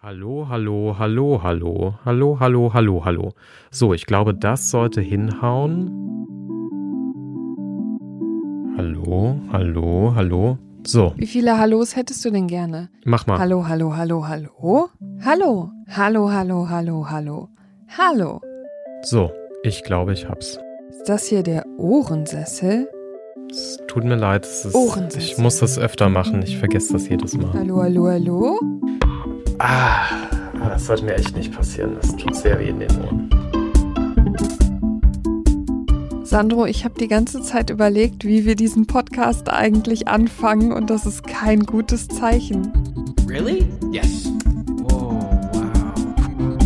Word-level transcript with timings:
Hallo, 0.00 0.46
hallo, 0.48 0.94
hallo, 0.96 1.40
hallo, 1.42 1.94
hallo, 2.04 2.38
hallo, 2.38 2.70
hallo, 2.72 3.04
hallo. 3.04 3.32
So, 3.72 3.92
ich 3.94 4.06
glaube, 4.06 4.32
das 4.32 4.70
sollte 4.70 5.00
hinhauen. 5.00 5.90
Hallo, 8.76 9.34
hallo, 9.50 10.12
hallo. 10.14 10.58
So, 10.86 11.12
Wie 11.16 11.26
viele 11.26 11.58
Hallos 11.58 11.96
hättest 11.96 12.24
du 12.24 12.30
denn 12.30 12.46
gerne? 12.46 12.90
mach 13.04 13.26
mal. 13.26 13.40
Hallo, 13.40 13.66
hallo, 13.66 13.96
hallo, 13.96 14.28
hallo? 14.28 14.88
Hallo, 15.24 15.72
hallo, 15.88 16.30
hallo, 16.30 16.68
hallo, 16.70 17.10
hallo. 17.10 17.48
Hallo. 17.98 18.40
So, 19.02 19.32
ich 19.64 19.82
glaube, 19.82 20.12
ich 20.12 20.28
hab's. 20.28 20.60
Ist 20.90 21.08
das 21.08 21.26
hier 21.26 21.42
der 21.42 21.66
Ohrensessel? 21.76 22.88
Es 23.50 23.78
tut 23.88 24.04
mir 24.04 24.14
leid, 24.14 24.44
es 24.44 24.64
ist, 24.64 24.74
Ohrensessel. 24.76 25.22
ich 25.32 25.38
muss 25.38 25.58
das 25.58 25.76
öfter 25.76 26.08
machen. 26.08 26.40
Ich 26.42 26.56
vergesse 26.56 26.92
das 26.92 27.08
jedes 27.08 27.36
Mal. 27.36 27.52
Hallo, 27.52 27.82
hallo, 27.82 28.06
hallo? 28.06 28.60
Ah, 29.58 30.06
das 30.68 30.86
sollte 30.86 31.04
mir 31.04 31.14
echt 31.14 31.36
nicht 31.36 31.52
passieren. 31.52 31.96
Das 32.00 32.16
tut 32.16 32.36
sehr 32.36 32.58
weh 32.60 32.68
in 32.68 32.78
den 32.80 32.90
Ohren. 33.00 33.30
Sandro, 36.22 36.66
ich 36.66 36.84
habe 36.84 36.94
die 37.00 37.08
ganze 37.08 37.40
Zeit 37.42 37.70
überlegt, 37.70 38.24
wie 38.24 38.44
wir 38.44 38.54
diesen 38.54 38.86
Podcast 38.86 39.48
eigentlich 39.48 40.08
anfangen 40.08 40.72
und 40.72 40.90
das 40.90 41.06
ist 41.06 41.26
kein 41.26 41.64
gutes 41.64 42.06
Zeichen. 42.06 42.70
Really? 43.26 43.66
Yes. 43.90 44.30
Whoa, 44.82 45.18
wow. 45.52 46.58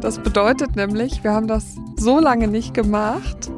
Das 0.00 0.18
bedeutet 0.18 0.76
nämlich, 0.76 1.24
wir 1.24 1.32
haben 1.32 1.48
das 1.48 1.76
so 1.96 2.20
lange 2.20 2.48
nicht 2.48 2.74
gemacht, 2.74 3.50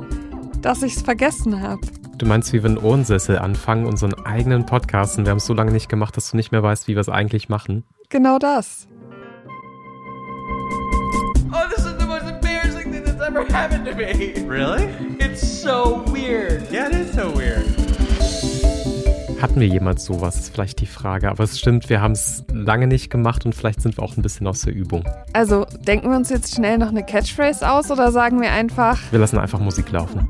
dass 0.62 0.83
ich 0.83 0.97
es 0.97 1.02
vergessen 1.02 1.60
habe. 1.60 1.80
Du 2.20 2.27
meinst, 2.27 2.52
wie 2.52 2.62
wir 2.62 2.69
einen 2.69 2.77
Ohrensessel 2.77 3.38
anfangen, 3.38 3.87
unseren 3.87 4.12
eigenen 4.27 4.66
Podcast 4.66 5.16
und 5.16 5.24
wir 5.24 5.30
haben 5.30 5.38
es 5.38 5.47
so 5.47 5.55
lange 5.55 5.73
nicht 5.73 5.88
gemacht, 5.88 6.15
dass 6.19 6.30
du 6.30 6.37
nicht 6.37 6.52
mehr 6.52 6.62
weißt, 6.62 6.87
wie 6.87 6.95
wir 6.95 7.01
es 7.01 7.09
eigentlich 7.09 7.48
machen? 7.48 7.83
Genau 8.11 8.38
das. 8.38 8.87
Oh, 11.51 11.66
this 11.75 11.87
is 11.87 11.95
the 11.98 12.05
most 12.05 12.27
embarrassing 12.27 12.92
thing 12.92 13.05
that's 13.06 13.27
ever 13.27 13.47
happened 13.50 13.86
to 13.86 13.97
me. 13.97 14.34
Really? 14.47 14.91
It's 15.19 15.62
so 15.62 16.05
weird. 16.09 16.70
Yeah, 16.70 16.89
it 16.89 16.94
is 16.94 17.14
so 17.14 17.34
weird. 17.34 17.64
Hatten 19.41 19.59
wir 19.59 19.69
jemals 19.69 20.05
sowas, 20.05 20.39
ist 20.41 20.53
vielleicht 20.53 20.83
die 20.83 20.87
Frage. 20.87 21.31
Aber 21.31 21.44
es 21.44 21.59
stimmt, 21.59 21.89
wir 21.89 22.03
haben 22.03 22.12
es 22.12 22.44
lange 22.53 22.87
nicht 22.87 23.09
gemacht 23.09 23.47
und 23.47 23.55
vielleicht 23.55 23.81
sind 23.81 23.97
wir 23.97 24.05
auch 24.05 24.19
ein 24.19 24.20
bisschen 24.20 24.47
aus 24.47 24.61
der 24.61 24.75
Übung. 24.75 25.05
Also, 25.33 25.64
denken 25.87 26.11
wir 26.11 26.19
uns 26.19 26.28
jetzt 26.28 26.55
schnell 26.55 26.77
noch 26.77 26.89
eine 26.89 27.03
Catchphrase 27.03 27.66
aus 27.66 27.91
oder 27.91 28.12
sagen 28.12 28.42
wir 28.42 28.53
einfach, 28.53 28.98
Wir 29.11 29.20
lassen 29.20 29.39
einfach 29.39 29.59
Musik 29.59 29.91
laufen. 29.91 30.28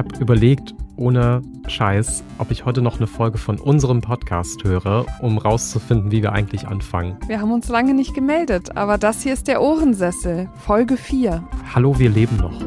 Habe 0.00 0.16
überlegt, 0.18 0.74
ohne 0.96 1.42
Scheiß, 1.68 2.24
ob 2.38 2.50
ich 2.50 2.64
heute 2.64 2.80
noch 2.80 2.96
eine 2.96 3.06
Folge 3.06 3.36
von 3.36 3.58
unserem 3.58 4.00
Podcast 4.00 4.64
höre, 4.64 5.04
um 5.20 5.36
rauszufinden, 5.36 6.10
wie 6.10 6.22
wir 6.22 6.32
eigentlich 6.32 6.66
anfangen. 6.66 7.18
wir 7.26 7.38
haben 7.40 7.52
uns 7.52 7.68
lange 7.68 7.92
nicht 7.92 8.14
gemeldet, 8.14 8.78
aber 8.78 8.96
das 8.96 9.22
hier 9.22 9.34
ist 9.34 9.46
der 9.46 9.60
Ohrensessel, 9.60 10.48
Folge 10.64 10.96
4. 10.96 11.44
Hallo, 11.74 11.98
wir 11.98 12.08
leben 12.08 12.38
noch. 12.38 12.58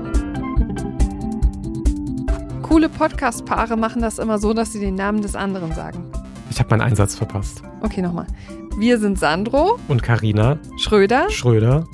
Coole 2.61 2.87
Podcast-Paare 2.87 3.77
machen 3.77 4.03
das 4.03 4.19
immer 4.19 4.37
so, 4.37 4.53
dass 4.53 4.71
sie 4.71 4.79
den 4.79 4.93
Namen 4.93 5.23
des 5.23 5.35
anderen 5.35 5.73
sagen. 5.73 6.03
Ich 6.51 6.59
habe 6.59 6.69
meinen 6.69 6.81
Einsatz 6.81 7.15
verpasst. 7.15 7.63
Okay, 7.81 8.03
nochmal. 8.03 8.27
Wir 8.77 8.99
sind 8.99 9.17
Sandro, 9.17 9.79
Und 9.87 10.03
Karina 10.03 10.59
Schröder 10.77 11.31
Schröder. 11.31 11.85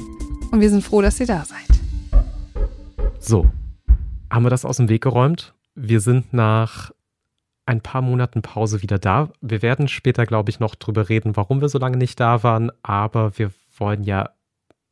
und 0.52 0.60
wir 0.60 0.70
sind 0.70 0.84
froh, 0.84 1.02
dass 1.02 1.18
ihr 1.22 1.28
da 1.28 1.46
seid. 1.46 2.24
So, 3.20 3.46
haben 4.32 4.44
wir 4.44 4.50
das 4.50 4.66
aus 4.66 4.78
dem 4.78 4.90
Weg 4.90 5.04
geräumt? 5.04 5.54
Wir 5.76 6.02
sind 6.02 6.34
nach 6.34 6.92
ein 7.66 7.82
paar 7.82 8.02
Monaten 8.02 8.42
Pause 8.42 8.82
wieder 8.82 8.98
da. 8.98 9.30
Wir 9.42 9.62
werden 9.62 9.88
später, 9.88 10.26
glaube 10.26 10.50
ich, 10.50 10.60
noch 10.60 10.76
drüber 10.76 11.08
reden, 11.08 11.36
warum 11.36 11.62
wir 11.62 11.70
so 11.70 11.78
lange 11.78 11.98
nicht 11.98 12.20
da 12.20 12.42
waren. 12.42 12.72
Aber 12.82 13.38
wir 13.38 13.52
wollen 13.78 14.04
ja 14.04 14.32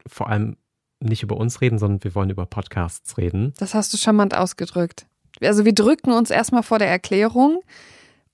vor 0.06 0.30
allem 0.30 0.58
nicht 1.00 1.24
über 1.24 1.38
uns 1.38 1.62
reden, 1.62 1.80
sondern 1.80 2.04
wir 2.04 2.16
wollen 2.16 2.30
über 2.30 2.46
Podcasts 2.46 3.18
reden. 3.18 3.54
Das 3.58 3.74
hast 3.74 3.94
du 3.94 3.98
charmant 3.98 4.36
ausgedrückt. 4.36 5.08
Also 5.42 5.66
wir 5.66 5.74
drücken 5.74 6.12
uns 6.12 6.30
erstmal 6.30 6.64
vor 6.64 6.80
der 6.80 6.88
Erklärung 6.88 7.62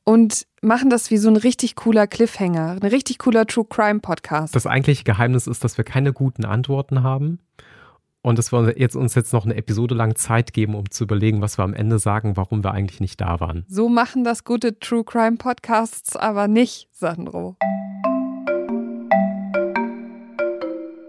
und 0.04 0.46
machen 0.62 0.90
das 0.90 1.10
wie 1.12 1.18
so 1.18 1.30
ein 1.30 1.38
richtig 1.38 1.76
cooler 1.76 2.08
Cliffhanger, 2.08 2.78
ein 2.82 2.88
richtig 2.88 3.20
cooler 3.20 3.46
True 3.46 3.66
Crime 3.68 4.00
Podcast. 4.00 4.56
Das 4.56 4.68
eigentliche 4.68 5.04
Geheimnis 5.04 5.48
ist, 5.48 5.64
dass 5.64 5.78
wir 5.78 5.86
keine 5.86 6.14
guten 6.14 6.46
Antworten 6.46 7.04
haben. 7.04 7.40
Und 8.26 8.40
dass 8.40 8.54
wir 8.54 8.80
jetzt, 8.80 8.96
uns 8.96 9.16
jetzt 9.16 9.34
noch 9.34 9.44
eine 9.44 9.56
Episode 9.56 9.96
lang 9.96 10.16
Zeit 10.16 10.54
geben, 10.54 10.76
um 10.76 10.90
zu 10.90 11.04
überlegen, 11.04 11.42
was 11.42 11.60
wir 11.60 11.66
am 11.66 11.74
Ende 11.74 12.00
sagen, 12.00 12.38
warum 12.38 12.64
wir 12.64 12.72
eigentlich 12.72 13.02
nicht 13.02 13.20
da 13.20 13.42
waren. 13.42 13.66
So 13.68 13.90
machen 13.90 14.24
das 14.24 14.46
gute 14.46 14.80
True 14.80 15.04
Crime 15.04 15.36
Podcasts 15.36 16.16
aber 16.16 16.48
nicht, 16.48 16.88
Sandro. 16.94 17.58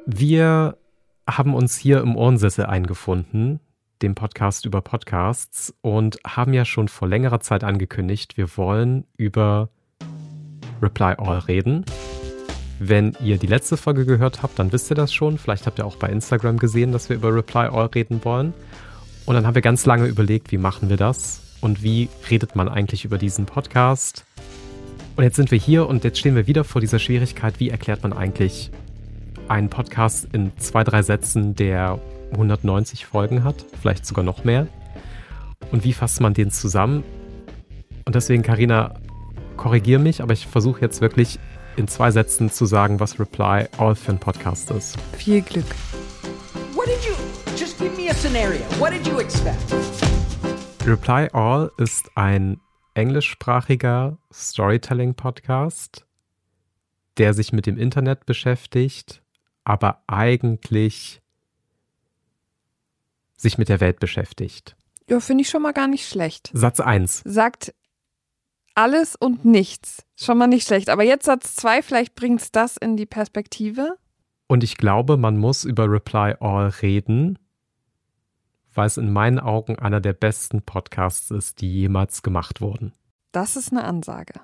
Wir 0.06 0.76
haben 1.30 1.54
uns 1.54 1.78
hier 1.78 2.00
im 2.00 2.16
Ohrensessel 2.16 2.66
eingefunden, 2.66 3.60
dem 4.02 4.16
Podcast 4.16 4.66
über 4.66 4.80
Podcasts, 4.80 5.72
und 5.82 6.18
haben 6.26 6.52
ja 6.52 6.64
schon 6.64 6.88
vor 6.88 7.06
längerer 7.06 7.38
Zeit 7.38 7.62
angekündigt, 7.62 8.36
wir 8.36 8.56
wollen 8.56 9.06
über 9.16 9.68
Reply 10.82 11.14
All 11.16 11.38
reden. 11.38 11.84
Wenn 12.78 13.16
ihr 13.22 13.38
die 13.38 13.46
letzte 13.46 13.76
Folge 13.76 14.04
gehört 14.04 14.42
habt, 14.42 14.58
dann 14.58 14.72
wisst 14.72 14.90
ihr 14.90 14.96
das 14.96 15.12
schon. 15.12 15.38
Vielleicht 15.38 15.66
habt 15.66 15.78
ihr 15.78 15.86
auch 15.86 15.96
bei 15.96 16.08
Instagram 16.08 16.58
gesehen, 16.58 16.92
dass 16.92 17.08
wir 17.08 17.16
über 17.16 17.34
Reply 17.34 17.66
All 17.66 17.86
reden 17.86 18.24
wollen. 18.24 18.52
Und 19.26 19.34
dann 19.34 19.46
haben 19.46 19.54
wir 19.54 19.62
ganz 19.62 19.86
lange 19.86 20.06
überlegt, 20.06 20.52
wie 20.52 20.58
machen 20.58 20.88
wir 20.90 20.96
das 20.96 21.40
und 21.60 21.82
wie 21.82 22.08
redet 22.30 22.56
man 22.56 22.68
eigentlich 22.68 23.04
über 23.04 23.16
diesen 23.16 23.46
Podcast. 23.46 24.24
Und 25.16 25.22
jetzt 25.22 25.36
sind 25.36 25.50
wir 25.50 25.58
hier 25.58 25.86
und 25.86 26.04
jetzt 26.04 26.18
stehen 26.18 26.34
wir 26.34 26.46
wieder 26.46 26.64
vor 26.64 26.80
dieser 26.80 26.98
Schwierigkeit, 26.98 27.60
wie 27.60 27.70
erklärt 27.70 28.02
man 28.02 28.12
eigentlich 28.12 28.70
einen 29.48 29.68
Podcast 29.68 30.28
in 30.32 30.52
zwei, 30.58 30.84
drei 30.84 31.02
Sätzen, 31.02 31.54
der 31.54 32.00
190 32.32 33.06
Folgen 33.06 33.44
hat, 33.44 33.64
vielleicht 33.80 34.04
sogar 34.04 34.24
noch 34.24 34.44
mehr. 34.44 34.66
Und 35.70 35.84
wie 35.84 35.92
fasst 35.92 36.20
man 36.20 36.34
den 36.34 36.50
zusammen? 36.50 37.04
Und 38.04 38.14
deswegen, 38.14 38.42
Karina, 38.42 38.94
korrigier 39.56 39.98
mich, 39.98 40.22
aber 40.22 40.32
ich 40.32 40.46
versuche 40.46 40.80
jetzt 40.80 41.00
wirklich 41.00 41.38
in 41.76 41.88
zwei 41.88 42.10
Sätzen 42.10 42.50
zu 42.50 42.66
sagen, 42.66 43.00
was 43.00 43.18
Reply 43.18 43.66
All 43.78 43.94
für 43.94 44.12
ein 44.12 44.18
Podcast 44.18 44.70
ist. 44.70 44.96
Viel 45.16 45.42
Glück. 45.42 45.66
What 46.74 46.86
did 46.86 47.04
you. 47.04 47.14
Just 47.56 47.78
give 47.78 47.96
me 47.96 48.10
a 48.10 48.14
scenario. 48.14 48.60
What 48.78 48.92
did 48.92 49.06
you 49.06 49.18
expect? 49.18 49.72
Reply 50.86 51.28
All 51.32 51.70
ist 51.78 52.10
ein 52.14 52.60
englischsprachiger 52.94 54.18
Storytelling-Podcast, 54.32 56.04
der 57.16 57.34
sich 57.34 57.52
mit 57.52 57.66
dem 57.66 57.78
Internet 57.78 58.26
beschäftigt, 58.26 59.22
aber 59.64 60.02
eigentlich 60.06 61.22
sich 63.36 63.58
mit 63.58 63.68
der 63.68 63.80
Welt 63.80 63.98
beschäftigt. 63.98 64.76
Ja, 65.08 65.20
finde 65.20 65.42
ich 65.42 65.50
schon 65.50 65.62
mal 65.62 65.72
gar 65.72 65.88
nicht 65.88 66.08
schlecht. 66.08 66.50
Satz 66.54 66.80
1. 66.80 67.22
Sagt 67.24 67.74
alles 68.74 69.16
und 69.16 69.44
nichts. 69.44 70.04
Schon 70.16 70.38
mal 70.38 70.46
nicht 70.46 70.66
schlecht. 70.66 70.90
Aber 70.90 71.02
jetzt 71.02 71.26
Satz 71.26 71.56
2, 71.56 71.82
vielleicht 71.82 72.14
bringt's 72.14 72.50
das 72.52 72.76
in 72.76 72.96
die 72.96 73.06
Perspektive. 73.06 73.96
Und 74.46 74.62
ich 74.62 74.76
glaube, 74.76 75.16
man 75.16 75.36
muss 75.36 75.64
über 75.64 75.90
Reply 75.90 76.34
All 76.40 76.68
reden, 76.82 77.38
weil 78.74 78.86
es 78.86 78.96
in 78.96 79.12
meinen 79.12 79.38
Augen 79.38 79.78
einer 79.78 80.00
der 80.00 80.12
besten 80.12 80.62
Podcasts 80.62 81.30
ist, 81.30 81.60
die 81.60 81.72
jemals 81.72 82.22
gemacht 82.22 82.60
wurden. 82.60 82.92
Das 83.32 83.56
ist 83.56 83.72
eine 83.72 83.84
Ansage. 83.84 84.34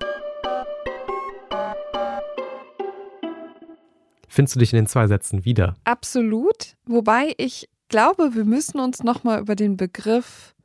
Findest 4.27 4.55
du 4.55 4.59
dich 4.59 4.71
in 4.71 4.77
den 4.77 4.87
zwei 4.87 5.07
Sätzen 5.07 5.43
wieder? 5.43 5.75
Absolut. 5.83 6.77
Wobei 6.85 7.33
ich 7.37 7.69
glaube, 7.89 8.33
wir 8.33 8.45
müssen 8.45 8.79
uns 8.79 9.03
nochmal 9.03 9.41
über 9.41 9.55
den 9.55 9.75
Begriff 9.75 10.55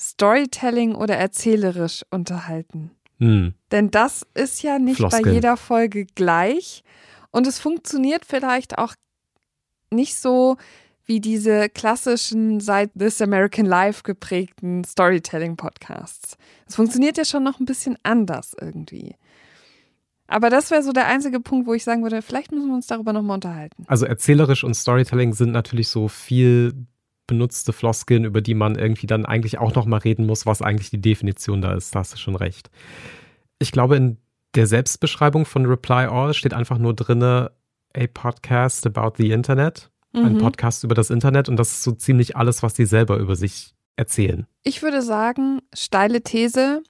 Storytelling 0.00 0.94
oder 0.94 1.16
erzählerisch 1.16 2.04
unterhalten. 2.10 2.90
Hm. 3.18 3.52
Denn 3.70 3.90
das 3.90 4.26
ist 4.32 4.62
ja 4.62 4.78
nicht 4.78 4.98
bei 4.98 5.10
Floskeln. 5.10 5.34
jeder 5.34 5.56
Folge 5.58 6.06
gleich. 6.06 6.82
Und 7.30 7.46
es 7.46 7.58
funktioniert 7.58 8.24
vielleicht 8.24 8.78
auch 8.78 8.94
nicht 9.90 10.16
so 10.16 10.56
wie 11.04 11.20
diese 11.20 11.68
klassischen 11.68 12.60
seit 12.60 12.92
This 12.98 13.20
American 13.20 13.66
Life 13.66 14.02
geprägten 14.02 14.84
Storytelling-Podcasts. 14.84 16.38
Es 16.66 16.76
funktioniert 16.76 17.18
ja 17.18 17.24
schon 17.24 17.42
noch 17.42 17.60
ein 17.60 17.66
bisschen 17.66 17.98
anders 18.02 18.56
irgendwie. 18.58 19.16
Aber 20.28 20.48
das 20.48 20.70
wäre 20.70 20.82
so 20.82 20.92
der 20.92 21.08
einzige 21.08 21.40
Punkt, 21.40 21.66
wo 21.66 21.74
ich 21.74 21.82
sagen 21.82 22.04
würde, 22.04 22.22
vielleicht 22.22 22.52
müssen 22.52 22.68
wir 22.68 22.74
uns 22.74 22.86
darüber 22.86 23.12
nochmal 23.12 23.34
unterhalten. 23.34 23.84
Also 23.88 24.06
erzählerisch 24.06 24.62
und 24.62 24.74
Storytelling 24.74 25.34
sind 25.34 25.50
natürlich 25.50 25.88
so 25.88 26.06
viel 26.06 26.86
benutzte 27.30 27.72
Floskeln, 27.72 28.24
über 28.24 28.40
die 28.42 28.54
man 28.54 28.74
irgendwie 28.76 29.06
dann 29.06 29.24
eigentlich 29.24 29.58
auch 29.58 29.74
noch 29.74 29.86
mal 29.86 29.98
reden 29.98 30.26
muss, 30.26 30.44
was 30.44 30.60
eigentlich 30.60 30.90
die 30.90 31.00
Definition 31.00 31.62
da 31.62 31.72
ist. 31.72 31.94
Da 31.94 32.00
hast 32.00 32.12
du 32.12 32.18
schon 32.18 32.36
recht. 32.36 32.68
Ich 33.58 33.72
glaube, 33.72 33.96
in 33.96 34.18
der 34.56 34.66
Selbstbeschreibung 34.66 35.46
von 35.46 35.64
Reply 35.64 36.06
All 36.06 36.34
steht 36.34 36.52
einfach 36.54 36.78
nur 36.78 36.94
drinne 36.94 37.52
a 37.96 38.06
podcast 38.12 38.86
about 38.86 39.14
the 39.16 39.30
Internet, 39.30 39.90
ein 40.12 40.34
Mhm. 40.34 40.38
Podcast 40.38 40.82
über 40.84 40.94
das 40.94 41.10
Internet 41.10 41.48
und 41.48 41.56
das 41.56 41.70
ist 41.70 41.82
so 41.84 41.92
ziemlich 41.92 42.36
alles, 42.36 42.62
was 42.62 42.74
die 42.74 42.84
selber 42.86 43.16
über 43.18 43.36
sich 43.36 43.74
erzählen. 43.96 44.46
Ich 44.64 44.82
würde 44.82 45.02
sagen, 45.02 45.60
steile 45.72 46.22
These, 46.22 46.82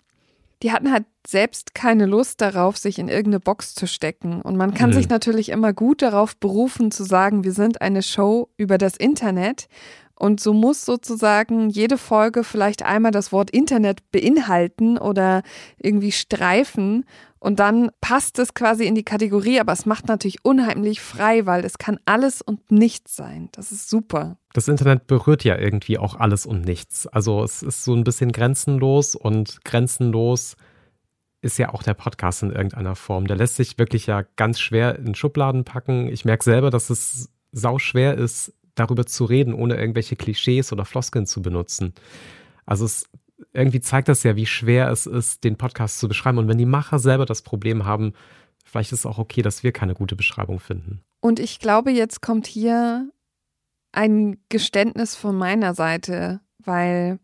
die 0.63 0.73
hatten 0.73 0.91
halt 0.93 1.05
selbst 1.27 1.75
keine 1.75 2.07
Lust 2.07 2.41
darauf, 2.41 2.77
sich 2.79 2.99
in 2.99 3.09
irgendeine 3.09 3.41
Box 3.41 3.75
zu 3.75 3.87
stecken. 3.87 4.41
Und 4.43 4.57
man 4.57 4.73
kann 4.75 4.91
Mhm. 4.91 4.95
sich 4.95 5.09
natürlich 5.09 5.49
immer 5.51 5.73
gut 5.73 6.03
darauf 6.03 6.37
berufen, 6.37 6.91
zu 6.91 7.05
sagen, 7.05 7.45
wir 7.45 7.53
sind 7.53 7.81
eine 7.83 8.03
Show 8.03 8.49
über 8.57 8.77
das 8.79 8.97
Internet. 8.97 9.69
Und 10.21 10.39
so 10.39 10.53
muss 10.53 10.85
sozusagen 10.85 11.71
jede 11.71 11.97
Folge 11.97 12.45
vielleicht 12.45 12.83
einmal 12.83 13.11
das 13.11 13.33
Wort 13.33 13.51
Internet 13.51 14.11
beinhalten 14.13 14.99
oder 14.99 15.43
irgendwie 15.79 16.13
streifen. 16.13 17.07
Und 17.39 17.59
dann 17.59 17.91
passt 18.03 18.39
es 18.39 18.53
quasi 18.53 18.85
in 18.85 18.95
die 18.95 19.03
Kategorie, 19.03 19.61
aber 19.61 19.73
es 19.73 19.87
macht 19.87 20.09
natürlich 20.09 20.45
unheimlich 20.45 21.01
frei, 21.01 21.47
weil 21.47 21.65
es 21.65 21.79
kann 21.79 21.99
alles 22.05 22.43
und 22.43 22.71
nichts 22.71 23.17
sein. 23.17 23.49
Das 23.53 23.73
ist 23.73 23.89
super. 23.89 24.37
Das 24.53 24.69
Internet 24.69 25.07
berührt 25.07 25.43
ja 25.43 25.57
irgendwie 25.57 25.97
auch 25.97 26.17
alles 26.17 26.45
und 26.45 26.67
nichts. 26.67 27.07
Also 27.07 27.43
es 27.43 27.63
ist 27.63 27.83
so 27.85 27.95
ein 27.95 28.05
bisschen 28.05 28.31
grenzenlos 28.31 29.15
und 29.15 29.65
grenzenlos 29.65 30.57
ist 31.41 31.59
ja 31.59 31.73
auch 31.73 31.83
der 31.83 31.95
Podcast 31.95 32.43
in 32.43 32.51
irgendeiner 32.51 32.95
Form. 32.95 33.27
Der 33.27 33.37
lässt 33.37 33.57
sich 33.57 33.79
wirklich 33.79 34.05
ja 34.05 34.25
ganz 34.37 34.61
schwer 34.61 34.99
in 34.99 35.15
Schubladen 35.15 35.65
packen. 35.65 36.09
Ich 36.09 36.27
merke 36.27 36.45
selber, 36.45 36.69
dass 36.69 36.91
es 36.91 37.31
sau 37.53 37.79
schwer 37.79 38.19
ist, 38.19 38.53
darüber 38.75 39.07
zu 39.07 39.25
reden, 39.25 39.55
ohne 39.55 39.77
irgendwelche 39.77 40.17
Klischees 40.17 40.73
oder 40.73 40.85
Floskeln 40.85 41.27
zu 41.27 41.43
benutzen. 41.43 41.95
Also 42.67 42.85
es 42.85 43.09
irgendwie 43.53 43.81
zeigt 43.81 44.09
das 44.09 44.23
ja, 44.23 44.37
wie 44.37 44.47
schwer 44.47 44.91
es 44.91 45.07
ist, 45.07 45.45
den 45.45 45.57
Podcast 45.57 45.99
zu 45.99 46.09
beschreiben. 46.09 46.39
Und 46.39 46.49
wenn 46.49 46.59
die 46.59 46.67
Macher 46.67 46.99
selber 46.99 47.27
das 47.27 47.43
Problem 47.43 47.85
haben, 47.85 48.13
vielleicht 48.65 48.93
ist 48.93 49.01
es 49.01 49.07
auch 49.07 49.19
okay, 49.19 49.43
dass 49.43 49.63
wir 49.63 49.73
keine 49.73 49.95
gute 49.95 50.17
Beschreibung 50.17 50.61
finden. 50.61 51.01
Und 51.21 51.41
ich 51.41 51.59
glaube, 51.59 51.91
jetzt 51.91 52.21
kommt 52.21 52.47
hier 52.47 53.11
ein 53.93 54.39
Geständnis 54.49 55.17
von 55.17 55.37
meiner 55.37 55.75
Seite, 55.75 56.41
weil 56.59 57.19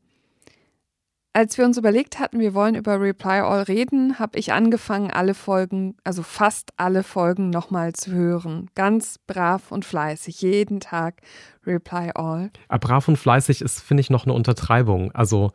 als 1.37 1.59
wir 1.59 1.67
uns 1.67 1.77
überlegt 1.77 2.19
hatten, 2.19 2.41
wir 2.41 2.55
wollen 2.55 2.75
über 2.75 2.99
Reply 2.99 3.41
All 3.41 3.65
reden, 3.65 4.19
habe 4.19 4.39
ich 4.39 4.55
angefangen, 4.55 5.11
alle 5.11 5.35
Folgen, 5.35 5.95
also 6.03 6.23
fast 6.23 6.71
alle 6.79 7.03
Folgen 7.03 7.51
nochmal 7.51 7.93
zu 7.93 8.11
hören. 8.11 8.71
Ganz 8.75 9.19
brav 9.27 9.71
und 9.71 9.85
fleißig, 9.85 10.41
jeden 10.41 10.81
Tag 10.81 11.21
Reply 11.67 12.13
All. 12.15 12.51
Aber 12.69 12.79
brav 12.79 13.07
und 13.09 13.19
fleißig 13.19 13.61
ist, 13.61 13.81
finde 13.81 14.01
ich, 14.01 14.09
noch 14.09 14.25
eine 14.25 14.33
Untertreibung. 14.33 15.13
Also, 15.13 15.53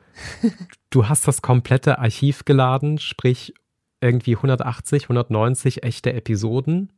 du 0.91 1.09
hast 1.09 1.27
das 1.27 1.41
komplette 1.41 1.97
Archiv 1.97 2.45
geladen, 2.45 2.99
sprich 2.99 3.55
irgendwie 4.01 4.35
180, 4.35 5.05
190 5.05 5.81
echte 5.81 6.13
Episoden. 6.13 6.93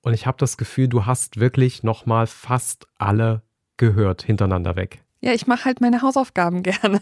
Und 0.00 0.14
ich 0.14 0.26
habe 0.26 0.38
das 0.38 0.56
Gefühl, 0.56 0.88
du 0.88 1.04
hast 1.04 1.38
wirklich 1.38 1.82
nochmal 1.82 2.26
fast 2.26 2.86
alle 2.96 3.42
gehört 3.76 4.22
hintereinander 4.22 4.76
weg. 4.76 5.02
Ja, 5.26 5.32
ich 5.32 5.48
mache 5.48 5.64
halt 5.64 5.80
meine 5.80 6.02
Hausaufgaben 6.02 6.62
gerne. 6.62 7.00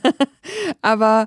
Aber 0.80 1.26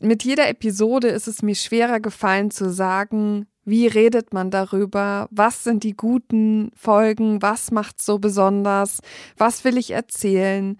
mit 0.00 0.22
jeder 0.22 0.48
Episode 0.48 1.08
ist 1.08 1.26
es 1.26 1.42
mir 1.42 1.56
schwerer 1.56 1.98
gefallen 1.98 2.52
zu 2.52 2.72
sagen, 2.72 3.48
wie 3.64 3.88
redet 3.88 4.32
man 4.32 4.52
darüber? 4.52 5.26
Was 5.32 5.64
sind 5.64 5.82
die 5.82 5.96
guten 5.96 6.70
Folgen? 6.76 7.42
Was 7.42 7.72
macht 7.72 8.00
so 8.00 8.20
besonders? 8.20 9.00
Was 9.36 9.64
will 9.64 9.76
ich 9.76 9.90
erzählen? 9.90 10.78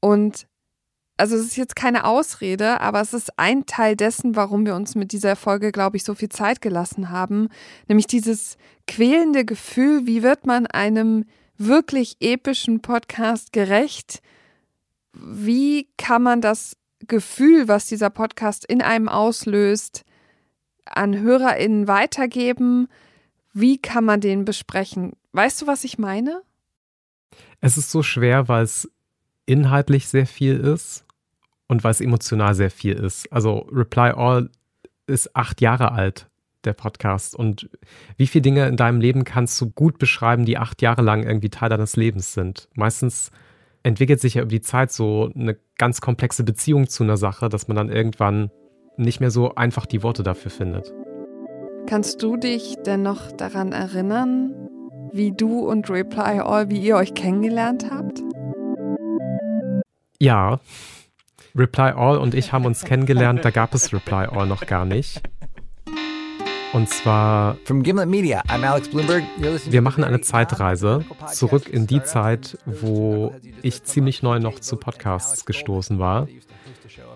Und 0.00 0.46
also 1.16 1.36
es 1.36 1.46
ist 1.46 1.56
jetzt 1.56 1.76
keine 1.76 2.04
Ausrede, 2.04 2.82
aber 2.82 3.00
es 3.00 3.14
ist 3.14 3.38
ein 3.38 3.64
Teil 3.64 3.96
dessen, 3.96 4.36
warum 4.36 4.66
wir 4.66 4.74
uns 4.74 4.94
mit 4.94 5.12
dieser 5.12 5.36
Folge, 5.36 5.72
glaube 5.72 5.96
ich, 5.96 6.04
so 6.04 6.14
viel 6.14 6.28
Zeit 6.28 6.60
gelassen 6.60 7.08
haben, 7.08 7.48
nämlich 7.88 8.08
dieses 8.08 8.58
quälende 8.86 9.46
Gefühl, 9.46 10.06
wie 10.06 10.22
wird 10.22 10.44
man 10.44 10.66
einem 10.66 11.24
wirklich 11.56 12.16
epischen 12.20 12.82
Podcast 12.82 13.54
gerecht? 13.54 14.20
Wie 15.14 15.88
kann 15.96 16.22
man 16.22 16.40
das 16.40 16.76
Gefühl, 17.06 17.68
was 17.68 17.86
dieser 17.86 18.10
Podcast 18.10 18.64
in 18.64 18.82
einem 18.82 19.08
auslöst, 19.08 20.04
an 20.86 21.18
HörerInnen 21.18 21.86
weitergeben? 21.86 22.88
Wie 23.52 23.78
kann 23.78 24.04
man 24.04 24.20
den 24.20 24.44
besprechen? 24.44 25.12
Weißt 25.32 25.62
du, 25.62 25.66
was 25.66 25.84
ich 25.84 25.98
meine? 25.98 26.42
Es 27.60 27.78
ist 27.78 27.90
so 27.90 28.02
schwer, 28.02 28.48
weil 28.48 28.64
es 28.64 28.90
inhaltlich 29.46 30.08
sehr 30.08 30.26
viel 30.26 30.58
ist 30.58 31.04
und 31.68 31.84
weil 31.84 31.92
es 31.92 32.00
emotional 32.00 32.54
sehr 32.54 32.70
viel 32.70 32.94
ist. 32.94 33.30
Also 33.32 33.68
Reply 33.70 34.10
All 34.10 34.50
ist 35.06 35.34
acht 35.36 35.60
Jahre 35.60 35.92
alt, 35.92 36.28
der 36.64 36.72
Podcast. 36.72 37.34
Und 37.36 37.68
wie 38.16 38.26
viele 38.26 38.42
Dinge 38.42 38.66
in 38.66 38.76
deinem 38.76 39.00
Leben 39.00 39.24
kannst 39.24 39.60
du 39.60 39.70
gut 39.70 39.98
beschreiben, 39.98 40.44
die 40.44 40.58
acht 40.58 40.82
Jahre 40.82 41.02
lang 41.02 41.22
irgendwie 41.22 41.50
Teil 41.50 41.68
deines 41.68 41.96
Lebens 41.96 42.32
sind? 42.32 42.68
Meistens 42.74 43.30
entwickelt 43.84 44.20
sich 44.20 44.34
ja 44.34 44.42
über 44.42 44.50
die 44.50 44.62
Zeit 44.62 44.90
so 44.90 45.30
eine 45.34 45.56
ganz 45.78 46.00
komplexe 46.00 46.42
Beziehung 46.42 46.88
zu 46.88 47.04
einer 47.04 47.16
Sache, 47.16 47.48
dass 47.48 47.68
man 47.68 47.76
dann 47.76 47.90
irgendwann 47.90 48.50
nicht 48.96 49.20
mehr 49.20 49.30
so 49.30 49.54
einfach 49.54 49.86
die 49.86 50.02
Worte 50.02 50.22
dafür 50.22 50.50
findet. 50.50 50.92
Kannst 51.86 52.22
du 52.22 52.36
dich 52.36 52.76
denn 52.86 53.02
noch 53.02 53.30
daran 53.30 53.72
erinnern, 53.72 54.52
wie 55.12 55.32
du 55.32 55.68
und 55.68 55.90
Reply 55.90 56.40
All, 56.40 56.70
wie 56.70 56.80
ihr 56.80 56.96
euch 56.96 57.14
kennengelernt 57.14 57.86
habt? 57.90 58.22
Ja, 60.18 60.58
Reply 61.54 61.92
All 61.94 62.16
und 62.16 62.34
ich 62.34 62.52
haben 62.52 62.64
uns 62.64 62.84
kennengelernt, 62.84 63.44
da 63.44 63.50
gab 63.50 63.74
es 63.74 63.92
Reply 63.92 64.26
All 64.26 64.46
noch 64.46 64.66
gar 64.66 64.86
nicht. 64.86 65.20
You're 69.38 69.52
listening 69.52 69.72
wir 69.72 69.80
machen 69.80 70.02
eine 70.02 70.20
Zeitreise 70.22 71.04
zurück 71.32 71.68
in 71.68 71.86
die. 71.86 72.02
Zeit, 72.02 72.58
wo 72.66 73.32
ich 73.62 73.84
ziemlich 73.84 74.24
neu 74.24 74.40
noch 74.40 74.58
zu 74.58 74.76
Podcasts 74.76 75.46
gestoßen 75.46 76.00
war. 76.00 76.26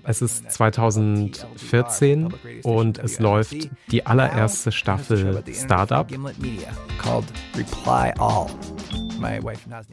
Es 0.05 0.23
ist 0.23 0.51
2014 0.53 2.33
und 2.63 2.99
es 2.99 3.19
läuft 3.19 3.69
die 3.91 4.07
allererste 4.07 4.71
Staffel 4.71 5.43
Startup. 5.53 6.07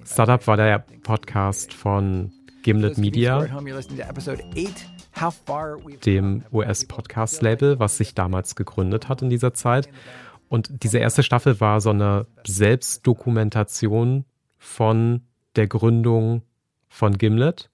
Startup 0.06 0.48
war 0.48 0.58
der 0.58 0.86
Podcast 1.02 1.74
von 1.74 2.32
Gimlet 2.62 2.98
Media, 3.00 3.48
dem 6.06 6.44
US-Podcast-Label, 6.52 7.80
was 7.80 7.98
sich 7.98 8.14
damals 8.16 8.56
gegründet 8.56 9.10
hat 9.10 9.22
in 9.22 9.30
dieser 9.30 9.54
Zeit. 9.54 9.90
Und 10.50 10.84
diese 10.84 11.00
erste 11.00 11.24
Staffel 11.24 11.60
war 11.60 11.82
so 11.82 11.90
eine 11.90 12.28
Selbstdokumentation 12.46 14.26
von 14.58 15.22
der 15.56 15.68
Gründung 15.68 16.44
von 16.88 17.18
Gimlet. 17.18 17.70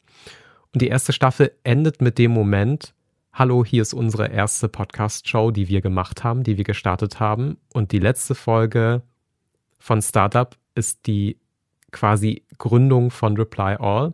Und 0.73 0.81
die 0.81 0.87
erste 0.87 1.13
Staffel 1.13 1.51
endet 1.63 2.01
mit 2.01 2.17
dem 2.17 2.31
Moment, 2.31 2.93
hallo, 3.33 3.65
hier 3.65 3.81
ist 3.81 3.93
unsere 3.93 4.27
erste 4.27 4.69
Podcast-Show, 4.69 5.51
die 5.51 5.67
wir 5.67 5.81
gemacht 5.81 6.23
haben, 6.23 6.43
die 6.43 6.57
wir 6.57 6.63
gestartet 6.63 7.19
haben. 7.19 7.57
Und 7.73 7.91
die 7.91 7.99
letzte 7.99 8.35
Folge 8.35 9.01
von 9.79 10.01
Startup 10.01 10.55
ist 10.75 11.07
die 11.07 11.37
quasi 11.91 12.45
Gründung 12.57 13.11
von 13.11 13.35
Reply 13.35 13.75
All. 13.79 14.13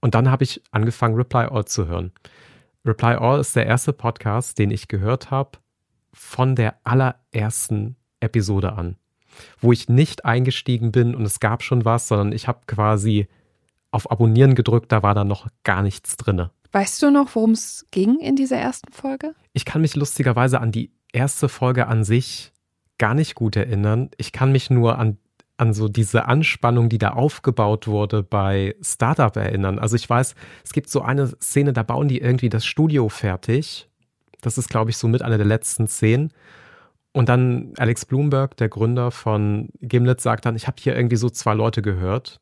Und 0.00 0.14
dann 0.14 0.30
habe 0.30 0.44
ich 0.44 0.62
angefangen, 0.70 1.14
Reply 1.14 1.46
All 1.50 1.64
zu 1.64 1.86
hören. 1.86 2.12
Reply 2.84 3.14
All 3.14 3.40
ist 3.40 3.56
der 3.56 3.66
erste 3.66 3.92
Podcast, 3.92 4.58
den 4.58 4.70
ich 4.70 4.88
gehört 4.88 5.30
habe 5.30 5.58
von 6.12 6.56
der 6.56 6.76
allerersten 6.84 7.96
Episode 8.20 8.72
an, 8.72 8.96
wo 9.60 9.72
ich 9.72 9.88
nicht 9.88 10.24
eingestiegen 10.24 10.92
bin 10.92 11.14
und 11.14 11.24
es 11.24 11.40
gab 11.40 11.62
schon 11.62 11.84
was, 11.84 12.08
sondern 12.08 12.32
ich 12.32 12.48
habe 12.48 12.60
quasi 12.66 13.28
auf 13.90 14.10
Abonnieren 14.10 14.54
gedrückt, 14.54 14.92
da 14.92 15.02
war 15.02 15.14
dann 15.14 15.28
noch 15.28 15.48
gar 15.64 15.82
nichts 15.82 16.16
drinne. 16.16 16.50
Weißt 16.72 17.02
du 17.02 17.10
noch, 17.10 17.34
worum 17.34 17.52
es 17.52 17.86
ging 17.90 18.18
in 18.20 18.36
dieser 18.36 18.56
ersten 18.56 18.92
Folge? 18.92 19.34
Ich 19.52 19.64
kann 19.64 19.82
mich 19.82 19.96
lustigerweise 19.96 20.60
an 20.60 20.70
die 20.70 20.92
erste 21.12 21.48
Folge 21.48 21.88
an 21.88 22.04
sich 22.04 22.52
gar 22.98 23.14
nicht 23.14 23.34
gut 23.34 23.56
erinnern. 23.56 24.10
Ich 24.18 24.30
kann 24.30 24.52
mich 24.52 24.70
nur 24.70 24.98
an, 24.98 25.18
an 25.60 25.74
so 25.74 25.88
diese 25.88 26.26
Anspannung, 26.26 26.88
die 26.88 26.98
da 26.98 27.10
aufgebaut 27.10 27.86
wurde 27.86 28.22
bei 28.22 28.74
Startup 28.80 29.34
erinnern. 29.36 29.78
Also 29.78 29.94
ich 29.94 30.08
weiß, 30.08 30.34
es 30.64 30.72
gibt 30.72 30.88
so 30.88 31.02
eine 31.02 31.28
Szene, 31.28 31.74
da 31.74 31.82
bauen 31.82 32.08
die 32.08 32.18
irgendwie 32.18 32.48
das 32.48 32.64
Studio 32.64 33.10
fertig. 33.10 33.88
Das 34.40 34.56
ist, 34.56 34.70
glaube 34.70 34.90
ich, 34.90 34.96
so 34.96 35.06
mit 35.06 35.20
einer 35.20 35.36
der 35.36 35.46
letzten 35.46 35.86
Szenen. 35.86 36.32
Und 37.12 37.28
dann 37.28 37.74
Alex 37.76 38.06
Bloomberg, 38.06 38.56
der 38.56 38.70
Gründer 38.70 39.10
von 39.10 39.68
Gimlet, 39.82 40.22
sagt 40.22 40.46
dann, 40.46 40.56
ich 40.56 40.66
habe 40.66 40.76
hier 40.80 40.96
irgendwie 40.96 41.16
so 41.16 41.28
zwei 41.28 41.52
Leute 41.52 41.82
gehört 41.82 42.40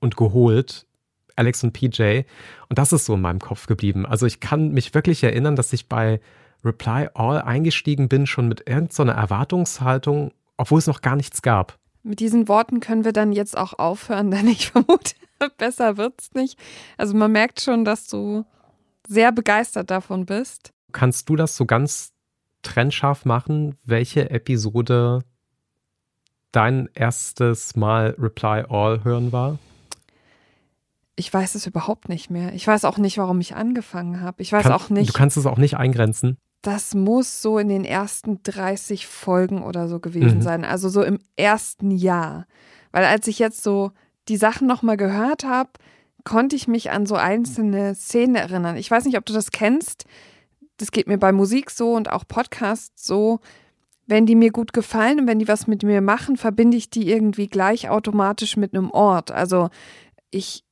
und 0.00 0.16
geholt, 0.16 0.86
Alex 1.34 1.64
und 1.64 1.72
PJ. 1.72 2.24
Und 2.68 2.78
das 2.78 2.92
ist 2.92 3.06
so 3.06 3.14
in 3.14 3.22
meinem 3.22 3.38
Kopf 3.38 3.66
geblieben. 3.66 4.04
Also 4.04 4.26
ich 4.26 4.40
kann 4.40 4.72
mich 4.72 4.92
wirklich 4.92 5.24
erinnern, 5.24 5.56
dass 5.56 5.72
ich 5.72 5.88
bei 5.88 6.20
Reply 6.62 7.08
All 7.14 7.40
eingestiegen 7.40 8.08
bin, 8.08 8.26
schon 8.26 8.48
mit 8.48 8.68
irgendeiner 8.68 9.12
Erwartungshaltung, 9.12 10.32
obwohl 10.58 10.80
es 10.80 10.88
noch 10.88 11.00
gar 11.00 11.16
nichts 11.16 11.40
gab. 11.40 11.78
Mit 12.08 12.20
diesen 12.20 12.48
Worten 12.48 12.80
können 12.80 13.04
wir 13.04 13.12
dann 13.12 13.32
jetzt 13.32 13.56
auch 13.56 13.78
aufhören, 13.78 14.30
denn 14.32 14.48
ich 14.48 14.70
vermute, 14.70 15.14
besser 15.58 15.98
wird's 15.98 16.32
nicht. 16.32 16.58
Also 16.96 17.14
man 17.14 17.30
merkt 17.30 17.60
schon, 17.60 17.84
dass 17.84 18.06
du 18.06 18.44
sehr 19.06 19.30
begeistert 19.30 19.90
davon 19.90 20.24
bist. 20.24 20.72
Kannst 20.92 21.28
du 21.28 21.36
das 21.36 21.54
so 21.54 21.66
ganz 21.66 22.12
trennscharf 22.62 23.26
machen, 23.26 23.76
welche 23.84 24.30
Episode 24.30 25.20
dein 26.50 26.88
erstes 26.94 27.76
Mal 27.76 28.16
Reply 28.18 28.64
All 28.68 29.04
hören 29.04 29.30
war? 29.30 29.58
Ich 31.14 31.32
weiß 31.32 31.56
es 31.56 31.66
überhaupt 31.66 32.08
nicht 32.08 32.30
mehr. 32.30 32.54
Ich 32.54 32.66
weiß 32.66 32.86
auch 32.86 32.96
nicht, 32.96 33.18
warum 33.18 33.40
ich 33.40 33.54
angefangen 33.54 34.22
habe. 34.22 34.40
Ich 34.40 34.52
weiß 34.52 34.62
Kann, 34.62 34.72
auch 34.72 34.88
nicht. 34.88 35.10
Du 35.10 35.12
kannst 35.12 35.36
es 35.36 35.44
auch 35.44 35.58
nicht 35.58 35.76
eingrenzen. 35.76 36.38
Das 36.62 36.94
muss 36.94 37.40
so 37.40 37.58
in 37.58 37.68
den 37.68 37.84
ersten 37.84 38.42
30 38.42 39.06
Folgen 39.06 39.62
oder 39.62 39.88
so 39.88 40.00
gewesen 40.00 40.38
Mhm. 40.38 40.42
sein. 40.42 40.64
Also 40.64 40.88
so 40.88 41.02
im 41.02 41.18
ersten 41.36 41.90
Jahr. 41.90 42.46
Weil 42.90 43.04
als 43.04 43.26
ich 43.28 43.38
jetzt 43.38 43.62
so 43.62 43.92
die 44.28 44.36
Sachen 44.36 44.66
nochmal 44.66 44.96
gehört 44.96 45.44
habe, 45.44 45.70
konnte 46.24 46.56
ich 46.56 46.66
mich 46.68 46.90
an 46.90 47.06
so 47.06 47.14
einzelne 47.14 47.94
Szenen 47.94 48.34
erinnern. 48.34 48.76
Ich 48.76 48.90
weiß 48.90 49.04
nicht, 49.04 49.16
ob 49.16 49.24
du 49.24 49.32
das 49.32 49.50
kennst. 49.52 50.04
Das 50.76 50.90
geht 50.90 51.06
mir 51.06 51.18
bei 51.18 51.32
Musik 51.32 51.70
so 51.70 51.94
und 51.94 52.10
auch 52.10 52.24
Podcasts 52.26 53.06
so. 53.06 53.40
Wenn 54.06 54.26
die 54.26 54.34
mir 54.34 54.50
gut 54.50 54.72
gefallen 54.72 55.20
und 55.20 55.26
wenn 55.26 55.38
die 55.38 55.48
was 55.48 55.66
mit 55.66 55.82
mir 55.82 56.00
machen, 56.00 56.36
verbinde 56.36 56.76
ich 56.76 56.90
die 56.90 57.10
irgendwie 57.10 57.46
gleich 57.46 57.88
automatisch 57.88 58.56
mit 58.56 58.74
einem 58.74 58.90
Ort. 58.90 59.30
Also 59.30 59.68
ich 60.30 60.64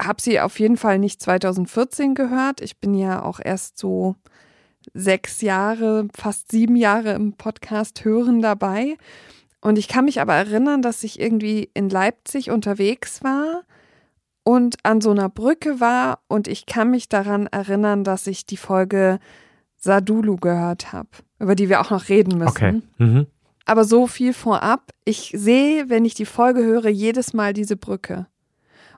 habe 0.00 0.20
sie 0.22 0.40
auf 0.40 0.58
jeden 0.60 0.76
Fall 0.76 0.98
nicht 0.98 1.20
2014 1.22 2.14
gehört. 2.14 2.60
Ich 2.60 2.78
bin 2.78 2.94
ja 2.94 3.22
auch 3.22 3.40
erst 3.42 3.78
so 3.78 4.14
sechs 4.94 5.40
Jahre, 5.40 6.08
fast 6.14 6.50
sieben 6.50 6.76
Jahre 6.76 7.12
im 7.12 7.34
Podcast 7.34 8.04
hören 8.04 8.40
dabei. 8.40 8.96
Und 9.60 9.78
ich 9.78 9.88
kann 9.88 10.04
mich 10.04 10.20
aber 10.20 10.34
erinnern, 10.34 10.82
dass 10.82 11.02
ich 11.02 11.20
irgendwie 11.20 11.70
in 11.74 11.88
Leipzig 11.88 12.50
unterwegs 12.50 13.24
war 13.24 13.64
und 14.44 14.76
an 14.84 15.00
so 15.00 15.10
einer 15.10 15.28
Brücke 15.28 15.80
war 15.80 16.20
und 16.28 16.46
ich 16.46 16.66
kann 16.66 16.90
mich 16.90 17.08
daran 17.08 17.48
erinnern, 17.48 18.04
dass 18.04 18.28
ich 18.28 18.46
die 18.46 18.56
Folge 18.56 19.18
Sadulu 19.76 20.36
gehört 20.36 20.92
habe, 20.92 21.08
über 21.40 21.56
die 21.56 21.68
wir 21.68 21.80
auch 21.80 21.90
noch 21.90 22.08
reden 22.08 22.38
müssen. 22.38 22.48
Okay. 22.48 22.82
Mhm. 22.98 23.26
Aber 23.64 23.84
so 23.84 24.06
viel 24.06 24.32
vorab. 24.32 24.92
Ich 25.04 25.32
sehe, 25.36 25.90
wenn 25.90 26.04
ich 26.04 26.14
die 26.14 26.26
Folge 26.26 26.62
höre, 26.62 26.88
jedes 26.88 27.32
Mal 27.32 27.52
diese 27.52 27.76
Brücke. 27.76 28.28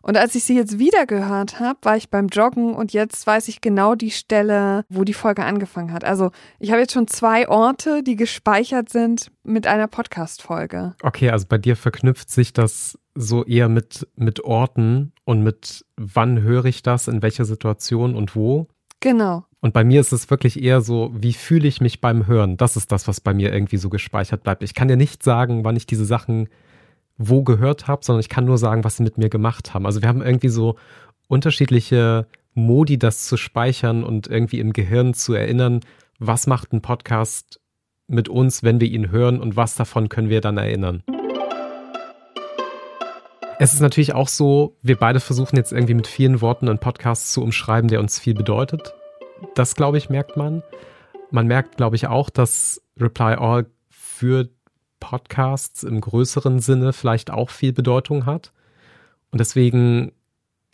Und 0.09 0.17
als 0.17 0.35
ich 0.35 0.45
sie 0.45 0.57
jetzt 0.57 0.79
wieder 0.79 1.05
gehört 1.05 1.61
habe, 1.61 1.81
war 1.83 1.95
ich 1.95 2.09
beim 2.09 2.29
Joggen 2.29 2.73
und 2.73 2.95
jetzt 2.95 3.27
weiß 3.27 3.47
ich 3.49 3.61
genau 3.61 3.95
die 3.95 4.11
Stelle, 4.11 4.87
wo 4.89 5.05
die 5.05 5.13
Folge 5.13 5.45
angefangen 5.45 5.93
hat. 5.93 6.03
Also 6.03 6.31
ich 6.59 6.71
habe 6.71 6.81
jetzt 6.81 6.95
schon 6.95 7.09
zwei 7.09 7.47
Orte, 7.47 8.03
die 8.03 8.17
gespeichert 8.17 8.89
sind 8.89 9.31
mit 9.45 9.67
einer 9.67 9.87
Podcast-Folge. 9.87 10.95
Okay, 11.03 11.29
also 11.29 11.45
bei 11.47 11.59
dir 11.59 11.77
verknüpft 11.77 12.31
sich 12.31 12.55
das 12.55 12.99
so 13.15 13.45
eher 13.45 13.69
mit, 13.69 14.09
mit 14.17 14.43
Orten 14.43 15.13
und 15.27 15.43
mit 15.43 15.85
wann 15.99 16.41
höre 16.41 16.65
ich 16.65 16.83
das, 16.83 17.07
in 17.07 17.21
welcher 17.21 17.45
Situation 17.45 18.17
und 18.17 18.35
wo. 18.35 18.67
Genau. 19.01 19.45
Und 19.61 19.75
bei 19.75 19.85
mir 19.85 20.01
ist 20.01 20.13
es 20.13 20.31
wirklich 20.31 20.63
eher 20.63 20.81
so, 20.81 21.11
wie 21.13 21.35
fühle 21.35 21.69
ich 21.69 21.83
mich 21.83 22.01
beim 22.01 22.27
Hören? 22.27 22.57
Das 22.57 22.79
ist 22.79 22.93
das, 22.93 23.09
was 23.09 23.21
bei 23.21 23.35
mir 23.35 23.53
irgendwie 23.53 23.77
so 23.77 23.91
gespeichert 23.91 24.43
bleibt. 24.43 24.63
Ich 24.63 24.73
kann 24.73 24.89
dir 24.89 24.97
nicht 24.97 25.23
sagen, 25.23 25.65
wann 25.65 25.77
ich 25.77 25.85
diese 25.85 26.07
Sachen 26.07 26.49
wo 27.19 27.43
gehört 27.43 27.89
habe, 27.89 28.05
sondern 28.05 28.21
ich 28.21 28.29
kann 28.29 28.45
nur 28.45 28.59
sagen, 28.59 28.85
was 28.85 28.97
sie 28.97 29.03
mit 29.03 29.19
mir 29.19 29.29
gemacht 29.29 29.75
haben. 29.75 29.85
Also 29.85 30.01
wir 30.01 30.09
haben 30.09 30.23
irgendwie 30.23 30.49
so 30.49 30.77
unterschiedliche 31.27 32.27
Modi, 32.55 32.99
das 32.99 33.27
zu 33.27 33.37
speichern 33.37 34.05
und 34.05 34.29
irgendwie 34.29 34.61
im 34.61 34.73
Gehirn 34.73 35.15
zu 35.15 35.35
erinnern, 35.35 35.81
was 36.19 36.47
macht 36.47 36.73
ein 36.73 36.81
Podcast 36.81 37.61
mit 38.07 38.29
uns, 38.29 38.63
wenn 38.63 38.81
wir 38.81 38.89
ihn 38.89 39.11
hören 39.11 39.41
und 39.41 39.57
was 39.57 39.75
davon 39.75 40.09
können 40.09 40.31
wir 40.31 40.41
dann 40.41 40.57
erinnern. 40.57 41.03
Es 43.61 43.75
ist 43.75 43.81
natürlich 43.81 44.15
auch 44.15 44.29
so, 44.29 44.77
wir 44.83 44.97
beide 44.97 45.19
versuchen 45.19 45.57
jetzt 45.57 45.73
irgendwie 45.73 45.95
mit 45.95 46.07
vielen 46.07 46.41
Worten 46.41 46.69
einen 46.69 46.79
Podcast 46.79 47.33
zu 47.33 47.43
umschreiben, 47.43 47.89
der 47.89 47.99
uns 47.99 48.19
viel 48.19 48.35
bedeutet. 48.35 48.95
Das, 49.57 49.75
glaube 49.75 49.99
ich, 49.99 50.09
merkt 50.09 50.37
man. 50.37 50.63
Man 51.33 51.49
merkt, 51.49 51.77
glaube 51.77 51.97
ich, 51.97 52.07
auch, 52.07 52.31
dass 52.31 52.81
Reply 52.99 53.35
All 53.35 53.67
für 53.91 54.49
Podcasts 55.01 55.83
im 55.83 56.01
größeren 56.01 56.61
Sinne 56.61 56.93
vielleicht 56.93 57.31
auch 57.31 57.51
viel 57.51 57.73
Bedeutung 57.73 58.27
hat. 58.27 58.53
Und 59.31 59.41
deswegen, 59.41 60.13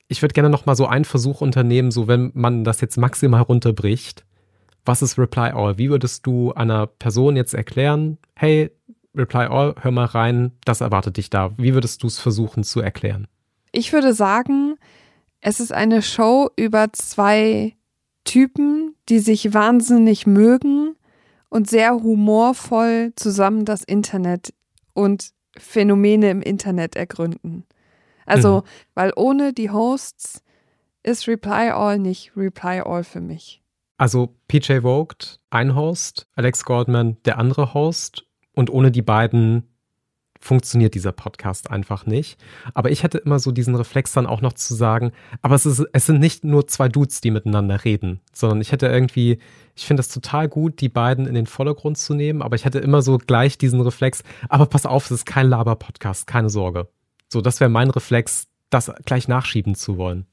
ich 0.08 0.22
würde 0.22 0.32
gerne 0.32 0.50
noch 0.50 0.66
mal 0.66 0.76
so 0.76 0.86
einen 0.86 1.04
Versuch 1.04 1.40
unternehmen, 1.40 1.90
so 1.90 2.08
wenn 2.08 2.30
man 2.34 2.64
das 2.64 2.80
jetzt 2.80 2.96
maximal 2.96 3.42
runterbricht. 3.42 4.24
Was 4.84 5.02
ist 5.02 5.18
Reply 5.18 5.50
All? 5.50 5.78
Wie 5.78 5.90
würdest 5.90 6.26
du 6.26 6.52
einer 6.52 6.86
Person 6.86 7.36
jetzt 7.36 7.54
erklären, 7.54 8.18
hey, 8.34 8.70
Reply 9.14 9.46
All, 9.46 9.74
hör 9.80 9.90
mal 9.90 10.06
rein, 10.06 10.52
das 10.64 10.80
erwartet 10.80 11.16
dich 11.16 11.30
da. 11.30 11.52
Wie 11.56 11.74
würdest 11.74 12.02
du 12.02 12.06
es 12.06 12.18
versuchen 12.18 12.64
zu 12.64 12.80
erklären? 12.80 13.26
Ich 13.72 13.92
würde 13.92 14.12
sagen, 14.12 14.76
es 15.40 15.60
ist 15.60 15.72
eine 15.72 16.02
Show 16.02 16.50
über 16.56 16.92
zwei 16.92 17.74
Typen, 18.24 18.94
die 19.08 19.18
sich 19.18 19.54
wahnsinnig 19.54 20.26
mögen 20.26 20.96
und 21.54 21.70
sehr 21.70 21.92
humorvoll 21.92 23.12
zusammen 23.14 23.64
das 23.64 23.84
Internet 23.84 24.52
und 24.92 25.30
Phänomene 25.56 26.28
im 26.30 26.42
Internet 26.42 26.96
ergründen. 26.96 27.64
Also, 28.26 28.56
Mhm. 28.58 28.62
weil 28.94 29.12
ohne 29.14 29.52
die 29.52 29.70
Hosts 29.70 30.42
ist 31.04 31.28
Reply 31.28 31.70
All 31.70 32.00
nicht 32.00 32.36
Reply 32.36 32.80
All 32.84 33.04
für 33.04 33.20
mich. 33.20 33.62
Also 33.98 34.34
PJ 34.48 34.80
Vogt, 34.80 35.38
ein 35.50 35.76
Host, 35.76 36.26
Alex 36.34 36.64
Goldman, 36.64 37.18
der 37.24 37.38
andere 37.38 37.72
Host. 37.72 38.26
Und 38.56 38.68
ohne 38.70 38.90
die 38.90 39.02
beiden 39.02 39.73
funktioniert 40.44 40.94
dieser 40.94 41.12
Podcast 41.12 41.70
einfach 41.70 42.04
nicht. 42.04 42.38
Aber 42.74 42.90
ich 42.90 43.02
hätte 43.02 43.16
immer 43.18 43.38
so 43.38 43.50
diesen 43.50 43.74
Reflex 43.74 44.12
dann 44.12 44.26
auch 44.26 44.42
noch 44.42 44.52
zu 44.52 44.74
sagen, 44.74 45.12
aber 45.40 45.54
es, 45.54 45.64
ist, 45.64 45.82
es 45.92 46.06
sind 46.06 46.20
nicht 46.20 46.44
nur 46.44 46.66
zwei 46.68 46.88
Dudes, 46.88 47.22
die 47.22 47.30
miteinander 47.30 47.82
reden, 47.84 48.20
sondern 48.34 48.60
ich 48.60 48.70
hätte 48.70 48.86
irgendwie, 48.86 49.38
ich 49.74 49.86
finde 49.86 50.02
es 50.02 50.08
total 50.08 50.48
gut, 50.48 50.82
die 50.82 50.90
beiden 50.90 51.26
in 51.26 51.34
den 51.34 51.46
Vordergrund 51.46 51.96
zu 51.96 52.12
nehmen, 52.12 52.42
aber 52.42 52.56
ich 52.56 52.66
hätte 52.66 52.78
immer 52.78 53.00
so 53.00 53.16
gleich 53.16 53.56
diesen 53.56 53.80
Reflex, 53.80 54.22
aber 54.50 54.66
pass 54.66 54.84
auf, 54.84 55.06
es 55.06 55.12
ist 55.12 55.26
kein 55.26 55.48
Laber-Podcast, 55.48 56.26
keine 56.26 56.50
Sorge. 56.50 56.88
So, 57.32 57.40
das 57.40 57.60
wäre 57.60 57.70
mein 57.70 57.88
Reflex, 57.88 58.46
das 58.68 58.92
gleich 59.06 59.28
nachschieben 59.28 59.74
zu 59.74 59.96
wollen. 59.96 60.26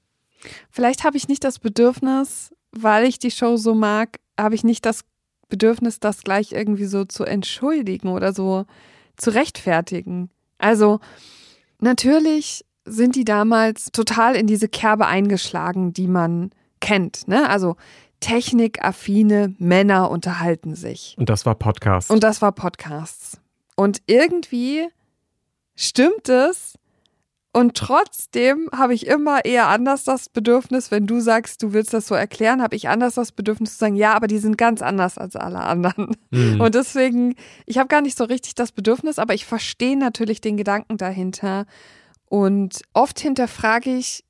Vielleicht 0.70 1.06
habe 1.06 1.16
ich 1.16 1.30
nicht 1.30 1.46
das 1.46 1.58
Bedürfnis, 1.60 2.54
weil 2.72 3.06
ich 3.06 3.18
die 3.18 3.32
Show 3.32 3.56
so 3.56 3.76
mag, 3.76 4.20
habe 4.38 4.56
ich 4.56 4.66
nicht 4.66 4.86
das 4.86 5.06
Bedürfnis, 5.48 6.02
das 6.02 6.24
gleich 6.24 6.52
irgendwie 6.52 6.86
so 6.86 7.06
zu 7.06 7.24
entschuldigen 7.24 8.10
oder 8.10 8.34
so 8.34 8.66
zu 9.22 9.34
rechtfertigen. 9.34 10.30
Also 10.58 11.00
natürlich 11.80 12.66
sind 12.86 13.16
die 13.16 13.26
damals 13.26 13.92
total 13.92 14.36
in 14.36 14.48
diese 14.48 14.68
Kerbe 14.68 15.06
eingeschlagen, 15.06 15.94
die 15.94 16.08
man 16.08 16.52
kennt. 16.80 17.28
Ne? 17.28 17.48
Also 17.50 17.76
technikaffine 18.20 19.56
Männer 19.58 20.10
unterhalten 20.10 20.76
sich. 20.76 21.16
Und 21.18 21.30
das 21.30 21.46
war 21.46 21.56
Podcast. 21.56 22.10
Und 22.10 22.24
das 22.24 22.42
war 22.42 22.52
Podcasts. 22.52 23.40
Und 23.76 24.02
irgendwie 24.06 24.88
stimmt 25.76 26.30
es. 26.30 26.78
Und 27.54 27.76
trotzdem 27.76 28.70
habe 28.74 28.94
ich 28.94 29.08
immer 29.08 29.44
eher 29.44 29.68
anders 29.68 30.06
das 30.06 30.30
Bedürfnis, 30.30 30.90
wenn 30.90 31.06
du 31.06 31.20
sagst, 31.20 31.62
du 31.62 31.74
willst 31.74 31.94
das 31.94 32.08
so 32.08 32.16
erklären, 32.16 32.62
habe 32.62 32.78
ich 32.78 32.88
anders 32.88 33.16
das 33.16 33.34
Bedürfnis 33.34 33.74
zu 33.74 33.80
sagen, 33.80 33.96
ja, 33.96 34.14
aber 34.14 34.28
die 34.28 34.38
sind 34.38 34.58
ganz 34.58 34.82
anders 34.82 35.18
als 35.18 35.36
alle 35.36 35.60
anderen. 35.60 36.16
Mhm. 36.30 36.62
Und 36.62 36.76
deswegen, 36.76 37.36
ich 37.66 37.78
habe 37.78 37.90
gar 37.90 38.02
nicht 38.02 38.18
so 38.18 38.24
richtig 38.24 38.56
das 38.56 38.72
Bedürfnis, 38.72 39.20
aber 39.20 39.34
ich 39.34 39.46
verstehe 39.46 39.98
natürlich 39.98 40.40
den 40.40 40.56
Gedanken 40.56 40.96
dahinter. 40.96 41.66
Und 42.30 42.84
oft 42.94 43.20
hinterfrage 43.20 43.98
ich, 43.98 44.24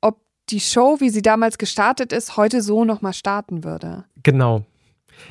ob 0.00 0.20
die 0.50 0.60
Show, 0.60 0.98
wie 1.00 1.10
sie 1.10 1.22
damals 1.22 1.58
gestartet 1.58 2.12
ist, 2.12 2.36
heute 2.36 2.62
so 2.62 2.84
nochmal 2.84 3.14
starten 3.14 3.64
würde. 3.64 4.04
Genau. 4.22 4.64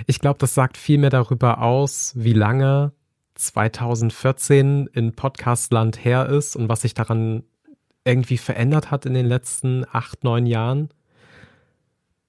Ich 0.07 0.19
glaube, 0.19 0.39
das 0.39 0.53
sagt 0.53 0.75
viel 0.75 0.97
mehr 0.97 1.09
darüber 1.09 1.61
aus, 1.61 2.11
wie 2.17 2.33
lange 2.33 2.91
2014 3.39 4.87
in 4.93 5.15
Podcastland 5.15 6.03
her 6.03 6.27
ist 6.27 6.55
und 6.55 6.69
was 6.69 6.81
sich 6.81 6.93
daran 6.93 7.43
irgendwie 8.03 8.37
verändert 8.37 8.91
hat 8.91 9.05
in 9.05 9.13
den 9.13 9.25
letzten 9.25 9.85
acht, 9.91 10.23
neun 10.23 10.45
Jahren, 10.45 10.89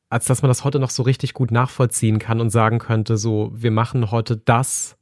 als 0.08 0.24
dass 0.26 0.42
man 0.42 0.48
das 0.48 0.64
heute 0.64 0.78
noch 0.78 0.90
so 0.90 1.02
richtig 1.02 1.34
gut 1.34 1.50
nachvollziehen 1.50 2.18
kann 2.18 2.40
und 2.40 2.50
sagen 2.50 2.78
könnte, 2.78 3.16
so, 3.16 3.50
wir 3.54 3.70
machen 3.70 4.10
heute 4.10 4.36
das 4.36 4.96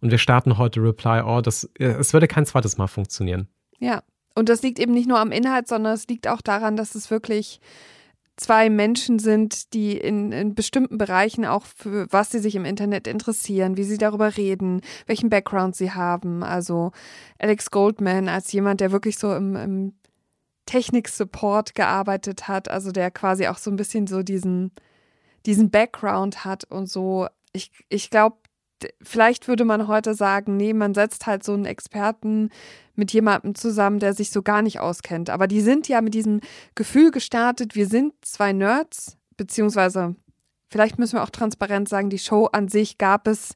und 0.00 0.10
wir 0.10 0.18
starten 0.18 0.58
heute 0.58 0.82
Reply 0.82 1.20
All. 1.20 1.42
Das, 1.42 1.68
es 1.78 2.12
würde 2.12 2.28
kein 2.28 2.46
zweites 2.46 2.76
Mal 2.76 2.88
funktionieren. 2.88 3.48
Ja. 3.78 4.02
Und 4.34 4.48
das 4.48 4.62
liegt 4.62 4.78
eben 4.78 4.94
nicht 4.94 5.08
nur 5.08 5.18
am 5.18 5.30
Inhalt, 5.30 5.68
sondern 5.68 5.92
es 5.92 6.08
liegt 6.08 6.26
auch 6.26 6.40
daran, 6.40 6.74
dass 6.74 6.94
es 6.94 7.10
wirklich 7.10 7.60
zwei 8.36 8.70
Menschen 8.70 9.18
sind, 9.18 9.74
die 9.74 9.96
in, 9.96 10.32
in 10.32 10.54
bestimmten 10.54 10.98
Bereichen 10.98 11.44
auch 11.44 11.64
für 11.64 12.06
was 12.10 12.30
sie 12.30 12.38
sich 12.38 12.54
im 12.54 12.64
Internet 12.64 13.06
interessieren, 13.06 13.76
wie 13.76 13.84
sie 13.84 13.98
darüber 13.98 14.36
reden, 14.36 14.80
welchen 15.06 15.30
Background 15.30 15.76
sie 15.76 15.92
haben. 15.92 16.42
Also 16.42 16.92
Alex 17.38 17.70
Goldman 17.70 18.28
als 18.28 18.52
jemand, 18.52 18.80
der 18.80 18.92
wirklich 18.92 19.18
so 19.18 19.34
im, 19.34 19.56
im 19.56 19.92
Technik-Support 20.66 21.74
gearbeitet 21.74 22.48
hat, 22.48 22.70
also 22.70 22.92
der 22.92 23.10
quasi 23.10 23.46
auch 23.48 23.58
so 23.58 23.70
ein 23.70 23.76
bisschen 23.76 24.06
so 24.06 24.22
diesen, 24.22 24.72
diesen 25.44 25.70
Background 25.70 26.44
hat 26.44 26.64
und 26.64 26.88
so. 26.88 27.26
Ich, 27.52 27.70
ich 27.88 28.10
glaube, 28.10 28.36
vielleicht 29.02 29.48
würde 29.48 29.64
man 29.64 29.88
heute 29.88 30.14
sagen, 30.14 30.56
nee, 30.56 30.72
man 30.72 30.94
setzt 30.94 31.26
halt 31.26 31.44
so 31.44 31.52
einen 31.52 31.66
Experten 31.66 32.50
mit 32.94 33.12
jemandem 33.12 33.54
zusammen, 33.54 33.98
der 33.98 34.14
sich 34.14 34.30
so 34.30 34.42
gar 34.42 34.62
nicht 34.62 34.80
auskennt. 34.80 35.30
Aber 35.30 35.46
die 35.46 35.60
sind 35.60 35.88
ja 35.88 36.00
mit 36.00 36.14
diesem 36.14 36.40
Gefühl 36.74 37.10
gestartet, 37.10 37.74
wir 37.74 37.86
sind 37.86 38.12
zwei 38.22 38.52
Nerds, 38.52 39.16
beziehungsweise 39.36 40.14
vielleicht 40.68 40.98
müssen 40.98 41.16
wir 41.16 41.22
auch 41.22 41.30
transparent 41.30 41.88
sagen, 41.88 42.10
die 42.10 42.18
Show 42.18 42.46
an 42.46 42.68
sich 42.68 42.98
gab 42.98 43.26
es 43.26 43.54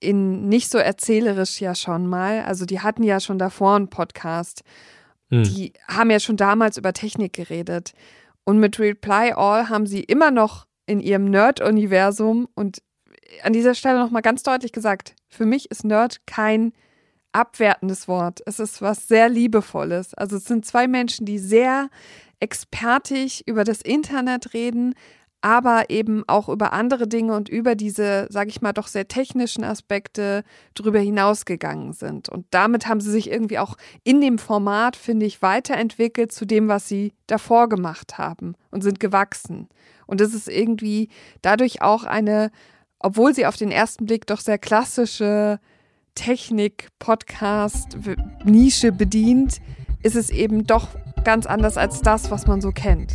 in 0.00 0.48
nicht 0.48 0.70
so 0.70 0.78
erzählerisch 0.78 1.60
ja 1.60 1.74
schon 1.74 2.06
mal. 2.06 2.42
Also 2.42 2.66
die 2.66 2.80
hatten 2.80 3.02
ja 3.02 3.20
schon 3.20 3.38
davor 3.38 3.76
einen 3.76 3.88
Podcast. 3.88 4.62
hm. 5.30 5.42
die 5.44 5.72
haben 5.88 6.10
ja 6.10 6.20
schon 6.20 6.36
damals 6.36 6.76
über 6.76 6.92
Technik 6.92 7.32
geredet. 7.32 7.92
Und 8.44 8.58
mit 8.58 8.78
Reply 8.78 9.32
All 9.34 9.68
haben 9.68 9.86
sie 9.86 10.00
immer 10.00 10.30
noch 10.30 10.66
in 10.86 11.00
ihrem 11.00 11.24
Nerd-Universum 11.24 12.46
und 12.54 12.80
an 13.42 13.52
dieser 13.52 13.74
Stelle 13.74 13.98
nochmal 13.98 14.22
ganz 14.22 14.42
deutlich 14.44 14.72
gesagt, 14.72 15.14
für 15.28 15.46
mich 15.46 15.70
ist 15.70 15.84
Nerd 15.84 16.26
kein 16.26 16.72
abwertendes 17.36 18.08
Wort. 18.08 18.40
Es 18.46 18.58
ist 18.58 18.80
was 18.80 19.08
sehr 19.08 19.28
Liebevolles. 19.28 20.14
Also 20.14 20.36
es 20.36 20.46
sind 20.46 20.64
zwei 20.64 20.88
Menschen, 20.88 21.26
die 21.26 21.38
sehr 21.38 21.90
expertig 22.40 23.46
über 23.46 23.62
das 23.62 23.82
Internet 23.82 24.54
reden, 24.54 24.94
aber 25.42 25.90
eben 25.90 26.24
auch 26.26 26.48
über 26.48 26.72
andere 26.72 27.06
Dinge 27.06 27.34
und 27.36 27.48
über 27.50 27.74
diese, 27.74 28.26
sage 28.30 28.48
ich 28.48 28.62
mal, 28.62 28.72
doch 28.72 28.86
sehr 28.88 29.06
technischen 29.06 29.64
Aspekte 29.64 30.44
drüber 30.74 30.98
hinausgegangen 30.98 31.92
sind. 31.92 32.30
Und 32.30 32.46
damit 32.50 32.88
haben 32.88 33.00
sie 33.00 33.10
sich 33.10 33.30
irgendwie 33.30 33.58
auch 33.58 33.76
in 34.02 34.20
dem 34.22 34.38
Format, 34.38 34.96
finde 34.96 35.26
ich, 35.26 35.42
weiterentwickelt 35.42 36.32
zu 36.32 36.46
dem, 36.46 36.68
was 36.68 36.88
sie 36.88 37.12
davor 37.26 37.68
gemacht 37.68 38.16
haben 38.16 38.54
und 38.70 38.82
sind 38.82 38.98
gewachsen. 38.98 39.68
Und 40.06 40.22
es 40.22 40.32
ist 40.32 40.48
irgendwie 40.48 41.10
dadurch 41.42 41.82
auch 41.82 42.04
eine, 42.04 42.50
obwohl 42.98 43.34
sie 43.34 43.46
auf 43.46 43.56
den 43.56 43.70
ersten 43.70 44.06
Blick 44.06 44.26
doch 44.26 44.40
sehr 44.40 44.58
klassische 44.58 45.60
Technik-Podcast-Nische 46.16 48.90
bedient, 48.90 49.60
ist 50.02 50.16
es 50.16 50.30
eben 50.30 50.66
doch 50.66 50.88
ganz 51.22 51.46
anders 51.46 51.76
als 51.76 52.00
das, 52.00 52.32
was 52.32 52.48
man 52.48 52.60
so 52.60 52.72
kennt. 52.72 53.14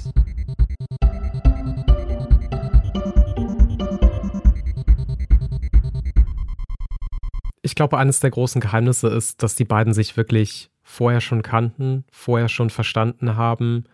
Ich 7.62 7.76
glaube, 7.76 7.98
eines 7.98 8.22
der 8.22 8.32
großen 8.32 8.62
Geheimnisse 8.62 9.10
ist, 9.10 9.44
dass 9.44 9.56
die 9.56 9.66
beiden 9.66 9.94
sich 9.94 10.18
wirklich 10.18 10.72
vorher 10.84 11.22
schon 11.22 11.42
kannten, 11.42 12.04
vorher 12.12 12.50
schon 12.50 12.70
verstanden 12.70 13.36
haben, 13.36 13.86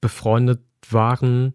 befreundet 0.00 0.60
waren. 0.88 1.54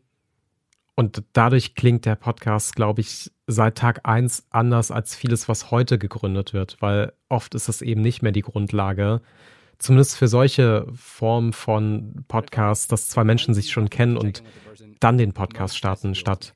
Und 0.96 1.24
dadurch 1.34 1.76
klingt 1.76 2.06
der 2.06 2.16
Podcast, 2.16 2.76
glaube 2.76 3.02
ich, 3.02 3.32
seit 3.48 3.78
Tag 3.78 4.02
1 4.04 4.48
anders 4.50 4.92
als 4.92 5.16
vieles, 5.16 5.48
was 5.48 5.72
heute 5.72 5.98
gegründet 5.98 6.54
wird, 6.54 6.78
weil 6.80 7.14
oft 7.30 7.56
ist 7.56 7.68
es 7.70 7.82
eben 7.82 8.02
nicht 8.02 8.22
mehr 8.22 8.32
die 8.32 8.42
Grundlage, 8.42 9.22
zumindest 9.78 10.18
für 10.18 10.28
solche 10.28 10.88
Formen 10.96 11.54
von 11.54 12.26
Podcasts, 12.28 12.88
dass 12.88 13.10
zwei 13.10 13.24
Menschen 13.24 13.54
sich 13.54 13.72
schon 13.72 13.90
kennen 13.90 14.18
und 14.18 14.44
dann 15.00 15.18
den 15.18 15.34
Podcast 15.34 15.78
starten, 15.78 16.16
statt 16.16 16.54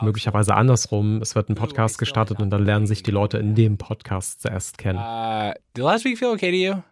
möglicherweise 0.00 0.54
andersrum. 0.54 1.20
Es 1.20 1.34
wird 1.34 1.48
ein 1.48 1.54
Podcast 1.54 1.98
gestartet 1.98 2.40
und 2.40 2.50
dann 2.50 2.64
lernen 2.64 2.86
sich 2.86 3.02
die 3.02 3.10
Leute 3.10 3.38
in 3.38 3.54
dem 3.54 3.76
Podcast 3.76 4.42
zuerst 4.42 4.78
kennen. 4.78 4.98
Uh, 4.98 5.52
did 5.74 5.84
last 5.84 6.04
week 6.04 6.18
feel 6.18 6.28
okay 6.28 6.50
to 6.50 6.56
you? 6.56 6.82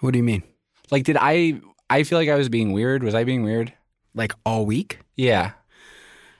What 0.00 0.14
do 0.14 0.18
you 0.18 0.24
mean? 0.24 0.42
Like, 0.90 1.04
did 1.04 1.16
I? 1.16 1.60
I 1.90 2.04
feel 2.04 2.18
like 2.18 2.28
I 2.28 2.38
was 2.38 2.50
being 2.50 2.74
weird. 2.74 3.02
Was 3.02 3.14
I 3.14 3.24
being 3.24 3.44
weird? 3.44 3.72
Like 4.14 4.34
all 4.44 4.66
week? 4.66 5.00
Yeah. 5.16 5.52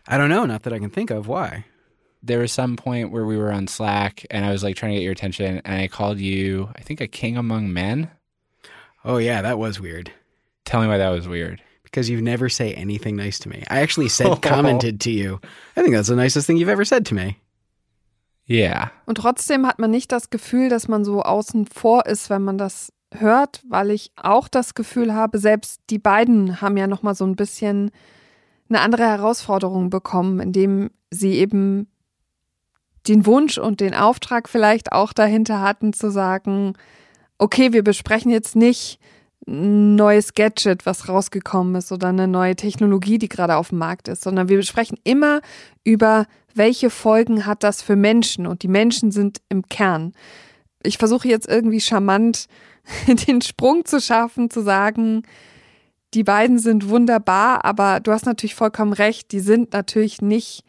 I 0.07 0.17
don't 0.17 0.29
know. 0.29 0.45
Not 0.47 0.63
that 0.63 0.73
I 0.73 0.79
can 0.79 0.91
think 0.91 1.11
of. 1.11 1.27
Why? 1.29 1.65
There 2.27 2.39
was 2.39 2.53
some 2.53 2.77
point 2.77 3.13
where 3.13 3.27
we 3.27 3.37
were 3.37 3.53
on 3.53 3.67
Slack 3.67 4.25
and 4.31 4.45
I 4.45 4.51
was 4.51 4.63
like 4.63 4.77
trying 4.77 4.93
to 4.93 4.97
get 4.97 5.05
your 5.05 5.13
attention 5.13 5.61
and 5.65 5.83
I 5.83 5.89
called 5.89 6.19
you, 6.19 6.71
I 6.77 6.81
think, 6.81 7.01
a 7.01 7.07
king 7.07 7.37
among 7.37 7.73
men. 7.73 8.11
Oh, 9.05 9.19
yeah, 9.19 9.43
that 9.43 9.59
was 9.59 9.79
weird. 9.79 10.11
Tell 10.65 10.81
me 10.81 10.89
why 10.89 10.97
that 10.97 11.11
was 11.11 11.29
weird. 11.29 11.61
Because 11.83 12.09
you 12.09 12.23
never 12.23 12.49
say 12.49 12.73
anything 12.73 13.17
nice 13.17 13.39
to 13.41 13.49
me. 13.49 13.63
I 13.69 13.81
actually 13.81 14.09
said, 14.09 14.41
commented 14.43 15.01
to 15.03 15.11
you. 15.11 15.41
I 15.77 15.83
think 15.83 15.95
that's 15.95 16.09
the 16.09 16.17
nicest 16.17 16.47
thing 16.47 16.57
you've 16.57 16.71
ever 16.71 16.87
said 16.87 17.05
to 17.07 17.15
me. 17.15 17.39
Yeah. 18.47 18.91
Und 19.07 19.17
trotzdem 19.17 19.67
hat 19.67 19.79
man 19.79 19.91
nicht 19.91 20.11
das 20.13 20.31
Gefühl, 20.31 20.69
dass 20.69 20.89
man 20.89 21.05
so 21.05 21.23
außen 21.23 21.67
vor 21.67 22.07
ist, 22.07 22.31
wenn 22.31 22.43
man 22.43 22.59
das 22.59 22.93
hört, 23.13 23.63
weil 23.69 23.91
ich 23.91 24.13
auch 24.17 24.49
das 24.49 24.75
Gefühl 24.75 25.15
habe, 25.15 25.39
selbst 25.39 25.81
die 25.91 25.99
beiden 25.99 26.61
haben 26.61 26.77
ja 26.77 26.87
noch 26.87 27.03
mal 27.03 27.15
so 27.15 27.25
ein 27.25 27.37
bisschen 27.37 27.91
eine 28.69 28.81
andere 28.81 29.05
Herausforderung 29.05 29.91
bekommen, 29.91 30.41
indem 30.41 30.91
sie 31.11 31.35
eben 31.35 31.87
den 33.07 33.27
Wunsch 33.27 33.59
und 33.59 33.81
den 33.81 33.95
Auftrag 33.95 34.49
vielleicht 34.49 34.93
auch 34.93 35.13
dahinter 35.13 35.61
hatten 35.61 35.93
zu 35.93 36.11
sagen, 36.11 36.75
okay, 37.39 37.73
wir 37.73 37.83
besprechen 37.83 38.31
jetzt 38.31 38.57
nicht 38.57 38.99
ein 39.47 39.95
neues 39.95 40.35
Gadget, 40.35 40.87
was 40.87 41.09
rausgekommen 41.09 41.75
ist 41.75 41.93
oder 41.93 42.09
eine 42.09 42.27
neue 42.27 42.57
Technologie, 42.57 43.19
die 43.19 43.29
gerade 43.29 43.57
auf 43.57 43.69
dem 43.69 43.79
Markt 43.79 44.09
ist, 44.09 44.23
sondern 44.23 44.49
wir 44.49 44.57
besprechen 44.57 44.99
immer 45.05 45.41
über, 45.85 46.27
welche 46.55 46.89
Folgen 46.89 47.45
hat 47.45 47.63
das 47.63 47.83
für 47.83 47.97
Menschen 47.97 48.47
und 48.47 48.63
die 48.63 48.69
Menschen 48.69 49.11
sind 49.11 49.43
im 49.49 49.69
Kern. 49.69 50.13
Ich 50.83 50.99
versuche 50.99 51.29
jetzt 51.29 51.49
irgendwie 51.49 51.81
charmant 51.81 52.47
den 53.29 53.43
Sprung 53.43 53.85
zu 53.85 54.01
schaffen, 54.01 54.51
zu 54.51 54.63
sagen, 54.63 55.23
die 56.15 56.25
beiden 56.25 56.59
sind 56.59 56.89
wunderbar, 56.89 57.65
aber 57.65 58.01
du 58.01 58.13
hast 58.13 58.25
natürlich 58.25 58.55
vollkommen 58.55 58.93
recht, 58.93 59.33
die 59.33 59.41
sind 59.41 59.73
natürlich 59.73 60.23
nicht 60.23 60.65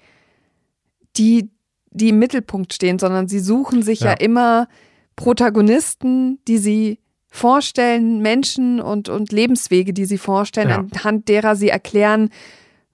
die, 1.17 1.49
die 1.95 2.09
im 2.09 2.19
Mittelpunkt 2.19 2.73
stehen, 2.73 2.99
sondern 2.99 3.27
sie 3.27 3.39
suchen 3.39 3.81
sich 3.81 4.01
ja, 4.01 4.11
ja 4.11 4.13
immer 4.13 4.67
Protagonisten, 5.15 6.39
die 6.47 6.57
sie 6.57 6.99
vorstellen, 7.29 8.21
Menschen 8.21 8.79
und, 8.79 9.09
und 9.09 9.31
Lebenswege, 9.31 9.93
die 9.93 10.05
sie 10.05 10.17
vorstellen, 10.17 10.69
ja. 10.69 10.77
anhand 10.77 11.27
derer 11.29 11.55
sie 11.55 11.69
erklären, 11.69 12.29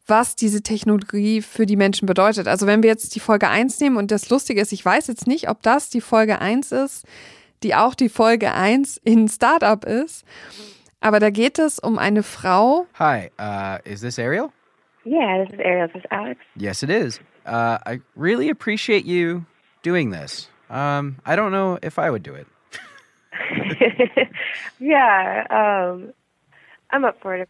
was 0.07 0.35
diese 0.35 0.61
Technologie 0.61 1.41
für 1.41 1.65
die 1.65 1.75
Menschen 1.75 2.05
bedeutet. 2.05 2.47
Also 2.47 2.67
wenn 2.67 2.83
wir 2.83 2.89
jetzt 2.89 3.15
die 3.15 3.19
Folge 3.19 3.47
1 3.47 3.79
nehmen 3.79 3.97
und 3.97 4.11
das 4.11 4.29
Lustige 4.29 4.61
ist, 4.61 4.71
ich 4.71 4.83
weiß 4.83 5.07
jetzt 5.07 5.27
nicht, 5.27 5.49
ob 5.49 5.61
das 5.61 5.89
die 5.89 6.01
Folge 6.01 6.39
1 6.39 6.71
ist, 6.71 7.05
die 7.63 7.75
auch 7.75 7.95
die 7.95 8.09
Folge 8.09 8.53
1 8.53 8.97
in 9.03 9.27
Startup 9.27 9.83
ist, 9.85 10.25
aber 10.99 11.19
da 11.19 11.29
geht 11.29 11.59
es 11.59 11.79
um 11.79 11.97
eine 11.97 12.23
Frau. 12.23 12.85
Hi, 12.99 13.31
uh, 13.39 13.77
is 13.89 14.01
this 14.01 14.19
Ariel? 14.19 14.49
Yeah, 15.05 15.43
this 15.43 15.53
is 15.53 15.59
Ariel. 15.59 15.87
Is 15.87 15.93
this 15.93 16.11
Alex? 16.11 16.39
Yes, 16.55 16.83
it 16.83 16.89
is. 16.89 17.19
Uh, 17.45 17.77
I 17.85 18.01
really 18.15 18.49
appreciate 18.49 19.05
you 19.05 19.45
doing 19.83 20.11
this. 20.11 20.49
Um, 20.69 21.17
I 21.25 21.35
don't 21.35 21.51
know 21.51 21.79
if 21.81 21.97
I 21.97 22.09
would 22.09 22.23
do 22.23 22.35
it. 22.35 22.47
yeah, 24.79 25.45
um, 25.49 26.13
I'm 26.91 27.05
up 27.05 27.19
for 27.21 27.35
it. 27.35 27.49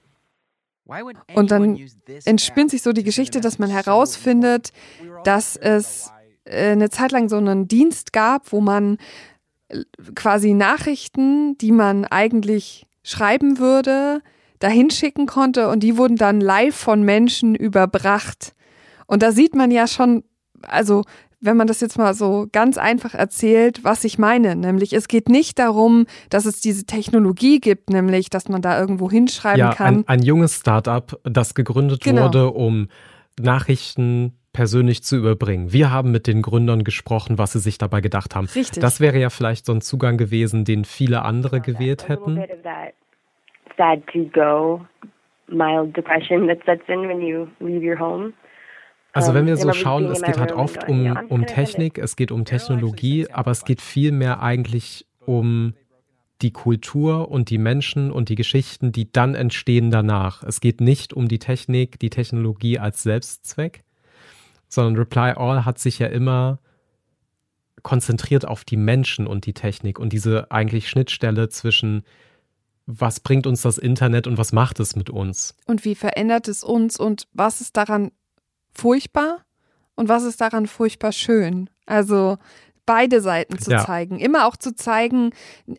Und 1.34 1.52
dann 1.52 1.80
entspinnt 2.26 2.72
sich 2.72 2.82
so 2.82 2.92
die 2.92 3.04
Geschichte, 3.04 3.40
dass 3.40 3.60
man 3.60 3.70
herausfindet, 3.70 4.74
dass 5.24 5.56
es 5.56 6.12
äh, 6.44 6.72
eine 6.72 6.90
Zeit 6.90 7.12
lang 7.12 7.30
so 7.30 7.38
einen 7.38 7.68
Dienst 7.68 8.12
gab, 8.12 8.52
wo 8.52 8.60
man 8.60 8.98
äh, 9.70 9.84
quasi 10.16 10.54
Nachrichten, 10.54 11.58
die 11.60 11.72
man 11.72 12.04
eigentlich 12.06 12.88
schreiben 13.04 13.58
würde, 13.58 14.22
dahin 14.60 14.90
schicken 14.92 15.28
konnte 15.28 15.70
und 15.70 15.82
die 15.82 15.98
wurden 15.98 16.18
dann 16.18 16.42
live 16.42 16.76
von 16.76 17.04
Menschen 17.04 17.56
überbracht. 17.56 18.54
Und 19.12 19.22
da 19.22 19.34
sieht 19.34 19.56
man 19.56 19.72
ja 19.72 19.88
schon, 19.88 20.24
also 20.62 21.04
wenn 21.42 21.58
man 21.58 21.68
das 21.68 21.82
jetzt 21.82 21.98
mal 21.98 22.14
so 22.14 22.48
ganz 22.54 22.78
einfach 22.78 23.14
erzählt, 23.14 23.84
was 23.84 24.06
ich 24.06 24.18
meine. 24.18 24.56
Nämlich, 24.56 24.94
es 24.94 25.10
geht 25.10 25.28
nicht 25.28 25.60
darum, 25.60 26.06
dass 26.30 26.46
es 26.46 26.62
diese 26.62 26.86
Technologie 26.86 27.60
gibt, 27.60 27.90
nämlich, 27.90 28.30
dass 28.30 28.48
man 28.48 28.62
da 28.62 28.80
irgendwo 28.80 29.12
hinschreiben 29.12 29.60
ja, 29.60 29.74
kann. 29.74 30.06
Ein, 30.06 30.08
ein 30.08 30.24
junges 30.24 30.56
Startup, 30.56 31.20
das 31.26 31.56
gegründet 31.56 32.02
genau. 32.02 32.24
wurde, 32.24 32.52
um 32.52 32.88
Nachrichten 33.38 34.38
persönlich 34.54 35.04
zu 35.04 35.18
überbringen. 35.18 35.74
Wir 35.74 35.92
haben 35.92 36.12
mit 36.12 36.26
den 36.26 36.42
Gründern 36.42 36.86
gesprochen, 36.86 37.38
was 37.38 37.52
sie 37.52 37.60
sich 37.60 37.78
dabei 37.78 38.00
gedacht 38.00 38.34
haben. 38.34 38.46
Richtig. 38.46 38.82
Das 38.82 39.02
wäre 39.02 39.20
ja 39.20 39.30
vielleicht 39.30 39.66
so 39.66 39.74
ein 39.74 39.82
Zugang 39.82 40.16
gewesen, 40.16 40.64
den 40.64 40.86
viele 40.86 41.24
andere 41.24 41.60
gewählt 41.60 42.08
hätten. 42.08 42.42
Sad 43.78 44.08
to 44.14 44.24
go, 44.32 44.86
mild 45.48 45.98
depression 45.98 46.48
that 46.48 46.60
sets 46.66 46.84
in 46.88 47.10
when 47.10 47.20
you 47.20 47.48
leave 47.60 47.86
your 47.86 48.00
home. 48.00 48.32
Also 49.14 49.34
wenn 49.34 49.46
wir 49.46 49.58
so 49.58 49.74
schauen, 49.74 50.06
es 50.06 50.22
geht 50.22 50.38
halt 50.38 50.54
oft 50.54 50.88
um, 50.88 51.18
um 51.30 51.46
Technik, 51.46 51.98
es 51.98 52.16
geht 52.16 52.32
um 52.32 52.46
Technologie, 52.46 53.30
aber 53.30 53.52
es 53.52 53.66
geht 53.66 53.82
viel 53.82 54.12
mehr 54.12 54.42
eigentlich 54.42 55.06
um 55.26 55.74
die 56.42 56.52
Kultur 56.52 57.30
und 57.30 57.50
die 57.50 57.58
Menschen 57.58 58.12
und 58.12 58.30
die 58.30 58.36
Geschichten, 58.36 58.92
die 58.92 59.12
dann 59.12 59.36
entstehen 59.36 59.92
danach. 59.92 60.44
Es 60.44 60.60
geht 60.60 60.82
nicht 60.82 61.14
um 61.14 61.28
die 61.28 61.40
Technik, 61.40 62.00
die 62.00 62.10
Technologie 62.10 62.80
als 62.80 63.04
Selbstzweck, 63.04 63.84
sondern 64.68 64.96
Reply 64.96 65.34
All 65.36 65.66
hat 65.66 65.78
sich 65.78 66.00
ja 66.00 66.08
immer 66.08 66.60
konzentriert 67.84 68.48
auf 68.48 68.64
die 68.64 68.78
Menschen 68.78 69.28
und 69.28 69.46
die 69.46 69.54
Technik 69.54 70.00
und 70.00 70.14
diese 70.14 70.52
eigentlich 70.52 70.90
Schnittstelle 70.90 71.50
zwischen 71.50 72.04
was 72.88 73.20
bringt 73.20 73.48
uns 73.48 73.62
das 73.62 73.78
Internet 73.78 74.28
und 74.28 74.38
was 74.38 74.52
macht 74.52 74.80
es 74.80 74.96
mit 74.96 75.10
uns? 75.10 75.56
Und 75.66 75.86
wie 75.86 75.96
verändert 75.96 76.48
es 76.48 76.64
uns 76.64 77.00
und 77.00 77.28
was 77.34 77.62
ist 77.62 77.78
daran 77.78 78.12
furchtbar 78.74 79.46
und 79.96 80.10
was 80.10 80.24
ist 80.24 80.42
daran 80.42 80.68
furchtbar 80.68 81.12
schön. 81.12 81.70
Also 81.86 82.38
beide 82.88 83.22
Seiten 83.22 83.60
zu 83.60 83.72
Ja. 83.72 83.86
zeigen. 83.86 84.20
Immer 84.20 84.48
auch 84.48 84.58
zu 84.58 84.76
zeigen, 84.76 85.32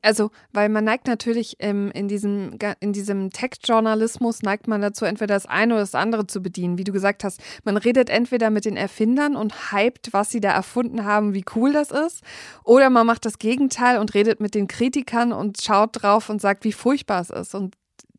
also, 0.02 0.31
weil 0.52 0.68
man 0.68 0.85
neigt 0.85 1.09
natürlich 1.09 1.57
ähm, 1.59 1.90
in 1.92 2.09
diesem, 2.09 2.57
in 2.81 2.92
diesem 2.92 3.31
Textjournalismus 3.31 4.42
neigt 4.42 4.68
man 4.68 4.81
dazu, 4.81 5.05
entweder 5.05 5.35
das 5.35 5.46
eine 5.46 5.74
oder 5.74 5.83
das 5.83 5.94
andere 5.94 6.26
zu 6.26 6.40
bedienen. 6.40 6.78
Wie 6.78 6.85
du 6.85 6.92
gesagt 6.92 7.24
hast, 7.24 7.40
man 7.64 7.76
redet 7.76 8.09
entweder 8.09 8.50
mit 8.50 8.64
den 8.64 8.76
Erfindern 8.76 9.37
und 9.37 9.72
hypt, 9.72 10.12
was 10.12 10.31
sie 10.31 10.40
da 10.40 10.52
erfunden 10.52 11.05
haben, 11.05 11.35
wie 11.35 11.44
cool 11.57 11.72
das 11.72 11.90
ist, 11.90 12.22
oder 12.64 12.88
man 12.88 13.07
macht 13.07 13.26
das 13.26 13.38
Gegenteil 13.38 13.98
und 13.98 14.14
redet 14.14 14.40
mit 14.40 14.55
den 14.55 14.68
Kritikern 14.68 15.33
und 15.33 15.61
schaut 15.61 16.02
drauf 16.02 16.31
und 16.31 16.40
sagt, 16.40 16.64
wie 16.64 16.72
furchtbar 16.72 17.20
es 17.20 17.31
ist. 17.31 17.55
Und 17.55 17.74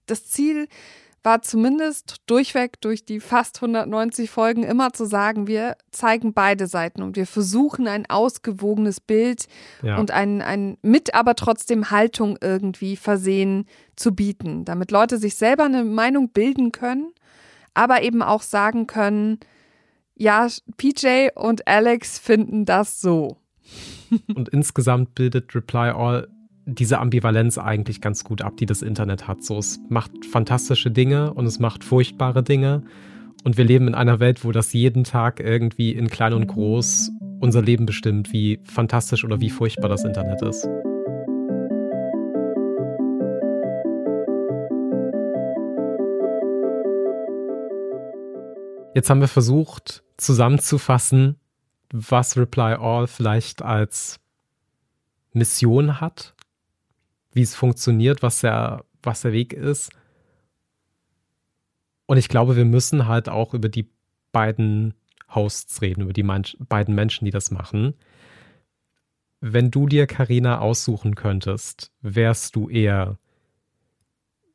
das 0.05 0.27
Ziel 0.27 0.67
war 1.23 1.41
zumindest 1.41 2.17
durchweg 2.27 2.81
durch 2.81 3.05
die 3.05 3.19
fast 3.19 3.57
190 3.57 4.29
Folgen 4.29 4.63
immer 4.63 4.91
zu 4.93 5.05
sagen, 5.05 5.47
wir 5.47 5.77
zeigen 5.91 6.33
beide 6.33 6.67
Seiten 6.67 7.01
und 7.01 7.15
wir 7.15 7.25
versuchen 7.25 7.87
ein 7.87 8.05
ausgewogenes 8.09 8.99
Bild 8.99 9.47
Ja. 9.81 9.97
und 9.97 10.11
ein, 10.11 10.41
ein 10.41 10.77
mit 10.81 11.15
aber 11.15 11.35
trotzdem 11.35 11.91
Haltung 11.91 12.37
irgendwie 12.41 12.97
versehen 12.97 13.65
zu 13.95 14.13
bieten, 14.13 14.65
damit 14.65 14.91
Leute 14.91 15.17
sich 15.17 15.35
selber 15.35 15.63
eine 15.63 15.83
Meinung 15.83 16.29
bilden 16.29 16.71
können, 16.71 17.11
aber 17.73 18.03
eben 18.03 18.21
auch 18.21 18.41
sagen 18.41 18.85
können, 18.85 19.39
ja, 20.15 20.47
PJ 20.77 21.29
und 21.35 21.67
Alex 21.67 22.19
finden 22.19 22.65
das 22.65 23.01
so. 23.01 23.37
Und 24.35 24.49
insgesamt 24.49 25.15
bildet 25.15 25.55
Reply 25.55 25.89
All 25.89 26.27
diese 26.65 26.99
Ambivalenz 26.99 27.57
eigentlich 27.57 28.01
ganz 28.01 28.23
gut 28.23 28.41
ab, 28.41 28.57
die 28.57 28.65
das 28.65 28.81
Internet 28.81 29.27
hat. 29.27 29.43
So, 29.43 29.57
es 29.57 29.79
macht 29.89 30.25
fantastische 30.25 30.91
Dinge 30.91 31.33
und 31.33 31.45
es 31.45 31.59
macht 31.59 31.83
furchtbare 31.83 32.43
Dinge. 32.43 32.83
Und 33.43 33.57
wir 33.57 33.65
leben 33.65 33.87
in 33.87 33.95
einer 33.95 34.19
Welt, 34.19 34.45
wo 34.45 34.51
das 34.51 34.71
jeden 34.71 35.03
Tag 35.03 35.39
irgendwie 35.41 35.91
in 35.91 36.07
klein 36.07 36.33
und 36.33 36.47
groß 36.47 37.11
unser 37.41 37.61
Leben 37.61 37.85
bestimmt, 37.85 38.31
wie 38.31 38.59
fantastisch 38.63 39.25
oder 39.25 39.41
wie 39.41 39.49
furchtbar 39.49 39.89
das 39.89 40.05
Internet 40.05 40.41
ist. 40.41 40.67
Jetzt 48.95 49.09
haben 49.09 49.21
wir 49.21 49.27
versucht 49.27 50.03
zusammenzufassen, 50.17 51.37
was 51.91 52.37
Reply 52.37 52.75
All 52.75 53.07
vielleicht 53.07 53.61
als 53.61 54.19
Mission 55.33 55.99
hat, 55.99 56.35
wie 57.33 57.41
es 57.41 57.55
funktioniert, 57.55 58.21
was 58.21 58.41
der, 58.41 58.85
was 59.01 59.21
der 59.21 59.33
Weg 59.33 59.53
ist. 59.53 59.91
Und 62.05 62.17
ich 62.17 62.29
glaube, 62.29 62.55
wir 62.55 62.65
müssen 62.65 63.07
halt 63.07 63.29
auch 63.29 63.53
über 63.53 63.69
die 63.69 63.89
beiden 64.31 64.93
Hosts 65.33 65.81
reden, 65.81 66.01
über 66.01 66.13
die 66.13 66.23
Mensch, 66.23 66.57
beiden 66.59 66.95
Menschen, 66.95 67.25
die 67.25 67.31
das 67.31 67.51
machen. 67.51 67.95
Wenn 69.39 69.71
du 69.71 69.87
dir 69.87 70.07
Karina 70.07 70.59
aussuchen 70.59 71.15
könntest, 71.15 71.91
wärst 72.01 72.55
du 72.55 72.69
eher 72.69 73.17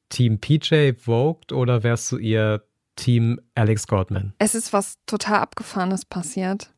Team 0.09 0.38
PJ 0.38 0.93
Vogt 0.95 1.53
oder 1.53 1.83
wärst 1.83 2.11
du 2.12 2.19
eher 2.19 2.62
Team 2.97 3.41
Alex 3.55 3.87
Goldman? 3.87 4.33
Es 4.38 4.55
ist 4.55 4.73
was 4.73 4.99
total 5.07 5.41
Abgefahrenes 5.41 6.05
passiert. 6.05 6.73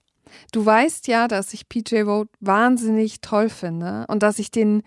Du 0.52 0.64
weißt 0.64 1.08
ja, 1.08 1.28
dass 1.28 1.52
ich 1.52 1.68
PJ 1.68 2.04
Vogt 2.04 2.34
wahnsinnig 2.40 3.20
toll 3.20 3.48
finde 3.48 4.06
und 4.08 4.22
dass 4.22 4.38
ich 4.38 4.50
den, 4.50 4.82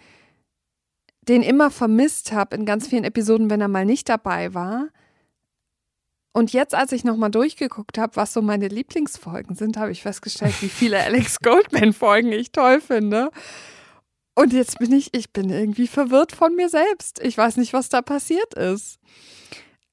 den 1.28 1.42
immer 1.42 1.72
vermisst 1.72 2.32
habe 2.32 2.56
in 2.56 2.66
ganz 2.66 2.88
vielen 2.88 3.04
Episoden, 3.04 3.50
wenn 3.50 3.62
er 3.62 3.68
mal 3.68 3.86
nicht 3.86 4.10
dabei 4.10 4.54
war. 4.54 4.90
Und 6.36 6.52
jetzt, 6.52 6.74
als 6.74 6.92
ich 6.92 7.04
nochmal 7.04 7.30
durchgeguckt 7.30 7.98
habe, 7.98 8.16
was 8.16 8.34
so 8.34 8.42
meine 8.42 8.68
Lieblingsfolgen 8.68 9.56
sind, 9.56 9.78
habe 9.78 9.92
ich 9.92 10.02
festgestellt, 10.02 10.60
wie 10.62 10.70
viele 10.70 11.00
Alex 11.04 11.40
Goldman-Folgen 11.40 12.32
ich 12.32 12.52
toll 12.52 12.82
finde. 12.82 13.30
Und 14.36 14.52
jetzt 14.52 14.80
bin 14.80 14.92
ich, 14.94 15.14
ich 15.14 15.32
bin 15.32 15.52
irgendwie 15.52 15.88
verwirrt 15.88 16.32
von 16.32 16.56
mir 16.56 16.70
selbst. 16.70 17.20
Ich 17.22 17.38
weiß 17.38 17.58
nicht, 17.58 17.74
was 17.74 17.90
da 17.90 18.02
passiert 18.02 18.56
ist. 18.56 18.98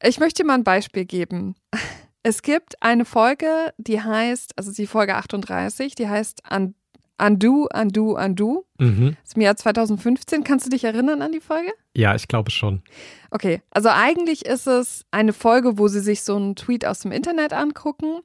Ich 0.03 0.19
möchte 0.19 0.45
mal 0.45 0.55
ein 0.55 0.65
Beispiel 0.65 1.05
geben. 1.05 1.57
Es 2.23 2.41
gibt 2.41 2.83
eine 2.83 3.05
Folge, 3.05 3.75
die 3.77 4.01
heißt, 4.01 4.53
also 4.57 4.73
die 4.73 4.87
Folge 4.87 5.17
38, 5.17 5.95
die 5.95 6.09
heißt 6.09 6.43
Un- 6.51 6.75
Undo, 7.25 7.69
Undo, 7.75 8.17
Undo. 8.17 8.65
Mhm. 8.79 9.17
Das 9.21 9.29
ist 9.31 9.37
im 9.37 9.43
Jahr 9.43 9.57
2015. 9.57 10.43
Kannst 10.45 10.67
du 10.67 10.71
dich 10.71 10.85
erinnern 10.85 11.23
an 11.23 11.33
die 11.33 11.41
Folge? 11.41 11.71
Ja, 11.97 12.15
ich 12.15 12.29
glaube 12.29 12.51
schon. 12.51 12.83
Okay, 13.31 13.61
also 13.71 13.89
eigentlich 13.91 14.47
ist 14.47 14.67
es 14.67 15.05
eine 15.11 15.33
Folge, 15.33 15.79
wo 15.79 15.89
sie 15.89 16.01
sich 16.01 16.23
so 16.23 16.37
einen 16.37 16.57
Tweet 16.57 16.87
aus 16.87 17.01
dem 17.01 17.13
Internet 17.13 17.53
angucken, 17.53 18.21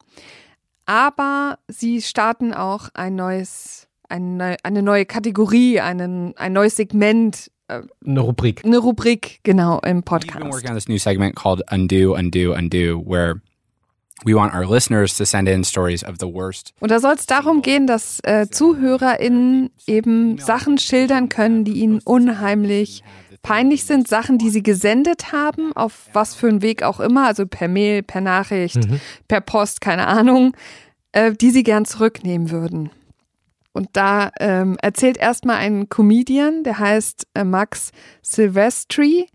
aber 0.85 1.57
sie 1.67 2.01
starten 2.01 2.53
auch 2.53 2.89
ein 2.93 3.15
neues, 3.15 3.87
ein 4.09 4.37
neu, 4.37 4.55
eine 4.63 4.81
neue 4.81 5.05
Kategorie, 5.05 5.79
einen, 5.79 6.37
ein 6.37 6.53
neues 6.53 6.75
Segment, 6.75 7.51
äh, 7.67 7.81
Eine 8.05 8.19
Rubrik. 8.19 8.63
eine 8.63 8.77
Rubrik, 8.77 9.39
genau, 9.43 9.79
im 9.79 9.81
We've 9.81 9.91
been 9.93 10.03
Podcast. 10.03 10.45
working 10.45 10.69
on 10.69 10.75
this 10.75 10.87
new 10.87 10.97
segment 10.99 11.35
called 11.35 11.63
Undo, 11.71 12.13
Undo, 12.15 12.53
Undo, 12.53 13.03
where 13.05 13.41
we 14.23 14.33
want 14.33 14.53
our 14.53 14.65
listeners 14.65 15.17
to 15.17 15.25
send 15.25 15.49
in 15.49 15.63
stories 15.63 16.03
of 16.03 16.15
the 16.19 16.27
worst. 16.27 16.73
Und 16.79 16.91
da 16.91 16.99
soll 16.99 17.15
es 17.15 17.25
darum 17.25 17.61
gehen, 17.61 17.87
dass 17.87 18.19
äh, 18.23 18.47
ZuhörerInnen 18.49 19.71
eben 19.87 20.37
Sachen 20.37 20.77
schildern 20.77 21.29
können, 21.29 21.65
die 21.65 21.79
ihnen 21.79 21.99
unheimlich 22.03 23.03
peinlich 23.45 23.85
sind, 23.85 24.07
Sachen, 24.07 24.39
die 24.39 24.49
sie 24.49 24.63
gesendet 24.63 25.31
haben, 25.31 25.71
auf 25.73 26.07
was 26.13 26.33
für 26.33 26.47
einen 26.47 26.63
Weg 26.63 26.81
auch 26.81 26.99
immer, 26.99 27.27
also 27.27 27.45
per 27.45 27.67
Mail, 27.67 28.01
per 28.01 28.21
Nachricht, 28.21 28.79
per 29.27 29.39
Post, 29.39 29.81
keine 29.81 30.07
Ahnung, 30.07 30.55
äh, 31.11 31.31
die 31.31 31.51
sie 31.51 31.61
gern 31.61 31.85
zurücknehmen 31.85 32.49
würden. 32.49 32.89
Und 33.71 33.89
da 33.93 34.31
ähm, 34.39 34.77
erzählt 34.81 35.17
erstmal 35.17 35.57
ein 35.57 35.89
Comedian, 35.89 36.63
der 36.63 36.79
heißt 36.79 37.27
äh, 37.33 37.43
Max 37.43 37.91
Silvestri. 38.21 39.27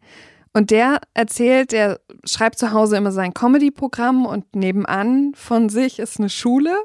Und 0.53 0.71
der 0.71 1.01
erzählt, 1.15 1.73
der 1.73 2.01
schreibt 2.25 2.59
zu 2.59 2.73
Hause 2.73 2.97
immer 2.97 3.13
sein 3.13 3.35
Comedy-Programm 3.35 4.27
und 4.27 4.57
nebenan 4.57 5.33
von 5.35 5.69
sich 5.69 5.99
ist 5.99 6.19
eine 6.19 6.29
Schule. 6.29 6.77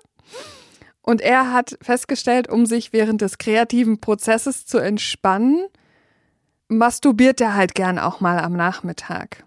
Und 1.01 1.21
er 1.21 1.51
hat 1.51 1.77
festgestellt, 1.81 2.49
um 2.49 2.65
sich 2.65 2.93
während 2.93 3.21
des 3.21 3.37
kreativen 3.37 3.99
Prozesses 3.99 4.65
zu 4.65 4.77
entspannen, 4.77 5.65
masturbiert 6.67 7.41
er 7.41 7.55
halt 7.55 7.75
gern 7.75 7.99
auch 7.99 8.21
mal 8.21 8.39
am 8.39 8.53
Nachmittag. 8.53 9.43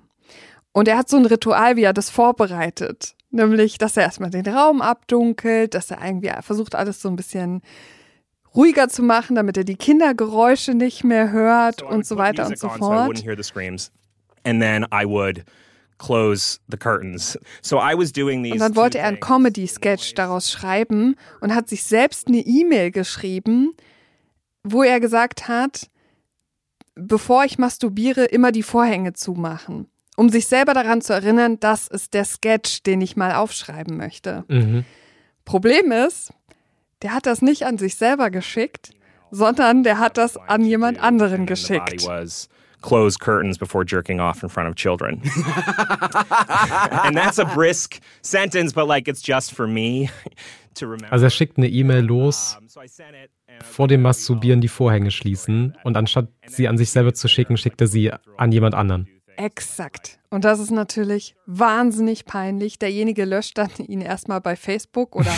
Und 0.72 0.88
er 0.88 0.98
hat 0.98 1.08
so 1.08 1.16
ein 1.16 1.26
Ritual, 1.26 1.76
wie 1.76 1.82
er 1.82 1.92
das 1.92 2.10
vorbereitet. 2.10 3.14
Nämlich, 3.30 3.78
dass 3.78 3.96
er 3.96 4.04
erstmal 4.04 4.30
den 4.30 4.46
Raum 4.46 4.80
abdunkelt, 4.80 5.74
dass 5.74 5.90
er 5.90 6.04
irgendwie 6.04 6.30
versucht, 6.40 6.74
alles 6.74 7.02
so 7.02 7.08
ein 7.08 7.16
bisschen 7.16 7.62
ruhiger 8.54 8.88
zu 8.88 9.02
machen, 9.02 9.36
damit 9.36 9.56
er 9.56 9.64
die 9.64 9.76
Kindergeräusche 9.76 10.74
nicht 10.74 11.04
mehr 11.04 11.30
hört 11.30 11.82
und 11.82 12.06
so 12.06 12.16
weiter 12.16 12.46
und 12.46 12.58
so 12.58 12.68
So 12.68 12.74
fort. 12.74 13.18
screams, 13.42 13.92
and 14.44 14.60
then 14.60 14.84
I 14.92 15.04
would 15.04 15.44
close 15.98 16.60
the 16.70 16.76
curtains. 16.76 17.38
So 17.60 17.78
I 17.78 17.96
was 17.96 18.12
doing 18.12 18.42
these. 18.42 18.54
Und 18.54 18.60
dann 18.60 18.76
wollte 18.76 18.98
er 18.98 19.06
einen 19.06 19.16
things. 19.16 19.26
Comedy-Sketch 19.26 20.14
daraus 20.14 20.50
schreiben 20.50 21.16
und 21.40 21.54
hat 21.54 21.68
sich 21.68 21.84
selbst 21.84 22.28
eine 22.28 22.38
E-Mail 22.38 22.90
geschrieben, 22.90 23.74
wo 24.62 24.82
er 24.82 25.00
gesagt 25.00 25.48
hat, 25.48 25.88
bevor 26.94 27.44
ich 27.44 27.58
masturbiere, 27.58 28.24
immer 28.24 28.52
die 28.52 28.62
Vorhänge 28.62 29.12
zumachen. 29.12 29.88
Um 30.16 30.30
sich 30.30 30.46
selber 30.46 30.74
daran 30.74 31.00
zu 31.00 31.12
erinnern, 31.12 31.60
das 31.60 31.86
ist 31.86 32.12
der 32.14 32.24
Sketch, 32.24 32.82
den 32.82 33.00
ich 33.00 33.16
mal 33.16 33.34
aufschreiben 33.34 33.96
möchte. 33.96 34.44
Mhm. 34.48 34.84
Problem 35.44 35.92
ist, 35.92 36.32
der 37.02 37.14
hat 37.14 37.26
das 37.26 37.40
nicht 37.40 37.66
an 37.66 37.78
sich 37.78 37.94
selber 37.94 38.30
geschickt, 38.30 38.90
sondern 39.30 39.84
der 39.84 39.98
hat 39.98 40.16
das 40.16 40.36
an 40.36 40.64
jemand 40.64 41.00
anderen 41.00 41.42
And 41.42 41.48
then 41.48 41.56
the 41.56 41.78
body 41.78 41.90
geschickt. 41.96 42.08
Close 42.80 43.18
curtains 43.18 43.58
before 43.58 43.84
jerking 43.84 44.20
off 44.20 44.42
in 44.42 44.48
front 44.48 44.68
of 44.68 44.76
children. 44.76 45.20
and 47.04 47.16
that's 47.16 47.38
a 47.38 47.44
brisk 47.44 48.00
sentence, 48.22 48.72
but 48.72 48.86
like 48.86 49.08
it's 49.08 49.22
just 49.22 49.52
for 49.52 49.66
me 49.66 50.10
to 50.74 50.86
remember. 50.86 51.12
Also 51.12 51.26
er 51.26 51.30
schickt 51.30 51.58
eine 51.58 51.68
E-Mail 51.68 52.04
los, 52.04 52.56
Um, 52.58 52.68
so 52.68 52.80
I 52.80 52.86
sent 52.88 53.14
it, 53.14 53.30
and 53.48 53.62
vor 53.62 53.88
dem 53.88 54.02
Masturbieren 54.02 54.60
die 54.60 54.68
Vorhänge 54.68 55.10
schließen 55.10 55.76
und 55.84 55.96
anstatt 55.96 56.28
sie 56.46 56.68
an 56.68 56.78
sich 56.78 56.90
selber 56.90 57.14
zu 57.14 57.28
schicken, 57.28 57.56
schickt 57.56 57.80
er 57.80 57.86
sie 57.86 58.12
an 58.36 58.52
jemand 58.52 58.74
anderen. 58.74 59.08
Exakt. 59.38 60.18
Und 60.30 60.44
das 60.44 60.58
ist 60.58 60.72
natürlich 60.72 61.36
wahnsinnig 61.46 62.24
peinlich. 62.24 62.80
Derjenige 62.80 63.24
löscht 63.24 63.56
dann 63.56 63.70
ihn 63.86 64.00
erstmal 64.00 64.40
bei 64.40 64.56
Facebook 64.56 65.14
oder 65.14 65.32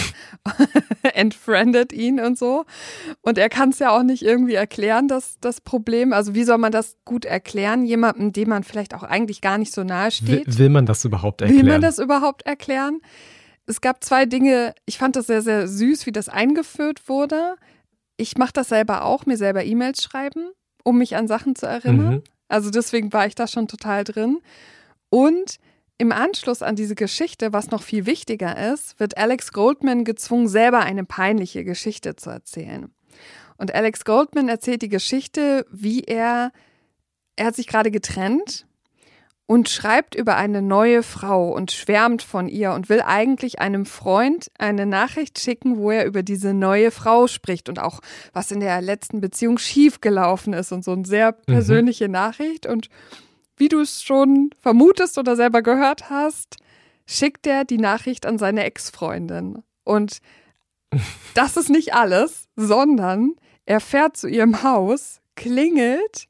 entfriendet 1.14 1.92
ihn 1.92 2.18
und 2.18 2.38
so. 2.38 2.64
Und 3.20 3.36
er 3.36 3.50
kann 3.50 3.68
es 3.68 3.78
ja 3.78 3.90
auch 3.90 4.02
nicht 4.02 4.22
irgendwie 4.22 4.54
erklären, 4.54 5.06
das, 5.06 5.36
das 5.42 5.60
Problem. 5.60 6.14
Also 6.14 6.34
wie 6.34 6.44
soll 6.44 6.56
man 6.56 6.72
das 6.72 6.96
gut 7.04 7.26
erklären? 7.26 7.84
Jemandem, 7.84 8.32
dem 8.32 8.48
man 8.48 8.64
vielleicht 8.64 8.94
auch 8.94 9.02
eigentlich 9.02 9.42
gar 9.42 9.58
nicht 9.58 9.70
so 9.70 9.84
nahe 9.84 10.06
Will, 10.06 10.12
steht. 10.12 10.58
will 10.58 10.70
man 10.70 10.86
das 10.86 11.04
überhaupt 11.04 11.42
erklären? 11.42 11.66
Will 11.66 11.72
man 11.72 11.82
das 11.82 11.98
überhaupt 11.98 12.46
erklären? 12.46 13.02
Es 13.66 13.82
gab 13.82 14.02
zwei 14.02 14.24
Dinge, 14.24 14.74
ich 14.86 14.96
fand 14.96 15.14
das 15.14 15.26
sehr, 15.26 15.42
sehr 15.42 15.68
süß, 15.68 16.06
wie 16.06 16.12
das 16.12 16.30
eingeführt 16.30 17.06
wurde. 17.06 17.56
Ich 18.16 18.38
mache 18.38 18.54
das 18.54 18.70
selber 18.70 19.04
auch, 19.04 19.26
mir 19.26 19.36
selber 19.36 19.62
E-Mails 19.62 20.02
schreiben, 20.02 20.52
um 20.84 20.96
mich 20.96 21.16
an 21.16 21.28
Sachen 21.28 21.54
zu 21.54 21.66
erinnern. 21.66 22.14
Mhm. 22.14 22.22
Also 22.50 22.70
deswegen 22.70 23.12
war 23.12 23.26
ich 23.26 23.34
da 23.34 23.46
schon 23.46 23.68
total 23.68 24.04
drin. 24.04 24.40
Und 25.08 25.58
im 25.98 26.12
Anschluss 26.12 26.62
an 26.62 26.76
diese 26.76 26.94
Geschichte, 26.94 27.52
was 27.52 27.70
noch 27.70 27.82
viel 27.82 28.06
wichtiger 28.06 28.72
ist, 28.72 28.98
wird 28.98 29.18
Alex 29.18 29.52
Goldman 29.52 30.04
gezwungen, 30.04 30.48
selber 30.48 30.80
eine 30.80 31.04
peinliche 31.04 31.64
Geschichte 31.64 32.16
zu 32.16 32.30
erzählen. 32.30 32.90
Und 33.58 33.74
Alex 33.74 34.04
Goldman 34.04 34.48
erzählt 34.48 34.82
die 34.82 34.88
Geschichte, 34.88 35.66
wie 35.70 36.00
er, 36.00 36.52
er 37.36 37.46
hat 37.46 37.56
sich 37.56 37.66
gerade 37.66 37.90
getrennt 37.90 38.66
und 39.50 39.68
schreibt 39.68 40.14
über 40.14 40.36
eine 40.36 40.62
neue 40.62 41.02
Frau 41.02 41.50
und 41.52 41.72
schwärmt 41.72 42.22
von 42.22 42.46
ihr 42.46 42.70
und 42.72 42.88
will 42.88 43.02
eigentlich 43.04 43.58
einem 43.58 43.84
Freund 43.84 44.48
eine 44.56 44.86
Nachricht 44.86 45.40
schicken, 45.40 45.76
wo 45.76 45.90
er 45.90 46.06
über 46.06 46.22
diese 46.22 46.54
neue 46.54 46.92
Frau 46.92 47.26
spricht 47.26 47.68
und 47.68 47.80
auch 47.80 47.98
was 48.32 48.52
in 48.52 48.60
der 48.60 48.80
letzten 48.80 49.20
Beziehung 49.20 49.58
schiefgelaufen 49.58 50.52
ist 50.52 50.70
und 50.70 50.84
so 50.84 50.92
eine 50.92 51.04
sehr 51.04 51.32
persönliche 51.32 52.06
mhm. 52.06 52.12
Nachricht. 52.12 52.64
Und 52.64 52.90
wie 53.56 53.66
du 53.66 53.80
es 53.80 54.04
schon 54.04 54.50
vermutest 54.60 55.18
oder 55.18 55.34
selber 55.34 55.62
gehört 55.62 56.10
hast, 56.10 56.58
schickt 57.04 57.44
er 57.48 57.64
die 57.64 57.78
Nachricht 57.78 58.26
an 58.26 58.38
seine 58.38 58.62
Ex-Freundin. 58.62 59.64
Und 59.82 60.18
das 61.34 61.56
ist 61.56 61.70
nicht 61.70 61.92
alles, 61.92 62.44
sondern 62.54 63.32
er 63.66 63.80
fährt 63.80 64.16
zu 64.16 64.28
ihrem 64.28 64.62
Haus, 64.62 65.20
klingelt 65.34 66.28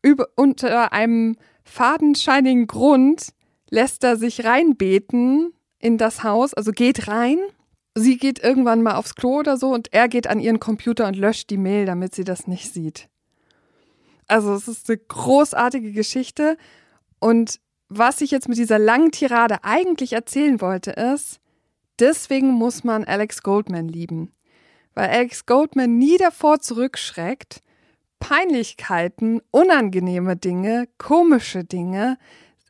über, 0.00 0.28
unter 0.36 0.94
einem 0.94 1.36
fadenscheinigen 1.74 2.66
Grund 2.68 3.32
lässt 3.68 4.04
er 4.04 4.16
sich 4.16 4.44
reinbeten 4.44 5.52
in 5.80 5.98
das 5.98 6.22
Haus, 6.22 6.54
also 6.54 6.70
geht 6.70 7.08
rein. 7.08 7.38
Sie 7.96 8.16
geht 8.16 8.38
irgendwann 8.38 8.82
mal 8.82 8.94
aufs 8.94 9.16
Klo 9.16 9.40
oder 9.40 9.56
so 9.56 9.72
und 9.72 9.92
er 9.92 10.08
geht 10.08 10.28
an 10.28 10.38
ihren 10.38 10.60
Computer 10.60 11.06
und 11.08 11.16
löscht 11.16 11.50
die 11.50 11.58
Mail, 11.58 11.84
damit 11.84 12.14
sie 12.14 12.24
das 12.24 12.46
nicht 12.46 12.72
sieht. 12.72 13.08
Also 14.28 14.54
es 14.54 14.68
ist 14.68 14.88
eine 14.88 14.98
großartige 14.98 15.92
Geschichte 15.92 16.56
und 17.18 17.60
was 17.88 18.20
ich 18.20 18.30
jetzt 18.30 18.48
mit 18.48 18.58
dieser 18.58 18.78
langen 18.78 19.10
Tirade 19.10 19.64
eigentlich 19.64 20.12
erzählen 20.12 20.60
wollte 20.60 20.92
ist, 20.92 21.40
deswegen 21.98 22.50
muss 22.52 22.84
man 22.84 23.04
Alex 23.04 23.42
Goldman 23.42 23.88
lieben. 23.88 24.32
Weil 24.94 25.10
Alex 25.10 25.44
Goldman 25.44 25.98
nie 25.98 26.16
davor 26.18 26.60
zurückschreckt, 26.60 27.62
Peinlichkeiten, 28.24 29.42
unangenehme 29.50 30.34
Dinge, 30.34 30.88
komische 30.96 31.62
Dinge, 31.62 32.16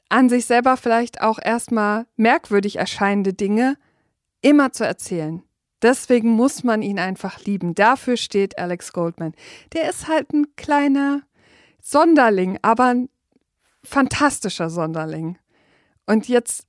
an 0.09 0.29
sich 0.29 0.47
selber 0.47 0.77
vielleicht 0.77 1.21
auch 1.21 1.38
erstmal 1.40 2.07
merkwürdig 2.17 2.75
erscheinende 2.75 3.35
Dinge 3.35 3.77
immer 4.40 4.73
zu 4.73 4.85
erzählen. 4.85 5.45
Deswegen 5.81 6.31
muss 6.31 6.64
man 6.64 6.83
ihn 6.83 6.99
einfach 6.99 7.45
lieben. 7.45 7.77
Dafür 7.77 8.17
steht 8.17 8.59
Alex 8.59 8.93
Goldman. 8.93 9.33
Der 9.75 9.88
ist 9.88 10.09
halt 10.09 10.33
ein 10.33 10.57
kleiner 10.57 11.23
Sonderling, 11.81 12.59
aber 12.62 12.87
ein 12.87 13.09
fantastischer 13.85 14.71
Sonderling. 14.71 15.38
Und 16.05 16.27
jetzt, 16.27 16.67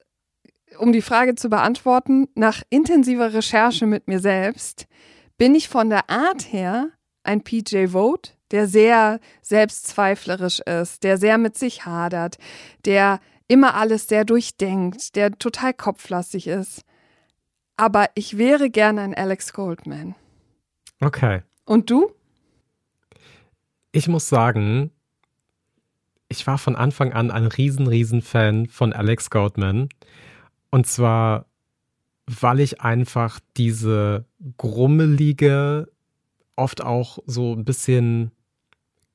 um 0.77 0.93
die 0.93 1.01
Frage 1.01 1.33
zu 1.33 1.49
beantworten, 1.49 2.27
nach 2.35 2.61
intensiver 2.69 3.33
Recherche 3.33 3.87
mit 3.87 4.07
mir 4.07 4.19
selbst, 4.19 4.85
bin 5.39 5.55
ich 5.55 5.69
von 5.69 5.89
der 5.89 6.07
Art 6.07 6.53
her 6.53 6.91
ein 7.23 7.43
PJ 7.43 7.87
Vote, 7.87 8.34
der 8.51 8.67
sehr 8.67 9.19
selbstzweiflerisch 9.41 10.59
ist, 10.59 11.03
der 11.03 11.17
sehr 11.17 11.37
mit 11.37 11.57
sich 11.57 11.85
hadert, 11.85 12.37
der 12.85 13.19
immer 13.47 13.75
alles 13.75 14.07
sehr 14.07 14.25
durchdenkt, 14.25 15.15
der 15.15 15.31
total 15.31 15.73
kopflastig 15.73 16.47
ist. 16.47 16.81
Aber 17.77 18.07
ich 18.15 18.37
wäre 18.37 18.69
gerne 18.69 19.01
ein 19.01 19.13
Alex 19.13 19.53
Goldman. 19.53 20.15
Okay. 21.01 21.41
Und 21.65 21.89
du? 21.89 22.11
Ich 23.91 24.07
muss 24.07 24.29
sagen, 24.29 24.91
ich 26.29 26.47
war 26.47 26.57
von 26.57 26.75
Anfang 26.75 27.13
an 27.13 27.31
ein 27.31 27.47
riesen, 27.47 27.87
riesen 27.87 28.21
Fan 28.21 28.67
von 28.67 28.93
Alex 28.93 29.29
Goldman. 29.29 29.89
Und 30.69 30.87
zwar, 30.87 31.45
weil 32.25 32.59
ich 32.59 32.81
einfach 32.81 33.39
diese 33.57 34.25
grummelige, 34.57 35.87
oft 36.55 36.81
auch 36.81 37.19
so 37.25 37.53
ein 37.53 37.65
bisschen 37.65 38.31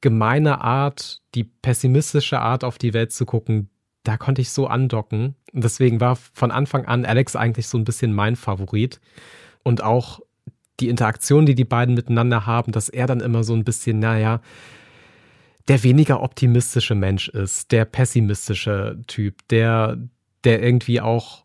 gemeine 0.01 0.61
Art, 0.61 1.21
die 1.35 1.45
pessimistische 1.45 2.41
Art 2.41 2.65
auf 2.65 2.79
die 2.79 2.95
Welt 2.95 3.13
zu 3.13 3.27
gucken, 3.27 3.69
da 4.03 4.17
konnte 4.17 4.41
ich 4.41 4.51
so 4.51 4.67
andocken. 4.67 5.35
Und 5.53 5.65
deswegen 5.65 6.01
war 6.01 6.17
von 6.17 6.51
Anfang 6.51 6.87
an 6.87 7.05
Alex 7.05 7.37
eigentlich 7.37 7.69
so 7.69 7.77
ein 7.77 7.85
bisschen 7.85 8.13
mein 8.13 8.37
Favorit. 8.37 9.01
Und 9.63 9.83
auch 9.83 10.21
die 10.81 10.89
Interaktion, 10.89 11.45
die 11.45 11.55
die 11.55 11.65
beiden 11.65 11.95
miteinander 11.95 12.47
haben, 12.47 12.73
dass 12.73 12.89
er 12.89 13.07
dann 13.07 13.21
immer 13.21 13.45
so 13.45 13.55
ein 13.55 13.65
bisschen, 13.65 13.99
naja, 13.99 14.41
der 15.69 15.83
weniger 15.83 16.23
optimistische 16.23 16.95
Mensch 16.95 17.29
ist, 17.29 17.71
der 17.73 17.85
pessimistische 17.85 18.99
Typ, 19.07 19.47
der, 19.49 19.99
der 20.45 20.63
irgendwie 20.63 21.01
auch 21.01 21.45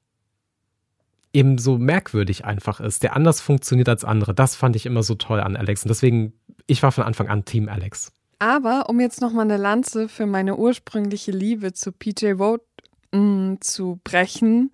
eben 1.35 1.57
so 1.57 1.77
merkwürdig 1.77 2.45
einfach 2.45 2.79
ist, 2.79 3.03
der 3.03 3.15
anders 3.15 3.41
funktioniert 3.41 3.89
als 3.89 4.05
andere. 4.05 4.33
Das 4.33 4.55
fand 4.55 4.75
ich 4.75 4.85
immer 4.85 5.03
so 5.03 5.15
toll 5.15 5.41
an 5.41 5.55
Alex. 5.55 5.83
Und 5.83 5.89
deswegen, 5.89 6.33
ich 6.65 6.81
war 6.81 6.91
von 6.91 7.03
Anfang 7.03 7.27
an 7.27 7.45
Team 7.45 7.67
Alex. 7.67 8.11
Aber 8.39 8.89
um 8.89 8.99
jetzt 8.99 9.21
nochmal 9.21 9.45
eine 9.45 9.57
Lanze 9.57 10.07
für 10.07 10.25
meine 10.25 10.55
ursprüngliche 10.55 11.31
Liebe 11.31 11.73
zu 11.73 11.91
PJ 11.91 12.35
Vogt 12.37 12.65
mm, 13.11 13.55
zu 13.59 13.99
brechen, 14.03 14.71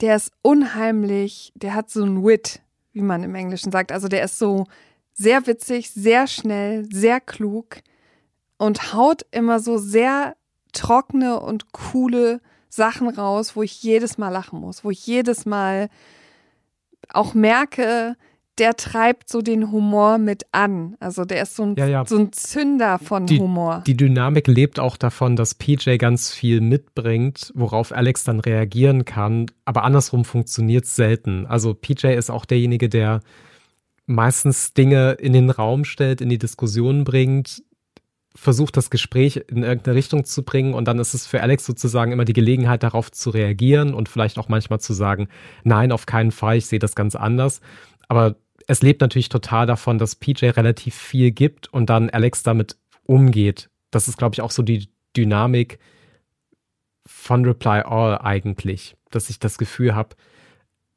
der 0.00 0.16
ist 0.16 0.32
unheimlich, 0.42 1.52
der 1.56 1.74
hat 1.74 1.90
so 1.90 2.04
ein 2.04 2.24
Wit, 2.24 2.60
wie 2.92 3.02
man 3.02 3.22
im 3.22 3.34
Englischen 3.34 3.72
sagt. 3.72 3.90
Also 3.90 4.08
der 4.08 4.22
ist 4.22 4.38
so 4.38 4.66
sehr 5.14 5.46
witzig, 5.46 5.90
sehr 5.90 6.26
schnell, 6.26 6.86
sehr 6.92 7.20
klug 7.20 7.78
und 8.58 8.92
haut 8.92 9.26
immer 9.30 9.60
so 9.60 9.78
sehr 9.78 10.36
trockene 10.72 11.40
und 11.40 11.72
coole 11.72 12.40
Sachen 12.68 13.08
raus, 13.08 13.56
wo 13.56 13.62
ich 13.62 13.82
jedes 13.82 14.18
Mal 14.18 14.30
lachen 14.30 14.60
muss, 14.60 14.84
wo 14.84 14.90
ich 14.90 15.06
jedes 15.06 15.46
Mal 15.46 15.88
auch 17.12 17.34
merke, 17.34 18.16
der 18.58 18.74
treibt 18.74 19.28
so 19.28 19.40
den 19.40 19.70
Humor 19.70 20.18
mit 20.18 20.44
an. 20.52 20.96
Also 21.00 21.24
der 21.24 21.42
ist 21.42 21.56
so 21.56 21.62
ein, 21.64 21.76
ja, 21.76 21.86
ja. 21.86 22.04
So 22.04 22.18
ein 22.18 22.32
Zünder 22.32 22.98
von 22.98 23.26
die, 23.26 23.38
Humor. 23.38 23.82
Die 23.86 23.96
Dynamik 23.96 24.48
lebt 24.48 24.80
auch 24.80 24.96
davon, 24.96 25.36
dass 25.36 25.54
PJ 25.54 25.96
ganz 25.96 26.32
viel 26.32 26.60
mitbringt, 26.60 27.52
worauf 27.54 27.92
Alex 27.92 28.24
dann 28.24 28.40
reagieren 28.40 29.04
kann. 29.04 29.46
Aber 29.64 29.84
andersrum 29.84 30.24
funktioniert 30.24 30.84
es 30.84 30.96
selten. 30.96 31.46
Also 31.46 31.74
PJ 31.74 32.08
ist 32.08 32.30
auch 32.30 32.44
derjenige, 32.44 32.88
der 32.88 33.20
meistens 34.06 34.72
Dinge 34.72 35.12
in 35.12 35.34
den 35.34 35.50
Raum 35.50 35.84
stellt, 35.84 36.20
in 36.20 36.28
die 36.28 36.38
Diskussion 36.38 37.04
bringt, 37.04 37.62
versucht, 38.38 38.76
das 38.76 38.90
Gespräch 38.90 39.36
in 39.48 39.64
irgendeine 39.64 39.96
Richtung 39.96 40.24
zu 40.24 40.44
bringen 40.44 40.72
und 40.72 40.86
dann 40.86 40.98
ist 40.98 41.12
es 41.12 41.26
für 41.26 41.42
Alex 41.42 41.66
sozusagen 41.66 42.12
immer 42.12 42.24
die 42.24 42.32
Gelegenheit, 42.32 42.82
darauf 42.82 43.10
zu 43.10 43.30
reagieren 43.30 43.94
und 43.94 44.08
vielleicht 44.08 44.38
auch 44.38 44.48
manchmal 44.48 44.80
zu 44.80 44.92
sagen, 44.92 45.28
nein, 45.64 45.90
auf 45.90 46.06
keinen 46.06 46.30
Fall, 46.30 46.56
ich 46.56 46.66
sehe 46.66 46.78
das 46.78 46.94
ganz 46.94 47.16
anders. 47.16 47.60
Aber 48.06 48.36
es 48.68 48.80
lebt 48.80 49.00
natürlich 49.00 49.28
total 49.28 49.66
davon, 49.66 49.98
dass 49.98 50.14
PJ 50.14 50.46
relativ 50.46 50.94
viel 50.94 51.32
gibt 51.32 51.72
und 51.72 51.90
dann 51.90 52.10
Alex 52.10 52.44
damit 52.44 52.76
umgeht. 53.04 53.70
Das 53.90 54.06
ist, 54.06 54.18
glaube 54.18 54.34
ich, 54.34 54.40
auch 54.40 54.52
so 54.52 54.62
die 54.62 54.88
Dynamik 55.16 55.78
von 57.06 57.44
Reply 57.44 57.80
All 57.80 58.18
eigentlich, 58.18 58.96
dass 59.10 59.30
ich 59.30 59.40
das 59.40 59.58
Gefühl 59.58 59.96
habe, 59.96 60.14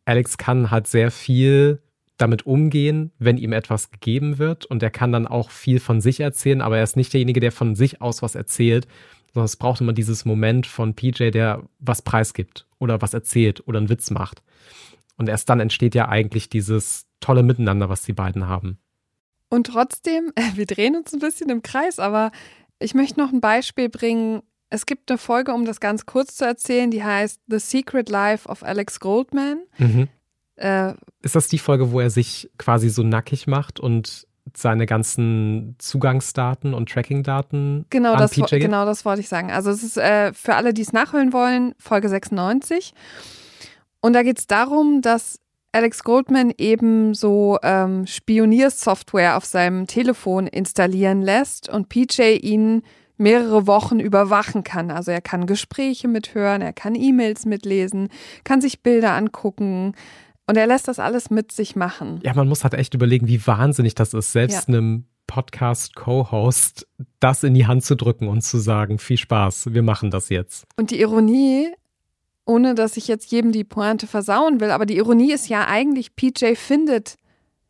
Alex 0.05 0.37
kann 0.37 0.69
halt 0.69 0.87
sehr 0.87 1.09
viel 1.09 1.81
damit 2.17 2.45
umgehen, 2.45 3.11
wenn 3.17 3.37
ihm 3.37 3.53
etwas 3.53 3.91
gegeben 3.91 4.37
wird. 4.37 4.65
Und 4.65 4.83
er 4.83 4.91
kann 4.91 5.11
dann 5.11 5.27
auch 5.27 5.49
viel 5.49 5.79
von 5.79 6.01
sich 6.01 6.19
erzählen, 6.19 6.61
aber 6.61 6.77
er 6.77 6.83
ist 6.83 6.97
nicht 6.97 7.13
derjenige, 7.13 7.39
der 7.39 7.51
von 7.51 7.75
sich 7.75 8.01
aus 8.01 8.21
was 8.21 8.35
erzählt, 8.35 8.87
sondern 9.33 9.45
es 9.45 9.55
braucht 9.55 9.81
immer 9.81 9.93
dieses 9.93 10.25
Moment 10.25 10.67
von 10.67 10.93
PJ, 10.93 11.31
der 11.31 11.63
was 11.79 12.01
preisgibt 12.01 12.67
oder 12.79 13.01
was 13.01 13.13
erzählt 13.13 13.67
oder 13.67 13.79
einen 13.79 13.89
Witz 13.89 14.11
macht. 14.11 14.43
Und 15.17 15.29
erst 15.29 15.49
dann 15.49 15.59
entsteht 15.59 15.95
ja 15.95 16.09
eigentlich 16.09 16.49
dieses 16.49 17.07
tolle 17.19 17.43
Miteinander, 17.43 17.89
was 17.89 18.03
die 18.03 18.13
beiden 18.13 18.47
haben. 18.47 18.79
Und 19.49 19.67
trotzdem, 19.67 20.31
wir 20.55 20.65
drehen 20.65 20.95
uns 20.95 21.13
ein 21.13 21.19
bisschen 21.19 21.49
im 21.49 21.61
Kreis, 21.61 21.99
aber 21.99 22.31
ich 22.79 22.93
möchte 22.93 23.19
noch 23.19 23.31
ein 23.31 23.41
Beispiel 23.41 23.89
bringen. 23.89 24.41
Es 24.69 24.85
gibt 24.85 25.11
eine 25.11 25.17
Folge, 25.17 25.53
um 25.53 25.65
das 25.65 25.79
ganz 25.79 26.05
kurz 26.05 26.35
zu 26.35 26.45
erzählen, 26.45 26.89
die 26.89 27.03
heißt 27.03 27.41
The 27.47 27.59
Secret 27.59 28.09
Life 28.09 28.47
of 28.47 28.63
Alex 28.63 28.99
Goldman. 28.99 29.61
Mhm. 29.77 30.07
Äh, 30.61 30.93
ist 31.21 31.35
das 31.35 31.47
die 31.47 31.59
Folge, 31.59 31.91
wo 31.91 31.99
er 31.99 32.09
sich 32.09 32.49
quasi 32.57 32.89
so 32.89 33.03
nackig 33.03 33.47
macht 33.47 33.79
und 33.79 34.27
seine 34.55 34.85
ganzen 34.85 35.75
Zugangsdaten 35.79 36.73
und 36.73 36.89
Trackingdaten 36.89 37.85
genau 37.89 38.13
an 38.13 38.19
das, 38.19 38.31
PJ 38.31 38.41
gibt? 38.41 38.63
Genau, 38.63 38.85
das 38.85 39.05
wollte 39.05 39.21
ich 39.21 39.29
sagen. 39.29 39.51
Also 39.51 39.71
es 39.71 39.83
ist 39.83 39.97
äh, 39.97 40.33
für 40.33 40.55
alle, 40.55 40.73
die 40.73 40.81
es 40.81 40.93
nachholen 40.93 41.33
wollen, 41.33 41.73
Folge 41.77 42.09
96. 42.09 42.93
Und 44.01 44.13
da 44.13 44.23
geht 44.23 44.39
es 44.39 44.47
darum, 44.47 45.01
dass 45.01 45.39
Alex 45.71 46.03
Goldman 46.03 46.51
eben 46.57 47.13
so 47.13 47.57
ähm, 47.63 48.05
Spioniersoftware 48.05 49.37
auf 49.37 49.45
seinem 49.45 49.87
Telefon 49.87 50.47
installieren 50.47 51.21
lässt 51.21 51.69
und 51.69 51.87
PJ 51.87 52.39
ihn 52.41 52.83
mehrere 53.17 53.67
Wochen 53.67 53.99
überwachen 53.99 54.63
kann. 54.63 54.91
Also 54.91 55.11
er 55.11 55.21
kann 55.21 55.45
Gespräche 55.45 56.07
mithören, 56.07 56.61
er 56.61 56.73
kann 56.73 56.95
E-Mails 56.95 57.45
mitlesen, 57.45 58.09
kann 58.43 58.59
sich 58.59 58.81
Bilder 58.81 59.13
angucken, 59.13 59.93
und 60.51 60.57
er 60.57 60.67
lässt 60.67 60.89
das 60.89 60.99
alles 60.99 61.29
mit 61.29 61.53
sich 61.53 61.77
machen. 61.77 62.19
Ja, 62.25 62.33
man 62.33 62.49
muss 62.49 62.65
halt 62.65 62.73
echt 62.73 62.93
überlegen, 62.93 63.29
wie 63.29 63.47
wahnsinnig 63.47 63.95
das 63.95 64.13
ist, 64.13 64.33
selbst 64.33 64.67
ja. 64.67 64.75
einem 64.75 65.05
Podcast-Co-Host 65.25 66.85
das 67.21 67.43
in 67.43 67.53
die 67.53 67.67
Hand 67.67 67.85
zu 67.85 67.95
drücken 67.95 68.27
und 68.27 68.41
zu 68.41 68.57
sagen, 68.57 68.97
viel 68.97 69.15
Spaß, 69.15 69.73
wir 69.73 69.81
machen 69.81 70.11
das 70.11 70.27
jetzt. 70.27 70.65
Und 70.75 70.91
die 70.91 70.99
Ironie, 70.99 71.69
ohne 72.45 72.75
dass 72.75 72.97
ich 72.97 73.07
jetzt 73.07 73.31
jedem 73.31 73.53
die 73.53 73.63
Pointe 73.63 74.07
versauen 74.07 74.59
will, 74.59 74.71
aber 74.71 74.85
die 74.85 74.97
Ironie 74.97 75.31
ist 75.31 75.47
ja 75.47 75.67
eigentlich, 75.67 76.17
PJ 76.17 76.55
findet 76.55 77.15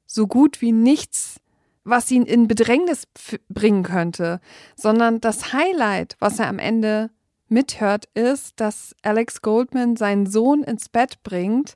so 0.07 0.25
gut 0.25 0.59
wie 0.59 0.71
nichts, 0.71 1.35
was 1.83 2.09
ihn 2.09 2.23
in 2.23 2.47
Bedrängnis 2.47 3.03
bringen 3.47 3.83
könnte, 3.83 4.39
sondern 4.75 5.21
das 5.21 5.53
Highlight, 5.53 6.15
was 6.17 6.39
er 6.39 6.47
am 6.47 6.57
Ende 6.57 7.11
mithört, 7.47 8.05
ist, 8.15 8.59
dass 8.59 8.95
Alex 9.03 9.43
Goldman 9.43 9.97
seinen 9.97 10.25
Sohn 10.25 10.63
ins 10.63 10.89
Bett 10.89 11.21
bringt. 11.21 11.75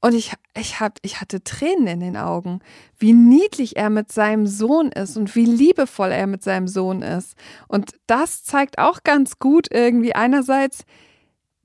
Und 0.00 0.14
ich, 0.14 0.32
ich, 0.56 0.78
hab, 0.78 0.98
ich 1.02 1.20
hatte 1.20 1.42
Tränen 1.42 1.86
in 1.86 2.00
den 2.00 2.16
Augen, 2.16 2.60
wie 2.98 3.12
niedlich 3.12 3.76
er 3.76 3.90
mit 3.90 4.12
seinem 4.12 4.46
Sohn 4.46 4.92
ist 4.92 5.16
und 5.16 5.34
wie 5.34 5.46
liebevoll 5.46 6.12
er 6.12 6.26
mit 6.26 6.42
seinem 6.42 6.68
Sohn 6.68 7.02
ist. 7.02 7.34
Und 7.66 7.92
das 8.06 8.44
zeigt 8.44 8.78
auch 8.78 9.02
ganz 9.04 9.38
gut 9.38 9.68
irgendwie 9.70 10.14
einerseits, 10.14 10.84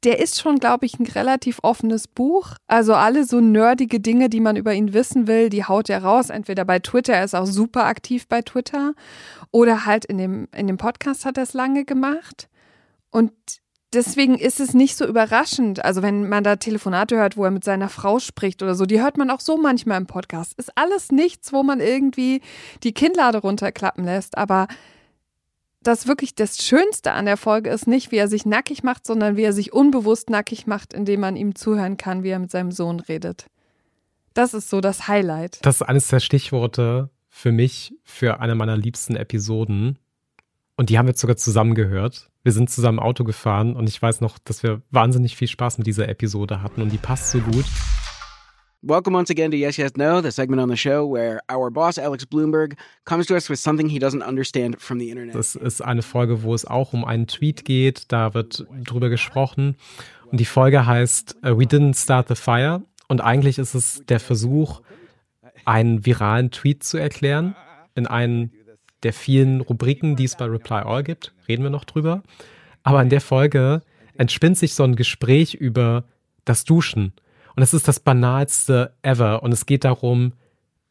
der 0.04 0.20
ist 0.20 0.42
schon, 0.42 0.58
glaube 0.58 0.86
ich, 0.86 1.00
ein 1.00 1.06
relativ 1.06 1.60
offenes 1.62 2.08
Buch. 2.08 2.56
Also 2.68 2.96
alle 2.96 3.26
so 3.26 3.40
nerdige 3.40 4.00
Dinge, 4.00 4.30
die 4.30 4.40
man 4.40 4.56
über 4.56 4.74
ihn 4.74 4.94
wissen 4.94 5.28
will, 5.28 5.50
die 5.50 5.66
haut 5.66 5.90
er 5.90 6.04
raus. 6.04 6.30
Entweder 6.30 6.66
bei 6.66 6.80
Twitter, 6.80 7.14
er 7.14 7.26
ist 7.26 7.36
auch 7.36 7.46
super 7.46 7.86
aktiv 7.86 8.28
bei 8.28 8.42
Twitter, 8.42 8.94
oder 9.52 9.86
halt 9.86 10.06
in 10.06 10.18
dem, 10.18 10.48
in 10.56 10.68
dem 10.68 10.78
Podcast 10.78 11.26
hat 11.26 11.38
er 11.38 11.44
es 11.44 11.54
lange 11.54 11.86
gemacht. 11.86 12.50
Und 13.12 13.32
deswegen 13.94 14.36
ist 14.36 14.60
es 14.60 14.74
nicht 14.74 14.96
so 14.96 15.06
überraschend. 15.06 15.84
Also 15.84 16.02
wenn 16.02 16.28
man 16.30 16.44
da 16.44 16.56
Telefonate 16.56 17.18
hört, 17.18 17.38
wo 17.38 17.46
er 17.46 17.52
mit 17.52 17.64
seiner 17.64 17.90
Frau 17.90 18.20
spricht 18.20 18.64
oder 18.64 18.76
so, 18.76 18.86
die 18.86 19.02
hört 19.02 19.18
man 19.18 19.30
auch 19.30 19.40
so 19.40 19.58
manchmal 19.58 19.98
im 19.98 20.08
Podcast. 20.08 20.54
Ist 20.58 20.72
alles 20.76 21.12
nichts, 21.12 21.54
wo 21.54 21.64
man 21.64 21.80
irgendwie 21.80 22.42
die 22.84 22.94
Kinnlade 22.94 23.40
runterklappen 23.40 24.04
lässt. 24.04 24.38
Aber 24.38 24.68
das 25.84 26.08
wirklich 26.08 26.36
das 26.36 26.64
Schönste 26.64 27.12
an 27.12 27.26
der 27.26 27.38
Folge 27.38 27.70
ist 27.70 27.88
nicht, 27.88 28.12
wie 28.12 28.18
er 28.18 28.28
sich 28.28 28.46
nackig 28.46 28.84
macht, 28.84 29.06
sondern 29.06 29.36
wie 29.36 29.44
er 29.44 29.54
sich 29.54 29.74
unbewusst 29.74 30.30
nackig 30.30 30.68
macht, 30.68 30.94
indem 30.94 31.22
man 31.22 31.36
ihm 31.36 31.56
zuhören 31.56 31.98
kann, 31.98 32.24
wie 32.24 32.30
er 32.30 32.40
mit 32.40 32.52
seinem 32.52 32.72
Sohn 32.72 33.00
redet. 33.00 33.48
Das 34.34 34.54
ist 34.54 34.70
so 34.70 34.80
das 34.80 35.08
Highlight. 35.08 35.60
Das 35.66 35.76
ist 35.76 35.82
eines 35.82 36.08
der 36.08 36.20
Stichworte 36.20 37.10
für 37.28 37.52
mich 37.52 37.94
für 38.04 38.40
eine 38.40 38.56
meiner 38.56 38.78
liebsten 38.78 39.16
Episoden. 39.16 39.98
Und 40.78 40.90
die 40.90 40.98
haben 40.98 41.08
wir 41.08 41.16
sogar 41.16 41.38
zusammen 41.38 41.76
gehört. 41.76 42.31
Wir 42.44 42.54
sind 42.54 42.72
zusammen 42.72 42.98
Auto 42.98 43.24
gefahren 43.24 43.76
und 43.76 43.88
ich 43.88 44.02
weiß 44.02 44.20
noch, 44.22 44.40
dass 44.40 44.64
wir 44.64 44.82
wahnsinnig 44.90 45.36
viel 45.36 45.48
Spaß 45.48 45.78
mit 45.78 45.86
dieser 45.86 46.10
Episode 46.10 46.64
hatten 46.64 46.82
und 46.82 46.92
die 46.92 46.98
passt 46.98 47.30
so 47.30 47.40
gut. 47.40 47.66
Welcome 48.82 49.16
once 49.16 49.30
again 49.30 49.52
to 49.52 49.58
Yes, 49.58 49.78
Yes, 49.78 49.96
No, 49.96 50.24
the 50.24 50.32
segment 50.32 50.60
on 50.60 50.68
the 50.68 50.76
show 50.76 51.08
where 51.08 51.40
our 51.54 51.70
boss, 51.70 52.00
Alex 52.00 52.26
Bloomberg, 52.26 52.74
comes 53.06 53.28
to 53.28 53.36
us 53.36 53.48
with 53.48 53.60
something 53.60 53.88
he 53.88 54.00
doesn't 54.00 54.28
understand 54.28 54.82
from 54.82 55.00
the 55.00 55.12
internet. 55.12 55.36
Das 55.36 55.54
ist 55.54 55.82
eine 55.82 56.02
Folge, 56.02 56.42
wo 56.42 56.56
es 56.56 56.66
auch 56.66 56.94
um 56.94 57.06
einen 57.06 57.28
Tweet 57.28 57.64
geht. 57.64 58.12
Da 58.12 58.34
wird 58.34 58.66
drüber 58.86 59.10
gesprochen. 59.10 59.76
Und 60.32 60.40
die 60.40 60.46
Folge 60.46 60.88
heißt 60.88 61.36
uh, 61.46 61.60
We 61.60 61.66
Didn't 61.66 62.02
Start 62.02 62.28
the 62.30 62.36
Fire. 62.36 62.82
Und 63.08 63.22
eigentlich 63.22 63.60
ist 63.60 63.76
es 63.76 64.04
der 64.10 64.20
Versuch, 64.20 64.82
einen 65.66 66.08
viralen 66.08 66.50
Tweet 66.50 66.84
zu 66.84 66.98
erklären 66.98 67.56
in 67.94 68.08
einen 68.08 68.52
der 69.04 69.14
vielen 69.14 69.62
Rubriken, 69.62 70.16
die 70.16 70.26
es 70.26 70.36
bei 70.36 70.46
Reply 70.46 70.82
All 70.84 71.04
gibt. 71.04 71.34
Reden 71.48 71.64
wir 71.64 71.70
noch 71.70 71.86
drüber. 71.86 72.24
Aber 72.84 73.02
in 73.02 73.10
der 73.10 73.22
Folge 73.22 73.82
entspinnt 74.16 74.58
sich 74.58 74.74
so 74.74 74.84
ein 74.84 74.96
Gespräch 74.96 75.54
über 75.54 76.04
das 76.46 76.64
Duschen. 76.64 77.14
Und 77.56 77.64
es 77.64 77.74
ist 77.74 77.88
das 77.88 78.00
banalste 78.00 78.94
ever. 79.02 79.44
Und 79.44 79.52
es 79.52 79.66
geht 79.66 79.84
darum, 79.84 80.34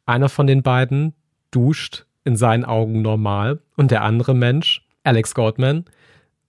einer 0.07 0.29
von 0.29 0.47
den 0.47 0.63
beiden 0.63 1.15
duscht 1.51 2.07
in 2.25 2.37
seinen 2.37 2.65
Augen 2.65 3.03
normal 3.03 3.61
und 3.77 3.91
der 3.91 4.03
andere 4.03 4.35
Mensch, 4.35 4.87
Alex 5.05 5.35
Goldman, 5.35 5.85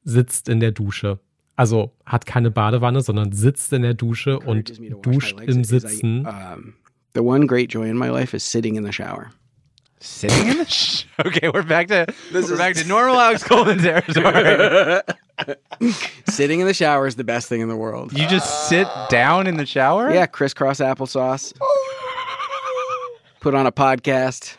sitzt 0.04 0.50
in 0.50 0.60
der 0.60 0.72
Dusche. 0.72 1.20
Also 1.56 1.92
hat 2.06 2.26
keine 2.26 2.52
Badewanne, 2.52 3.02
sondern 3.02 3.32
sitzt 3.32 3.72
in 3.74 3.84
der 3.84 3.94
Dusche 3.94 4.40
und 4.40 4.80
duscht 5.06 5.40
im 5.42 5.64
Sitzen. 5.64 6.28
The 7.14 7.22
one 7.22 7.46
great 7.46 7.72
joy 7.74 7.90
in 7.90 7.98
my 7.98 8.08
life 8.08 8.36
is 8.36 8.50
sitting 8.50 8.76
in 8.76 8.86
the 8.86 8.92
shower. 8.92 9.32
Sitting 10.04 10.48
in 10.48 10.58
the 10.58 10.66
sh- 10.66 11.06
okay, 11.24 11.50
we're 11.54 11.62
back 11.62 11.88
to 11.88 12.08
this 12.32 12.50
we're 12.50 12.58
back 12.58 12.74
to 12.74 12.88
normal 12.88 13.20
Alex 13.20 13.44
Coleman 13.44 13.78
territory. 13.78 15.02
Sitting 16.28 16.60
in 16.60 16.66
the 16.66 16.74
shower 16.74 17.06
is 17.06 17.18
the 17.18 17.24
best 17.24 17.48
thing 17.48 17.62
in 17.62 17.70
the 17.70 17.76
world. 17.76 18.12
You 18.12 18.28
just 18.28 18.68
sit 18.68 18.88
down 19.10 19.46
in 19.46 19.58
the 19.58 19.66
shower? 19.66 20.12
Yeah, 20.12 20.26
crisscross 20.26 20.80
applesauce. 20.80 21.54
Put 23.42 23.54
on 23.54 23.68
a 23.68 23.72
podcast. 23.72 24.58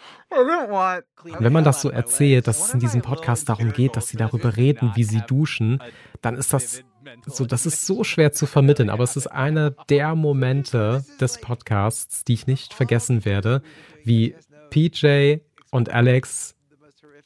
Wenn 1.41 1.53
man 1.53 1.65
das 1.65 1.83
so 1.83 1.91
erzählt, 1.91 2.47
dass 2.47 2.69
es 2.69 2.75
in 2.75 2.81
diesem 2.81 3.03
Podcast 3.03 3.49
darum 3.49 3.73
geht, 3.73 3.97
dass 3.97 4.09
sie 4.09 4.17
darüber 4.17 4.57
reden, 4.57 4.93
wie 4.95 5.05
sie 5.05 5.23
duschen, 5.27 5.83
dann 6.23 6.37
ist 6.37 6.53
das 6.53 6.83
so, 7.27 7.45
das 7.45 7.67
ist 7.67 7.85
so 7.85 8.05
schwer 8.05 8.33
zu 8.33 8.47
vermitteln, 8.47 8.89
aber 8.91 9.03
es 9.05 9.17
ist 9.17 9.27
einer 9.27 9.71
der 9.71 10.15
Momente 10.15 11.05
des 11.21 11.39
Podcasts, 11.39 12.25
die 12.25 12.35
ich 12.35 12.47
nicht 12.47 12.75
vergessen 12.75 13.25
werde, 13.25 13.61
wie 14.05 14.37
PJ 14.73 15.41
und 15.71 15.91
Alex 15.91 16.55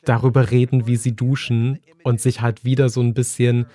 darüber 0.04 0.50
reden, 0.50 0.88
wie 0.88 0.96
sie 0.96 1.14
duschen 1.14 1.78
und 2.02 2.20
sich 2.20 2.40
halt 2.40 2.64
wieder 2.64 2.88
so 2.88 3.00
ein 3.00 3.14
bisschen 3.14 3.66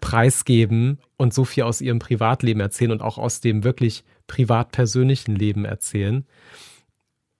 preisgeben 0.00 0.98
und 1.18 1.34
so 1.34 1.44
viel 1.44 1.64
aus 1.64 1.82
ihrem 1.82 1.98
Privatleben 1.98 2.60
erzählen 2.60 2.92
und 2.92 3.02
auch 3.02 3.18
aus 3.18 3.40
dem 3.40 3.62
wirklich 3.62 4.04
privat-persönlichen 4.26 5.36
Leben 5.36 5.66
erzählen. 5.66 6.24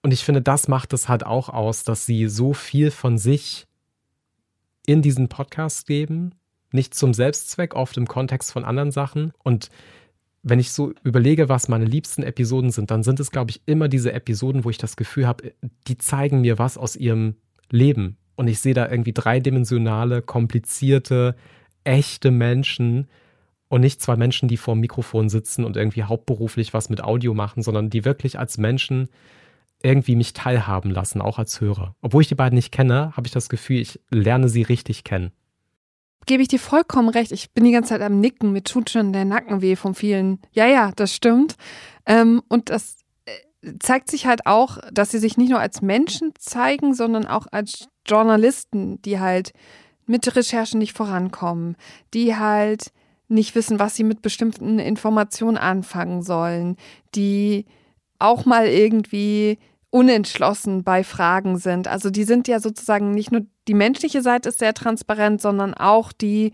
Und 0.03 0.11
ich 0.13 0.23
finde, 0.23 0.41
das 0.43 0.67
macht 0.67 0.93
es 0.93 1.09
halt 1.09 1.25
auch 1.25 1.49
aus, 1.49 1.83
dass 1.83 2.05
sie 2.05 2.27
so 2.27 2.53
viel 2.53 2.91
von 2.91 3.17
sich 3.17 3.65
in 4.85 5.01
diesen 5.01 5.29
Podcast 5.29 5.87
geben, 5.87 6.35
nicht 6.71 6.93
zum 6.93 7.13
Selbstzweck, 7.13 7.75
oft 7.75 7.97
im 7.97 8.07
Kontext 8.07 8.51
von 8.51 8.65
anderen 8.65 8.91
Sachen. 8.91 9.33
Und 9.43 9.69
wenn 10.41 10.59
ich 10.59 10.71
so 10.71 10.93
überlege, 11.03 11.49
was 11.49 11.67
meine 11.67 11.85
liebsten 11.85 12.23
Episoden 12.23 12.71
sind, 12.71 12.91
dann 12.91 13.03
sind 13.03 13.19
es, 13.19 13.31
glaube 13.31 13.51
ich, 13.51 13.61
immer 13.65 13.87
diese 13.87 14.13
Episoden, 14.13 14.63
wo 14.63 14.69
ich 14.69 14.77
das 14.77 14.95
Gefühl 14.95 15.27
habe, 15.27 15.53
die 15.87 15.97
zeigen 15.97 16.41
mir 16.41 16.57
was 16.57 16.77
aus 16.77 16.95
ihrem 16.95 17.35
Leben. 17.69 18.17
Und 18.35 18.47
ich 18.47 18.59
sehe 18.59 18.73
da 18.73 18.89
irgendwie 18.89 19.13
dreidimensionale, 19.13 20.21
komplizierte, 20.21 21.35
echte 21.83 22.31
Menschen 22.31 23.07
und 23.67 23.81
nicht 23.81 24.01
zwei 24.01 24.15
Menschen, 24.15 24.47
die 24.47 24.57
vor 24.57 24.75
dem 24.75 24.81
Mikrofon 24.81 25.29
sitzen 25.29 25.65
und 25.65 25.75
irgendwie 25.75 26.03
hauptberuflich 26.03 26.73
was 26.73 26.89
mit 26.89 27.03
Audio 27.03 27.33
machen, 27.33 27.61
sondern 27.61 27.89
die 27.89 28.05
wirklich 28.05 28.39
als 28.39 28.57
Menschen 28.57 29.09
irgendwie 29.81 30.15
mich 30.15 30.33
teilhaben 30.33 30.91
lassen, 30.91 31.21
auch 31.21 31.37
als 31.37 31.61
Hörer. 31.61 31.95
Obwohl 32.01 32.21
ich 32.21 32.27
die 32.27 32.35
beiden 32.35 32.55
nicht 32.55 32.71
kenne, 32.71 33.15
habe 33.15 33.27
ich 33.27 33.33
das 33.33 33.49
Gefühl, 33.49 33.79
ich 33.79 33.99
lerne 34.09 34.49
sie 34.49 34.63
richtig 34.63 35.03
kennen. 35.03 35.31
Gebe 36.25 36.41
ich 36.41 36.47
dir 36.47 36.59
vollkommen 36.59 37.09
recht. 37.09 37.31
Ich 37.31 37.51
bin 37.51 37.63
die 37.63 37.71
ganze 37.71 37.89
Zeit 37.89 38.01
am 38.01 38.19
Nicken. 38.19 38.51
Mir 38.51 38.63
tut 38.63 38.89
schon 38.89 39.13
der 39.13 39.25
Nacken 39.25 39.61
weh 39.61 39.75
von 39.75 39.95
vielen. 39.95 40.39
Ja, 40.51 40.67
ja, 40.67 40.91
das 40.95 41.13
stimmt. 41.13 41.55
Ähm, 42.05 42.41
und 42.49 42.69
das 42.69 42.97
äh, 43.25 43.73
zeigt 43.79 44.11
sich 44.11 44.27
halt 44.27 44.45
auch, 44.45 44.77
dass 44.91 45.11
sie 45.11 45.19
sich 45.19 45.37
nicht 45.37 45.49
nur 45.49 45.59
als 45.59 45.81
Menschen 45.81 46.33
zeigen, 46.37 46.93
sondern 46.93 47.25
auch 47.25 47.47
als 47.51 47.87
Journalisten, 48.05 49.01
die 49.01 49.19
halt 49.19 49.53
mit 50.05 50.35
Recherchen 50.35 50.79
nicht 50.79 50.97
vorankommen, 50.97 51.77
die 52.13 52.35
halt 52.35 52.91
nicht 53.27 53.53
wissen, 53.55 53.79
was 53.79 53.95
sie 53.95 54.03
mit 54.03 54.21
bestimmten 54.21 54.79
Informationen 54.79 55.57
anfangen 55.57 56.23
sollen, 56.23 56.75
die 57.15 57.65
auch 58.17 58.45
mal 58.45 58.67
irgendwie 58.67 59.59
unentschlossen 59.91 60.83
bei 60.83 61.03
Fragen 61.03 61.57
sind. 61.57 61.87
Also 61.87 62.09
die 62.09 62.23
sind 62.23 62.47
ja 62.47 62.59
sozusagen 62.59 63.11
nicht 63.11 63.31
nur 63.31 63.41
die 63.67 63.73
menschliche 63.73 64.21
Seite 64.21 64.49
ist 64.49 64.59
sehr 64.59 64.73
transparent, 64.73 65.41
sondern 65.41 65.73
auch 65.73 66.11
die, 66.11 66.53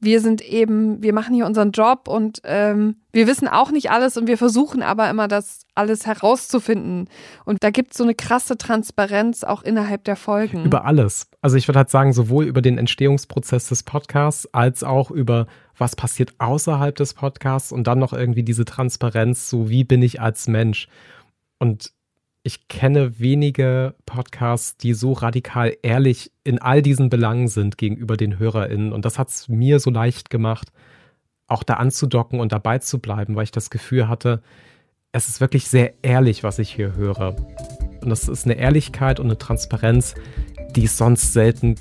wir 0.00 0.20
sind 0.20 0.40
eben, 0.40 1.02
wir 1.02 1.12
machen 1.12 1.34
hier 1.34 1.46
unseren 1.46 1.72
Job 1.72 2.08
und 2.08 2.40
ähm, 2.44 2.96
wir 3.12 3.26
wissen 3.26 3.46
auch 3.46 3.70
nicht 3.70 3.90
alles 3.90 4.16
und 4.16 4.26
wir 4.26 4.38
versuchen 4.38 4.82
aber 4.82 5.08
immer 5.10 5.28
das 5.28 5.66
alles 5.74 6.06
herauszufinden. 6.06 7.08
Und 7.44 7.62
da 7.62 7.70
gibt 7.70 7.92
es 7.92 7.98
so 7.98 8.04
eine 8.04 8.14
krasse 8.14 8.56
Transparenz 8.56 9.44
auch 9.44 9.62
innerhalb 9.62 10.04
der 10.04 10.16
Folgen. 10.16 10.64
Über 10.64 10.86
alles. 10.86 11.28
Also 11.42 11.56
ich 11.56 11.68
würde 11.68 11.78
halt 11.78 11.90
sagen, 11.90 12.14
sowohl 12.14 12.46
über 12.46 12.62
den 12.62 12.78
Entstehungsprozess 12.78 13.68
des 13.68 13.82
Podcasts 13.82 14.52
als 14.52 14.82
auch 14.82 15.10
über 15.10 15.46
was 15.76 15.94
passiert 15.94 16.34
außerhalb 16.38 16.96
des 16.96 17.14
Podcasts 17.14 17.70
und 17.70 17.86
dann 17.86 17.98
noch 17.98 18.12
irgendwie 18.12 18.42
diese 18.42 18.64
Transparenz, 18.64 19.50
so 19.50 19.68
wie 19.68 19.84
bin 19.84 20.02
ich 20.02 20.20
als 20.20 20.48
Mensch. 20.48 20.88
Und 21.58 21.92
ich 22.44 22.68
kenne 22.68 23.18
wenige 23.20 23.94
Podcasts, 24.04 24.76
die 24.76 24.94
so 24.94 25.12
radikal 25.12 25.76
ehrlich 25.82 26.32
in 26.42 26.60
all 26.60 26.82
diesen 26.82 27.08
Belangen 27.08 27.48
sind 27.48 27.78
gegenüber 27.78 28.16
den 28.16 28.38
HörerInnen. 28.38 28.92
Und 28.92 29.04
das 29.04 29.18
hat 29.18 29.28
es 29.28 29.48
mir 29.48 29.78
so 29.78 29.90
leicht 29.90 30.28
gemacht, 30.28 30.72
auch 31.46 31.62
da 31.62 31.74
anzudocken 31.74 32.40
und 32.40 32.52
dabei 32.52 32.78
zu 32.78 32.98
bleiben, 32.98 33.36
weil 33.36 33.44
ich 33.44 33.52
das 33.52 33.70
Gefühl 33.70 34.08
hatte, 34.08 34.42
es 35.12 35.28
ist 35.28 35.40
wirklich 35.40 35.68
sehr 35.68 35.94
ehrlich, 36.02 36.42
was 36.42 36.58
ich 36.58 36.72
hier 36.72 36.96
höre. 36.96 37.36
Und 38.00 38.10
das 38.10 38.28
ist 38.28 38.46
eine 38.46 38.54
Ehrlichkeit 38.54 39.20
und 39.20 39.26
eine 39.26 39.38
Transparenz, 39.38 40.14
die 40.74 40.84
es 40.84 40.96
sonst 40.96 41.32
selten 41.32 41.76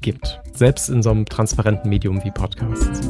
gibt. 0.00 0.40
Selbst 0.52 0.90
in 0.90 1.02
so 1.02 1.10
einem 1.10 1.24
transparenten 1.24 1.88
Medium 1.88 2.22
wie 2.22 2.30
Podcasts. 2.30 3.08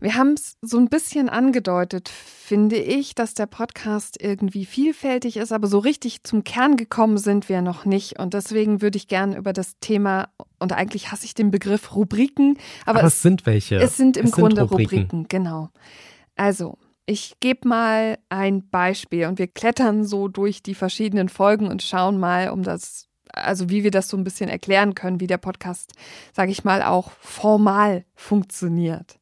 Wir 0.00 0.14
haben 0.14 0.34
es 0.34 0.56
so 0.62 0.78
ein 0.78 0.88
bisschen 0.88 1.28
angedeutet, 1.28 2.08
finde 2.08 2.76
ich, 2.76 3.16
dass 3.16 3.34
der 3.34 3.46
Podcast 3.46 4.16
irgendwie 4.22 4.64
vielfältig 4.64 5.36
ist, 5.36 5.52
aber 5.52 5.66
so 5.66 5.78
richtig 5.78 6.22
zum 6.22 6.44
Kern 6.44 6.76
gekommen 6.76 7.18
sind 7.18 7.48
wir 7.48 7.62
noch 7.62 7.84
nicht. 7.84 8.18
Und 8.18 8.32
deswegen 8.32 8.80
würde 8.80 8.96
ich 8.96 9.08
gerne 9.08 9.36
über 9.36 9.52
das 9.52 9.78
Thema, 9.80 10.28
und 10.60 10.72
eigentlich 10.72 11.10
hasse 11.10 11.24
ich 11.24 11.34
den 11.34 11.50
Begriff 11.50 11.96
Rubriken, 11.96 12.58
aber, 12.86 13.00
aber 13.00 13.08
es, 13.08 13.14
es, 13.14 13.22
sind 13.22 13.44
welche. 13.44 13.76
Es 13.76 13.96
sind 13.96 14.16
im 14.16 14.26
es 14.26 14.32
Grunde 14.32 14.62
sind 14.62 14.70
Rubriken. 14.70 14.98
Rubriken, 14.98 15.26
genau. 15.28 15.70
Also, 16.36 16.78
ich 17.04 17.40
gebe 17.40 17.66
mal 17.66 18.18
ein 18.28 18.68
Beispiel 18.68 19.26
und 19.26 19.40
wir 19.40 19.48
klettern 19.48 20.04
so 20.04 20.28
durch 20.28 20.62
die 20.62 20.74
verschiedenen 20.74 21.28
Folgen 21.28 21.66
und 21.66 21.82
schauen 21.82 22.18
mal, 22.18 22.50
um 22.50 22.62
das, 22.62 23.08
also 23.32 23.68
wie 23.68 23.82
wir 23.82 23.90
das 23.90 24.08
so 24.08 24.16
ein 24.16 24.24
bisschen 24.24 24.48
erklären 24.48 24.94
können, 24.94 25.18
wie 25.18 25.26
der 25.26 25.38
Podcast, 25.38 25.92
sage 26.32 26.52
ich 26.52 26.62
mal, 26.62 26.82
auch 26.82 27.10
formal 27.20 28.04
funktioniert. 28.14 29.18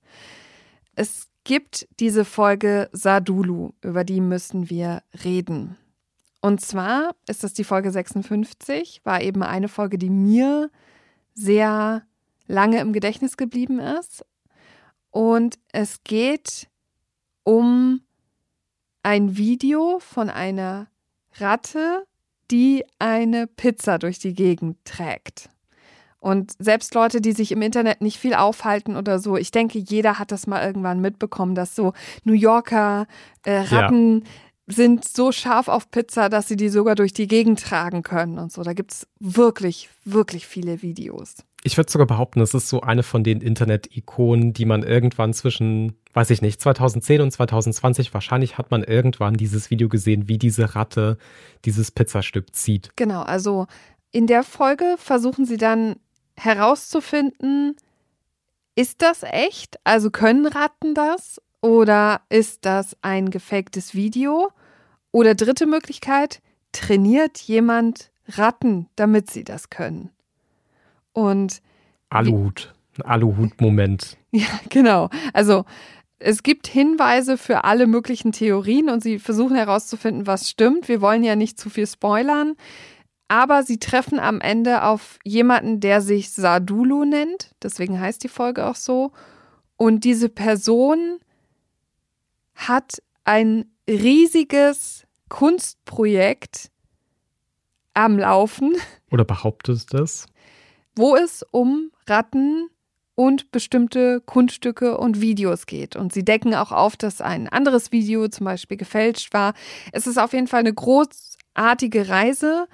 Es 0.97 1.29
gibt 1.45 1.87
diese 2.01 2.25
Folge 2.25 2.89
Sadulu, 2.93 3.73
über 3.83 4.03
die 4.03 4.21
müssen 4.21 4.71
wir 4.71 5.03
reden. 5.23 5.77
Und 6.41 6.61
zwar 6.61 7.15
ist 7.29 7.45
das 7.45 7.53
die 7.53 7.65
Folge 7.65 7.91
56, 7.91 9.03
war 9.05 9.21
eben 9.21 9.43
eine 9.43 9.69
Folge, 9.69 9.99
die 9.99 10.11
mir 10.11 10.71
sehr 11.35 12.03
lange 12.47 12.81
im 12.81 12.93
Gedächtnis 12.95 13.37
geblieben 13.37 13.79
ist. 13.79 14.25
Und 15.11 15.59
es 15.71 16.03
geht 16.03 16.69
um 17.45 18.01
ein 19.03 19.37
Video 19.37 19.99
von 20.01 20.31
einer 20.31 20.89
Ratte, 21.35 22.07
die 22.51 22.85
eine 22.99 23.47
Pizza 23.47 23.99
durch 23.99 24.19
die 24.19 24.35
Gegend 24.35 24.79
trägt. 24.85 25.51
Und 26.19 26.53
selbst 26.59 26.95
Leute, 26.95 27.21
die 27.21 27.33
sich 27.33 27.53
im 27.53 27.63
Internet 27.63 28.01
nicht 28.01 28.19
viel 28.19 28.35
aufhalten 28.35 28.97
oder 28.97 29.19
so, 29.19 29.37
ich 29.37 29.51
denke, 29.51 29.79
jeder 29.79 30.19
hat 30.19 30.33
das 30.33 30.47
mal 30.47 30.65
irgendwann 30.65 31.01
mitbekommen, 31.01 31.55
dass 31.55 31.77
so 31.77 31.93
New 32.25 32.33
Yorker 32.33 33.07
äh, 33.45 33.59
Ratten 33.59 34.23
ja. 34.23 34.75
sind 34.75 35.07
so 35.07 35.31
scharf 35.31 35.69
auf 35.69 35.91
Pizza, 35.91 36.29
dass 36.29 36.49
sie 36.49 36.57
die 36.57 36.69
sogar 36.69 36.95
durch 36.95 37.13
die 37.13 37.29
Gegend 37.29 37.63
tragen 37.63 38.03
können 38.03 38.39
und 38.39 38.51
so. 38.51 38.63
Da 38.63 38.73
gibt 38.73 38.93
es 38.93 39.07
wirklich, 39.21 39.89
wirklich 40.05 40.47
viele 40.47 40.83
Videos. 40.83 41.37
Ich 41.63 41.77
würde 41.77 41.91
sogar 41.91 42.07
behaupten, 42.07 42.41
es 42.41 42.55
ist 42.55 42.69
so 42.69 42.81
eine 42.81 43.03
von 43.03 43.25
den 43.25 43.41
Internet-Ikonen, 43.41 44.53
die 44.53 44.67
man 44.67 44.85
irgendwann 44.85 45.35
zwischen, 45.35 45.97
weiß 46.13 46.31
ich 46.31 46.41
nicht, 46.41 46.61
2010 46.61 47.21
und 47.21 47.31
2020, 47.33 48.15
wahrscheinlich 48.15 48.57
hat 48.57 48.71
man 48.71 48.85
irgendwann 48.85 49.35
dieses 49.35 49.69
Video 49.71 49.89
gesehen, 49.89 50.29
wie 50.29 50.39
diese 50.39 50.77
Ratte 50.77 51.19
dieses 51.65 51.91
Pizzastück 51.91 52.55
zieht. 52.55 52.91
Genau, 52.95 53.23
also 53.23 53.67
in 54.13 54.27
der 54.27 54.45
Folge 54.45 54.95
versuchen 54.97 55.45
sie 55.45 55.57
dann 55.57 55.97
herauszufinden, 56.37 57.77
ist 58.75 59.03
das 59.03 59.23
echt? 59.23 59.79
Also 59.85 60.11
können 60.11 60.47
Ratten 60.47 60.95
das? 60.95 61.41
Oder 61.61 62.21
ist 62.29 62.65
das 62.65 62.97
ein 63.03 63.31
gefaktes 63.31 63.95
Video? 63.95 64.51
Oder 65.13 65.35
dritte 65.35 65.67
Möglichkeit, 65.67 66.43
trainiert 66.73 67.39
jemand 67.39 68.11
Ratten, 68.29 68.89
damit 68.97 69.31
sie 69.31 69.45
das 69.45 69.71
können? 69.71 70.11
Und 71.13 71.63
Aluhut, 72.11 72.75
ein 72.99 73.03
Aluhut-Moment. 73.03 74.17
Ja, 74.33 74.61
genau. 74.69 75.09
Also 75.33 75.65
es 76.19 76.43
gibt 76.43 76.67
Hinweise 76.67 77.39
für 77.39 77.65
alle 77.65 77.87
möglichen 77.87 78.33
Theorien 78.33 78.91
und 78.91 79.03
sie 79.03 79.19
versuchen 79.19 79.57
herauszufinden, 79.57 80.27
was 80.27 80.51
stimmt. 80.51 80.89
Wir 80.89 81.01
wollen 81.01 81.25
ja 81.25 81.37
nicht 81.37 81.59
zu 81.59 81.71
viel 81.71 81.87
spoilern. 81.87 82.55
Aber 83.29 83.63
sie 83.63 83.79
treffen 83.79 84.19
am 84.19 84.41
Ende 84.41 84.85
auf 84.85 85.19
jemanden, 85.25 85.81
der 85.81 86.01
sich 86.01 86.31
Sadulu 86.31 87.05
nennt. 87.05 87.51
Deswegen 87.63 87.99
heißt 88.01 88.23
die 88.23 88.29
Folge 88.29 88.67
auch 88.67 88.77
so. 88.77 89.13
Und 89.77 90.05
diese 90.05 90.29
Person 90.29 91.19
hat 92.55 93.03
ein 93.25 93.67
riesiges 93.89 95.07
Kunstprojekt 95.29 96.71
am 97.95 98.19
Laufen. 98.19 98.77
Oder 99.11 99.25
behauptet 99.25 99.93
das? 99.93 100.27
wo 100.97 101.15
es 101.15 101.45
um 101.51 101.93
Ratten 102.07 102.69
und 103.15 103.51
bestimmte 103.51 104.21
Kunststücke 104.21 104.99
und 104.99 105.21
Videos 105.21 105.67
geht. 105.67 105.95
Und 105.95 106.13
sie 106.13 106.25
decken 106.25 106.55
auch 106.55 106.73
auf, 106.73 106.97
dass 106.97 107.21
ein 107.21 107.49
anderes 107.49 107.93
Video 107.93 108.29
zum 108.29 108.45
Beispiel 108.45 108.77
gefälscht 108.77 109.33
war. 109.33 109.55
Es 109.93 110.07
ist 110.07 110.19
auf 110.19 110.33
jeden 110.33 110.49
Fall 110.49 110.61
eine 110.61 110.75
großartige 110.75 112.09
Reise. 112.09 112.67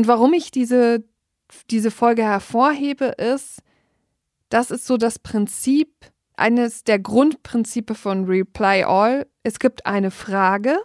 Und 0.00 0.08
warum 0.08 0.32
ich 0.32 0.50
diese, 0.50 1.04
diese 1.70 1.90
Folge 1.90 2.22
hervorhebe, 2.22 3.04
ist, 3.04 3.58
das 4.48 4.70
ist 4.70 4.86
so 4.86 4.96
das 4.96 5.18
Prinzip, 5.18 5.90
eines 6.38 6.84
der 6.84 6.98
Grundprinzipe 6.98 7.94
von 7.94 8.24
Reply 8.24 8.84
All. 8.84 9.26
Es 9.42 9.58
gibt 9.58 9.84
eine 9.84 10.10
Frage. 10.10 10.78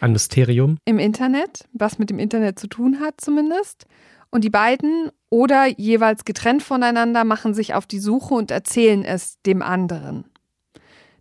Ein 0.00 0.12
Mysterium. 0.12 0.76
Im 0.84 0.98
Internet, 0.98 1.66
was 1.72 1.98
mit 1.98 2.10
dem 2.10 2.18
Internet 2.18 2.58
zu 2.58 2.66
tun 2.66 3.00
hat 3.00 3.18
zumindest. 3.18 3.86
Und 4.28 4.44
die 4.44 4.50
beiden 4.50 5.10
oder 5.30 5.64
jeweils 5.64 6.26
getrennt 6.26 6.62
voneinander 6.62 7.24
machen 7.24 7.54
sich 7.54 7.72
auf 7.72 7.86
die 7.86 7.98
Suche 7.98 8.34
und 8.34 8.50
erzählen 8.50 9.06
es 9.06 9.40
dem 9.46 9.62
anderen. 9.62 10.30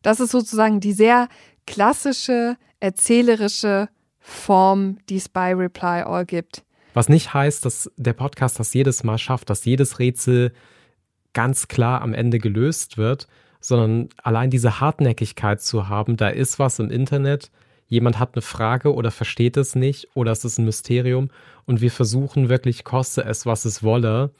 Das 0.01 0.19
ist 0.19 0.31
sozusagen 0.31 0.81
die 0.81 0.91
sehr 0.91 1.29
klassische 1.67 2.57
erzählerische 2.81 3.87
Form, 4.19 4.97
die 5.07 5.15
es 5.15 5.29
bei 5.29 5.55
Reply 5.55 6.01
All 6.01 6.25
gibt. 6.25 6.65
Was 6.93 7.09
nicht 7.09 7.33
heißt, 7.33 7.65
dass 7.65 7.91
der 7.97 8.13
Podcast 8.13 8.59
das 8.59 8.73
jedes 8.73 9.03
Mal 9.03 9.17
schafft, 9.17 9.49
dass 9.49 9.65
jedes 9.65 9.99
Rätsel 9.99 10.53
ganz 11.33 11.67
klar 11.67 12.01
am 12.01 12.13
Ende 12.13 12.39
gelöst 12.39 12.97
wird, 12.97 13.27
sondern 13.59 14.09
allein 14.21 14.49
diese 14.49 14.79
Hartnäckigkeit 14.79 15.61
zu 15.61 15.87
haben, 15.87 16.17
da 16.17 16.29
ist 16.29 16.59
was 16.59 16.79
im 16.79 16.91
Internet, 16.91 17.49
jemand 17.87 18.19
hat 18.19 18.35
eine 18.35 18.41
Frage 18.41 18.93
oder 18.93 19.09
versteht 19.11 19.57
es 19.57 19.75
nicht 19.75 20.09
oder 20.13 20.31
es 20.31 20.45
ist 20.45 20.57
ein 20.57 20.65
Mysterium 20.65 21.29
und 21.65 21.81
wir 21.81 21.91
versuchen 21.91 22.49
wirklich, 22.49 22.83
koste 22.83 23.23
es, 23.23 23.45
was 23.45 23.65
es 23.65 23.83
wolle, 23.83 24.31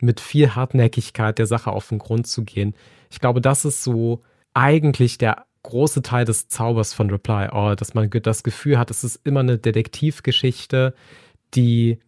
mit 0.00 0.20
viel 0.20 0.54
Hartnäckigkeit 0.54 1.38
der 1.38 1.46
Sache 1.46 1.70
auf 1.70 1.88
den 1.88 1.98
Grund 1.98 2.26
zu 2.26 2.44
gehen. 2.44 2.74
Ich 3.10 3.20
glaube, 3.20 3.40
das 3.40 3.64
ist 3.64 3.82
so 3.82 4.20
eigentlich 4.52 5.18
der 5.18 5.46
große 5.62 6.02
Teil 6.02 6.24
des 6.24 6.48
Zaubers 6.48 6.92
von 6.92 7.10
Reply 7.10 7.46
All, 7.50 7.76
dass 7.76 7.94
man 7.94 8.10
das 8.10 8.42
Gefühl 8.42 8.78
hat, 8.78 8.90
es 8.90 9.02
ist 9.02 9.20
immer 9.24 9.40
eine 9.40 9.56
Detektivgeschichte, 9.56 10.94
die 11.54 11.98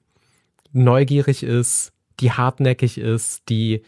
neugierig 0.72 1.42
ist, 1.42 1.92
die 2.20 2.32
hartnäckig 2.32 2.98
ist, 2.98 3.48
die 3.48 3.82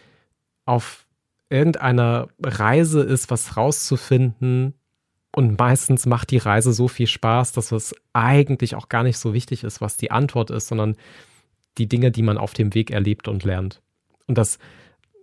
auf 0.65 1.07
irgendeiner 1.51 2.29
Reise 2.43 3.03
ist, 3.03 3.31
was 3.31 3.57
rauszufinden, 3.57 4.75
und 5.39 5.59
meistens 5.59 6.07
macht 6.07 6.31
die 6.31 6.39
Reise 6.39 6.73
so 6.73 6.89
viel 6.89 7.07
Spaß, 7.07 7.53
dass 7.53 7.71
es 7.71 7.95
eigentlich 8.13 8.75
auch 8.75 8.89
gar 8.89 9.03
nicht 9.03 9.19
so 9.19 9.35
wichtig 9.35 9.63
ist, 9.63 9.81
was 9.81 9.97
die 9.97 10.11
Antwort 10.11 10.51
ist, 10.51 10.69
sondern 10.69 10.97
die 11.77 11.87
Dinge, 11.87 12.11
die 12.11 12.23
man 12.23 12.39
auf 12.39 12.55
dem 12.55 12.75
Weg 12.75 12.91
erlebt 12.91 13.29
und 13.29 13.45
lernt. 13.45 13.81
Und 14.27 14.39
das, 14.39 14.59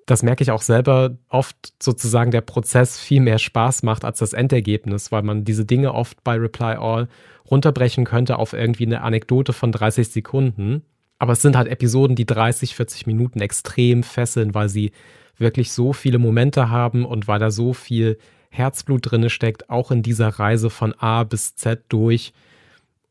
das 0.06 0.22
merke 0.22 0.44
ich 0.44 0.52
auch 0.52 0.62
selber, 0.62 1.18
oft 1.30 1.74
sozusagen 1.82 2.32
der 2.32 2.42
Prozess 2.42 3.00
viel 3.00 3.22
mehr 3.22 3.40
Spaß 3.40 3.84
macht 3.84 4.06
als 4.06 4.20
das 4.20 4.34
Endergebnis, 4.34 5.12
weil 5.12 5.24
man 5.24 5.46
diese 5.46 5.66
Dinge 5.66 5.94
oft 5.94 6.24
bei 6.24 6.36
Reply 6.36 6.76
All 6.76 7.08
runterbrechen 7.50 8.06
könnte 8.06 8.38
auf 8.38 8.54
irgendwie 8.54 8.86
eine 8.86 9.02
Anekdote 9.02 9.54
von 9.54 9.72
30 9.72 10.10
Sekunden. 10.10 10.84
Aber 11.18 11.34
es 11.34 11.42
sind 11.42 11.56
halt 11.56 11.68
Episoden, 11.68 12.16
die 12.16 12.26
30, 12.26 12.76
40 12.76 13.08
Minuten 13.08 13.40
extrem 13.40 14.04
fesseln, 14.04 14.54
weil 14.54 14.70
sie 14.70 14.92
wirklich 15.38 15.72
so 15.72 15.94
viele 15.94 16.20
Momente 16.20 16.70
haben 16.70 17.06
und 17.06 17.28
weil 17.28 17.40
da 17.40 17.50
so 17.52 17.74
viel 17.74 18.18
Herzblut 18.50 19.12
drinne 19.12 19.30
steckt, 19.30 19.70
auch 19.70 19.92
in 19.92 20.02
dieser 20.02 20.28
Reise 20.28 20.70
von 20.70 20.94
A 20.94 21.24
bis 21.24 21.56
Z 21.56 21.84
durch. 21.90 22.34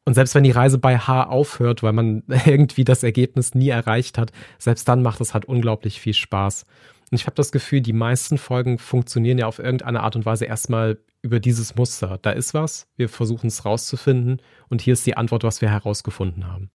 Und 0.07 0.15
selbst 0.15 0.35
wenn 0.35 0.45
die 0.45 0.51
Reise 0.51 0.79
bei 0.79 0.99
H 0.99 1.25
aufhört, 1.25 1.83
weil 1.83 1.93
man 1.93 2.23
irgendwie 2.47 2.85
das 2.85 3.03
Ergebnis 3.03 3.55
nie 3.55 3.71
erreicht 3.71 4.19
hat, 4.19 4.33
selbst 4.59 4.89
dann 4.89 5.03
macht 5.03 5.21
es 5.21 5.35
halt 5.35 5.47
unglaublich 5.47 6.01
viel 6.01 6.15
Spaß. 6.15 6.67
Und 7.11 7.21
ich 7.21 7.27
habe 7.27 7.37
das 7.37 7.53
Gefühl, 7.53 7.81
die 7.81 7.93
meisten 7.93 8.39
Folgen 8.39 8.79
funktionieren 8.79 9.39
ja 9.39 9.47
auf 9.47 9.59
irgendeine 9.59 10.03
Art 10.03 10.17
und 10.17 10.27
Weise 10.27 10.47
erstmal 10.47 10.99
über 11.23 11.41
dieses 11.41 11.77
Muster. 11.77 12.19
Da 12.21 12.31
ist 12.31 12.55
was, 12.55 12.87
wir 12.97 13.09
versuchen 13.09 13.47
es 13.47 13.65
rauszufinden 13.65 14.43
und 14.69 14.83
hier 14.83 14.93
ist 14.93 15.07
die 15.07 15.17
Antwort, 15.17 15.43
was 15.43 15.61
wir 15.61 15.71
herausgefunden 15.71 16.47
haben. 16.47 16.71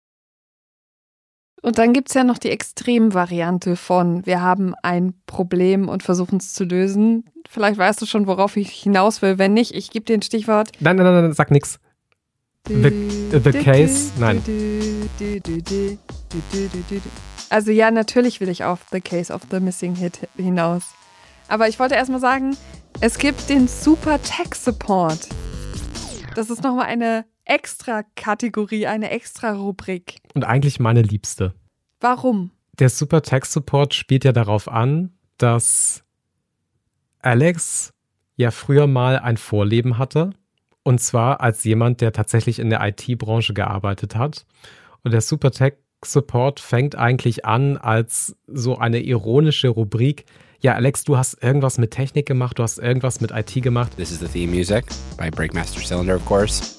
Und 1.62 1.78
dann 1.78 1.92
gibt 1.92 2.10
es 2.10 2.14
ja 2.14 2.22
noch 2.22 2.38
die 2.38 2.50
Extremvariante 2.50 3.74
von, 3.74 4.24
wir 4.24 4.40
haben 4.40 4.74
ein 4.82 5.14
Problem 5.26 5.88
und 5.88 6.04
versuchen 6.04 6.36
es 6.36 6.52
zu 6.52 6.64
lösen. 6.64 7.24
Vielleicht 7.48 7.78
weißt 7.78 8.00
du 8.00 8.06
schon, 8.06 8.26
worauf 8.28 8.56
ich 8.56 8.70
hinaus 8.70 9.20
will. 9.22 9.38
Wenn 9.38 9.54
nicht, 9.54 9.74
ich 9.74 9.90
gebe 9.90 10.04
dir 10.04 10.14
ein 10.14 10.22
Stichwort. 10.22 10.70
Nein, 10.78 10.96
nein, 10.96 11.06
nein, 11.06 11.24
nein 11.24 11.32
sag 11.32 11.50
nix. 11.50 11.80
The, 12.68 13.40
the 13.44 13.52
case, 13.52 14.10
nein. 14.18 14.42
Also 17.48 17.70
ja, 17.70 17.90
natürlich 17.92 18.40
will 18.40 18.48
ich 18.48 18.64
auf 18.64 18.80
The 18.90 19.00
Case 19.00 19.32
of 19.32 19.42
the 19.50 19.60
Missing 19.60 19.94
Hit 19.94 20.28
hinaus. 20.36 20.82
Aber 21.46 21.68
ich 21.68 21.78
wollte 21.78 21.94
erstmal 21.94 22.18
sagen, 22.20 22.56
es 23.00 23.18
gibt 23.18 23.48
den 23.48 23.68
Super 23.68 24.20
Tech 24.20 24.54
Support. 24.54 25.28
Das 26.34 26.50
ist 26.50 26.64
nochmal 26.64 26.86
eine 26.86 27.24
extra 27.44 28.02
Kategorie, 28.16 28.88
eine 28.88 29.10
extra 29.10 29.52
Rubrik. 29.52 30.16
Und 30.34 30.44
eigentlich 30.44 30.80
meine 30.80 31.02
liebste. 31.02 31.54
Warum? 32.00 32.50
Der 32.80 32.90
Super 32.90 33.22
Tech 33.22 33.44
Support 33.44 33.94
spielt 33.94 34.24
ja 34.24 34.32
darauf 34.32 34.66
an, 34.68 35.16
dass 35.38 36.02
Alex 37.20 37.90
ja 38.34 38.50
früher 38.50 38.88
mal 38.88 39.18
ein 39.18 39.36
Vorleben 39.36 39.98
hatte. 39.98 40.30
Und 40.86 41.00
zwar 41.00 41.40
als 41.40 41.64
jemand, 41.64 42.00
der 42.00 42.12
tatsächlich 42.12 42.60
in 42.60 42.70
der 42.70 42.80
IT-Branche 42.80 43.54
gearbeitet 43.54 44.14
hat. 44.14 44.46
Und 45.02 45.10
der 45.10 45.20
Super 45.20 45.50
Tech 45.50 45.72
Support 46.04 46.60
fängt 46.60 46.94
eigentlich 46.94 47.44
an 47.44 47.76
als 47.76 48.36
so 48.46 48.78
eine 48.78 49.00
ironische 49.00 49.66
Rubrik. 49.66 50.26
Ja, 50.60 50.74
Alex, 50.74 51.02
du 51.02 51.16
hast 51.16 51.42
irgendwas 51.42 51.78
mit 51.78 51.90
Technik 51.90 52.26
gemacht, 52.26 52.60
du 52.60 52.62
hast 52.62 52.78
irgendwas 52.78 53.20
mit 53.20 53.32
IT 53.32 53.60
gemacht. 53.64 53.96
This 53.96 54.12
is 54.12 54.20
the 54.20 54.28
theme 54.28 54.54
music 54.54 54.84
by 55.18 55.28
Breakmaster 55.28 55.80
Cylinder, 55.84 56.14
of 56.14 56.24
course. 56.24 56.78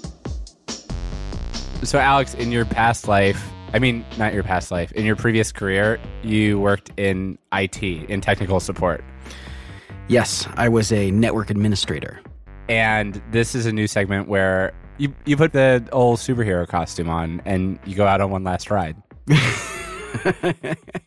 So, 1.82 1.98
Alex, 1.98 2.34
in 2.34 2.50
your 2.50 2.64
past 2.64 3.08
life, 3.08 3.44
I 3.76 3.80
mean, 3.80 4.06
not 4.18 4.34
your 4.34 4.44
past 4.44 4.72
life, 4.72 4.94
in 4.94 5.06
your 5.06 5.18
previous 5.18 5.52
career, 5.52 6.00
you 6.24 6.62
worked 6.62 6.98
in 6.98 7.38
IT, 7.52 7.84
in 7.84 8.22
technical 8.22 8.62
support. 8.62 9.04
Yes, 10.08 10.48
I 10.56 10.70
was 10.70 10.94
a 10.94 11.12
network 11.12 11.50
administrator. 11.50 12.22
And 12.70 13.22
this 13.32 13.56
is 13.56 13.66
a 13.66 13.72
new 13.72 13.88
segment 13.88 14.28
where 14.28 14.74
you, 14.98 15.14
you 15.26 15.38
put 15.38 15.54
the 15.54 15.88
old 15.92 16.20
superhero 16.20 16.68
costume 16.68 17.10
on 17.10 17.42
and 17.46 17.80
you 17.86 17.96
go 17.96 18.06
out 18.06 18.22
on 18.22 18.32
one 18.32 18.44
last 18.44 18.70
ride. 18.70 18.96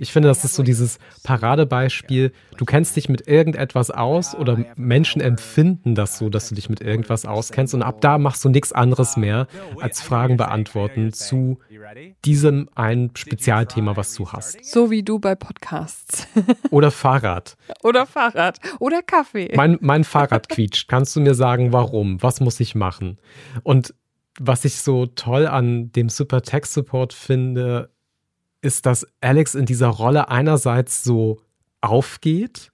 Ich 0.00 0.12
finde, 0.12 0.28
das 0.28 0.44
ist 0.44 0.54
so 0.54 0.62
dieses 0.62 0.98
Paradebeispiel. 1.24 2.32
Du 2.56 2.64
kennst 2.64 2.96
dich 2.96 3.10
mit 3.10 3.28
irgendetwas 3.28 3.90
aus 3.90 4.34
oder 4.34 4.64
Menschen 4.74 5.20
empfinden 5.20 5.94
das 5.94 6.16
so, 6.16 6.30
dass 6.30 6.48
du 6.48 6.54
dich 6.54 6.70
mit 6.70 6.80
irgendwas 6.80 7.26
auskennst 7.26 7.74
und 7.74 7.82
ab 7.82 8.00
da 8.00 8.16
machst 8.16 8.42
du 8.44 8.48
nichts 8.48 8.72
anderes 8.72 9.18
mehr 9.18 9.46
als 9.78 10.00
Fragen 10.00 10.38
beantworten 10.38 11.12
zu 11.12 11.58
diesem 12.24 12.70
einen 12.74 13.14
Spezialthema, 13.14 13.94
was 13.96 14.14
du 14.14 14.32
hast. 14.32 14.64
So 14.64 14.90
wie 14.90 15.02
du 15.02 15.18
bei 15.18 15.34
Podcasts. 15.34 16.26
Oder 16.70 16.90
Fahrrad. 16.90 17.58
Oder 17.82 18.06
Fahrrad. 18.06 18.58
Oder 18.78 19.02
Kaffee. 19.02 19.52
Mein, 19.54 19.76
mein 19.82 20.04
Fahrrad 20.04 20.48
quietscht. 20.48 20.88
Kannst 20.88 21.14
du 21.14 21.20
mir 21.20 21.34
sagen, 21.34 21.74
warum? 21.74 22.22
Was 22.22 22.40
muss 22.40 22.58
ich 22.60 22.74
machen? 22.74 23.18
Und 23.64 23.94
was 24.38 24.64
ich 24.64 24.76
so 24.76 25.04
toll 25.04 25.46
an 25.46 25.92
dem 25.92 26.08
Super 26.08 26.40
Tech 26.40 26.64
Support 26.64 27.12
finde, 27.12 27.90
ist, 28.62 28.86
dass 28.86 29.06
Alex 29.20 29.54
in 29.54 29.66
dieser 29.66 29.88
Rolle 29.88 30.28
einerseits 30.28 31.02
so 31.02 31.40
aufgeht 31.80 32.70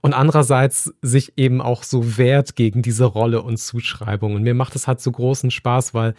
und 0.00 0.12
andererseits 0.12 0.92
sich 1.02 1.32
eben 1.36 1.60
auch 1.60 1.82
so 1.82 2.18
wehrt 2.18 2.56
gegen 2.56 2.82
diese 2.82 3.04
Rolle 3.04 3.42
und 3.42 3.56
Zuschreibung. 3.56 4.34
Und 4.34 4.42
mir 4.42 4.54
macht 4.54 4.76
es 4.76 4.86
halt 4.86 5.00
so 5.00 5.10
großen 5.10 5.50
Spaß, 5.50 5.94
weil 5.94 6.14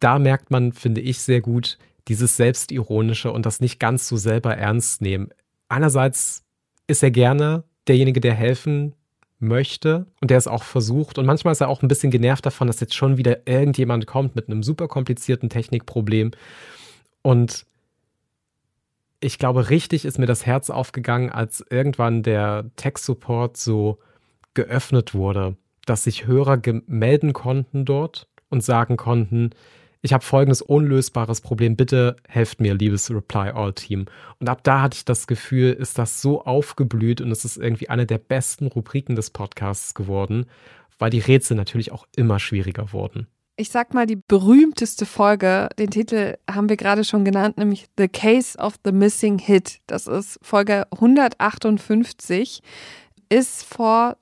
da 0.00 0.18
merkt 0.18 0.50
man, 0.50 0.72
finde 0.72 1.00
ich, 1.00 1.20
sehr 1.20 1.40
gut 1.40 1.78
dieses 2.08 2.36
Selbstironische 2.36 3.32
und 3.32 3.46
das 3.46 3.60
nicht 3.60 3.80
ganz 3.80 4.08
so 4.08 4.16
selber 4.16 4.56
ernst 4.56 5.02
nehmen. 5.02 5.30
Einerseits 5.68 6.44
ist 6.86 7.02
er 7.02 7.10
gerne 7.10 7.64
derjenige, 7.88 8.20
der 8.20 8.34
helfen 8.34 8.94
möchte 9.38 10.06
und 10.20 10.30
der 10.30 10.38
es 10.38 10.46
auch 10.46 10.62
versucht. 10.62 11.18
Und 11.18 11.26
manchmal 11.26 11.52
ist 11.52 11.60
er 11.60 11.68
auch 11.68 11.82
ein 11.82 11.88
bisschen 11.88 12.10
genervt 12.10 12.46
davon, 12.46 12.68
dass 12.68 12.80
jetzt 12.80 12.94
schon 12.94 13.16
wieder 13.16 13.46
irgendjemand 13.46 14.06
kommt 14.06 14.34
mit 14.34 14.48
einem 14.48 14.62
super 14.62 14.88
komplizierten 14.88 15.50
Technikproblem. 15.50 16.30
Und 17.22 17.66
ich 19.20 19.38
glaube, 19.38 19.70
richtig 19.70 20.04
ist 20.04 20.18
mir 20.18 20.26
das 20.26 20.46
Herz 20.46 20.70
aufgegangen, 20.70 21.30
als 21.30 21.64
irgendwann 21.70 22.22
der 22.22 22.70
Tech-Support 22.76 23.56
so 23.56 23.98
geöffnet 24.54 25.14
wurde, 25.14 25.56
dass 25.86 26.04
sich 26.04 26.26
Hörer 26.26 26.60
melden 26.86 27.32
konnten 27.32 27.84
dort 27.84 28.28
und 28.48 28.62
sagen 28.62 28.96
konnten, 28.96 29.50
ich 30.02 30.12
habe 30.12 30.24
folgendes 30.24 30.62
unlösbares 30.62 31.40
Problem, 31.40 31.74
bitte 31.74 32.16
helft 32.28 32.60
mir, 32.60 32.74
liebes 32.74 33.10
Reply 33.10 33.50
All 33.50 33.72
Team. 33.72 34.06
Und 34.38 34.48
ab 34.48 34.62
da 34.62 34.82
hatte 34.82 34.96
ich 34.96 35.04
das 35.04 35.26
Gefühl, 35.26 35.72
ist 35.72 35.98
das 35.98 36.22
so 36.22 36.44
aufgeblüht 36.44 37.20
und 37.20 37.32
es 37.32 37.44
ist 37.44 37.56
irgendwie 37.56 37.88
eine 37.88 38.06
der 38.06 38.18
besten 38.18 38.68
Rubriken 38.68 39.16
des 39.16 39.30
Podcasts 39.30 39.94
geworden, 39.94 40.46
weil 40.98 41.10
die 41.10 41.18
Rätsel 41.18 41.56
natürlich 41.56 41.90
auch 41.90 42.06
immer 42.14 42.38
schwieriger 42.38 42.92
wurden. 42.92 43.26
Ich 43.58 43.70
sag 43.70 43.94
mal, 43.94 44.06
die 44.06 44.16
berühmteste 44.16 45.06
Folge, 45.06 45.70
den 45.78 45.90
Titel 45.90 46.36
haben 46.50 46.68
wir 46.68 46.76
gerade 46.76 47.04
schon 47.04 47.24
genannt, 47.24 47.56
nämlich 47.56 47.86
The 47.96 48.06
Case 48.06 48.58
of 48.58 48.74
the 48.84 48.92
Missing 48.92 49.38
Hit. 49.38 49.80
Das 49.86 50.06
ist 50.06 50.38
Folge 50.42 50.86
158, 50.92 52.62
ist 53.30 53.64
vor 53.64 54.18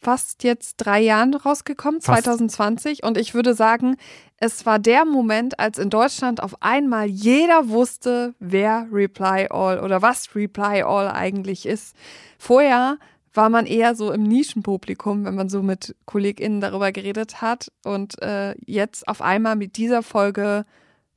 fast 0.00 0.44
jetzt 0.44 0.76
drei 0.78 1.00
Jahren 1.00 1.34
rausgekommen, 1.34 2.00
fast. 2.00 2.24
2020. 2.24 3.04
Und 3.04 3.16
ich 3.16 3.34
würde 3.34 3.54
sagen, 3.54 3.96
es 4.38 4.66
war 4.66 4.78
der 4.78 5.04
Moment, 5.04 5.58
als 5.58 5.78
in 5.78 5.90
Deutschland 5.90 6.42
auf 6.42 6.62
einmal 6.62 7.06
jeder 7.06 7.68
wusste, 7.68 8.34
wer 8.38 8.86
Reply 8.92 9.46
All 9.50 9.80
oder 9.80 10.02
was 10.02 10.34
Reply 10.34 10.82
All 10.82 11.08
eigentlich 11.08 11.64
ist. 11.64 11.96
Vorher 12.38 12.98
war 13.36 13.50
man 13.50 13.66
eher 13.66 13.94
so 13.94 14.12
im 14.12 14.22
Nischenpublikum, 14.22 15.24
wenn 15.24 15.34
man 15.34 15.48
so 15.48 15.62
mit 15.62 15.94
KollegInnen 16.06 16.60
darüber 16.60 16.92
geredet 16.92 17.40
hat. 17.40 17.70
Und 17.84 18.20
äh, 18.22 18.54
jetzt 18.64 19.06
auf 19.08 19.22
einmal 19.22 19.56
mit 19.56 19.76
dieser 19.76 20.02
Folge 20.02 20.64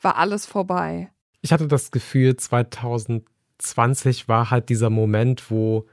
war 0.02 0.18
alles 0.18 0.46
vorbei. 0.46 1.10
Ich 1.42 1.54
hatte 1.54 1.68
das 1.68 1.92
Gefühl, 1.92 2.36
2020 2.36 4.28
war 4.28 4.52
halt 4.52 4.70
dieser 4.70 4.90
Moment, 4.90 5.50
wo 5.50 5.86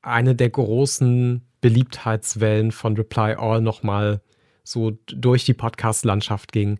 eine 0.00 0.34
der 0.34 0.50
großen 0.50 1.42
Beliebtheitswellen 1.60 2.72
von 2.72 2.96
Reply 2.96 3.34
All 3.34 3.60
nochmal 3.60 4.20
so 4.64 4.92
durch 5.06 5.44
die 5.44 5.54
Podcast-Landschaft 5.54 6.52
ging. 6.52 6.78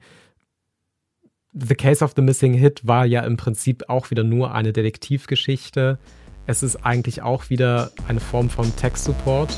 The 1.53 1.75
Case 1.75 2.05
of 2.05 2.15
the 2.17 2.23
Missing 2.23 2.55
Hit 2.55 2.87
war 2.87 3.05
ja 3.05 3.23
im 3.23 3.37
Prinzip 3.37 3.85
auch 3.89 4.11
wieder 4.11 4.25
nur 4.25 4.55
eine 4.55 4.73
Detektivgeschichte. 4.73 5.99
Es 6.47 6.65
ist 6.65 6.85
eigentlich 6.85 7.23
auch 7.23 7.51
wieder 7.51 7.93
eine 8.09 8.19
Form 8.19 8.51
von 8.51 8.75
Tech-Support. 8.77 9.57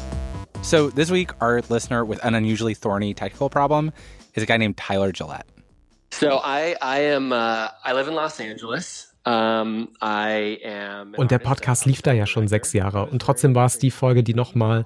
So 0.61 0.91
this 0.91 1.11
week, 1.11 1.35
our 1.41 1.63
listener 1.71 2.07
with 2.07 2.21
an 2.21 2.35
unusually 2.35 2.75
thorny 2.75 3.15
technical 3.15 3.49
problem 3.49 3.91
is 4.35 4.43
a 4.43 4.47
guy 4.47 4.59
named 4.59 4.77
Tyler 4.77 5.11
Gillette. 5.11 5.47
So 6.11 6.41
I, 6.45 6.77
I 6.83 7.15
am, 7.15 7.33
uh, 7.33 7.69
I 7.85 7.93
live 7.95 8.07
in 8.07 8.15
Los 8.15 8.39
Angeles. 8.39 9.15
Um, 9.27 9.89
I 10.03 10.61
am 10.63 11.15
und 11.15 11.31
der 11.31 11.39
Podcast 11.39 11.87
lief 11.87 12.03
da 12.03 12.13
ja 12.13 12.27
schon 12.27 12.47
sechs 12.47 12.75
Jahre 12.75 13.07
und 13.07 13.23
trotzdem 13.23 13.55
war 13.55 13.65
es 13.65 13.79
die 13.79 13.91
Folge, 13.91 14.23
die 14.23 14.35
nochmal 14.35 14.85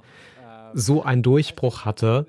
so 0.75 1.03
einen 1.03 1.25
Durchbruch 1.25 1.85
hatte. 1.85 2.27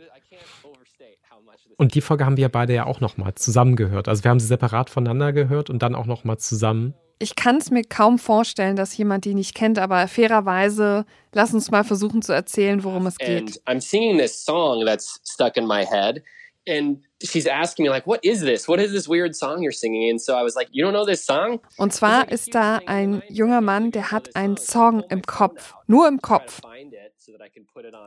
Und 1.78 1.94
die 1.94 2.02
Folge 2.02 2.26
haben 2.26 2.38
wir 2.38 2.50
beide 2.50 2.74
ja 2.74 2.88
auch 2.88 3.00
nochmal 3.00 3.36
zusammen 3.36 3.76
gehört. 3.76 4.08
Also 4.08 4.24
wir 4.24 4.32
haben 4.32 4.40
sie 4.40 4.48
separat 4.48 4.90
voneinander 4.90 5.32
gehört 5.32 5.70
und 5.70 5.84
dann 5.84 5.94
auch 5.94 6.08
nochmal 6.08 6.38
zusammen 6.38 6.96
ich 7.20 7.36
kann 7.36 7.58
es 7.58 7.70
mir 7.70 7.84
kaum 7.84 8.18
vorstellen, 8.18 8.78
dass 8.78 8.96
jemand 8.96 9.26
die 9.26 9.34
nicht 9.34 9.54
kennt, 9.54 9.78
aber 9.78 10.08
fairerweise, 10.08 11.06
lass 11.34 11.54
uns 11.54 11.70
mal 11.70 11.84
versuchen 11.84 12.22
zu 12.22 12.32
erzählen, 12.34 12.84
worum 12.84 13.06
es 13.08 13.18
geht. 13.18 13.62
And 13.66 13.82
I'm 13.82 13.82
singing 13.82 14.18
this 14.18 14.44
song 14.44 14.86
that's 14.86 15.20
stuck 15.26 15.58
in 15.58 15.68
my 15.68 15.86
head 15.86 16.24
and 16.68 17.04
she's 17.24 17.48
asking 17.48 17.84
me 17.84 17.90
like, 17.90 18.08
what 18.08 18.24
is 18.24 18.42
this? 18.42 18.68
What 18.68 18.80
is 18.80 18.92
this 18.92 19.08
weird 19.08 19.36
song 19.36 19.62
you're 19.62 19.72
singing? 19.72 20.10
And 20.10 20.22
so 20.22 20.36
I 20.36 20.44
was 20.44 20.56
like, 20.56 20.70
you 20.72 20.84
don't 20.84 20.94
know 20.94 21.06
this 21.06 21.26
song? 21.26 21.60
Und 21.78 21.94
zwar 21.94 22.32
ist 22.32 22.54
da 22.56 22.80
ein 22.86 23.22
junger 23.30 23.62
Mann, 23.62 23.92
der 23.92 24.12
hat 24.12 24.36
einen 24.36 24.58
Song 24.58 25.04
im 25.10 25.22
Kopf, 25.22 25.76
nur 25.88 26.08
im 26.08 26.22
Kopf. 26.22 26.62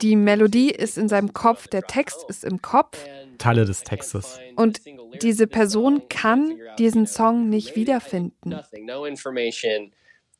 Die 0.01 0.17
Melodie 0.17 0.71
ist 0.71 0.99
in 0.99 1.09
seinem 1.09 1.33
Kopf, 1.33 1.69
der 1.69 1.83
Text 1.83 2.25
ist 2.29 2.45
im 2.45 2.61
Kopf. 2.63 2.99
Teile 3.39 3.65
des 3.65 3.83
Textes. 3.83 4.39
Und 4.57 4.81
diese 5.23 5.47
Person 5.47 6.09
kann 6.09 6.59
diesen 6.79 7.07
Song 7.07 7.49
nicht 7.49 7.77
wiederfinden. 7.77 8.59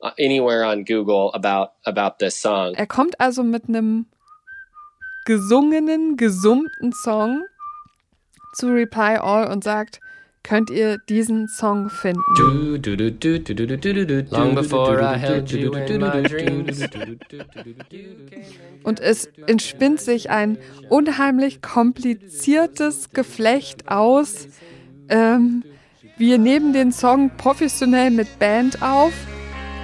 Uh, 0.05 0.11
anywhere 0.19 0.65
on 0.65 0.85
Google 0.85 1.31
about 1.33 1.71
about 1.85 2.17
this 2.19 2.35
song. 2.35 2.75
Er 2.75 2.89
kommt 2.89 3.21
also 3.21 3.45
mit 3.45 3.69
einem 3.69 4.07
gesungenen, 5.27 6.17
gesummten 6.17 6.93
Song 6.93 7.45
zu 8.53 8.69
Reply 8.69 9.17
All 9.17 9.51
und 9.51 9.65
sagt, 9.65 10.01
könnt 10.43 10.71
ihr 10.71 10.99
diesen 11.09 11.49
Song 11.49 11.89
finden. 11.89 12.23
Long 14.31 14.55
before 14.55 15.01
I 15.01 15.19
held 15.19 15.51
you 15.51 15.73
in 15.73 16.01
my 16.01 16.23
dreams. 16.23 16.83
Und 18.83 19.01
es 19.01 19.29
entspinnt 19.47 20.01
sich 20.01 20.31
ein 20.31 20.59
unheimlich 20.89 21.63
kompliziertes 21.63 23.11
Geflecht 23.11 23.89
aus. 23.89 24.49
Ähm, 25.09 25.63
wir 26.17 26.39
nehmen 26.39 26.73
den 26.73 26.93
Song 26.93 27.31
professionell 27.37 28.11
mit 28.11 28.39
Band 28.39 28.83
auf. 28.83 29.13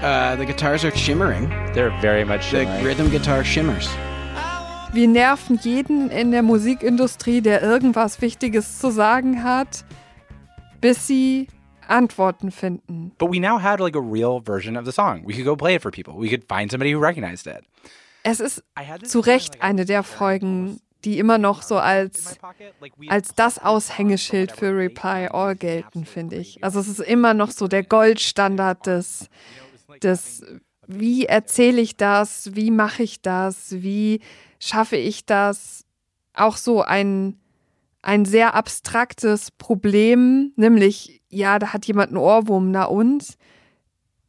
Uh, 0.01 0.37
the 0.37 0.47
guitars 0.47 0.85
are 0.85 0.97
shimmering. 0.97 1.51
They're 1.75 1.93
very 2.01 2.25
much 2.25 2.43
shimmering. 2.43 2.81
The 2.81 2.87
rhythm 2.87 3.11
guitar 3.11 3.45
shimmers. 3.45 3.89
Wir 4.93 5.09
nerven 5.09 5.59
jeden 5.63 6.11
in 6.11 6.31
der 6.31 6.43
Musikindustrie, 6.43 7.41
der 7.41 7.63
irgendwas 7.63 8.21
Wichtiges 8.21 8.79
zu 8.79 8.91
sagen 8.91 9.45
hat 9.45 9.85
bis 10.81 11.07
sie 11.07 11.49
Antworten 11.87 12.51
finden. 12.51 13.13
But 13.19 13.33
we 13.33 13.41
now 13.41 13.61
had 13.61 13.81
like 13.81 13.97
a 13.97 14.01
real 14.01 14.41
version 14.45 14.77
of 14.77 14.85
the 14.85 14.93
song. 14.93 15.23
We 15.27 15.33
could 15.33 15.45
go 15.45 15.57
play 15.57 15.77
it 15.77 15.83
for 15.83 15.91
people. 15.91 16.15
We 16.15 16.29
could 16.29 16.45
find 16.49 16.71
somebody 16.71 16.95
who 16.95 17.01
recognized 17.01 17.47
it. 17.47 17.65
Es 18.25 18.41
ist 18.41 18.63
zu 19.05 19.21
Recht 19.21 19.63
eine 19.63 19.87
der 19.87 20.03
Folgen, 20.03 20.81
die 21.05 21.19
immer 21.19 21.39
noch 21.39 21.63
so 21.63 21.79
als, 21.79 22.39
als 23.09 23.35
das 23.35 23.59
Aushängeschild 23.59 24.53
für 24.53 24.77
Reply 24.77 25.29
All 25.29 25.55
gelten, 25.55 26.05
finde 26.05 26.37
ich. 26.37 26.63
Also 26.63 26.81
es 26.81 26.89
ist 26.89 27.01
immer 27.01 27.33
noch 27.33 27.51
so 27.51 27.69
der 27.69 27.85
Goldstandard 27.85 28.87
des, 28.87 29.31
des 30.03 30.45
wie 30.87 31.25
erzähle 31.25 31.81
ich 31.81 31.97
das, 31.97 32.55
wie 32.55 32.71
mache 32.71 33.05
ich 33.05 33.23
das, 33.23 33.81
wie 33.81 34.21
schaffe 34.59 34.97
ich 34.97 35.27
das, 35.27 35.85
auch 36.35 36.57
so 36.57 36.83
ein 36.83 37.39
ein 38.01 38.25
sehr 38.25 38.55
abstraktes 38.55 39.51
Problem, 39.51 40.53
nämlich, 40.57 41.21
ja, 41.29 41.59
da 41.59 41.73
hat 41.73 41.85
jemand 41.87 42.09
einen 42.09 42.19
Ohrwurm, 42.19 42.71
na 42.71 42.85
und? 42.85 43.37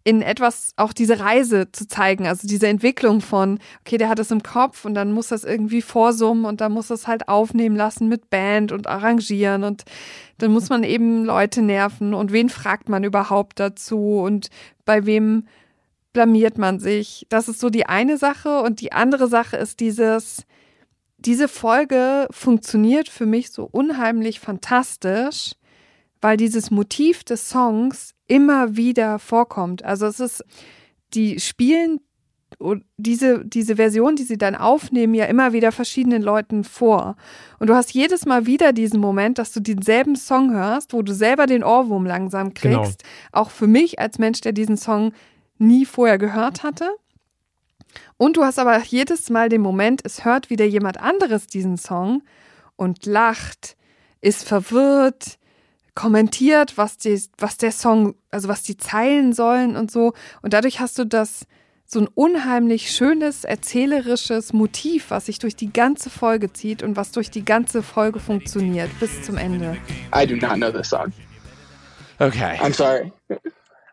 in 0.06 0.22
etwas 0.22 0.74
auch 0.78 0.94
diese 0.94 1.20
Reise 1.20 1.72
zu 1.72 1.88
zeigen, 1.88 2.26
also 2.26 2.48
diese 2.48 2.68
Entwicklung 2.68 3.22
von, 3.22 3.60
okay, 3.82 3.98
der 3.98 4.10
hat 4.10 4.18
es 4.18 4.32
im 4.32 4.42
Kopf 4.42 4.86
und 4.86 4.96
dann 4.96 5.12
muss 5.12 5.28
das 5.28 5.44
irgendwie 5.44 5.82
vorsummen 5.84 6.46
und 6.46 6.62
dann 6.62 6.72
muss 6.72 6.88
das 6.88 7.06
halt 7.06 7.28
aufnehmen 7.28 7.76
lassen 7.76 8.08
mit 8.08 8.30
Band 8.30 8.72
und 8.72 8.88
arrangieren 8.88 9.64
und 9.64 9.84
dann 10.40 10.52
muss 10.52 10.70
man 10.70 10.84
eben 10.84 11.26
Leute 11.26 11.62
nerven 11.62 12.14
und 12.14 12.32
wen 12.32 12.50
fragt 12.50 12.90
man 12.90 13.04
überhaupt 13.04 13.60
dazu 13.60 14.20
und 14.22 14.48
bei 14.86 15.06
wem 15.06 15.46
blamiert 16.14 16.58
man 16.58 16.80
sich. 16.80 17.26
Das 17.30 17.48
ist 17.48 17.60
so 17.60 17.70
die 17.70 17.86
eine 17.86 18.18
Sache 18.18 18.62
und 18.62 18.82
die 18.82 18.92
andere 18.92 19.28
Sache 19.28 19.58
ist 19.58 19.80
dieses, 19.80 20.44
diese 21.18 21.48
Folge 21.48 22.28
funktioniert 22.32 23.10
für 23.10 23.26
mich 23.26 23.52
so 23.52 23.68
unheimlich 23.72 24.40
fantastisch, 24.40 25.54
weil 26.22 26.38
dieses 26.38 26.72
Motiv 26.72 27.24
des 27.24 27.50
Songs 27.50 28.14
immer 28.28 28.76
wieder 28.76 29.20
vorkommt. 29.20 29.84
Also 29.84 30.08
es 30.08 30.20
ist, 30.20 30.44
die 31.14 31.40
spielen 31.40 32.00
diese, 32.98 33.46
diese 33.46 33.76
Version, 33.76 34.16
die 34.16 34.24
sie 34.24 34.38
dann 34.38 34.56
aufnehmen, 34.56 35.14
ja 35.14 35.26
immer 35.26 35.54
wieder 35.54 35.72
verschiedenen 35.72 36.22
Leuten 36.22 36.64
vor. 36.64 37.16
Und 37.60 37.70
du 37.70 37.76
hast 37.76 37.94
jedes 37.94 38.26
Mal 38.26 38.46
wieder 38.46 38.74
diesen 38.74 39.00
Moment, 39.00 39.38
dass 39.38 39.54
du 39.54 39.62
denselben 39.62 40.16
Song 40.16 40.52
hörst, 40.52 40.94
wo 40.94 41.02
du 41.02 41.14
selber 41.14 41.46
den 41.46 41.64
Ohrwurm 41.64 42.06
langsam 42.06 42.54
kriegst. 42.54 43.04
Genau. 43.04 43.44
Auch 43.44 43.52
für 43.52 43.68
mich 43.68 44.00
als 44.00 44.20
Mensch, 44.20 44.42
der 44.42 44.52
diesen 44.52 44.78
Song 44.78 45.14
nie 45.60 45.86
vorher 45.86 46.18
gehört 46.18 46.64
hatte. 46.64 46.90
Und 48.18 48.38
du 48.38 48.44
hast 48.44 48.60
aber 48.60 48.78
jedes 48.84 49.30
Mal 49.30 49.50
den 49.50 49.62
Moment, 49.62 50.02
es 50.04 50.26
hört 50.26 50.50
wieder 50.50 50.66
jemand 50.66 51.00
anderes 51.00 51.48
diesen 51.48 51.78
Song 51.78 52.22
und 52.76 53.06
lacht, 53.06 53.76
ist 54.22 54.48
verwirrt, 54.48 55.38
kommentiert, 55.96 56.78
was, 56.78 56.98
die, 56.98 57.22
was 57.38 57.58
der 57.58 57.72
Song, 57.72 58.16
also 58.32 58.48
was 58.48 58.64
die 58.64 58.78
Zeilen 58.78 59.34
sollen 59.34 59.76
und 59.76 59.92
so. 59.92 60.14
Und 60.42 60.54
dadurch 60.54 60.80
hast 60.80 60.98
du 60.98 61.06
das 61.06 61.46
so 61.86 62.00
ein 62.00 62.08
unheimlich 62.08 62.92
schönes, 62.92 63.44
erzählerisches 63.44 64.54
Motiv, 64.54 65.10
was 65.10 65.26
sich 65.26 65.40
durch 65.40 65.56
die 65.56 65.74
ganze 65.74 66.12
Folge 66.12 66.54
zieht 66.54 66.84
und 66.84 66.96
was 66.96 67.12
durch 67.12 67.32
die 67.32 67.44
ganze 67.44 67.82
Folge 67.82 68.20
funktioniert 68.20 68.92
bis 69.00 69.24
zum 69.24 69.38
Ende. 69.38 69.76
I 70.16 70.28
do 70.28 70.36
not 70.36 70.58
know 70.58 70.72
this 70.72 70.90
song. 70.90 71.12
Okay. 72.20 72.60
I'm 72.62 72.74
sorry. 72.74 73.12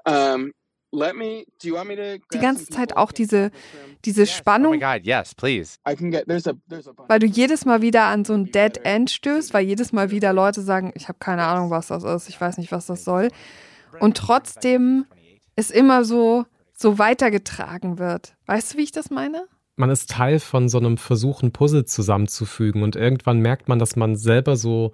Um, 0.04 0.52
die 0.92 2.38
ganze 2.40 2.66
Zeit 2.66 2.96
auch 2.96 3.12
diese, 3.12 3.50
diese 4.04 4.26
Spannung. 4.26 4.72
Oh 4.72 4.76
my 4.76 4.98
God, 4.98 5.06
yes, 5.06 5.34
please. 5.34 5.78
Weil 5.84 7.18
du 7.18 7.26
jedes 7.26 7.64
Mal 7.64 7.82
wieder 7.82 8.04
an 8.04 8.24
so 8.24 8.34
ein 8.34 8.46
Dead 8.52 8.78
End 8.84 9.10
stößt, 9.10 9.52
weil 9.52 9.64
jedes 9.64 9.92
Mal 9.92 10.10
wieder 10.10 10.32
Leute 10.32 10.62
sagen, 10.62 10.92
ich 10.94 11.08
habe 11.08 11.18
keine 11.18 11.44
Ahnung, 11.44 11.70
was 11.70 11.88
das 11.88 12.04
ist, 12.04 12.28
ich 12.28 12.40
weiß 12.40 12.58
nicht, 12.58 12.72
was 12.72 12.86
das 12.86 13.04
soll. 13.04 13.30
Und 14.00 14.16
trotzdem 14.16 15.06
es 15.56 15.70
immer 15.70 16.04
so, 16.04 16.44
so 16.72 16.98
weitergetragen 16.98 17.98
wird. 17.98 18.36
Weißt 18.46 18.74
du, 18.74 18.78
wie 18.78 18.82
ich 18.82 18.92
das 18.92 19.10
meine? 19.10 19.46
Man 19.76 19.90
ist 19.90 20.10
Teil 20.10 20.38
von 20.38 20.68
so 20.68 20.78
einem 20.78 20.96
Versuch, 20.96 21.42
ein 21.42 21.52
Puzzle 21.52 21.84
zusammenzufügen 21.84 22.82
und 22.82 22.96
irgendwann 22.96 23.40
merkt 23.40 23.68
man, 23.68 23.78
dass 23.78 23.96
man 23.96 24.16
selber 24.16 24.56
so 24.56 24.92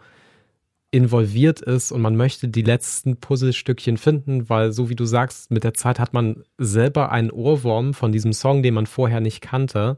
involviert 0.93 1.63
ist 1.63 1.91
und 1.91 2.03
man 2.03 2.17
möchte 2.17 2.49
die 2.49 2.63
letzten 2.63 3.17
Puzzlestückchen 3.17 3.97
finden, 3.97 4.51
weil 4.51 4.73
so 4.73 4.91
wie 4.91 4.95
du 4.95 5.07
sagst, 5.07 5.51
mit 5.51 5.65
der 5.65 5.73
Zeit 5.73 5.99
hat 5.99 6.13
man 6.13 6.45
selber 6.59 7.11
einen 7.11 7.31
Ohrwurm 7.31 7.95
von 7.95 8.13
diesem 8.13 8.35
Song, 8.35 8.63
den 8.63 8.75
man 8.75 8.87
vorher 8.87 9.21
nicht 9.21 9.41
kannte. 9.41 9.97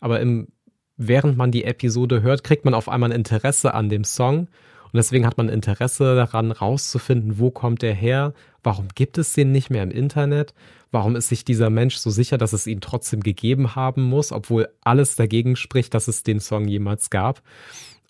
Aber 0.00 0.20
im, 0.20 0.48
während 0.96 1.36
man 1.36 1.52
die 1.52 1.64
Episode 1.64 2.22
hört, 2.22 2.44
kriegt 2.44 2.64
man 2.64 2.72
auf 2.72 2.88
einmal 2.88 3.10
ein 3.10 3.16
Interesse 3.16 3.74
an 3.74 3.90
dem 3.90 4.04
Song. 4.04 4.48
Und 4.84 4.96
deswegen 4.96 5.26
hat 5.26 5.36
man 5.36 5.50
Interesse 5.50 6.14
daran, 6.14 6.50
rauszufinden, 6.50 7.38
wo 7.38 7.50
kommt 7.50 7.82
der 7.82 7.94
her? 7.94 8.32
Warum 8.62 8.88
gibt 8.94 9.18
es 9.18 9.34
den 9.34 9.52
nicht 9.52 9.68
mehr 9.68 9.82
im 9.82 9.90
Internet? 9.90 10.54
Warum 10.90 11.14
ist 11.14 11.28
sich 11.28 11.44
dieser 11.44 11.68
Mensch 11.68 11.96
so 11.96 12.10
sicher, 12.10 12.38
dass 12.38 12.54
es 12.54 12.66
ihn 12.66 12.80
trotzdem 12.80 13.20
gegeben 13.20 13.74
haben 13.74 14.02
muss, 14.02 14.32
obwohl 14.32 14.68
alles 14.80 15.14
dagegen 15.14 15.56
spricht, 15.56 15.92
dass 15.92 16.08
es 16.08 16.22
den 16.22 16.40
Song 16.40 16.68
jemals 16.68 17.10
gab? 17.10 17.42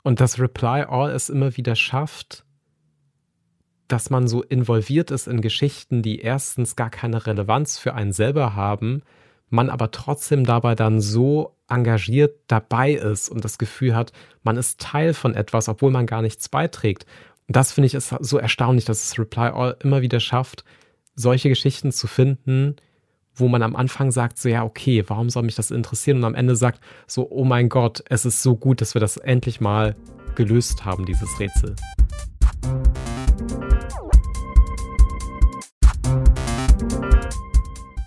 Und 0.03 0.21
das 0.21 0.39
Reply 0.39 0.83
All 0.83 1.11
es 1.11 1.29
immer 1.29 1.57
wieder 1.57 1.77
schafft, 1.77 2.45
dass 3.89 4.11
man 4.11 4.27
so 4.27 4.43
involviert 4.43 5.11
ist 5.11 5.29
in 5.29 5.41
Geschichten, 5.41 6.03
die 6.03 6.21
erstens 6.21 6.77
gar 6.77 6.91
keine 6.91 7.27
Relevanz 7.27 7.79
für 7.79 7.95
einen 7.95 8.13
selber 8.13 8.57
haben, 8.57 9.03
man 9.51 9.69
aber 9.69 9.91
trotzdem 9.91 10.45
dabei 10.45 10.75
dann 10.75 11.01
so 11.01 11.57
engagiert 11.69 12.41
dabei 12.47 12.93
ist 12.93 13.29
und 13.29 13.45
das 13.45 13.59
Gefühl 13.59 13.95
hat, 13.95 14.13
man 14.43 14.57
ist 14.57 14.81
Teil 14.81 15.13
von 15.15 15.35
etwas, 15.35 15.69
obwohl 15.69 15.91
man 15.91 16.07
gar 16.07 16.23
nichts 16.23 16.49
beiträgt. 16.49 17.05
Und 17.49 17.57
das 17.57 17.73
finde 17.73 17.87
ich 17.87 17.95
ist 17.95 18.15
so 18.21 18.39
erstaunlich, 18.39 18.87
dass 18.87 19.05
es 19.05 19.19
Reply 19.19 19.49
All 19.49 19.77
immer 19.81 20.01
wieder 20.01 20.21
schafft, 20.21 20.65
solche 21.15 21.51
Geschichten 21.51 21.93
zu 21.93 22.07
finden, 22.07 22.77
wo 23.35 23.49
man 23.49 23.63
am 23.63 23.77
Anfang 23.77 24.11
sagt, 24.11 24.39
so 24.39 24.49
ja, 24.49 24.65
okay, 24.65 25.05
warum 25.07 25.31
soll 25.31 25.43
mich 25.43 25.55
das 25.55 25.71
interessieren? 25.71 26.19
Und 26.19 26.25
am 26.25 26.35
Ende 26.35 26.57
sagt, 26.57 26.81
so, 27.07 27.27
oh 27.31 27.45
mein 27.45 27.69
Gott, 27.69 28.03
es 28.09 28.25
ist 28.25 28.43
so 28.43 28.57
gut, 28.57 28.81
dass 28.81 28.95
wir 28.95 29.01
das 29.01 29.17
endlich 29.17 29.61
mal 29.61 29.97
gelöst 30.35 30.85
haben, 30.85 31.07
dieses 31.07 31.41
Rätsel. 31.41 31.75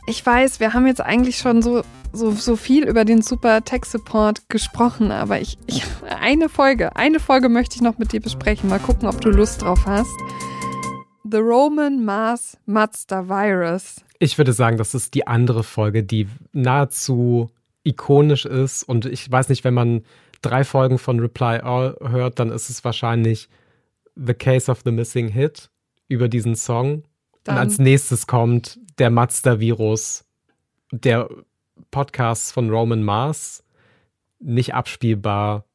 Ich 0.07 0.23
weiß, 0.23 0.59
wir 0.59 0.73
haben 0.73 0.85
jetzt 0.85 1.01
eigentlich 1.01 1.37
schon 1.37 1.63
so, 1.63 1.81
so, 2.13 2.31
so 2.31 2.55
viel 2.55 2.87
über 2.87 3.05
den 3.05 3.23
Super 3.23 3.63
Tech 3.63 3.85
Support 3.85 4.49
gesprochen, 4.49 5.11
aber 5.11 5.41
ich, 5.41 5.57
ich, 5.65 5.83
eine 6.07 6.47
Folge, 6.47 6.95
eine 6.95 7.19
Folge 7.19 7.49
möchte 7.49 7.75
ich 7.75 7.81
noch 7.81 7.97
mit 7.97 8.11
dir 8.13 8.21
besprechen. 8.21 8.69
Mal 8.69 8.79
gucken, 8.79 9.07
ob 9.07 9.19
du 9.21 9.29
Lust 9.29 9.63
drauf 9.63 9.85
hast. 9.87 10.15
The 11.23 11.37
Roman 11.37 12.05
Mars 12.05 12.55
Mazda 12.67 13.27
Virus. 13.27 14.04
Ich 14.19 14.37
würde 14.37 14.53
sagen, 14.53 14.77
das 14.77 14.93
ist 14.93 15.13
die 15.13 15.27
andere 15.27 15.63
Folge, 15.63 16.03
die 16.03 16.27
nahezu 16.53 17.49
ikonisch 17.83 18.45
ist. 18.45 18.83
Und 18.83 19.05
ich 19.05 19.29
weiß 19.31 19.49
nicht, 19.49 19.63
wenn 19.63 19.73
man 19.73 20.03
drei 20.41 20.63
Folgen 20.63 20.97
von 20.97 21.19
Reply 21.19 21.59
All 21.59 21.97
hört, 22.01 22.39
dann 22.39 22.51
ist 22.51 22.69
es 22.69 22.83
wahrscheinlich 22.83 23.49
The 24.15 24.33
Case 24.33 24.71
of 24.71 24.81
the 24.83 24.91
Missing 24.91 25.29
Hit 25.29 25.69
über 26.07 26.27
diesen 26.27 26.55
Song. 26.55 27.03
Dann. 27.43 27.55
Und 27.55 27.61
als 27.61 27.79
nächstes 27.79 28.27
kommt 28.27 28.79
der 28.97 29.09
Mazda-Virus, 29.09 30.25
der 30.91 31.29
Podcast 31.91 32.53
von 32.53 32.69
Roman 32.69 33.03
Mars 33.03 33.63
nicht 34.39 34.73
abspielbar 34.73 35.65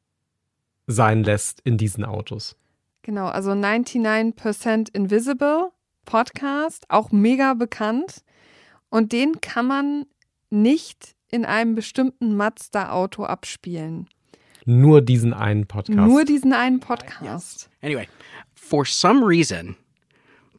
sein 0.86 1.24
lässt 1.24 1.61
in 1.61 1.76
diesen 1.76 2.05
Autos. 2.05 2.57
Genau, 3.03 3.26
also 3.26 3.53
99% 3.53 4.95
Invisible 4.95 5.70
Podcast, 6.05 6.86
auch 6.88 7.12
mega 7.12 7.55
bekannt. 7.55 8.22
Und 8.91 9.12
den 9.12 9.41
kann 9.41 9.66
man 9.66 10.07
nicht 10.51 11.14
in 11.30 11.45
einem 11.45 11.74
bestimmten 11.74 12.36
Mazda-Auto 12.36 13.24
abspielen. 13.24 14.09
Nur 14.66 15.01
diesen 15.01 15.32
einen 15.32 15.66
Podcast. 15.66 15.97
Nur 15.97 16.24
diesen 16.24 16.53
einen 16.53 16.80
Podcast. 16.80 17.22
Yes. 17.22 17.70
Anyway, 17.82 18.09
for 18.55 18.84
some 18.84 19.24
reason, 19.24 19.76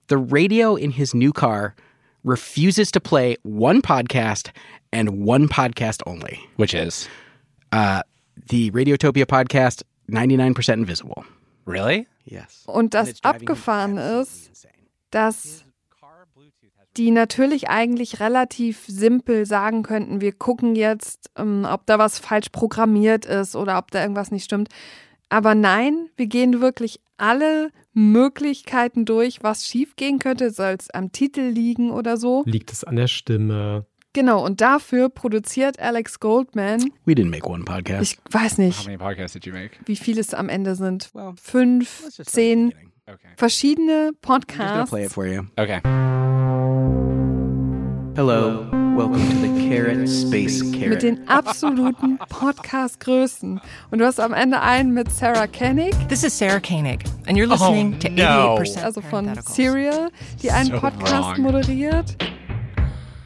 the 0.09 0.17
radio 0.17 0.75
in 0.75 0.91
his 0.91 1.13
new 1.13 1.31
car 1.31 1.75
refuses 2.23 2.91
to 2.91 2.99
play 2.99 3.37
one 3.43 3.81
podcast 3.81 4.51
and 4.91 5.25
one 5.25 5.47
podcast 5.47 6.01
only, 6.05 6.39
which 6.57 6.73
is 6.73 7.07
uh, 7.71 8.01
the 8.49 8.71
Radiotopia 8.71 9.25
podcast, 9.25 9.83
99% 10.09 10.73
Invisible. 10.73 11.23
Really? 11.65 12.07
Yes. 12.25 12.63
Und 12.65 12.93
das 12.93 13.23
abgefahren 13.23 13.97
ist, 13.97 14.51
dass 15.11 15.63
die 16.97 17.11
natürlich 17.11 17.69
eigentlich 17.69 18.19
relativ 18.19 18.83
simpel 18.87 19.45
sagen 19.45 19.83
könnten, 19.83 20.21
wir 20.21 20.33
gucken 20.33 20.75
jetzt, 20.75 21.29
ähm, 21.37 21.65
ob 21.69 21.85
da 21.85 21.99
was 21.99 22.19
falsch 22.19 22.49
programmiert 22.49 23.25
ist 23.25 23.55
oder 23.55 23.77
ob 23.77 23.91
da 23.91 24.01
irgendwas 24.01 24.31
nicht 24.31 24.43
stimmt. 24.43 24.69
Aber 25.29 25.55
nein, 25.55 26.09
wir 26.17 26.27
gehen 26.27 26.59
wirklich 26.59 26.99
alle 27.17 27.69
Möglichkeiten 27.93 29.05
durch, 29.05 29.43
was 29.43 29.65
schiefgehen 29.65 30.19
könnte. 30.19 30.51
Soll 30.51 30.75
es 30.77 30.89
am 30.89 31.11
Titel 31.11 31.41
liegen 31.41 31.91
oder 31.91 32.17
so? 32.17 32.43
Liegt 32.45 32.71
es 32.71 32.83
an 32.83 32.97
der 32.97 33.07
Stimme? 33.07 33.85
Genau, 34.13 34.43
und 34.43 34.59
dafür 34.59 35.07
produziert 35.07 35.79
Alex 35.79 36.19
Goldman. 36.19 36.81
We 37.05 37.13
didn't 37.13 37.29
make 37.29 37.47
one 37.47 37.63
podcast. 37.63 38.01
Ich 38.01 38.17
weiß 38.33 38.57
nicht. 38.57 38.79
How 38.79 38.85
many 38.85 38.97
podcasts 38.97 39.33
did 39.33 39.45
you 39.45 39.53
make? 39.53 39.71
Wie 39.85 39.95
viele 39.95 40.19
es 40.19 40.33
am 40.33 40.49
Ende 40.49 40.75
sind. 40.75 41.09
Well, 41.13 41.33
Fünf, 41.41 42.09
zehn 42.09 42.73
okay. 43.07 43.29
verschiedene 43.37 44.11
Podcasts. 44.21 44.89
play 44.89 45.05
it 45.05 45.11
for 45.13 45.25
you. 45.25 45.43
Okay. 45.55 45.79
Hello, 48.15 48.67
welcome 48.95 49.19
to 49.29 49.35
the 49.35 49.69
Carrot 49.69 50.07
Space 50.07 50.61
Carrot. 50.71 50.89
Mit 50.89 51.03
den 51.03 51.27
absoluten 51.27 52.17
Podcast-Größen. 52.29 53.61
Und 53.89 53.99
du 53.99 54.05
hast 54.05 54.19
am 54.19 54.33
Ende 54.33 54.61
einen 54.61 54.93
mit 54.93 55.11
Sarah 55.11 55.47
Koenig. 55.47 55.93
This 56.09 56.23
is 56.23 56.37
Sarah 56.37 56.59
Koenig, 56.59 57.03
and 57.27 57.37
you're 57.37 57.47
listening 57.47 57.95
oh, 57.95 57.99
to 57.99 58.09
no. 58.09 58.57
88% 58.59 58.83
Also 58.83 59.01
von 59.01 59.33
Serial, 59.41 60.11
die 60.43 60.51
einen 60.51 60.71
so 60.71 60.79
Podcast 60.79 61.37
wrong. 61.37 61.41
moderiert 61.41 62.17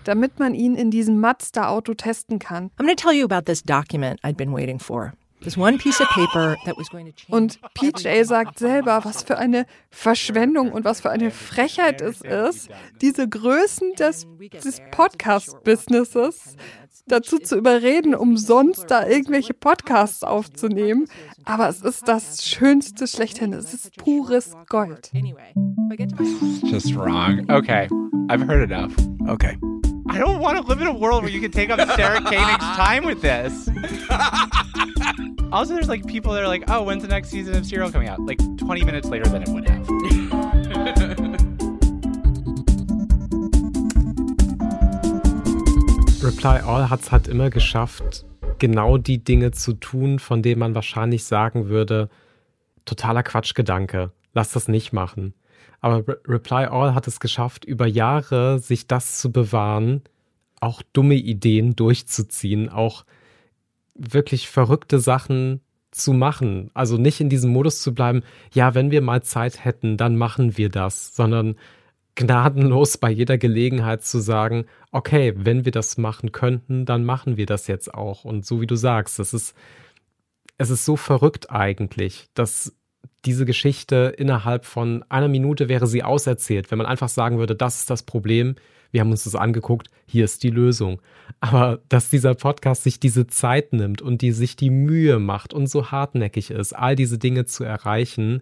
damit 0.06 0.39
man 0.39 0.53
ihn 0.53 0.76
in 0.76 0.91
diesem 0.91 1.20
Mazda-Auto 1.20 1.95
testen 1.95 2.39
kann. 2.39 2.72
I'm 2.78 2.86
going 2.86 2.95
to 2.95 3.01
tell 3.01 3.14
you 3.14 3.26
about 3.26 3.45
this 3.45 3.62
document 3.62 4.20
I'd 4.24 4.38
been 4.38 4.53
waiting 4.53 4.80
for. 4.80 5.14
This 5.46 5.58
one 5.58 5.78
piece 5.78 6.02
of 6.02 6.10
paper 6.10 6.58
that 6.66 6.76
was 6.76 6.89
going 6.89 7.06
to 7.06 7.12
change. 7.12 7.32
Und 7.32 7.60
PJ 7.76 8.24
sagt 8.24 8.58
selber, 8.58 9.06
was 9.06 9.22
für 9.22 9.38
eine 9.38 9.68
Verschwendung 9.91 10.72
und 10.72 10.86
was 10.86 11.02
für 11.02 11.12
eine 11.12 11.30
Frechheit 11.30 12.02
es 12.02 12.22
ist, 12.22 12.70
diese 13.00 13.30
Größen 13.30 13.93
des, 13.93 14.26
des 14.64 14.82
Podcast-Businesses 14.89 16.56
dazu 17.06 17.38
zu 17.38 17.58
überreden, 17.58 18.16
umsonst 18.16 18.89
da 18.89 19.08
irgendwelche 19.08 19.54
Podcasts 19.54 20.24
aufzunehmen. 20.24 21.08
Aber 21.43 21.70
es 21.70 21.82
ist 21.84 22.08
das 22.08 22.43
Schönste 22.43 23.06
schlechthin. 23.06 23.54
Es 23.54 23.72
ist 23.72 23.96
pures 23.98 24.54
Gold. 24.68 25.12
Just 26.64 26.96
wrong. 26.96 27.46
Okay, 27.52 27.88
I've 28.30 28.48
heard 28.48 28.72
enough. 28.72 28.96
Okay. 29.28 29.60
I 30.08 30.20
don't 30.20 30.39
want 30.39 30.58
to 30.58 30.64
live 30.64 30.82
in 30.82 30.88
a 30.88 30.93
world 30.93 31.24
where 31.24 31.32
you 31.32 31.41
can 31.41 31.51
take 31.51 31.72
up 31.72 31.80
Sarah 31.95 32.22
Koenig's 32.22 32.78
time 32.78 33.06
with 33.06 33.22
this. 33.22 33.68
also, 35.51 35.74
there's 35.74 35.89
like 35.89 36.06
people 36.06 36.32
that 36.34 36.43
are 36.43 36.47
like, 36.47 36.70
oh, 36.70 36.84
when's 36.84 37.01
the 37.01 37.10
next 37.10 37.30
season 37.30 37.56
of 37.56 37.66
Serial 37.66 37.91
coming 37.91 38.08
out? 38.08 38.22
Like 38.22 38.38
20 38.58 38.84
minutes 38.84 39.08
later 39.08 39.28
than 39.28 39.41
it 39.41 39.49
would 39.49 39.68
have. 39.68 39.89
Reply 46.24 46.62
All 46.62 46.89
hat 46.89 47.01
es 47.01 47.12
halt 47.12 47.28
immer 47.28 47.49
geschafft, 47.49 48.26
genau 48.60 48.97
die 48.97 49.24
Dinge 49.24 49.51
zu 49.51 49.74
tun, 49.74 50.20
von 50.20 50.41
denen 50.41 50.60
man 50.60 50.76
wahrscheinlich 50.76 51.24
sagen 51.24 51.70
würde, 51.70 52.10
totaler 52.86 53.24
Quatschgedanke, 53.24 54.12
lass 54.34 54.51
das 54.51 54.68
nicht 54.68 54.93
machen. 54.93 55.34
Aber 55.86 56.08
Re 56.08 56.20
Reply 56.28 56.66
All 56.66 56.96
hat 56.96 57.06
es 57.06 57.20
geschafft, 57.20 57.64
über 57.64 57.86
Jahre 57.86 58.58
sich 58.58 58.88
das 58.88 59.20
zu 59.20 59.32
bewahren, 59.32 60.02
auch 60.60 60.82
dumme 60.82 61.14
Ideen 61.14 61.76
durchzuziehen, 61.76 62.70
auch 62.70 63.06
wirklich 63.94 64.50
verrückte 64.50 64.98
Sachen 64.98 65.62
zu 65.92 66.14
machen. 66.14 66.72
Also 66.74 66.98
nicht 66.98 67.22
in 67.22 67.30
diesem 67.30 67.52
Modus 67.54 67.84
zu 67.84 67.94
bleiben, 67.94 68.24
ja, 68.52 68.74
wenn 68.74 68.90
wir 68.90 69.02
mal 69.02 69.22
Zeit 69.22 69.64
hätten, 69.64 69.96
dann 69.96 70.18
machen 70.18 70.58
wir 70.58 70.70
das, 70.70 71.16
sondern 71.16 71.56
gnadenlos 72.16 72.98
bei 72.98 73.12
jeder 73.12 73.38
Gelegenheit 73.38 74.04
zu 74.04 74.18
sagen, 74.18 74.66
okay, 74.92 75.34
wenn 75.36 75.66
wir 75.66 75.72
das 75.72 76.00
machen 76.00 76.32
könnten, 76.32 76.86
dann 76.86 77.06
machen 77.06 77.38
wir 77.38 77.46
das 77.46 77.68
jetzt 77.68 77.94
auch. 77.94 78.26
Und 78.26 78.44
so 78.44 78.60
wie 78.60 78.68
du 78.68 78.76
sagst, 78.76 79.20
das 79.20 79.36
ist, 79.36 79.56
es 80.58 80.72
ist 80.72 80.84
so 80.84 80.96
verrückt 80.96 81.52
eigentlich, 81.52 82.26
dass 82.34 82.74
diese 83.26 83.45
Geschichte 83.45 84.13
innerhalb 84.17 84.65
von 84.65 85.03
einer 85.09 85.28
Minute 85.28 85.69
wäre 85.69 85.88
sie 85.88 86.03
auserzählt, 86.03 86.71
wenn 86.71 86.78
man 86.78 86.88
einfach 86.88 87.09
sagen 87.09 87.38
würde, 87.38 87.55
das 87.55 87.80
ist 87.80 87.89
das 87.89 88.03
Problem, 88.03 88.55
wir 88.91 89.01
haben 89.01 89.11
uns 89.11 89.26
das 89.26 89.36
angeguckt, 89.36 89.89
hier 90.05 90.23
ist 90.23 90.43
die 90.43 90.49
Lösung. 90.49 91.01
Aber 91.41 91.80
dass 91.89 92.09
dieser 92.09 92.34
Podcast 92.36 92.84
sich 92.84 92.99
diese 92.99 93.28
Zeit 93.28 93.73
nimmt 93.73 94.01
und 94.01 94.21
die 94.21 94.32
sich 94.32 94.55
die 94.55 94.69
Mühe 94.69 95.19
macht 95.19 95.53
und 95.53 95.67
so 95.67 95.91
hartnäckig 95.91 96.51
ist, 96.51 96.73
all 96.73 96.95
diese 96.95 97.17
Dinge 97.17 97.45
zu 97.45 97.63
erreichen, 97.63 98.41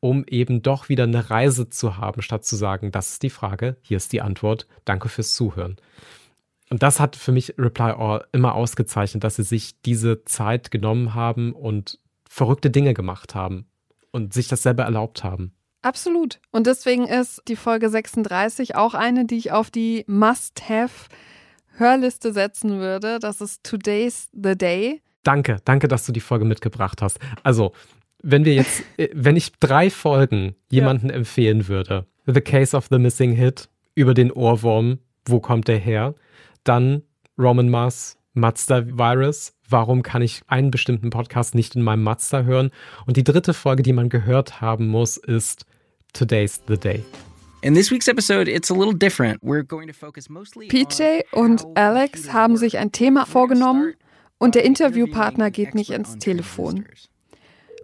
um 0.00 0.24
eben 0.28 0.62
doch 0.62 0.88
wieder 0.88 1.04
eine 1.04 1.30
Reise 1.30 1.68
zu 1.68 1.96
haben, 1.96 2.22
statt 2.22 2.44
zu 2.44 2.56
sagen, 2.56 2.90
das 2.90 3.12
ist 3.12 3.22
die 3.22 3.30
Frage, 3.30 3.76
hier 3.82 3.96
ist 3.96 4.12
die 4.12 4.20
Antwort, 4.20 4.66
danke 4.84 5.08
fürs 5.08 5.34
Zuhören. 5.34 5.76
Und 6.70 6.82
das 6.82 7.00
hat 7.00 7.16
für 7.16 7.32
mich 7.32 7.54
Reply 7.58 7.92
All 7.92 8.24
immer 8.32 8.54
ausgezeichnet, 8.54 9.24
dass 9.24 9.36
sie 9.36 9.42
sich 9.42 9.80
diese 9.82 10.24
Zeit 10.24 10.70
genommen 10.70 11.14
haben 11.14 11.52
und 11.52 11.98
verrückte 12.32 12.70
Dinge 12.70 12.94
gemacht 12.94 13.34
haben 13.34 13.66
und 14.10 14.32
sich 14.32 14.48
das 14.48 14.62
selber 14.62 14.84
erlaubt 14.84 15.22
haben. 15.22 15.52
Absolut. 15.82 16.40
Und 16.50 16.66
deswegen 16.66 17.06
ist 17.06 17.42
die 17.46 17.56
Folge 17.56 17.90
36 17.90 18.74
auch 18.74 18.94
eine, 18.94 19.26
die 19.26 19.36
ich 19.36 19.52
auf 19.52 19.70
die 19.70 20.04
Must-Have-Hörliste 20.06 22.32
setzen 22.32 22.78
würde. 22.78 23.18
Das 23.18 23.42
ist 23.42 23.64
Today's 23.64 24.30
the 24.32 24.56
Day. 24.56 25.02
Danke, 25.24 25.58
danke, 25.66 25.88
dass 25.88 26.06
du 26.06 26.12
die 26.12 26.20
Folge 26.20 26.46
mitgebracht 26.46 27.02
hast. 27.02 27.18
Also, 27.42 27.74
wenn 28.22 28.46
wir 28.46 28.54
jetzt, 28.54 28.82
äh, 28.96 29.10
wenn 29.12 29.36
ich 29.36 29.52
drei 29.60 29.90
Folgen 29.90 30.54
jemanden 30.70 31.10
ja. 31.10 31.16
empfehlen 31.16 31.68
würde, 31.68 32.06
The 32.24 32.40
Case 32.40 32.74
of 32.74 32.86
the 32.90 32.98
Missing 32.98 33.32
Hit, 33.32 33.68
über 33.94 34.14
den 34.14 34.32
Ohrwurm, 34.32 35.00
wo 35.26 35.40
kommt 35.40 35.68
der 35.68 35.78
her, 35.78 36.14
dann 36.64 37.02
Roman 37.36 37.68
Mars, 37.68 38.16
Mazda 38.34 38.86
Virus, 38.86 39.52
warum 39.68 40.02
kann 40.02 40.22
ich 40.22 40.40
einen 40.46 40.70
bestimmten 40.70 41.10
Podcast 41.10 41.54
nicht 41.54 41.76
in 41.76 41.82
meinem 41.82 42.02
Mazda 42.02 42.42
hören? 42.44 42.70
Und 43.06 43.18
die 43.18 43.24
dritte 43.24 43.52
Folge, 43.52 43.82
die 43.82 43.92
man 43.92 44.08
gehört 44.08 44.62
haben 44.62 44.88
muss, 44.88 45.18
ist 45.18 45.66
Today's 46.14 46.62
the 46.66 46.78
Day. 46.78 47.04
In 47.60 47.74
this 47.74 47.90
week's 47.90 48.08
episode, 48.08 48.50
it's 48.50 48.70
a 48.70 48.74
little 48.74 48.94
different. 48.94 49.40
We're 49.42 49.64
going 49.64 49.86
to 49.86 49.94
focus 49.94 50.30
mostly 50.30 50.68
PJ 50.68 51.20
und 51.32 51.64
Alex 51.74 52.32
haben 52.32 52.56
sich 52.56 52.78
ein 52.78 52.90
Thema 52.90 53.26
vorgenommen 53.26 53.94
und 54.38 54.54
der 54.54 54.64
Interviewpartner 54.64 55.50
geht 55.50 55.74
nicht 55.74 55.90
ins 55.90 56.18
Telefon. 56.18 56.86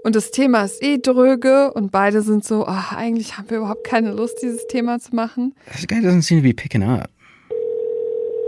Und 0.03 0.17
das 0.17 0.31
Thema 0.31 0.65
ist 0.65 0.83
eh 0.83 0.99
dröge 0.99 1.73
und 1.75 1.93
beide 1.93 2.23
sind 2.23 2.45
so, 2.45 2.67
oh, 2.67 2.95
eigentlich 2.97 3.37
haben 3.37 3.51
wir 3.51 3.59
überhaupt 3.59 3.85
keine 3.85 4.13
Lust, 4.13 4.39
dieses 4.43 4.67
Thema 4.67 4.99
zu 4.99 5.15
machen. 5.15 5.55
This 5.71 5.87
guy 5.87 5.99
doesn't 5.99 6.23
seem 6.23 6.39
to 6.39 6.49
be 6.49 6.55
picking 6.55 6.83
up. 6.83 7.11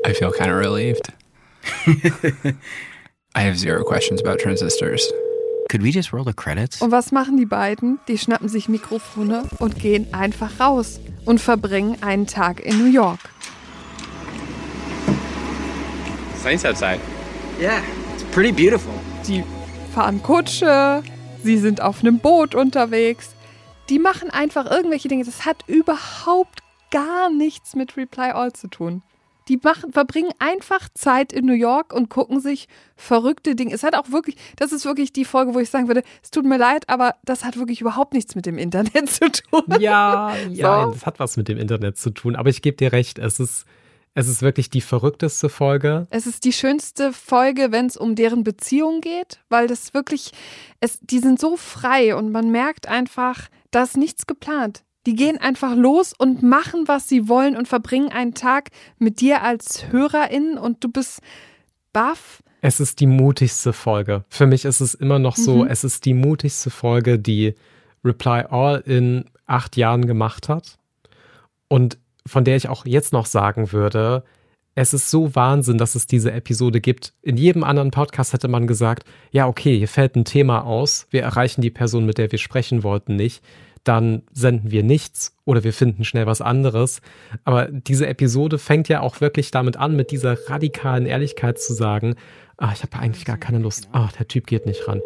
I 0.07 0.15
feel 0.15 0.31
kind 0.31 0.51
of 0.51 0.57
relieved. 0.57 1.13
I 3.37 3.41
have 3.41 3.57
zero 3.57 3.85
questions 3.85 4.21
about 4.21 4.39
transistors. 4.39 5.13
Could 5.71 5.83
we 5.83 5.93
just 5.93 6.13
roll 6.13 6.25
the 6.25 6.33
credits? 6.33 6.83
Und 6.83 6.91
was 6.91 7.13
machen 7.13 7.37
die 7.37 7.47
beiden? 7.47 8.01
Die 8.09 8.19
schnappen 8.19 8.49
sich 8.49 8.69
Mikrofone 8.69 9.45
und 9.59 9.79
gehen 9.79 10.13
einfach 10.13 10.59
raus 10.59 10.99
und 11.25 11.41
verbringen 11.41 12.03
einen 12.03 12.27
Tag 12.27 12.59
in 12.61 12.79
New 12.79 12.91
York. 12.91 13.21
It's 16.35 16.45
nice 16.45 16.65
outside. 16.65 17.01
Yeah, 17.61 17.83
it's 18.15 18.25
pretty 18.33 18.51
beautiful. 18.51 18.93
Die 19.29 19.45
fahren 19.95 20.23
Kutsche, 20.23 21.03
sie 21.45 21.59
sind 21.59 21.81
auf 21.81 22.01
einem 22.01 22.19
Boot 22.19 22.55
unterwegs. 22.55 23.35
Die 23.91 23.99
machen 23.99 24.31
einfach 24.31 24.69
irgendwelche 24.69 25.09
Dinge. 25.09 25.25
Das 25.25 25.45
hat 25.45 25.65
überhaupt 25.69 26.63
gar 26.91 27.31
nichts 27.31 27.77
mit 27.77 27.97
Reply 27.97 28.31
All 28.31 28.53
zu 28.53 28.69
tun. 28.69 29.03
Die 29.51 29.59
machen, 29.63 29.93
verbringen 29.93 30.31
einfach 30.39 30.89
Zeit 30.95 31.33
in 31.33 31.45
New 31.45 31.55
York 31.55 31.93
und 31.93 32.09
gucken 32.09 32.41
sich 32.41 32.69
verrückte 32.95 33.57
Dinge. 33.57 33.75
Es 33.75 33.83
hat 33.83 33.97
auch 33.97 34.13
wirklich, 34.13 34.37
das 34.57 34.71
ist 34.71 34.85
wirklich 34.85 35.13
die 35.13 35.25
Folge, 35.25 35.55
wo 35.55 35.59
ich 35.59 35.69
sagen 35.69 35.89
würde, 35.89 36.05
es 36.23 36.31
tut 36.31 36.45
mir 36.45 36.57
leid, 36.57 36.89
aber 36.89 37.17
das 37.25 37.45
hat 37.45 37.59
wirklich 37.59 37.81
überhaupt 37.81 38.15
nichts 38.15 38.37
mit 38.37 38.47
dem 38.47 38.59
Internet 38.59 39.11
zu 39.11 39.31
tun. 39.31 39.65
Ja, 39.81 40.35
ja, 40.51 40.85
so. 40.85 40.93
das 40.93 41.05
hat 41.05 41.19
was 41.19 41.37
mit 41.37 41.49
dem 41.49 41.59
Internet 41.59 41.99
zu 41.99 42.11
tun. 42.11 42.37
Aber 42.37 42.49
ich 42.49 42.63
gebe 42.63 42.77
dir 42.77 42.93
recht, 42.93 43.19
es 43.19 43.41
ist, 43.41 43.67
es 44.15 44.29
ist 44.29 44.41
wirklich 44.41 44.71
die 44.71 44.81
verrückteste 44.81 45.49
Folge. 45.49 46.07
Es 46.11 46.27
ist 46.27 46.45
die 46.45 46.53
schönste 46.53 47.13
Folge, 47.13 47.73
wenn 47.73 47.87
es 47.87 47.97
um 47.97 48.15
deren 48.15 48.45
Beziehung 48.45 49.01
geht, 49.01 49.41
weil 49.49 49.67
das 49.67 49.95
wirklich, 49.95 50.31
es, 50.79 51.01
die 51.01 51.19
sind 51.19 51.41
so 51.41 51.57
frei 51.57 52.15
und 52.15 52.31
man 52.31 52.51
merkt 52.51 52.87
einfach, 52.87 53.49
da 53.73 53.83
ist 53.83 53.97
nichts 53.97 54.27
geplant. 54.27 54.85
Die 55.07 55.15
gehen 55.15 55.39
einfach 55.39 55.75
los 55.75 56.13
und 56.17 56.43
machen, 56.43 56.85
was 56.87 57.09
sie 57.09 57.29
wollen 57.29 57.57
und 57.57 57.69
verbringen 57.69 58.11
einen 58.11 58.35
Tag 58.35 58.71
mit 58.99 59.21
dir 59.21 59.43
als 59.43 59.91
Hörerin 59.91 60.59
und 60.59 60.85
du 60.85 60.91
bist 60.91 61.21
baff. 61.93 62.43
Es 62.61 62.81
ist 62.81 63.01
die 63.01 63.07
mutigste 63.07 63.73
Folge. 63.73 64.25
Für 64.29 64.47
mich 64.47 64.67
ist 64.67 64.81
es 64.81 64.95
immer 64.95 65.19
noch 65.19 65.37
so, 65.37 65.65
mhm. 65.65 65.69
es 65.69 65.85
ist 65.85 66.05
die 66.05 66.13
mutigste 66.13 66.69
Folge, 66.69 67.19
die 67.19 67.55
Reply 68.05 68.45
All 68.51 68.83
in 68.85 69.25
acht 69.47 69.79
Jahren 69.79 70.07
gemacht 70.07 70.51
hat. 70.51 70.79
Und 71.69 71.99
von 72.27 72.45
der 72.45 72.57
ich 72.57 72.69
auch 72.69 72.85
jetzt 72.85 73.15
noch 73.15 73.27
sagen 73.27 73.73
würde, 73.73 74.25
es 74.75 74.93
ist 74.95 75.11
so 75.11 75.35
Wahnsinn, 75.35 75.79
dass 75.79 75.95
es 75.95 76.07
diese 76.07 76.33
Episode 76.33 76.81
gibt. 76.81 77.15
In 77.23 77.37
jedem 77.37 77.65
anderen 77.65 77.91
Podcast 77.91 78.33
hätte 78.33 78.49
man 78.49 78.67
gesagt, 78.67 79.05
ja, 79.31 79.47
okay, 79.47 79.77
hier 79.79 79.89
fällt 79.89 80.15
ein 80.17 80.25
Thema 80.25 80.65
aus, 80.65 81.07
wir 81.11 81.23
erreichen 81.23 81.61
die 81.61 81.71
Person, 81.71 82.07
mit 82.07 82.19
der 82.19 82.31
wir 82.31 82.39
sprechen 82.39 82.83
wollten, 82.83 83.17
nicht 83.17 83.43
dann 83.85 84.23
senden 84.33 84.71
wir 84.71 84.83
nichts 84.83 85.37
oder 85.45 85.65
wir 85.65 85.73
finden 85.73 86.05
schnell 86.05 86.27
was 86.27 86.41
anderes. 86.41 87.01
Aber 87.45 87.69
diese 87.71 88.07
Episode 88.07 88.59
fängt 88.59 88.89
ja 88.89 89.01
auch 89.01 89.21
wirklich 89.21 89.51
damit 89.51 89.77
an, 89.77 89.97
mit 89.97 90.11
dieser 90.11 90.37
radikalen 90.49 91.07
Ehrlichkeit 91.07 91.59
zu 91.61 91.73
sagen, 91.73 92.15
ah, 92.59 92.71
ich 92.73 92.83
habe 92.83 92.99
eigentlich 92.99 93.25
gar 93.25 93.39
keine 93.39 93.59
Lust. 93.59 93.89
Ah, 93.93 94.09
der 94.19 94.29
Typ 94.29 94.47
geht 94.47 94.67
nicht 94.67 94.87
ran. 94.87 95.01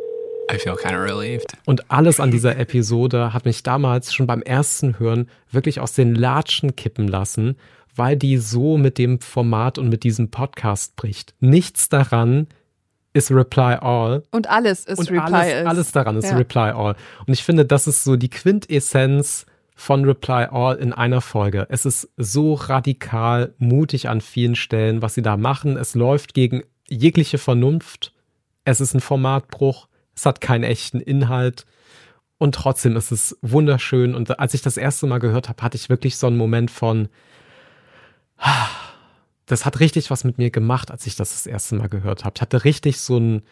I 0.53 0.59
feel 0.59 0.77
kind 0.77 0.95
of 0.95 1.01
relieved. 1.01 1.57
Und 1.65 1.91
alles 1.91 2.21
an 2.21 2.31
dieser 2.31 2.59
Episode 2.59 3.33
hat 3.33 3.47
mich 3.47 3.63
damals 3.63 4.13
schon 4.13 4.27
beim 4.27 4.43
ersten 4.43 4.99
Hören 4.99 5.29
wirklich 5.51 5.81
aus 5.81 5.95
den 5.95 6.15
Latschen 6.15 6.77
kippen 6.77 7.09
lassen, 7.09 7.57
weil 7.97 8.17
die 8.17 8.37
so 8.37 8.77
mit 8.77 8.99
dem 8.99 9.21
Format 9.21 9.79
und 9.79 9.89
mit 9.89 10.05
diesem 10.05 10.31
Podcast 10.31 10.97
bricht. 10.97 11.35
Nichts 11.41 11.89
daran 11.89 12.49
ist 13.15 13.31
Reply 13.31 13.77
All. 13.81 14.23
Und 14.33 14.51
alles 14.51 14.85
ist 14.85 14.99
und 14.99 15.11
Reply 15.11 15.53
alles. 15.53 15.67
Alles 15.67 15.93
daran 15.93 16.17
ist 16.17 16.31
ja. 16.31 16.37
Reply 16.37 16.71
All. 16.71 16.97
Und 17.27 17.33
ich 17.33 17.43
finde, 17.43 17.65
das 17.65 17.87
ist 17.87 18.05
so 18.05 18.17
die 18.17 18.29
Quintessenz 18.29 19.47
von 19.75 20.05
Reply 20.05 20.49
All 20.51 20.77
in 20.77 20.93
einer 20.93 21.21
Folge. 21.21 21.67
Es 21.71 21.87
ist 21.87 22.11
so 22.17 22.55
radikal 22.55 23.55
mutig 23.59 24.09
an 24.09 24.21
vielen 24.21 24.57
Stellen, 24.57 25.01
was 25.01 25.15
sie 25.15 25.23
da 25.23 25.37
machen. 25.37 25.77
Es 25.77 25.95
läuft 25.95 26.35
gegen 26.35 26.65
jegliche 26.89 27.39
Vernunft. 27.39 28.13
Es 28.65 28.81
ist 28.81 28.95
ein 28.95 29.01
Formatbruch. 29.01 29.89
Es 30.15 30.27
hat 30.27 30.41
keinen 30.41 30.65
echten 30.65 31.01
Inhalt. 31.01 31.67
Und 32.39 32.57
trotzdem 32.57 32.97
ist 32.97 33.13
es 33.13 33.39
wunderschön. 33.43 34.15
Und 34.15 34.39
als 34.41 34.55
ich 34.55 34.63
das 34.63 34.77
erste 34.77 35.07
Mal 35.07 35.19
gehört 35.19 35.49
habe, 35.49 35.63
hatte 35.63 35.77
ich 35.77 35.89
wirklich 35.89 36.17
so 36.17 36.27
einen 36.27 36.37
Moment 36.37 36.71
von, 36.71 37.09
das 39.47 39.67
hat 39.67 39.81
richtig 39.81 40.11
was 40.11 40.25
mit 40.25 40.39
mir 40.39 40.51
gemacht, 40.51 40.91
als 40.91 41.07
ich 41.07 41.17
das 41.17 41.33
das 41.33 41.47
erste 41.47 41.75
Mal 41.77 41.89
gehört 41.89 42.25
habe. 42.25 42.35
Ich 42.37 42.43
hatte 42.43 42.65
richtig 42.65 43.01
so 43.01 43.19
ein, 43.19 43.43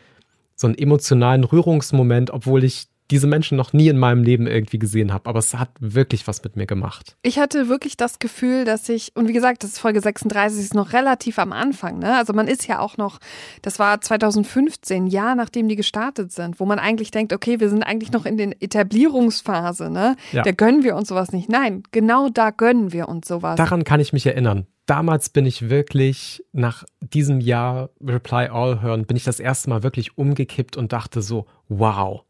so 0.55 0.67
einen 0.67 0.77
emotionalen 0.77 1.45
Rührungsmoment, 1.45 2.31
obwohl 2.31 2.65
ich 2.65 2.89
diese 3.13 3.27
Menschen 3.27 3.57
noch 3.59 3.75
nie 3.75 3.89
in 3.89 3.99
meinem 3.99 4.23
Leben 4.25 4.47
irgendwie 4.47 4.79
gesehen 4.79 5.13
habe. 5.13 5.29
Aber 5.29 5.39
es 5.39 5.55
hat 5.55 5.69
wirklich 5.79 6.27
was 6.27 6.43
mit 6.43 6.57
mir 6.57 6.67
gemacht. 6.67 7.17
Ich 7.23 7.39
hatte 7.39 7.69
wirklich 7.69 7.99
das 7.99 8.19
Gefühl, 8.19 8.65
dass 8.65 8.89
ich, 8.89 9.13
und 9.15 9.29
wie 9.29 9.35
gesagt, 9.35 9.63
das 9.63 9.73
ist 9.73 9.79
Folge 9.79 10.01
36, 10.01 10.59
ist 10.59 10.75
noch 10.75 10.95
relativ 10.95 11.39
am 11.39 11.53
Anfang. 11.53 11.99
Ne? 11.99 12.17
Also 12.17 12.33
man 12.33 12.49
ist 12.49 12.67
ja 12.67 12.81
auch 12.81 12.97
noch, 12.97 13.19
das 13.61 13.79
war 13.79 14.01
2015, 14.01 15.07
Jahr 15.07 15.35
nachdem 15.35 15.69
die 15.69 15.77
gestartet 15.77 16.33
sind, 16.33 16.59
wo 16.59 16.65
man 16.65 16.79
eigentlich 16.79 17.11
denkt, 17.11 17.35
okay, 17.35 17.61
wir 17.61 17.69
sind 17.69 17.83
eigentlich 17.83 18.13
noch 18.13 18.25
in 18.25 18.39
den 18.39 18.53
Etablierungsphase. 18.61 19.91
Ne? 19.91 20.17
Ja. 20.33 20.43
Da 20.43 20.53
gönnen 20.53 20.83
wir 20.83 20.97
uns 20.97 21.09
sowas 21.09 21.33
nicht. 21.33 21.51
Nein, 21.51 21.83
genau 21.93 22.31
da 22.31 22.51
gönnen 22.51 22.93
wir 22.93 23.09
uns 23.09 23.29
sowas. 23.29 23.57
Daran 23.57 23.85
kann 23.85 24.01
ich 24.01 24.15
mich 24.15 24.25
erinnern. 24.25 24.67
Damals 24.87 25.29
bin 25.29 25.45
ich 25.45 25.69
wirklich 25.69 26.45
nach 26.53 26.85
diesem 27.01 27.41
Jahr 27.41 27.91
Reply 28.03 28.49
All 28.49 28.81
hören, 28.81 29.05
bin 29.05 29.17
ich 29.17 29.25
das 29.25 29.39
erste 29.39 29.69
Mal 29.69 29.83
wirklich 29.83 30.17
umgekippt 30.17 30.77
und 30.77 30.93
dachte 30.93 31.21
so, 31.21 31.47
wow. 31.69 32.25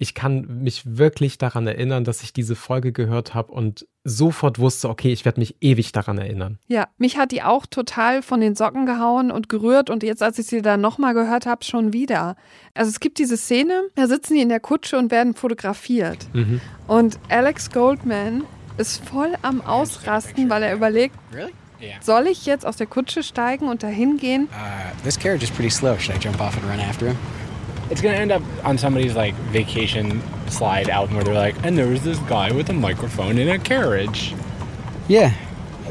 Ich 0.00 0.14
kann 0.14 0.62
mich 0.62 0.96
wirklich 0.96 1.38
daran 1.38 1.66
erinnern, 1.66 2.04
dass 2.04 2.22
ich 2.22 2.32
diese 2.32 2.54
Folge 2.54 2.92
gehört 2.92 3.34
habe 3.34 3.52
und 3.52 3.86
sofort 4.04 4.60
wusste, 4.60 4.88
okay, 4.88 5.12
ich 5.12 5.24
werde 5.24 5.40
mich 5.40 5.56
ewig 5.60 5.90
daran 5.90 6.18
erinnern. 6.18 6.58
Ja, 6.68 6.86
mich 6.98 7.18
hat 7.18 7.32
die 7.32 7.42
auch 7.42 7.66
total 7.66 8.22
von 8.22 8.40
den 8.40 8.54
Socken 8.54 8.86
gehauen 8.86 9.32
und 9.32 9.48
gerührt 9.48 9.90
und 9.90 10.04
jetzt, 10.04 10.22
als 10.22 10.38
ich 10.38 10.46
sie 10.46 10.62
dann 10.62 10.80
nochmal 10.80 11.14
gehört 11.14 11.46
habe, 11.46 11.64
schon 11.64 11.92
wieder. 11.92 12.36
Also 12.74 12.90
es 12.90 13.00
gibt 13.00 13.18
diese 13.18 13.36
Szene, 13.36 13.88
da 13.96 14.06
sitzen 14.06 14.34
die 14.34 14.40
in 14.40 14.48
der 14.48 14.60
Kutsche 14.60 14.98
und 14.98 15.10
werden 15.10 15.34
fotografiert. 15.34 16.28
Mhm. 16.32 16.60
Und 16.86 17.18
Alex 17.28 17.70
Goldman 17.70 18.44
ist 18.76 19.04
voll 19.04 19.34
am 19.42 19.60
Ausrasten, 19.60 20.48
weil 20.48 20.62
er 20.62 20.74
überlegt, 20.74 21.16
soll 22.00 22.28
ich 22.28 22.46
jetzt 22.46 22.64
aus 22.64 22.76
der 22.76 22.86
Kutsche 22.86 23.24
steigen 23.24 23.68
und 23.68 23.82
dahin 23.82 24.16
gehen? 24.16 24.44
Uh, 24.44 25.04
this 25.04 25.18
carriage 25.18 25.42
is 25.42 25.50
pretty 25.50 25.70
slow. 25.70 25.98
Should 25.98 26.16
I 26.16 26.20
jump 26.20 26.40
off 26.40 26.56
and 26.56 26.64
run 26.70 26.80
after 26.80 27.08
him? 27.08 27.16
It's 27.90 28.02
gonna 28.02 28.16
end 28.16 28.32
up 28.32 28.42
on 28.64 28.78
somebody's 28.78 29.16
like 29.16 29.34
vacation 29.52 30.22
slide 30.50 30.88
album 30.90 31.16
where 31.16 31.24
they're 31.24 31.34
like, 31.34 31.56
and 31.64 31.76
there 31.76 31.88
was 31.88 32.02
this 32.02 32.18
guy 32.28 32.52
with 32.52 32.68
a 32.68 32.74
microphone 32.74 33.38
in 33.38 33.48
a 33.48 33.58
carriage. 33.58 34.34
Yeah. 35.08 35.32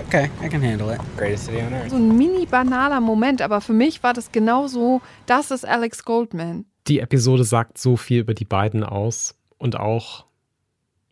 Okay, 0.07 0.29
I 0.41 0.47
can 0.47 0.61
handle 0.61 0.89
it. 0.91 1.01
Greatest 1.17 1.45
city 1.45 1.59
on 1.59 1.73
earth. 1.73 1.89
So 1.89 1.97
ein 1.97 2.17
mini 2.17 2.45
banaler 2.45 3.01
Moment, 3.01 3.41
aber 3.41 3.61
für 3.61 3.73
mich 3.73 4.03
war 4.03 4.13
das 4.13 4.31
genauso, 4.31 5.01
das 5.25 5.51
ist 5.51 5.65
Alex 5.65 6.05
Goldman. 6.05 6.65
Die 6.87 6.99
Episode 6.99 7.43
sagt 7.43 7.77
so 7.77 7.97
viel 7.97 8.21
über 8.21 8.33
die 8.33 8.45
beiden 8.45 8.83
aus 8.83 9.35
und 9.57 9.77
auch, 9.77 10.25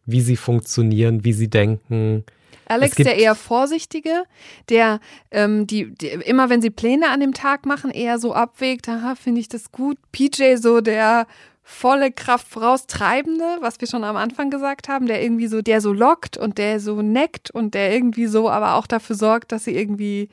wie 0.06 0.22
sie 0.22 0.38
funktionieren, 0.38 1.26
wie 1.26 1.34
sie 1.34 1.50
denken. 1.50 2.24
Alex, 2.68 2.96
der 2.96 3.18
eher 3.18 3.36
vorsichtige, 3.36 4.24
der, 4.70 5.00
ähm, 5.32 5.68
die, 5.68 5.94
die 5.94 6.08
immer 6.08 6.50
wenn 6.50 6.62
sie 6.62 6.70
Pläne 6.70 7.10
an 7.10 7.20
dem 7.20 7.34
Tag 7.34 7.66
machen, 7.66 7.92
eher 7.92 8.20
so 8.20 8.34
abwägt, 8.34 8.88
aha, 8.90 9.16
finde 9.16 9.42
ich 9.42 9.48
das 9.50 9.72
gut. 9.72 9.98
PJ 10.12 10.56
so 10.58 10.82
der 10.82 11.28
volle 11.68 12.12
Kraft 12.12 12.48
voraustreibende, 12.48 13.44
was 13.62 13.82
wir 13.82 13.88
schon 13.88 14.04
am 14.04 14.16
Anfang 14.18 14.52
gesagt 14.52 14.88
haben, 14.88 15.08
der 15.08 15.24
irgendwie 15.24 15.48
so, 15.48 15.62
der 15.64 15.82
so 15.82 15.94
lockt 15.94 16.38
und 16.38 16.58
der 16.60 16.80
so 16.80 17.02
neckt 17.02 17.50
und 17.50 17.74
der 17.74 17.92
irgendwie 17.94 18.28
so 18.28 18.50
aber 18.50 18.76
auch 18.76 18.86
dafür 18.86 19.16
sorgt, 19.16 19.52
dass 19.52 19.64
sie 19.66 19.76
irgendwie 19.76 20.30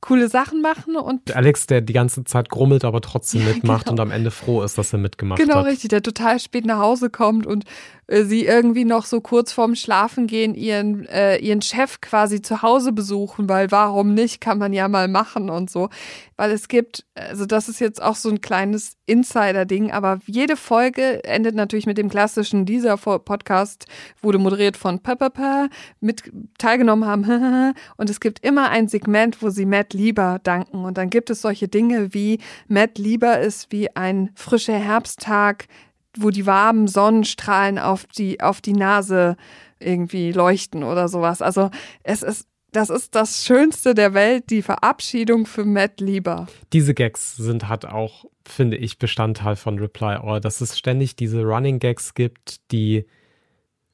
coole 0.00 0.28
Sachen 0.28 0.62
machen 0.62 0.94
und 0.94 1.34
Alex, 1.34 1.66
der 1.66 1.80
die 1.80 1.92
ganze 1.92 2.22
Zeit 2.22 2.48
grummelt, 2.50 2.84
aber 2.84 3.00
trotzdem 3.00 3.40
Ja, 3.40 3.48
mitmacht 3.54 3.86
genau. 3.86 3.94
und 3.94 4.00
am 4.00 4.10
Ende 4.12 4.30
froh 4.30 4.62
ist, 4.62 4.78
dass 4.78 4.92
er 4.92 5.00
mitgemacht 5.00 5.40
Genau, 5.40 5.56
hat. 5.56 5.66
richtig, 5.66 5.88
der 5.88 6.02
total 6.04 6.38
spät 6.38 6.64
nach 6.64 6.78
Hause 6.78 7.10
kommt 7.10 7.44
und 7.48 7.64
sie 8.10 8.46
irgendwie 8.46 8.86
noch 8.86 9.04
so 9.04 9.20
kurz 9.20 9.52
vorm 9.52 9.74
Schlafengehen 9.74 10.54
ihren, 10.54 11.06
äh, 11.06 11.36
ihren 11.36 11.60
Chef 11.60 12.00
quasi 12.00 12.40
zu 12.40 12.62
Hause 12.62 12.92
besuchen, 12.92 13.48
weil 13.50 13.70
warum 13.70 14.14
nicht, 14.14 14.40
kann 14.40 14.58
man 14.58 14.72
ja 14.72 14.88
mal 14.88 15.08
machen 15.08 15.50
und 15.50 15.70
so. 15.70 15.90
Weil 16.36 16.52
es 16.52 16.68
gibt, 16.68 17.04
also 17.14 17.44
das 17.44 17.68
ist 17.68 17.80
jetzt 17.80 18.00
auch 18.00 18.14
so 18.16 18.30
ein 18.30 18.40
kleines 18.40 18.96
Insider-Ding, 19.04 19.90
aber 19.90 20.20
jede 20.26 20.56
Folge 20.56 21.22
endet 21.24 21.54
natürlich 21.54 21.86
mit 21.86 21.98
dem 21.98 22.08
klassischen, 22.08 22.64
dieser 22.64 22.96
Podcast 22.96 23.86
wurde 24.22 24.38
moderiert 24.38 24.78
von 24.78 25.00
Pepper, 25.00 25.68
mit 26.00 26.22
teilgenommen 26.56 27.06
haben 27.06 27.74
und 27.96 28.08
es 28.08 28.20
gibt 28.20 28.44
immer 28.44 28.70
ein 28.70 28.88
Segment, 28.88 29.42
wo 29.42 29.50
sie 29.50 29.66
Matt 29.66 29.92
Lieber 29.92 30.40
danken 30.42 30.84
und 30.84 30.96
dann 30.96 31.10
gibt 31.10 31.28
es 31.28 31.42
solche 31.42 31.68
Dinge 31.68 32.14
wie 32.14 32.38
Matt 32.68 32.96
Lieber 32.96 33.38
ist 33.40 33.70
wie 33.70 33.94
ein 33.94 34.30
frischer 34.34 34.78
Herbsttag, 34.78 35.66
wo 36.18 36.30
die 36.30 36.46
warmen 36.46 36.88
Sonnenstrahlen 36.88 37.78
auf 37.78 38.06
die, 38.06 38.40
auf 38.40 38.60
die 38.60 38.72
Nase 38.72 39.36
irgendwie 39.78 40.32
leuchten 40.32 40.84
oder 40.84 41.08
sowas. 41.08 41.42
Also 41.42 41.70
es 42.02 42.22
ist, 42.22 42.46
das 42.72 42.90
ist 42.90 43.14
das 43.14 43.44
Schönste 43.44 43.94
der 43.94 44.14
Welt, 44.14 44.50
die 44.50 44.62
Verabschiedung 44.62 45.46
für 45.46 45.64
Matt 45.64 46.00
Lieber. 46.00 46.46
Diese 46.72 46.94
Gags 46.94 47.36
sind 47.36 47.68
halt 47.68 47.86
auch, 47.86 48.24
finde 48.44 48.76
ich, 48.76 48.98
Bestandteil 48.98 49.56
von 49.56 49.78
Reply 49.78 50.16
All, 50.16 50.40
dass 50.40 50.60
es 50.60 50.76
ständig 50.76 51.16
diese 51.16 51.42
Running 51.42 51.78
Gags 51.78 52.14
gibt, 52.14 52.70
die 52.72 53.06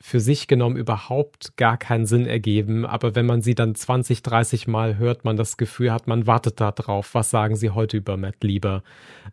für 0.07 0.20
sich 0.20 0.48
genommen 0.48 0.76
überhaupt 0.76 1.57
gar 1.57 1.78
keinen 1.78 2.05
Sinn 2.05 2.26
ergeben, 2.26 2.84
aber 2.84 3.14
wenn 3.14 3.24
man 3.24 3.40
sie 3.40 3.55
dann 3.55 3.74
20, 3.74 4.22
30 4.22 4.66
Mal 4.66 4.98
hört, 4.98 5.24
man 5.24 5.38
das 5.38 5.57
Gefühl 5.57 5.90
hat, 5.90 6.07
man 6.07 6.26
wartet 6.26 6.61
da 6.61 6.72
drauf, 6.72 7.14
was 7.14 7.30
sagen 7.30 7.57
sie 7.57 7.70
heute 7.70 7.96
über 7.96 8.18
Matt 8.18 8.44
Lieber. 8.44 8.82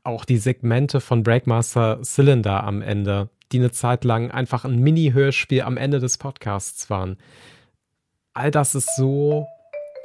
Auch 0.05 0.23
die 0.23 0.37
Segmente 0.37 1.01
von 1.01 1.23
Breakmaster 1.23 1.99
Cylinder 2.03 2.63
am 2.63 2.81
Ende, 2.81 3.27
die 3.51 3.59
eine 3.59 3.71
Zeit 3.71 4.05
lang 4.05 4.31
einfach 4.31 4.63
ein 4.63 4.79
Mini-Hörspiel 4.79 5.63
am 5.63 5.75
Ende 5.75 5.99
des 5.99 6.17
Podcasts 6.17 6.89
waren. 6.89 7.17
All 8.33 8.49
das 8.49 8.73
ist 8.73 8.95
so 8.95 9.47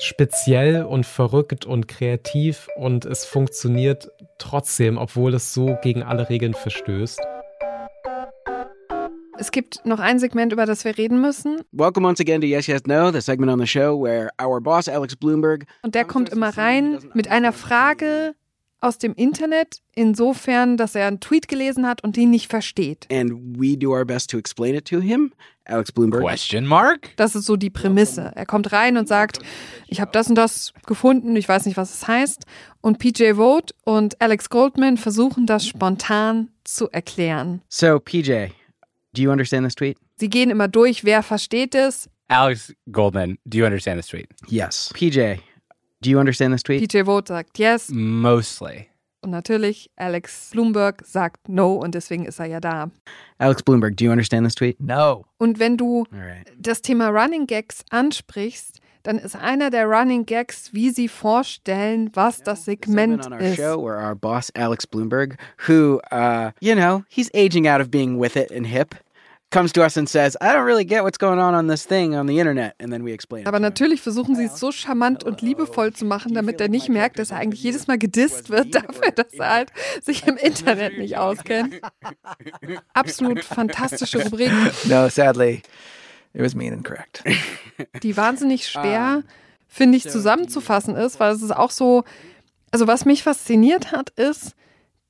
speziell 0.01 0.83
und 0.83 1.07
verrückt 1.07 1.65
und 1.65 1.87
kreativ 1.87 2.67
und 2.77 3.05
es 3.05 3.25
funktioniert 3.25 4.11
trotzdem, 4.39 4.99
obwohl 4.99 5.33
es 5.35 5.55
so 5.55 5.79
gegen 5.81 6.03
alle 6.03 6.29
Regeln 6.29 6.55
verstößt. 6.55 7.21
Es 9.39 9.51
gibt 9.51 9.85
noch 9.85 10.01
ein 10.01 10.19
Segment, 10.19 10.53
über 10.53 10.65
das 10.67 10.85
wir 10.85 10.97
reden 10.97 11.21
müssen. 11.21 11.61
Welcome 11.73 12.07
once 12.09 12.21
again 12.21 12.41
to 12.41 12.47
Yes 12.47 12.67
Yes 12.67 12.83
No, 12.87 13.11
the 13.13 13.21
segment 13.21 13.53
on 13.53 13.59
the 13.59 13.67
show 13.67 14.01
where 14.03 14.31
our 14.43 14.61
boss 14.61 14.89
Alex 14.89 15.15
Bloomberg 15.17 15.67
Und 15.83 15.95
der 15.95 16.05
kommt 16.05 16.31
immer 16.31 16.57
rein 16.57 16.99
mit 17.15 17.29
einer 17.29 17.53
Frage 17.53 18.35
aus 18.81 18.99
dem 18.99 19.15
Internet, 19.15 19.81
insofern, 19.95 20.77
dass 20.77 20.95
er 20.95 21.07
einen 21.07 21.21
Tweet 21.21 21.49
gelesen 21.49 21.87
hat 21.87 22.05
und 22.05 22.17
den 22.17 22.31
nicht 22.31 22.49
versteht. 22.51 23.07
and 23.11 23.33
we 23.59 23.77
do 23.77 23.91
our 23.93 24.05
best 24.05 24.31
to 24.31 24.39
explain 24.39 24.75
it 24.75 24.87
to 24.87 25.01
him. 25.01 25.33
Alex 25.65 25.91
Bloomberg. 25.93 26.23
Question 26.23 26.65
mark? 26.65 27.11
Das 27.17 27.35
ist 27.35 27.45
so 27.47 27.57
die 27.57 27.71
Prämisse. 27.71 28.31
Er 28.37 28.47
kommt 28.47 28.73
rein 28.73 28.97
und 28.97 29.09
sagt, 29.09 29.41
ich 29.89 30.01
habe 30.01 30.13
das 30.13 30.29
und 30.29 30.37
das 30.37 30.73
gefunden, 30.87 31.35
ich 31.37 31.49
weiß 31.49 31.67
nicht, 31.67 31.77
was 31.77 31.93
es 31.93 32.07
heißt. 32.07 32.45
Und 32.81 32.99
PJ 32.99 33.33
Vogt 33.35 33.75
und 33.85 34.21
Alex 34.21 34.49
Goldman 34.49 34.97
versuchen 34.97 35.45
das 35.47 35.67
spontan 35.67 36.49
zu 36.65 36.89
erklären. 36.91 37.63
So, 37.69 37.99
PJ, 37.99 38.47
do 39.17 39.23
you 39.23 39.31
understand 39.31 39.65
this 39.65 39.75
tweet? 39.75 39.99
Sie 40.17 40.29
gehen 40.29 40.51
immer 40.51 40.69
durch, 40.69 41.05
wer 41.05 41.23
versteht 41.23 41.75
es. 41.75 42.09
Alex 42.29 42.73
Goldman, 42.91 43.39
do 43.47 43.59
you 43.59 43.65
understand 43.65 43.99
this 43.99 44.09
tweet? 44.09 44.29
Yes. 44.49 44.93
PJ, 44.95 45.39
do 46.03 46.11
you 46.11 46.19
understand 46.19 46.53
this 46.53 46.63
tweet? 46.63 46.83
PJ 46.83 47.05
Vogt 47.05 47.29
sagt 47.29 47.59
yes. 47.59 47.89
Mostly. 47.91 48.89
Und 49.23 49.31
natürlich 49.31 49.91
Alex 49.97 50.51
Bloomberg 50.53 51.03
sagt 51.05 51.49
no 51.49 51.75
und 51.75 51.95
deswegen 51.95 52.27
ist 52.27 52.39
er 52.39 52.47
ja 52.47 52.61
da. 52.61 52.91
Alex 53.39 53.63
Bloomberg, 53.63 53.97
do 53.97 54.05
you 54.05 54.11
understand 54.11 54.47
this 54.47 54.55
tweet? 54.55 54.81
No. 54.81 55.25
Und 55.39 55.59
wenn 55.59 55.77
du 55.77 56.05
right. 56.13 56.53
das 56.59 56.83
Thema 56.83 57.09
Running 57.09 57.47
Gags 57.47 57.85
ansprichst, 57.91 58.81
dann 59.03 59.19
ist 59.19 59.37
einer 59.37 59.71
der 59.71 59.87
Running 59.87 60.27
Gags, 60.27 60.75
wie 60.75 60.91
sie 60.91 61.07
vorstellen, 61.09 62.11
was 62.15 62.43
das 62.43 62.65
Segment 62.65 63.25
on 63.25 63.33
our 63.33 63.41
ist. 63.41 63.57
show 63.57 63.81
where 63.81 63.99
our 63.99 64.17
boss 64.17 64.51
Alex 64.57 64.85
Bloomberg, 64.85 65.37
who 65.69 66.01
uh, 66.11 66.51
you 66.61 66.75
know, 66.75 67.05
he's 67.09 67.31
aging 67.33 67.69
out 67.69 67.81
of 67.81 67.89
being 67.89 68.21
with 68.21 68.37
it 68.37 68.51
and 68.51 68.67
hip, 68.67 68.97
comes 69.51 69.73
to 69.73 69.83
us 69.83 69.97
and 69.97 70.09
says, 70.09 70.37
"I 70.41 70.47
don't 70.47 70.65
really 70.65 70.85
get 70.85 71.03
what's 71.05 71.19
going 71.19 71.39
on 71.39 71.55
on 71.55 71.69
this 71.69 71.87
thing 71.87 72.15
on 72.17 72.27
the 72.27 72.39
internet," 72.39 72.75
and 72.81 72.93
then 72.93 73.05
we 73.05 73.13
explain. 73.13 73.47
Aber 73.47 73.61
natürlich 73.61 74.01
versuchen 74.03 74.35
sie 74.35 74.45
es 74.45 74.59
so 74.59 74.73
charmant 74.73 75.25
und 75.25 75.41
liebevoll 75.41 75.93
zu 75.93 76.05
machen, 76.05 76.35
damit 76.35 76.61
er 76.61 76.69
nicht 76.69 76.89
merkt, 76.89 77.19
dass 77.19 77.31
er 77.31 77.39
eigentlich 77.39 77.63
jedes 77.63 77.87
Mal 77.87 77.97
gedisst 77.99 78.51
wird 78.51 78.75
dafür, 78.75 79.13
dass 79.13 79.33
er 79.35 79.49
halt 79.51 79.73
sich 80.03 80.27
im 80.27 80.37
Internet 80.37 80.99
nicht 80.99 81.17
auskennt. 81.17 81.81
Absolut 82.95 83.45
fantastische 83.45 84.23
Rubrik, 84.25 84.51
No, 84.85 85.09
sadly, 85.09 85.63
it 86.35 86.43
was 86.43 86.55
mean 86.55 86.73
and 86.73 86.85
correct. 86.85 87.23
die 88.03 88.17
wahnsinnig 88.17 88.69
schwer, 88.69 89.23
finde 89.69 89.97
ich, 89.97 90.09
zusammenzufassen 90.09 90.97
ist, 90.97 91.21
weil 91.21 91.33
es 91.35 91.43
ist 91.43 91.55
auch 91.55 91.71
so, 91.71 92.05
also 92.73 92.87
was 92.87 93.05
mich 93.05 93.23
fasziniert 93.23 93.93
hat, 93.93 94.11
ist, 94.11 94.55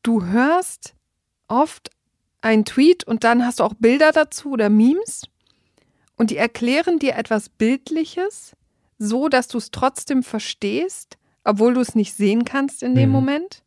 du 0.03 0.25
hörst 0.25 0.95
oft 1.49 1.91
einen 2.47 2.65
Tweet 2.65 3.05
und 3.05 3.25
dann 3.25 3.45
hast 3.45 3.61
du 3.61 3.65
auch 3.65 3.75
Bilder 3.75 4.13
dazu 4.13 4.53
oder 4.53 4.71
Memes 4.71 5.23
und 6.17 6.31
die 6.31 6.37
erklären 6.37 6.99
dir 6.99 7.17
etwas 7.17 7.49
Bildliches, 7.49 8.57
so 8.99 9.29
dass 9.29 9.49
du 9.49 9.59
es 9.59 9.71
trotzdem 9.71 10.23
verstehst, 10.23 11.19
obwohl 11.45 11.75
du 11.75 11.81
es 11.81 11.95
nicht 11.95 12.15
sehen 12.15 12.45
kannst 12.45 12.83
in 12.83 12.95
dem 12.95 13.11
Mhm. 13.11 13.15
Moment. 13.15 13.63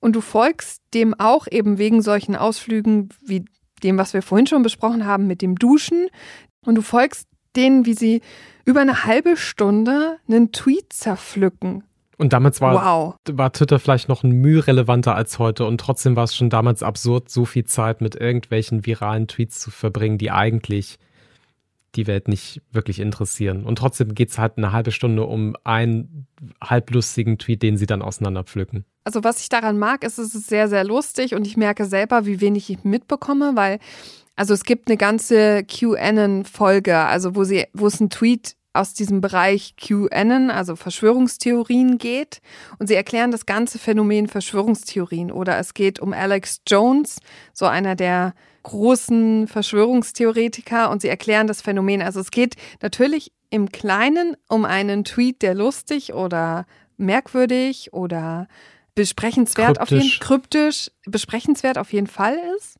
Und 0.00 0.14
du 0.14 0.20
folgst 0.20 0.82
dem 0.94 1.18
auch 1.18 1.46
eben 1.50 1.78
wegen 1.78 2.02
solchen 2.02 2.36
Ausflügen 2.36 3.08
wie 3.24 3.44
dem, 3.82 3.98
was 3.98 4.12
wir 4.12 4.22
vorhin 4.22 4.46
schon 4.46 4.62
besprochen 4.62 5.06
haben 5.06 5.26
mit 5.26 5.42
dem 5.42 5.56
Duschen. 5.56 6.08
Und 6.64 6.76
du 6.76 6.82
folgst 6.82 7.28
denen, 7.56 7.86
wie 7.86 7.94
sie 7.94 8.20
über 8.64 8.80
eine 8.80 9.04
halbe 9.04 9.36
Stunde 9.36 10.18
einen 10.28 10.52
Tweet 10.52 10.92
zerpflücken. 10.92 11.84
Und 12.18 12.32
damals 12.32 12.60
war, 12.60 12.74
Wow. 12.74 13.14
war 13.30 13.52
Twitter 13.52 13.78
vielleicht 13.78 14.08
noch 14.08 14.22
ein 14.24 14.30
Mühe 14.30 14.66
relevanter 14.66 15.14
als 15.14 15.38
heute 15.38 15.66
und 15.66 15.78
trotzdem 15.78 16.16
war 16.16 16.24
es 16.24 16.34
schon 16.34 16.48
damals 16.48 16.82
absurd, 16.82 17.28
so 17.28 17.44
viel 17.44 17.64
Zeit 17.64 18.00
mit 18.00 18.14
irgendwelchen 18.16 18.86
viralen 18.86 19.28
Tweets 19.28 19.60
zu 19.60 19.70
verbringen, 19.70 20.16
die 20.16 20.30
eigentlich 20.30 20.98
die 21.94 22.06
Welt 22.06 22.28
nicht 22.28 22.62
wirklich 22.72 23.00
interessieren. 23.00 23.64
Und 23.64 23.76
trotzdem 23.78 24.14
geht 24.14 24.30
es 24.30 24.38
halt 24.38 24.54
eine 24.56 24.72
halbe 24.72 24.92
Stunde 24.92 25.24
um 25.24 25.56
einen 25.64 26.26
halblustigen 26.62 27.38
Tweet, 27.38 27.62
den 27.62 27.76
sie 27.76 27.86
dann 27.86 28.02
auseinanderpflücken. 28.02 28.84
Also 29.04 29.24
was 29.24 29.40
ich 29.40 29.48
daran 29.48 29.78
mag, 29.78 30.04
ist, 30.04 30.18
es 30.18 30.34
ist 30.34 30.48
sehr, 30.48 30.68
sehr 30.68 30.84
lustig 30.84 31.34
und 31.34 31.46
ich 31.46 31.56
merke 31.56 31.84
selber, 31.86 32.26
wie 32.26 32.40
wenig 32.40 32.70
ich 32.70 32.84
mitbekomme, 32.84 33.52
weil 33.54 33.78
also 34.36 34.52
es 34.52 34.64
gibt 34.64 34.88
eine 34.88 34.98
ganze 34.98 35.64
QAnon-Folge, 35.64 36.98
also 36.98 37.34
wo 37.34 37.44
sie, 37.44 37.64
wo 37.72 37.86
es 37.86 38.00
ein 38.00 38.10
Tweet 38.10 38.55
aus 38.76 38.94
diesem 38.94 39.20
Bereich 39.20 39.74
QAnon, 39.76 40.50
also 40.50 40.76
Verschwörungstheorien 40.76 41.98
geht. 41.98 42.40
Und 42.78 42.86
sie 42.86 42.94
erklären 42.94 43.30
das 43.30 43.46
ganze 43.46 43.78
Phänomen 43.78 44.28
Verschwörungstheorien. 44.28 45.30
Oder 45.30 45.58
es 45.58 45.74
geht 45.74 46.00
um 46.00 46.12
Alex 46.12 46.60
Jones, 46.66 47.18
so 47.52 47.66
einer 47.66 47.94
der 47.96 48.34
großen 48.62 49.48
Verschwörungstheoretiker. 49.48 50.90
Und 50.90 51.02
sie 51.02 51.08
erklären 51.08 51.46
das 51.46 51.62
Phänomen. 51.62 52.02
Also 52.02 52.20
es 52.20 52.30
geht 52.30 52.54
natürlich 52.82 53.32
im 53.50 53.70
Kleinen 53.70 54.36
um 54.48 54.64
einen 54.64 55.04
Tweet, 55.04 55.42
der 55.42 55.54
lustig 55.54 56.14
oder 56.14 56.66
merkwürdig 56.96 57.92
oder 57.92 58.48
besprechenswert 58.94 59.80
auf 59.80 59.90
jeden 59.90 60.02
Kryptisch. 60.02 60.20
kryptisch, 60.20 60.90
besprechenswert 61.04 61.78
auf 61.78 61.92
jeden 61.92 62.06
Fall 62.06 62.38
ist. 62.56 62.78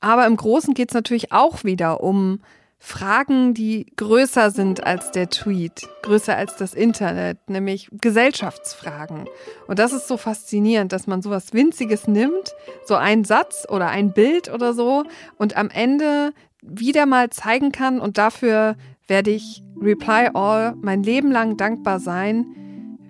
Aber 0.00 0.26
im 0.26 0.36
Großen 0.36 0.74
geht 0.74 0.90
es 0.90 0.94
natürlich 0.94 1.32
auch 1.32 1.64
wieder 1.64 2.02
um 2.02 2.40
Fragen, 2.78 3.54
die 3.54 3.86
größer 3.96 4.50
sind 4.50 4.86
als 4.86 5.10
der 5.10 5.28
Tweet, 5.28 5.88
größer 6.02 6.36
als 6.36 6.56
das 6.56 6.74
Internet, 6.74 7.38
nämlich 7.48 7.88
Gesellschaftsfragen. 7.90 9.26
Und 9.66 9.78
das 9.78 9.92
ist 9.92 10.06
so 10.06 10.16
faszinierend, 10.16 10.92
dass 10.92 11.06
man 11.06 11.22
sowas 11.22 11.52
Winziges 11.52 12.06
nimmt, 12.06 12.54
so 12.84 12.94
einen 12.94 13.24
Satz 13.24 13.66
oder 13.68 13.88
ein 13.88 14.12
Bild 14.12 14.52
oder 14.52 14.74
so, 14.74 15.04
und 15.36 15.56
am 15.56 15.70
Ende 15.70 16.32
wieder 16.62 17.06
mal 17.06 17.30
zeigen 17.30 17.72
kann. 17.72 17.98
Und 17.98 18.18
dafür 18.18 18.76
werde 19.08 19.30
ich 19.30 19.62
Reply 19.80 20.30
All 20.34 20.74
mein 20.80 21.02
Leben 21.02 21.32
lang 21.32 21.56
dankbar 21.56 21.98
sein, 21.98 22.46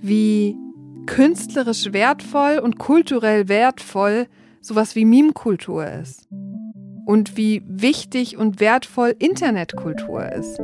wie 0.00 0.56
künstlerisch 1.06 1.92
wertvoll 1.92 2.58
und 2.58 2.78
kulturell 2.78 3.48
wertvoll 3.48 4.26
sowas 4.60 4.96
wie 4.96 5.04
Meme-Kultur 5.04 5.86
ist 5.86 6.28
und 7.06 7.36
wie 7.36 7.62
wichtig 7.66 8.36
und 8.36 8.60
wertvoll 8.60 9.14
Internetkultur 9.18 10.30
ist. 10.32 10.58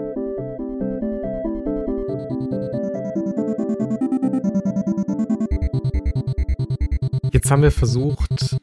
Jetzt 7.33 7.51
haben 7.51 7.63
wir 7.63 7.71
versucht, 7.71 8.59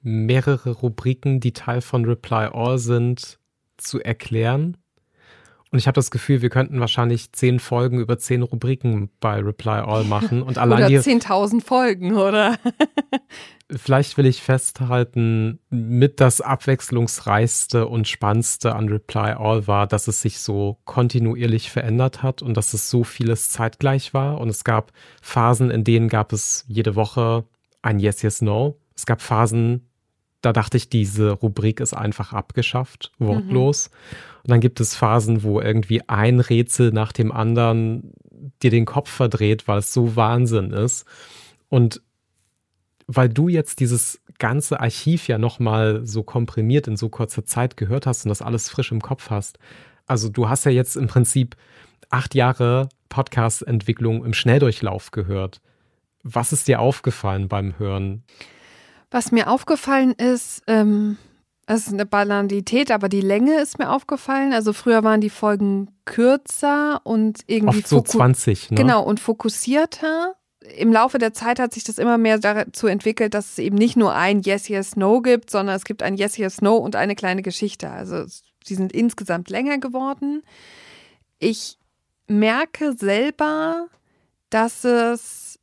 mehrere 0.00 0.70
Rubriken, 0.70 1.40
die 1.40 1.52
Teil 1.52 1.80
von 1.80 2.04
Reply 2.04 2.48
All 2.52 2.78
sind, 2.78 3.38
zu 3.76 4.00
erklären. 4.00 4.76
Und 5.72 5.78
ich 5.78 5.88
habe 5.88 5.96
das 5.96 6.10
Gefühl, 6.10 6.42
wir 6.42 6.48
könnten 6.48 6.78
wahrscheinlich 6.78 7.32
zehn 7.32 7.58
Folgen 7.58 7.98
über 7.98 8.18
zehn 8.18 8.42
Rubriken 8.42 9.10
bei 9.18 9.40
Reply 9.40 9.80
All 9.80 10.04
machen. 10.04 10.42
Und 10.42 10.58
allein 10.58 10.78
oder 10.78 10.88
die, 10.88 10.98
10.000 10.98 11.62
Folgen, 11.62 12.14
oder? 12.14 12.56
vielleicht 13.74 14.16
will 14.16 14.26
ich 14.26 14.42
festhalten, 14.42 15.58
mit 15.70 16.20
das 16.20 16.40
abwechslungsreichste 16.40 17.88
und 17.88 18.06
spannendste 18.06 18.76
an 18.76 18.88
Reply 18.88 19.32
All 19.32 19.66
war, 19.66 19.86
dass 19.88 20.06
es 20.06 20.20
sich 20.20 20.38
so 20.38 20.78
kontinuierlich 20.84 21.70
verändert 21.70 22.22
hat 22.22 22.42
und 22.42 22.56
dass 22.56 22.72
es 22.72 22.88
so 22.88 23.02
vieles 23.02 23.50
zeitgleich 23.50 24.14
war. 24.14 24.40
Und 24.40 24.48
es 24.48 24.62
gab 24.62 24.92
Phasen, 25.20 25.70
in 25.70 25.82
denen 25.82 26.08
gab 26.08 26.32
es 26.32 26.64
jede 26.68 26.94
Woche 26.94 27.44
ein 27.82 27.98
Yes, 27.98 28.22
Yes, 28.22 28.40
No. 28.40 28.78
Es 28.94 29.04
gab 29.04 29.20
Phasen, 29.20 29.88
da 30.42 30.52
dachte 30.52 30.76
ich, 30.76 30.88
diese 30.88 31.30
Rubrik 31.30 31.80
ist 31.80 31.94
einfach 31.94 32.32
abgeschafft, 32.32 33.12
wortlos. 33.18 33.90
Und 34.44 34.50
dann 34.50 34.60
gibt 34.60 34.80
es 34.80 34.94
Phasen, 34.94 35.42
wo 35.42 35.60
irgendwie 35.60 36.08
ein 36.08 36.40
Rätsel 36.40 36.92
nach 36.92 37.12
dem 37.12 37.32
anderen 37.32 38.12
dir 38.62 38.70
den 38.70 38.84
Kopf 38.84 39.10
verdreht, 39.10 39.66
weil 39.66 39.78
es 39.78 39.92
so 39.92 40.14
Wahnsinn 40.16 40.70
ist. 40.70 41.04
Und 41.68 42.02
weil 43.06 43.28
du 43.28 43.48
jetzt 43.48 43.80
dieses 43.80 44.20
ganze 44.38 44.80
Archiv 44.80 45.28
ja 45.28 45.38
nochmal 45.38 46.04
so 46.04 46.22
komprimiert 46.22 46.88
in 46.88 46.96
so 46.96 47.08
kurzer 47.08 47.44
Zeit 47.44 47.76
gehört 47.76 48.06
hast 48.06 48.24
und 48.24 48.28
das 48.28 48.42
alles 48.42 48.68
frisch 48.68 48.92
im 48.92 49.00
Kopf 49.00 49.30
hast. 49.30 49.58
Also 50.06 50.28
du 50.28 50.48
hast 50.48 50.64
ja 50.64 50.70
jetzt 50.70 50.96
im 50.96 51.06
Prinzip 51.06 51.56
acht 52.10 52.34
Jahre 52.34 52.88
Podcast-Entwicklung 53.08 54.24
im 54.24 54.34
Schnelldurchlauf 54.34 55.10
gehört. 55.10 55.60
Was 56.22 56.52
ist 56.52 56.68
dir 56.68 56.80
aufgefallen 56.80 57.48
beim 57.48 57.78
Hören? 57.78 58.24
Was 59.10 59.32
mir 59.32 59.48
aufgefallen 59.50 60.12
ist, 60.12 60.62
ähm, 60.66 61.16
es 61.66 61.86
ist 61.86 61.92
eine 61.92 62.06
Banalität, 62.06 62.90
aber 62.90 63.08
die 63.08 63.20
Länge 63.20 63.60
ist 63.60 63.78
mir 63.78 63.90
aufgefallen. 63.90 64.52
Also 64.52 64.72
früher 64.72 65.02
waren 65.04 65.20
die 65.20 65.30
Folgen 65.30 65.88
kürzer 66.04 67.00
und 67.04 67.40
irgendwie 67.46 67.78
Oft 67.78 67.88
so 67.88 67.96
foku- 67.98 68.12
20, 68.18 68.70
ne? 68.70 68.76
Genau, 68.76 69.02
und 69.02 69.20
fokussierter. 69.20 70.34
Im 70.76 70.92
Laufe 70.92 71.18
der 71.18 71.32
Zeit 71.32 71.58
hat 71.60 71.72
sich 71.72 71.84
das 71.84 71.98
immer 71.98 72.18
mehr 72.18 72.38
dazu 72.38 72.88
entwickelt, 72.88 73.34
dass 73.34 73.50
es 73.52 73.58
eben 73.58 73.76
nicht 73.76 73.96
nur 73.96 74.14
ein 74.14 74.42
Yes, 74.42 74.68
Yes, 74.68 74.96
No 74.96 75.20
gibt, 75.20 75.50
sondern 75.50 75.76
es 75.76 75.84
gibt 75.84 76.02
ein 76.02 76.16
Yes, 76.16 76.36
Yes, 76.36 76.60
No 76.60 76.76
und 76.76 76.96
eine 76.96 77.14
kleine 77.14 77.42
Geschichte. 77.42 77.90
Also 77.90 78.24
sie 78.64 78.74
sind 78.74 78.92
insgesamt 78.92 79.48
länger 79.50 79.78
geworden. 79.78 80.42
Ich 81.38 81.78
merke 82.26 82.94
selber, 82.94 83.86
dass 84.50 84.84
es 84.84 85.58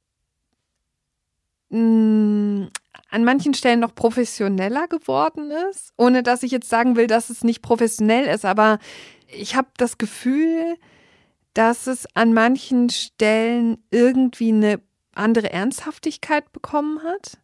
mh, 1.69 2.67
an 3.13 3.23
manchen 3.25 3.53
Stellen 3.53 3.79
noch 3.79 3.93
professioneller 3.93 4.87
geworden 4.87 5.51
ist, 5.69 5.93
ohne 5.97 6.23
dass 6.23 6.41
ich 6.41 6.51
jetzt 6.51 6.67
sagen 6.67 6.95
will, 6.95 7.05
dass 7.05 7.29
es 7.29 7.43
nicht 7.43 7.61
professionell 7.61 8.25
ist, 8.25 8.43
aber 8.43 8.79
ich 9.27 9.55
habe 9.55 9.67
das 9.77 9.99
Gefühl, 9.99 10.77
dass 11.53 11.85
es 11.85 12.07
an 12.15 12.33
manchen 12.33 12.89
Stellen 12.89 13.77
irgendwie 13.91 14.51
eine 14.51 14.81
andere 15.13 15.53
Ernsthaftigkeit 15.53 16.51
bekommen 16.53 17.03
hat. 17.03 17.37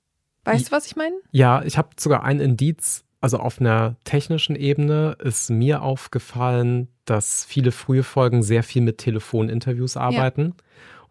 Weißt 0.43 0.70
du, 0.70 0.72
was 0.72 0.88
ich 0.88 0.95
meine? 0.95 1.15
Ja, 1.32 1.61
ich 1.61 1.78
habe 1.78 1.89
sogar 1.99 2.24
ein 2.24 2.39
Indiz. 2.39 3.03
Also 3.22 3.38
auf 3.38 3.61
einer 3.61 3.95
technischen 4.05 4.55
Ebene 4.55 5.17
ist 5.20 5.51
mir 5.51 5.84
aufgefallen, 5.84 6.88
dass 7.05 7.45
viele 7.45 7.72
frühe 7.72 8.01
Folgen 8.01 8.41
sehr 8.41 8.63
viel 8.63 8.82
mit 8.82 8.97
Telefoninterviews 8.97 9.97
arbeiten. 9.97 10.55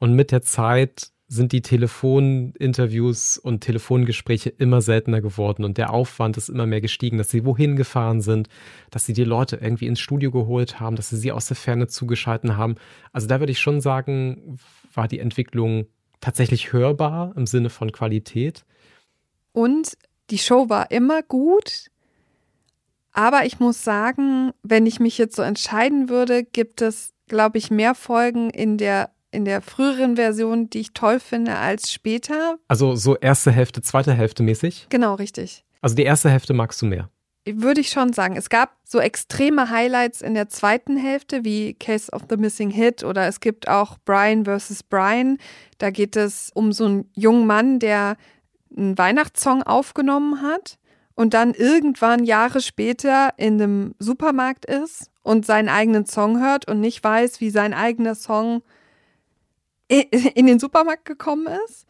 Und 0.01 0.15
mit 0.15 0.33
der 0.33 0.43
Zeit 0.43 1.13
sind 1.29 1.53
die 1.53 1.61
Telefoninterviews 1.61 3.37
und 3.37 3.61
Telefongespräche 3.61 4.49
immer 4.49 4.81
seltener 4.81 5.21
geworden 5.21 5.63
und 5.63 5.77
der 5.77 5.93
Aufwand 5.93 6.39
ist 6.39 6.49
immer 6.49 6.67
mehr 6.67 6.81
gestiegen, 6.81 7.19
dass 7.19 7.31
sie 7.31 7.45
wohin 7.45 7.77
gefahren 7.77 8.23
sind, 8.23 8.49
dass 8.91 9.05
sie 9.05 9.13
die 9.13 9.25
Leute 9.25 9.57
irgendwie 9.57 9.87
ins 9.87 10.01
Studio 10.01 10.31
geholt 10.31 10.81
haben, 10.81 10.97
dass 10.97 11.11
sie 11.11 11.19
sie 11.19 11.31
aus 11.31 11.47
der 11.47 11.57
Ferne 11.57 11.87
zugeschalten 11.87 12.57
haben. 12.57 12.77
Also 13.13 13.27
da 13.27 13.41
würde 13.41 13.53
ich 13.53 13.61
schon 13.61 13.83
sagen, 13.83 14.59
war 14.95 15.07
die 15.07 15.19
Entwicklung 15.19 15.87
tatsächlich 16.21 16.73
hörbar 16.73 17.35
im 17.37 17.47
Sinne 17.47 17.69
von 17.69 17.93
Qualität. 17.93 18.65
Und 19.53 19.99
die 20.31 20.39
Show 20.39 20.69
war 20.71 20.91
immer 20.91 21.23
gut. 21.23 21.91
Aber 23.13 23.45
ich 23.45 23.61
muss 23.61 23.85
sagen, 23.85 24.53
wenn 24.63 24.87
ich 24.87 25.01
mich 25.01 25.19
jetzt 25.19 25.37
so 25.37 25.43
entscheiden 25.43 26.09
würde, 26.09 26.45
gibt 26.45 26.83
es, 26.83 27.13
glaube 27.27 27.59
ich, 27.59 27.71
mehr 27.71 27.95
Folgen 27.95 28.51
in 28.51 28.79
der, 28.79 29.11
in 29.31 29.45
der 29.45 29.61
früheren 29.61 30.17
Version, 30.17 30.71
die 30.71 30.81
ich 30.81 30.93
toll 30.93 31.21
finde, 31.21 31.57
als 31.57 31.93
später. 31.93 32.59
Also 32.69 32.97
so 32.97 33.17
erste 33.17 33.51
Hälfte, 33.51 33.83
zweite 33.83 34.15
Hälfte 34.15 34.43
mäßig. 34.43 34.87
Genau, 34.89 35.15
richtig. 35.15 35.65
Also 35.81 35.95
die 35.95 36.05
erste 36.05 36.31
Hälfte 36.31 36.55
magst 36.55 36.81
du 36.83 36.87
mehr. 36.87 37.11
Würde 37.47 37.81
ich 37.81 37.89
schon 37.89 38.13
sagen. 38.13 38.37
Es 38.37 38.51
gab 38.51 38.77
so 38.85 38.99
extreme 39.01 39.71
Highlights 39.71 40.21
in 40.21 40.35
der 40.35 40.49
zweiten 40.49 40.97
Hälfte, 40.97 41.45
wie 41.45 41.75
Case 41.75 42.13
of 42.13 42.23
the 42.29 42.37
Missing 42.37 42.71
Hit 42.71 43.05
oder 43.05 43.27
es 43.27 43.41
gibt 43.41 43.69
auch 43.69 43.97
Brian 44.05 44.45
vs. 44.45 44.83
Brian. 44.83 45.39
Da 45.79 45.91
geht 45.91 46.17
es 46.17 46.51
um 46.53 46.73
so 46.73 46.85
einen 46.85 47.11
jungen 47.15 47.47
Mann, 47.47 47.79
der 47.79 48.17
einen 48.77 48.99
Weihnachtssong 48.99 49.63
aufgenommen 49.63 50.43
hat 50.43 50.79
und 51.15 51.33
dann 51.33 51.55
irgendwann 51.55 52.25
Jahre 52.25 52.61
später 52.61 53.31
in 53.39 53.55
einem 53.55 53.95
Supermarkt 53.99 54.67
ist 54.67 55.11
und 55.23 55.47
seinen 55.47 55.69
eigenen 55.69 56.07
Song 56.07 56.41
hört 56.41 56.69
und 56.69 56.81
nicht 56.81 57.03
weiß, 57.03 57.41
wie 57.41 57.51
sein 57.51 57.73
eigener 57.73 58.15
Song 58.15 58.63
in 60.35 60.47
den 60.47 60.59
Supermarkt 60.59 61.05
gekommen 61.05 61.47
ist. 61.67 61.87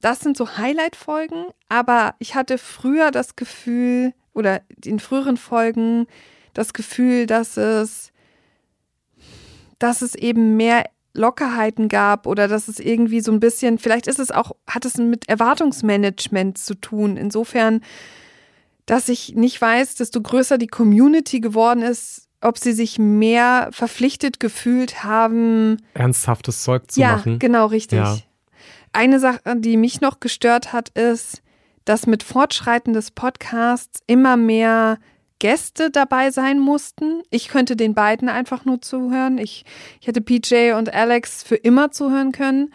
Das 0.00 0.20
sind 0.20 0.36
so 0.36 0.56
Highlight-Folgen, 0.56 1.46
aber 1.68 2.14
ich 2.18 2.34
hatte 2.34 2.58
früher 2.58 3.10
das 3.10 3.36
Gefühl, 3.36 4.12
oder 4.34 4.62
in 4.84 4.98
früheren 4.98 5.36
Folgen 5.36 6.06
das 6.54 6.72
Gefühl, 6.72 7.26
dass 7.26 7.56
es, 7.56 8.12
dass 9.78 10.02
es 10.02 10.14
eben 10.14 10.56
mehr 10.56 10.84
Lockerheiten 11.14 11.88
gab 11.88 12.26
oder 12.26 12.48
dass 12.48 12.68
es 12.68 12.80
irgendwie 12.80 13.20
so 13.20 13.32
ein 13.32 13.40
bisschen, 13.40 13.78
vielleicht 13.78 14.06
ist 14.06 14.18
es 14.18 14.30
auch, 14.30 14.52
hat 14.66 14.84
es 14.84 14.96
mit 14.96 15.28
Erwartungsmanagement 15.28 16.58
zu 16.58 16.74
tun. 16.74 17.16
Insofern, 17.16 17.82
dass 18.86 19.08
ich 19.08 19.34
nicht 19.34 19.60
weiß, 19.60 19.96
desto 19.96 20.20
größer 20.20 20.58
die 20.58 20.68
Community 20.68 21.40
geworden 21.40 21.82
ist, 21.82 22.28
ob 22.42 22.58
sie 22.58 22.72
sich 22.72 22.98
mehr 22.98 23.68
verpflichtet 23.72 24.40
gefühlt 24.40 25.04
haben, 25.04 25.78
Ernsthaftes 25.94 26.62
Zeug 26.62 26.90
zu 26.90 27.00
ja, 27.00 27.16
machen. 27.16 27.38
genau, 27.38 27.66
richtig. 27.66 27.98
Ja. 27.98 28.18
Eine 28.92 29.20
Sache, 29.20 29.40
die 29.56 29.76
mich 29.76 30.00
noch 30.00 30.20
gestört 30.20 30.72
hat, 30.72 30.90
ist, 30.90 31.42
dass 31.84 32.06
mit 32.06 32.22
Fortschreiten 32.22 32.92
des 32.92 33.10
Podcasts 33.10 34.02
immer 34.06 34.36
mehr 34.36 34.98
Gäste 35.38 35.90
dabei 35.90 36.30
sein 36.30 36.60
mussten. 36.60 37.22
Ich 37.30 37.48
könnte 37.48 37.74
den 37.74 37.94
beiden 37.94 38.28
einfach 38.28 38.64
nur 38.64 38.80
zuhören. 38.80 39.38
Ich, 39.38 39.64
ich 40.00 40.06
hätte 40.06 40.20
PJ 40.20 40.72
und 40.72 40.92
Alex 40.92 41.42
für 41.42 41.56
immer 41.56 41.90
zuhören 41.90 42.32
können 42.32 42.70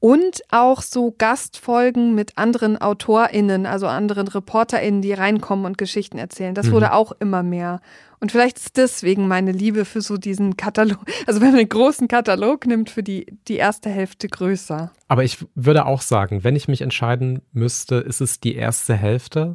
und 0.00 0.42
auch 0.50 0.80
so 0.82 1.12
Gastfolgen 1.16 2.14
mit 2.14 2.38
anderen 2.38 2.80
AutorInnen, 2.80 3.66
also 3.66 3.86
anderen 3.88 4.28
ReporterInnen, 4.28 5.02
die 5.02 5.12
reinkommen 5.12 5.64
und 5.66 5.76
Geschichten 5.78 6.18
erzählen. 6.18 6.54
Das 6.54 6.66
Mhm. 6.66 6.72
wurde 6.72 6.92
auch 6.92 7.12
immer 7.18 7.42
mehr. 7.42 7.80
Und 8.20 8.32
vielleicht 8.32 8.58
ist 8.58 8.76
deswegen 8.76 9.28
meine 9.28 9.52
Liebe 9.52 9.84
für 9.84 10.00
so 10.00 10.16
diesen 10.16 10.56
Katalog, 10.56 10.98
also 11.26 11.40
wenn 11.40 11.50
man 11.50 11.60
einen 11.60 11.68
großen 11.68 12.06
Katalog 12.08 12.66
nimmt, 12.66 12.90
für 12.90 13.02
die, 13.02 13.26
die 13.48 13.56
erste 13.56 13.90
Hälfte 13.90 14.28
größer. 14.28 14.92
Aber 15.08 15.24
ich 15.24 15.44
würde 15.54 15.86
auch 15.86 16.00
sagen, 16.00 16.44
wenn 16.44 16.56
ich 16.56 16.68
mich 16.68 16.80
entscheiden 16.82 17.42
müsste, 17.52 17.96
ist 17.96 18.20
es 18.20 18.40
die 18.40 18.54
erste 18.54 18.94
Hälfte 18.94 19.52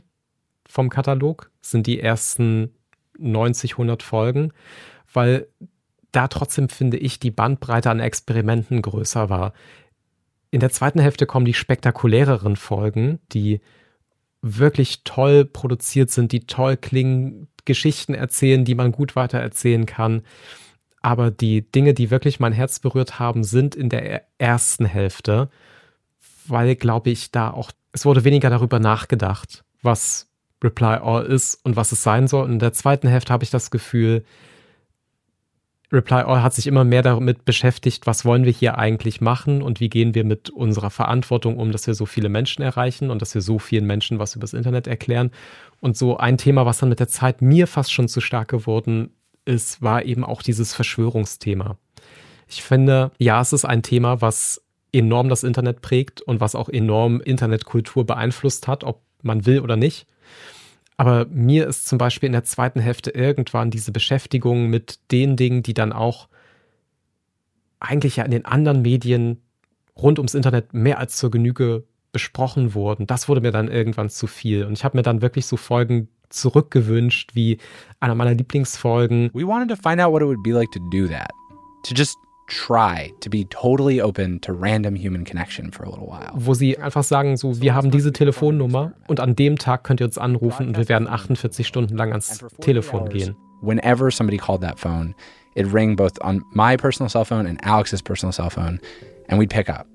vom 0.68 0.89
Katalog, 0.89 1.52
sind 1.62 1.88
die 1.88 2.00
ersten 2.00 2.74
90, 3.18 3.74
100 3.74 4.02
Folgen, 4.04 4.52
weil 5.14 5.48
da 6.12 6.28
trotzdem 6.28 6.70
finde 6.70 6.98
ich 6.98 7.20
die 7.20 7.32
Bandbreite 7.32 7.89
an 7.89 8.00
Experimenten 8.00 8.82
größer 8.82 9.30
war. 9.30 9.54
In 10.54 10.60
der 10.60 10.70
zweiten 10.70 10.99
Hälfte 10.99 11.26
kommen 11.26 11.47
die 11.47 11.56
spektakuläreren 11.56 12.58
Folgen, 12.58 13.18
die 13.32 13.60
wirklich 14.43 15.04
toll 15.04 15.45
produziert 15.45 16.12
sind, 16.12 16.32
die 16.32 16.45
toll 16.45 16.78
klingen, 16.78 17.47
Geschichten 17.66 18.14
erzählen, 18.14 18.64
die 18.64 18.76
man 18.76 18.91
gut 18.91 19.16
weitererzählen 19.16 19.88
kann. 19.88 20.22
Aber 21.01 21.32
die 21.32 21.72
Dinge, 21.72 21.95
die 21.95 22.12
wirklich 22.12 22.39
mein 22.39 22.54
Herz 22.54 22.78
berührt 22.78 23.18
haben, 23.18 23.43
sind 23.43 23.74
in 23.74 23.89
der 23.89 24.28
ersten 24.38 24.86
Hälfte, 24.86 25.49
weil, 26.45 26.76
glaube 26.76 27.10
ich, 27.10 27.32
da 27.32 27.49
auch, 27.49 27.72
es 27.91 28.06
wurde 28.06 28.24
weniger 28.24 28.51
darüber 28.51 28.78
nachgedacht, 28.78 29.64
was 29.82 30.30
Reply 30.64 30.99
All 31.01 31.26
ist 31.26 31.66
und 31.66 31.78
was 31.78 31.91
es 31.91 32.04
sein 32.04 32.28
soll. 32.28 32.43
Und 32.43 32.51
in 32.51 32.60
der 32.60 32.74
zweiten 32.74 33.08
Hälfte 33.08 33.34
habe 33.34 33.43
ich 33.43 33.49
das 33.49 33.72
Gefühl, 33.72 34.24
Reply 35.94 36.24
All 36.24 36.41
hat 36.41 36.56
sich 36.56 36.66
immer 36.66 36.84
mehr 36.84 37.04
damit 37.04 37.46
beschäftigt, 37.46 38.08
was 38.08 38.26
wollen 38.26 38.46
wir 38.46 38.52
hier 38.52 38.80
eigentlich 38.80 39.22
machen 39.22 39.62
und 39.62 39.80
wie 39.80 39.89
gehen 39.89 40.16
wir 40.16 40.24
mit 40.24 40.50
unserer 40.50 40.89
Verantwortung 40.89 41.58
um, 41.58 41.72
dass 41.72 41.86
wir 41.86 41.94
so 41.94 42.08
viele 42.08 42.30
Menschen 42.30 42.64
erreichen 42.64 43.12
und 43.12 43.22
dass 43.22 43.36
wir 43.36 43.41
so 43.41 43.60
vielen 43.60 43.86
Menschen 43.86 44.18
was 44.18 44.36
übers 44.36 44.54
Internet 44.54 44.88
erklären. 44.88 45.30
Und 45.80 45.96
so 45.96 46.18
ein 46.18 46.39
Thema, 46.39 46.66
was 46.66 46.80
dann 46.80 46.89
mit 46.89 47.00
der 47.00 47.08
Zeit 47.08 47.44
mir 47.44 47.68
fast 47.68 47.94
schon 47.94 48.08
zu 48.08 48.22
stark 48.22 48.48
geworden 48.48 49.12
ist, 49.46 49.84
war 49.84 50.04
eben 50.04 50.24
auch 50.24 50.41
dieses 50.41 50.74
Verschwörungsthema. 50.74 51.78
Ich 52.48 52.64
finde, 52.64 53.12
ja, 53.20 53.39
es 53.39 53.54
ist 53.54 53.66
ein 53.66 53.84
Thema, 53.84 54.22
was 54.22 54.64
enorm 54.91 55.30
das 55.30 55.44
Internet 55.44 55.82
prägt 55.82 56.22
und 56.22 56.39
was 56.39 56.56
auch 56.56 56.70
enorm 56.70 57.22
Internetkultur 57.22 58.06
beeinflusst 58.06 58.68
hat, 58.68 58.84
ob 58.84 59.02
man 59.22 59.46
will 59.46 59.60
oder 59.60 59.76
nicht. 59.76 60.08
Aber 60.98 61.26
mir 61.26 61.68
ist 61.68 61.88
zum 61.88 61.98
Beispiel 61.98 62.28
in 62.28 62.34
der 62.34 62.44
zweiten 62.44 62.80
Hälfte 62.80 63.12
irgendwann 63.12 63.72
diese 63.72 63.91
Beschäftigung 63.91 64.70
mit 64.70 65.00
den 65.12 65.36
Dingen, 65.36 65.64
die 65.64 65.74
dann 65.74 65.91
auch 65.91 66.28
eigentlich 67.80 68.18
ja 68.18 68.24
in 68.24 68.32
den 68.32 68.46
anderen 68.46 68.82
Medien 68.82 69.41
rund 69.98 70.20
ums 70.20 70.34
Internet 70.34 70.74
mehr 70.74 71.00
als 71.00 71.18
zur 71.18 71.32
Genüge 71.32 71.84
besprochen 72.12 72.74
wurden, 72.74 73.08
das 73.08 73.28
wurde 73.28 73.41
mir 73.41 73.52
dann 73.52 73.70
irgendwann 73.70 74.10
zu 74.10 74.28
viel. 74.28 74.66
Und 74.66 74.74
ich 74.74 74.84
habe 74.84 74.98
mir 74.98 75.04
dann 75.04 75.22
wirklich 75.22 75.46
so 75.46 75.58
Folgen 75.58 76.08
zurückgewünscht, 76.30 77.36
wie 77.36 77.58
einer 78.00 78.16
meiner 78.16 78.34
Lieblingsfolgen. 78.34 79.32
We 79.34 79.46
wanted 79.46 79.70
to 79.70 79.76
find 79.76 80.00
out 80.00 80.12
what 80.12 80.22
it 80.22 80.28
would 80.28 80.44
be 80.44 80.52
like 80.52 80.72
to 80.72 80.80
do 80.91 81.08
that. 81.08 81.32
To 81.86 81.94
just 81.94 82.16
try 82.54 83.12
to 83.22 83.30
be 83.30 83.45
totally 83.49 84.01
open 84.01 84.39
to 84.41 84.54
random 84.54 84.95
human 84.95 85.24
connection 85.24 85.72
for 85.72 85.86
a 85.86 85.89
little 85.89 86.08
while. 86.08 86.32
wo 86.36 86.54
sie 86.54 86.78
einfach 86.78 87.04
sagen, 87.04 87.36
so, 87.38 87.60
wir 87.62 87.74
haben 87.74 87.91
diese 87.91 88.12
Telefonnummer 88.12 88.93
und 89.08 89.20
an 89.20 89.36
dem 89.36 89.58
Tag 89.58 89.84
könnt 89.84 90.01
ihr 90.01 90.06
uns 90.06 90.18
anrufen 90.18 90.68
und 90.68 90.78
wir 90.78 90.88
werden 90.89 91.08
48 91.08 91.66
Stunden 91.68 91.97
lang 91.97 92.12
ans 92.12 92.45
Telefon 92.62 93.10
gehen. 93.10 93.36
Whenever 93.62 94.12
somebody 94.12 94.38
called 94.38 94.62
that 94.62 94.78
phone, 94.78 95.16
it'd 95.56 95.74
ring 95.74 95.95
both 95.95 96.22
on 96.22 96.43
my 96.54 96.76
personal 96.78 97.10
cell 97.10 97.26
phone 97.26 97.47
and 97.47 97.60
Alex's 97.66 98.01
personal 98.01 98.32
cell 98.34 98.49
phone, 98.49 98.80
and 99.30 99.39
we'd 99.39 99.49
pick 99.49 99.70
up. 99.70 99.88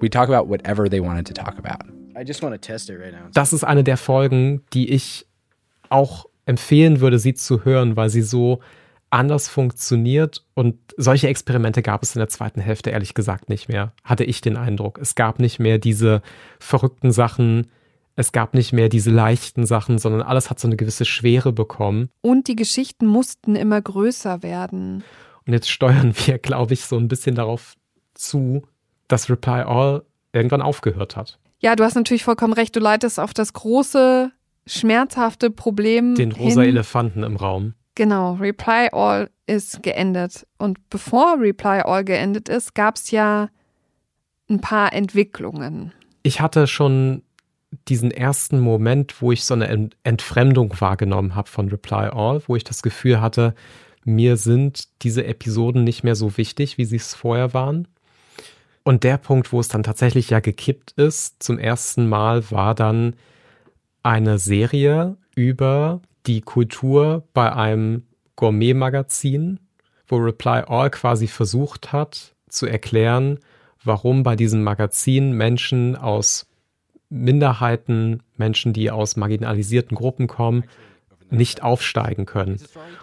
We'd 0.00 0.12
talk 0.12 0.28
about 0.28 0.48
whatever 0.48 0.88
they 0.88 1.00
wanted 1.00 1.26
to 1.26 1.34
talk 1.34 1.58
about. 1.58 1.82
I 2.16 2.24
just 2.24 2.42
want 2.42 2.54
to 2.54 2.58
test 2.58 2.90
it 2.90 2.98
right 2.98 3.12
now. 3.12 3.30
Das 3.32 3.52
ist 3.52 3.64
eine 3.64 3.82
der 3.84 3.96
Folgen, 3.96 4.62
die 4.72 4.90
ich 4.90 5.26
auch 5.88 6.26
empfehlen 6.46 7.00
würde, 7.00 7.18
sie 7.18 7.34
zu 7.34 7.64
hören, 7.64 7.96
weil 7.96 8.10
sie 8.10 8.22
so 8.22 8.60
anders 9.10 9.48
funktioniert 9.48 10.44
und 10.54 10.76
solche 10.96 11.28
Experimente 11.28 11.82
gab 11.82 12.02
es 12.02 12.14
in 12.14 12.20
der 12.20 12.28
zweiten 12.28 12.60
Hälfte 12.60 12.90
ehrlich 12.90 13.14
gesagt 13.14 13.48
nicht 13.48 13.68
mehr, 13.68 13.92
hatte 14.04 14.24
ich 14.24 14.40
den 14.40 14.56
Eindruck. 14.56 14.98
Es 14.98 15.14
gab 15.14 15.40
nicht 15.40 15.58
mehr 15.58 15.78
diese 15.78 16.22
verrückten 16.60 17.10
Sachen, 17.10 17.66
es 18.16 18.32
gab 18.32 18.54
nicht 18.54 18.72
mehr 18.72 18.88
diese 18.88 19.10
leichten 19.10 19.66
Sachen, 19.66 19.98
sondern 19.98 20.22
alles 20.22 20.50
hat 20.50 20.60
so 20.60 20.68
eine 20.68 20.76
gewisse 20.76 21.04
Schwere 21.04 21.52
bekommen. 21.52 22.08
Und 22.20 22.48
die 22.48 22.56
Geschichten 22.56 23.06
mussten 23.06 23.56
immer 23.56 23.80
größer 23.80 24.42
werden. 24.42 25.02
Und 25.46 25.52
jetzt 25.52 25.70
steuern 25.70 26.14
wir, 26.26 26.38
glaube 26.42 26.74
ich, 26.74 26.84
so 26.84 26.96
ein 26.96 27.08
bisschen 27.08 27.34
darauf 27.34 27.74
zu, 28.14 28.62
dass 29.08 29.30
Reply 29.30 29.62
All 29.62 30.04
irgendwann 30.32 30.62
aufgehört 30.62 31.16
hat. 31.16 31.38
Ja, 31.60 31.76
du 31.76 31.84
hast 31.84 31.94
natürlich 31.94 32.24
vollkommen 32.24 32.52
recht. 32.52 32.74
Du 32.76 32.80
leitest 32.80 33.18
auf 33.18 33.34
das 33.34 33.52
große, 33.52 34.32
schmerzhafte 34.66 35.50
Problem. 35.50 36.14
Den 36.14 36.32
rosa 36.32 36.62
hin. 36.62 36.70
Elefanten 36.70 37.22
im 37.22 37.36
Raum. 37.36 37.74
Genau, 37.94 38.34
Reply 38.34 38.88
All 38.92 39.30
ist 39.46 39.82
geendet. 39.82 40.46
Und 40.58 40.78
bevor 40.90 41.38
Reply 41.38 41.80
All 41.80 42.04
geendet 42.04 42.48
ist, 42.48 42.74
gab 42.74 42.96
es 42.96 43.10
ja 43.10 43.48
ein 44.48 44.60
paar 44.60 44.92
Entwicklungen. 44.92 45.92
Ich 46.22 46.40
hatte 46.40 46.66
schon 46.66 47.22
diesen 47.88 48.10
ersten 48.10 48.60
Moment, 48.60 49.20
wo 49.22 49.32
ich 49.32 49.44
so 49.44 49.54
eine 49.54 49.68
Ent 49.68 49.96
Entfremdung 50.02 50.74
wahrgenommen 50.80 51.34
habe 51.34 51.48
von 51.48 51.68
Reply 51.68 52.08
All, 52.12 52.42
wo 52.46 52.56
ich 52.56 52.64
das 52.64 52.82
Gefühl 52.82 53.20
hatte, 53.20 53.54
mir 54.04 54.36
sind 54.36 54.88
diese 55.02 55.24
Episoden 55.24 55.84
nicht 55.84 56.02
mehr 56.02 56.16
so 56.16 56.36
wichtig, 56.36 56.78
wie 56.78 56.84
sie 56.84 56.96
es 56.96 57.14
vorher 57.14 57.54
waren. 57.54 57.86
Und 58.82 59.04
der 59.04 59.18
Punkt, 59.18 59.52
wo 59.52 59.60
es 59.60 59.68
dann 59.68 59.82
tatsächlich 59.82 60.30
ja 60.30 60.40
gekippt 60.40 60.92
ist, 60.92 61.42
zum 61.42 61.58
ersten 61.58 62.08
Mal, 62.08 62.50
war 62.50 62.74
dann 62.74 63.14
eine 64.02 64.38
Serie 64.38 65.16
über 65.34 66.00
die 66.26 66.40
Kultur 66.40 67.24
bei 67.32 67.52
einem 67.52 68.06
Gourmet-Magazin, 68.36 69.60
wo 70.06 70.16
Reply 70.16 70.62
All 70.66 70.90
quasi 70.90 71.26
versucht 71.26 71.92
hat 71.92 72.34
zu 72.48 72.66
erklären, 72.66 73.38
warum 73.84 74.22
bei 74.22 74.36
diesem 74.36 74.62
Magazin 74.62 75.32
Menschen 75.32 75.96
aus 75.96 76.46
Minderheiten, 77.08 78.22
Menschen, 78.36 78.72
die 78.72 78.90
aus 78.90 79.16
marginalisierten 79.16 79.96
Gruppen 79.96 80.26
kommen, 80.26 80.64
nicht 81.30 81.62
aufsteigen 81.62 82.26
können. 82.26 82.60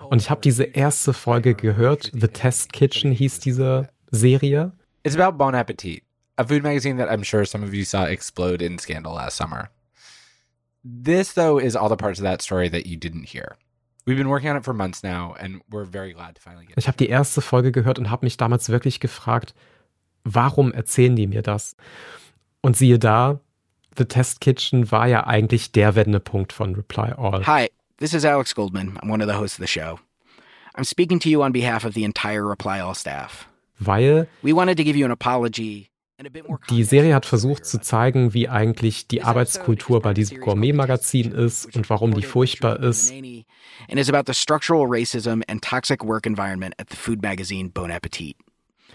Und 0.09 0.21
ich 0.21 0.29
habe 0.29 0.41
diese 0.41 0.63
erste 0.63 1.13
Folge 1.13 1.55
gehört, 1.55 2.11
The 2.13 2.27
Test 2.27 2.73
Kitchen 2.73 3.11
hieß 3.11 3.39
diese 3.39 3.89
Serie. 4.11 4.73
It's 5.03 5.17
about 5.17 5.37
Bon 5.37 5.55
Appetit, 5.55 6.03
a 6.37 6.43
food 6.43 6.63
magazine 6.63 6.97
that 6.97 7.09
I'm 7.09 7.23
sure 7.23 7.45
some 7.45 7.65
of 7.65 7.73
you 7.73 7.83
saw 7.83 8.05
explode 8.05 8.63
in 8.63 8.77
scandal 8.79 9.13
last 9.13 9.37
summer. 9.37 9.69
This, 10.87 11.33
though, 11.33 11.59
is 11.59 11.75
all 11.75 11.89
the 11.89 11.97
parts 11.97 12.19
of 12.19 12.23
that 12.23 12.41
story 12.41 12.69
that 12.69 12.85
you 12.85 12.95
didn't 12.95 13.25
hear. 13.25 13.57
We've 14.05 14.17
been 14.17 14.29
working 14.29 14.49
on 14.49 14.55
it 14.55 14.63
for 14.63 14.73
months 14.73 15.03
now, 15.03 15.35
and 15.37 15.61
we're 15.69 15.83
very 15.83 16.13
glad 16.13 16.35
to 16.35 16.41
finally 16.41 16.65
get 16.65 16.77
Ich 16.77 16.87
habe 16.87 16.97
die 16.97 17.09
erste 17.09 17.41
Folge 17.41 17.73
gehört 17.73 17.99
und 17.99 18.09
habe 18.09 18.25
mich 18.25 18.37
damals 18.37 18.69
wirklich 18.69 19.01
gefragt, 19.01 19.53
warum 20.23 20.71
erzählen 20.71 21.15
die 21.15 21.27
mir 21.27 21.41
das? 21.41 21.75
Und 22.61 22.77
siehe 22.77 22.99
da, 22.99 23.41
The 23.97 24.05
Test 24.05 24.39
Kitchen 24.39 24.89
war 24.91 25.07
ja 25.07 25.27
eigentlich 25.27 25.73
der 25.73 25.95
Wendepunkt 25.95 26.53
von 26.53 26.75
Reply 26.75 27.11
All. 27.17 27.45
Hi, 27.45 27.69
this 27.97 28.13
is 28.13 28.23
Alex 28.23 28.55
Goldman. 28.55 28.97
I'm 28.99 29.11
one 29.11 29.21
of 29.21 29.27
the 29.27 29.37
hosts 29.37 29.59
of 29.59 29.67
the 29.67 29.67
show. 29.67 29.99
I'm 30.75 30.85
speaking 30.85 31.19
to 31.19 31.29
you 31.29 31.43
on 31.43 31.51
behalf 31.51 31.83
of 31.83 31.95
the 31.95 32.05
entire 32.05 32.47
Reply 32.47 32.79
All 32.79 32.95
staff. 32.95 33.45
Weil 33.79 34.27
We 34.41 34.53
wanted 34.53 34.77
to 34.77 34.85
give 34.85 34.95
you 34.95 35.03
an 35.05 35.11
apology 35.11 35.89
die 36.69 36.83
Serie 36.83 37.13
hat 37.13 37.25
versucht 37.27 37.65
zu 37.65 37.79
zeigen, 37.79 38.33
wie 38.33 38.49
eigentlich 38.49 39.07
die 39.07 39.21
Arbeitskultur 39.21 40.01
bei 40.01 40.13
diesem 40.13 40.39
Gourmet-Magazin 40.39 41.31
ist 41.31 41.75
und 41.75 41.89
warum 41.89 42.13
die 42.15 42.23
furchtbar 42.23 42.79
ist. 42.79 43.13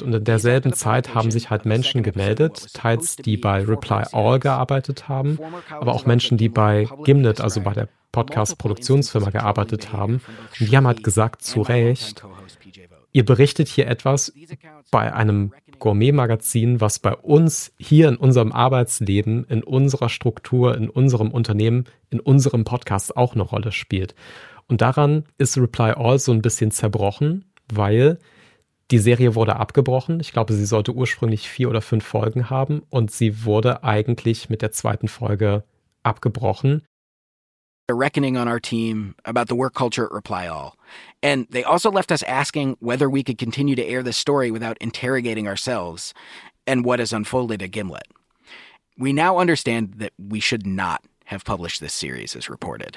Und 0.00 0.14
in 0.14 0.24
derselben 0.24 0.72
Zeit 0.72 1.14
haben 1.14 1.30
sich 1.30 1.50
halt 1.50 1.64
Menschen 1.64 2.02
gemeldet, 2.02 2.72
teils 2.72 3.16
die 3.16 3.36
bei 3.36 3.62
Reply 3.62 4.04
All 4.12 4.40
gearbeitet 4.40 5.08
haben, 5.08 5.38
aber 5.70 5.94
auch 5.94 6.06
Menschen, 6.06 6.38
die 6.38 6.48
bei 6.48 6.88
Gimlet, 7.04 7.40
also 7.40 7.60
bei 7.60 7.74
der 7.74 7.88
Podcast-Produktionsfirma 8.10 9.30
gearbeitet 9.30 9.92
haben. 9.92 10.20
Und 10.58 10.70
die 10.70 10.76
haben 10.76 10.86
halt 10.86 11.04
gesagt, 11.04 11.42
zu 11.42 11.60
Recht, 11.60 12.24
ihr 13.12 13.24
berichtet 13.24 13.68
hier 13.68 13.86
etwas 13.86 14.32
bei 14.90 15.12
einem 15.12 15.52
Gourmet-Magazin, 15.82 16.80
was 16.80 17.00
bei 17.00 17.12
uns 17.12 17.74
hier 17.76 18.08
in 18.08 18.16
unserem 18.16 18.52
Arbeitsleben, 18.52 19.42
in 19.48 19.64
unserer 19.64 20.08
Struktur, 20.08 20.76
in 20.76 20.88
unserem 20.88 21.32
Unternehmen, 21.32 21.86
in 22.08 22.20
unserem 22.20 22.62
Podcast 22.62 23.16
auch 23.16 23.34
eine 23.34 23.42
Rolle 23.42 23.72
spielt. 23.72 24.14
Und 24.68 24.80
daran 24.80 25.24
ist 25.38 25.58
Reply 25.58 25.90
All 25.90 26.20
so 26.20 26.30
ein 26.30 26.40
bisschen 26.40 26.70
zerbrochen, 26.70 27.46
weil 27.72 28.18
Die 28.92 28.98
Serie 28.98 29.34
wurde 29.34 29.56
abgebrochen. 29.56 30.20
Ich 30.20 30.32
glaube, 30.32 30.52
sie 30.52 30.66
sollte 30.66 30.92
ursprünglich 30.92 31.48
vier 31.48 31.70
oder 31.70 31.80
fünf 31.80 32.04
Folgen 32.04 32.50
haben 32.50 32.82
und 32.90 33.10
sie 33.10 33.44
wurde 33.46 33.84
eigentlich 33.84 34.50
mit 34.50 34.60
der 34.60 34.70
zweiten 34.70 35.08
Folge 35.08 35.64
abgebrochen. 36.02 36.82
A 37.92 37.94
reckoning 37.94 38.38
on 38.38 38.48
our 38.48 38.58
team 38.58 39.14
about 39.26 39.48
the 39.48 39.54
work 39.54 39.74
culture 39.74 40.06
at 40.06 40.12
Reply 40.12 40.46
All. 40.46 40.78
And 41.22 41.46
they 41.50 41.62
also 41.62 41.90
left 41.90 42.10
us 42.10 42.22
asking 42.22 42.78
whether 42.80 43.10
we 43.10 43.22
could 43.22 43.36
continue 43.36 43.76
to 43.76 43.84
air 43.84 44.02
this 44.02 44.16
story 44.16 44.50
without 44.50 44.78
interrogating 44.80 45.46
ourselves 45.46 46.14
and 46.66 46.86
what 46.86 47.00
has 47.00 47.12
unfolded 47.12 47.60
at 47.60 47.70
Gimlet. 47.70 48.06
We 48.96 49.12
now 49.12 49.36
understand 49.36 49.96
that 49.98 50.14
we 50.18 50.40
should 50.40 50.66
not 50.66 51.04
have 51.26 51.44
published 51.44 51.82
this 51.82 51.92
series 51.92 52.34
as 52.34 52.48
reported. 52.48 52.96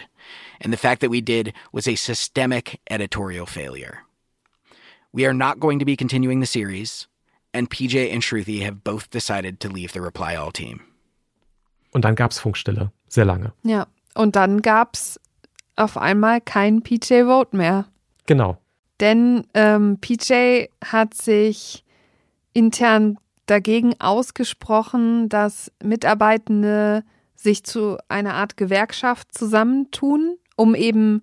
And 0.61 0.71
the 0.71 0.77
fact 0.77 1.01
that 1.01 1.09
we 1.09 1.19
did 1.19 1.51
was 1.73 1.89
a 1.89 1.95
systemic 1.95 2.79
editorial 2.89 3.45
failure. 3.45 4.03
We 5.11 5.25
are 5.25 5.33
not 5.33 5.59
going 5.59 5.79
to 5.79 5.85
be 5.85 5.97
continuing 5.97 6.39
the 6.39 6.45
series, 6.45 7.09
and 7.53 7.69
PJ 7.69 8.13
and 8.13 8.21
Shruti 8.21 8.61
have 8.61 8.85
both 8.85 9.09
decided 9.09 9.59
to 9.59 9.67
leave 9.67 9.91
the 9.91 9.99
Reply 9.99 10.35
All 10.35 10.51
team. 10.51 10.79
Und 11.93 12.05
dann 12.05 12.15
gab 12.15 12.31
es 12.31 12.39
Funkstille, 12.39 12.91
sehr 13.09 13.25
lange. 13.25 13.51
Ja, 13.63 13.87
und 14.15 14.35
dann 14.35 14.61
gab 14.61 14.95
es 14.95 15.19
auf 15.75 15.97
einmal 15.97 16.41
kein 16.41 16.81
PJ 16.81 17.23
Vote 17.25 17.55
mehr. 17.55 17.85
Genau. 18.25 18.57
Denn 18.99 19.45
ähm, 19.53 19.97
PJ 19.99 20.67
hat 20.83 21.13
sich 21.13 21.83
intern 22.53 23.17
dagegen 23.45 23.99
ausgesprochen, 23.99 25.29
dass 25.29 25.71
Mitarbeitende 25.83 27.03
sich 27.35 27.63
zu 27.63 27.97
einer 28.07 28.33
Art 28.33 28.57
Gewerkschaft 28.57 29.37
zusammentun, 29.37 30.37
um 30.55 30.73
eben 30.73 31.21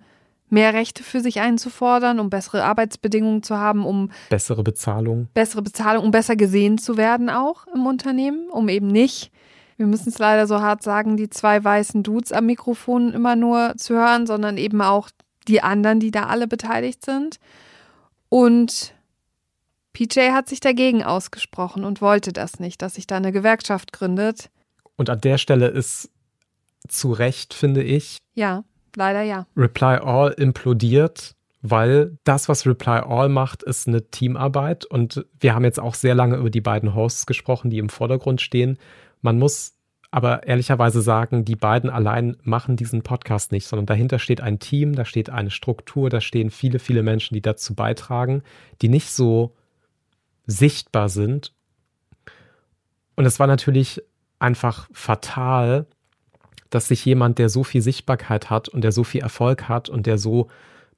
mehr 0.50 0.74
Rechte 0.74 1.02
für 1.02 1.20
sich 1.20 1.40
einzufordern, 1.40 2.20
um 2.20 2.28
bessere 2.28 2.62
Arbeitsbedingungen 2.62 3.42
zu 3.42 3.56
haben, 3.56 3.86
um 3.86 4.10
bessere 4.28 4.62
Bezahlung. 4.62 5.28
Bessere 5.32 5.62
Bezahlung, 5.62 6.04
um 6.04 6.10
besser 6.10 6.36
gesehen 6.36 6.76
zu 6.76 6.98
werden 6.98 7.30
auch 7.30 7.66
im 7.74 7.86
Unternehmen, 7.86 8.50
um 8.50 8.68
eben 8.68 8.88
nicht, 8.88 9.32
wir 9.76 9.86
müssen 9.86 10.08
es 10.08 10.18
leider 10.18 10.46
so 10.46 10.60
hart 10.60 10.82
sagen, 10.82 11.16
die 11.16 11.30
zwei 11.30 11.62
weißen 11.62 12.02
Dudes 12.02 12.32
am 12.32 12.46
Mikrofon 12.46 13.12
immer 13.12 13.36
nur 13.36 13.74
zu 13.76 13.94
hören, 13.94 14.26
sondern 14.26 14.56
eben 14.56 14.80
auch 14.82 15.10
die 15.48 15.62
anderen, 15.62 16.00
die 16.00 16.10
da 16.10 16.26
alle 16.26 16.46
beteiligt 16.46 17.04
sind. 17.04 17.38
Und 18.28 18.94
PJ 19.92 20.30
hat 20.30 20.48
sich 20.48 20.60
dagegen 20.60 21.02
ausgesprochen 21.02 21.84
und 21.84 22.00
wollte 22.00 22.32
das 22.32 22.60
nicht, 22.60 22.82
dass 22.82 22.94
sich 22.94 23.06
da 23.06 23.16
eine 23.16 23.32
Gewerkschaft 23.32 23.92
gründet. 23.92 24.50
Und 24.96 25.10
an 25.10 25.20
der 25.20 25.38
Stelle 25.38 25.68
ist 25.68 26.10
zu 26.88 27.12
Recht, 27.12 27.54
finde 27.54 27.82
ich. 27.82 28.18
Ja, 28.34 28.64
leider 28.96 29.22
ja. 29.22 29.46
Reply 29.56 29.98
All 30.02 30.32
implodiert, 30.32 31.34
weil 31.60 32.16
das, 32.24 32.48
was 32.48 32.66
Reply 32.66 33.00
All 33.00 33.28
macht, 33.28 33.62
ist 33.62 33.86
eine 33.86 34.10
Teamarbeit. 34.10 34.84
Und 34.84 35.26
wir 35.38 35.54
haben 35.54 35.64
jetzt 35.64 35.80
auch 35.80 35.94
sehr 35.94 36.14
lange 36.14 36.36
über 36.36 36.50
die 36.50 36.60
beiden 36.60 36.94
Hosts 36.94 37.26
gesprochen, 37.26 37.70
die 37.70 37.78
im 37.78 37.88
Vordergrund 37.88 38.40
stehen. 38.40 38.78
Man 39.22 39.38
muss 39.38 39.74
aber 40.10 40.46
ehrlicherweise 40.46 41.00
sagen, 41.00 41.46
die 41.46 41.56
beiden 41.56 41.88
allein 41.88 42.36
machen 42.42 42.76
diesen 42.76 43.02
Podcast 43.02 43.50
nicht, 43.50 43.66
sondern 43.66 43.86
dahinter 43.86 44.18
steht 44.18 44.42
ein 44.42 44.58
Team, 44.58 44.94
da 44.94 45.06
steht 45.06 45.30
eine 45.30 45.50
Struktur, 45.50 46.10
da 46.10 46.20
stehen 46.20 46.50
viele, 46.50 46.78
viele 46.78 47.02
Menschen, 47.02 47.34
die 47.34 47.40
dazu 47.40 47.74
beitragen, 47.74 48.42
die 48.82 48.90
nicht 48.90 49.10
so 49.10 49.54
sichtbar 50.46 51.08
sind. 51.08 51.54
Und 53.16 53.24
es 53.24 53.40
war 53.40 53.46
natürlich 53.46 54.02
einfach 54.38 54.88
fatal, 54.92 55.86
dass 56.68 56.88
sich 56.88 57.04
jemand, 57.04 57.38
der 57.38 57.48
so 57.48 57.64
viel 57.64 57.80
Sichtbarkeit 57.80 58.50
hat 58.50 58.68
und 58.68 58.82
der 58.82 58.92
so 58.92 59.04
viel 59.04 59.22
Erfolg 59.22 59.68
hat 59.68 59.88
und 59.88 60.06
der 60.06 60.18
so 60.18 60.48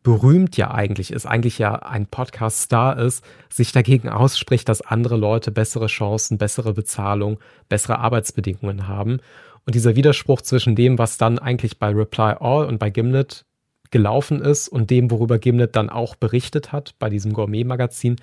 berühmt 0.05 0.59
ja 0.59 0.71
eigentlich 0.71 1.11
ist, 1.11 1.27
eigentlich 1.27 1.59
ja 1.59 1.77
ein 1.77 2.07
Podcast-Star 2.07 2.99
ist, 2.99 3.25
sich 3.49 3.73
dagegen 3.73 4.11
ausspricht, 4.11 4.69
dass 4.69 4.83
andere 4.83 5.17
Leute 5.17 5.51
bessere 5.51 5.87
Chancen, 5.87 6.39
bessere 6.39 6.75
Bezahlung, 6.75 7.41
bessere 7.71 7.99
Arbeitsbedingungen 7.99 8.87
haben. 8.87 9.19
Und 9.65 9.75
dieser 9.75 9.97
Widerspruch 9.97 10.43
zwischen 10.43 10.77
dem, 10.77 10.99
was 10.99 11.17
dann 11.17 11.39
eigentlich 11.39 11.79
bei 11.79 11.89
Reply 11.89 12.35
All 12.39 12.67
und 12.67 12.79
bei 12.79 12.91
Gimlet 12.91 13.47
gelaufen 13.91 14.43
ist 14.43 14.69
und 14.69 14.91
dem, 14.91 15.11
worüber 15.11 15.39
Gimlet 15.39 15.75
dann 15.75 15.89
auch 15.89 16.17
berichtet 16.17 16.71
hat 16.71 16.95
bei 16.99 17.09
diesem 17.09 17.33
Gourmet-Magazin, 17.33 18.17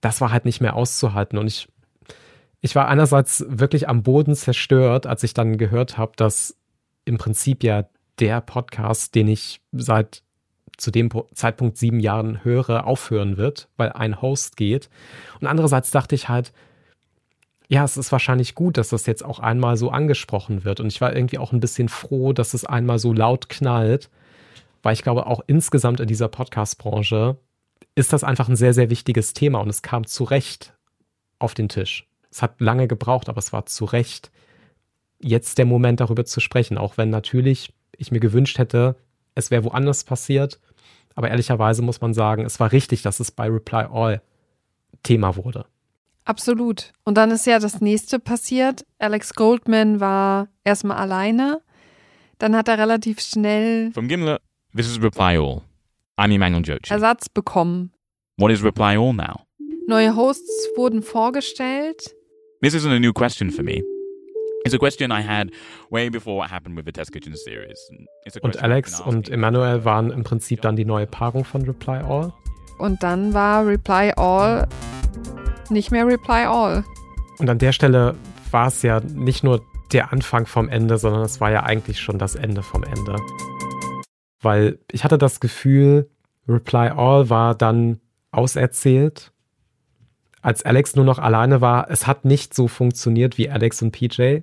das 0.00 0.20
war 0.20 0.32
halt 0.32 0.44
nicht 0.46 0.60
mehr 0.60 0.74
auszuhalten. 0.74 1.38
Und 1.38 1.46
ich, 1.46 1.68
ich 2.60 2.74
war 2.74 2.88
einerseits 2.88 3.44
wirklich 3.48 3.88
am 3.88 4.02
Boden 4.02 4.34
zerstört, 4.34 5.06
als 5.06 5.22
ich 5.22 5.32
dann 5.32 5.58
gehört 5.58 5.96
habe, 5.96 6.12
dass 6.16 6.56
im 7.04 7.18
Prinzip 7.18 7.62
ja 7.62 7.84
der 8.18 8.40
Podcast, 8.40 9.14
den 9.14 9.28
ich 9.28 9.60
seit 9.70 10.24
zu 10.80 10.90
dem 10.90 11.10
Zeitpunkt 11.34 11.76
sieben 11.76 12.00
Jahren 12.00 12.44
höre, 12.44 12.86
aufhören 12.86 13.36
wird, 13.36 13.68
weil 13.76 13.92
ein 13.92 14.20
Host 14.22 14.56
geht. 14.56 14.88
Und 15.40 15.46
andererseits 15.46 15.90
dachte 15.90 16.14
ich 16.14 16.28
halt, 16.28 16.52
ja, 17.68 17.84
es 17.84 17.96
ist 17.96 18.10
wahrscheinlich 18.10 18.54
gut, 18.54 18.76
dass 18.78 18.88
das 18.88 19.06
jetzt 19.06 19.24
auch 19.24 19.38
einmal 19.38 19.76
so 19.76 19.90
angesprochen 19.90 20.64
wird. 20.64 20.80
Und 20.80 20.88
ich 20.88 21.00
war 21.00 21.14
irgendwie 21.14 21.38
auch 21.38 21.52
ein 21.52 21.60
bisschen 21.60 21.88
froh, 21.88 22.32
dass 22.32 22.54
es 22.54 22.64
einmal 22.64 22.98
so 22.98 23.12
laut 23.12 23.48
knallt, 23.48 24.10
weil 24.82 24.94
ich 24.94 25.02
glaube, 25.02 25.26
auch 25.26 25.40
insgesamt 25.46 26.00
in 26.00 26.08
dieser 26.08 26.28
Podcast-Branche 26.28 27.36
ist 27.94 28.12
das 28.12 28.24
einfach 28.24 28.48
ein 28.48 28.56
sehr, 28.56 28.74
sehr 28.74 28.90
wichtiges 28.90 29.34
Thema 29.34 29.60
und 29.60 29.68
es 29.68 29.82
kam 29.82 30.06
zu 30.06 30.24
Recht 30.24 30.74
auf 31.38 31.54
den 31.54 31.68
Tisch. 31.68 32.08
Es 32.30 32.42
hat 32.42 32.60
lange 32.60 32.88
gebraucht, 32.88 33.28
aber 33.28 33.38
es 33.38 33.52
war 33.52 33.66
zu 33.66 33.84
Recht 33.84 34.30
jetzt 35.20 35.58
der 35.58 35.66
Moment, 35.66 36.00
darüber 36.00 36.24
zu 36.24 36.40
sprechen, 36.40 36.78
auch 36.78 36.96
wenn 36.96 37.10
natürlich 37.10 37.72
ich 37.96 38.10
mir 38.10 38.20
gewünscht 38.20 38.58
hätte, 38.58 38.96
es 39.34 39.50
wäre 39.50 39.64
woanders 39.64 40.04
passiert. 40.04 40.60
Aber 41.20 41.28
ehrlicherweise 41.28 41.82
muss 41.82 42.00
man 42.00 42.14
sagen, 42.14 42.46
es 42.46 42.58
war 42.60 42.72
richtig, 42.72 43.02
dass 43.02 43.20
es 43.20 43.30
bei 43.30 43.46
Reply 43.46 43.84
All 43.92 44.22
Thema 45.02 45.36
wurde. 45.36 45.66
Absolut. 46.24 46.94
Und 47.04 47.18
dann 47.18 47.30
ist 47.30 47.44
ja 47.44 47.58
das 47.58 47.82
nächste 47.82 48.18
passiert. 48.18 48.86
Alex 48.98 49.34
Goldman 49.34 50.00
war 50.00 50.48
erstmal 50.64 50.96
alleine. 50.96 51.60
Dann 52.38 52.56
hat 52.56 52.68
er 52.68 52.78
relativ 52.78 53.20
schnell 53.20 53.90
From 53.92 54.08
Gimlet, 54.08 54.40
this 54.74 54.86
is 54.86 54.98
Reply 55.02 55.36
All. 55.36 55.60
I'm 56.16 56.32
Emmanuel 56.34 56.62
Jochi. 56.64 56.90
Ersatz 56.90 57.28
bekommen. 57.28 57.92
What 58.38 58.50
is 58.50 58.64
Reply 58.64 58.96
All 58.96 59.12
now? 59.12 59.44
Neue 59.86 60.16
Hosts 60.16 60.70
wurden 60.74 61.02
vorgestellt. 61.02 62.14
This 62.62 62.72
isn't 62.72 62.92
a 62.92 62.98
new 62.98 63.12
question 63.12 63.50
for 63.50 63.62
me. 63.62 63.82
It's 64.62 64.74
a 64.74 64.78
question 64.78 65.10
I 65.10 65.22
had 65.22 65.50
way 65.90 66.10
before 66.10 66.36
what 66.36 66.50
happened 66.50 66.76
with 66.76 66.84
the 66.84 66.92
Test 66.92 67.12
Kitchen 67.12 67.34
series. 67.34 67.78
Und 68.42 68.62
Alex 68.62 69.00
und 69.00 69.30
Emmanuel 69.30 69.84
waren 69.86 70.10
im 70.10 70.22
Prinzip 70.22 70.60
dann 70.60 70.76
die 70.76 70.84
neue 70.84 71.06
Paarung 71.06 71.44
von 71.44 71.62
Reply 71.62 71.98
All. 71.98 72.32
Und 72.78 73.02
dann 73.02 73.32
war 73.32 73.66
Reply 73.66 74.12
All 74.16 74.68
nicht 75.70 75.90
mehr 75.90 76.06
Reply 76.06 76.44
All. 76.44 76.84
Und 77.38 77.48
an 77.48 77.58
der 77.58 77.72
Stelle 77.72 78.16
war 78.50 78.66
es 78.66 78.82
ja 78.82 79.00
nicht 79.00 79.44
nur 79.44 79.62
der 79.92 80.12
Anfang 80.12 80.44
vom 80.44 80.68
Ende, 80.68 80.98
sondern 80.98 81.22
es 81.22 81.40
war 81.40 81.50
ja 81.50 81.62
eigentlich 81.62 81.98
schon 81.98 82.18
das 82.18 82.34
Ende 82.34 82.62
vom 82.62 82.84
Ende. 82.84 83.16
Weil 84.42 84.78
ich 84.92 85.04
hatte 85.04 85.16
das 85.16 85.40
Gefühl, 85.40 86.10
Reply 86.46 86.88
All 86.88 87.30
war 87.30 87.54
dann 87.54 88.00
auserzählt 88.30 89.32
als 90.42 90.64
Alex 90.64 90.96
nur 90.96 91.04
noch 91.04 91.18
alleine 91.18 91.60
war, 91.60 91.90
es 91.90 92.06
hat 92.06 92.24
nicht 92.24 92.54
so 92.54 92.66
funktioniert 92.66 93.36
wie 93.36 93.50
Alex 93.50 93.82
und 93.82 93.92
PJ. 93.92 94.40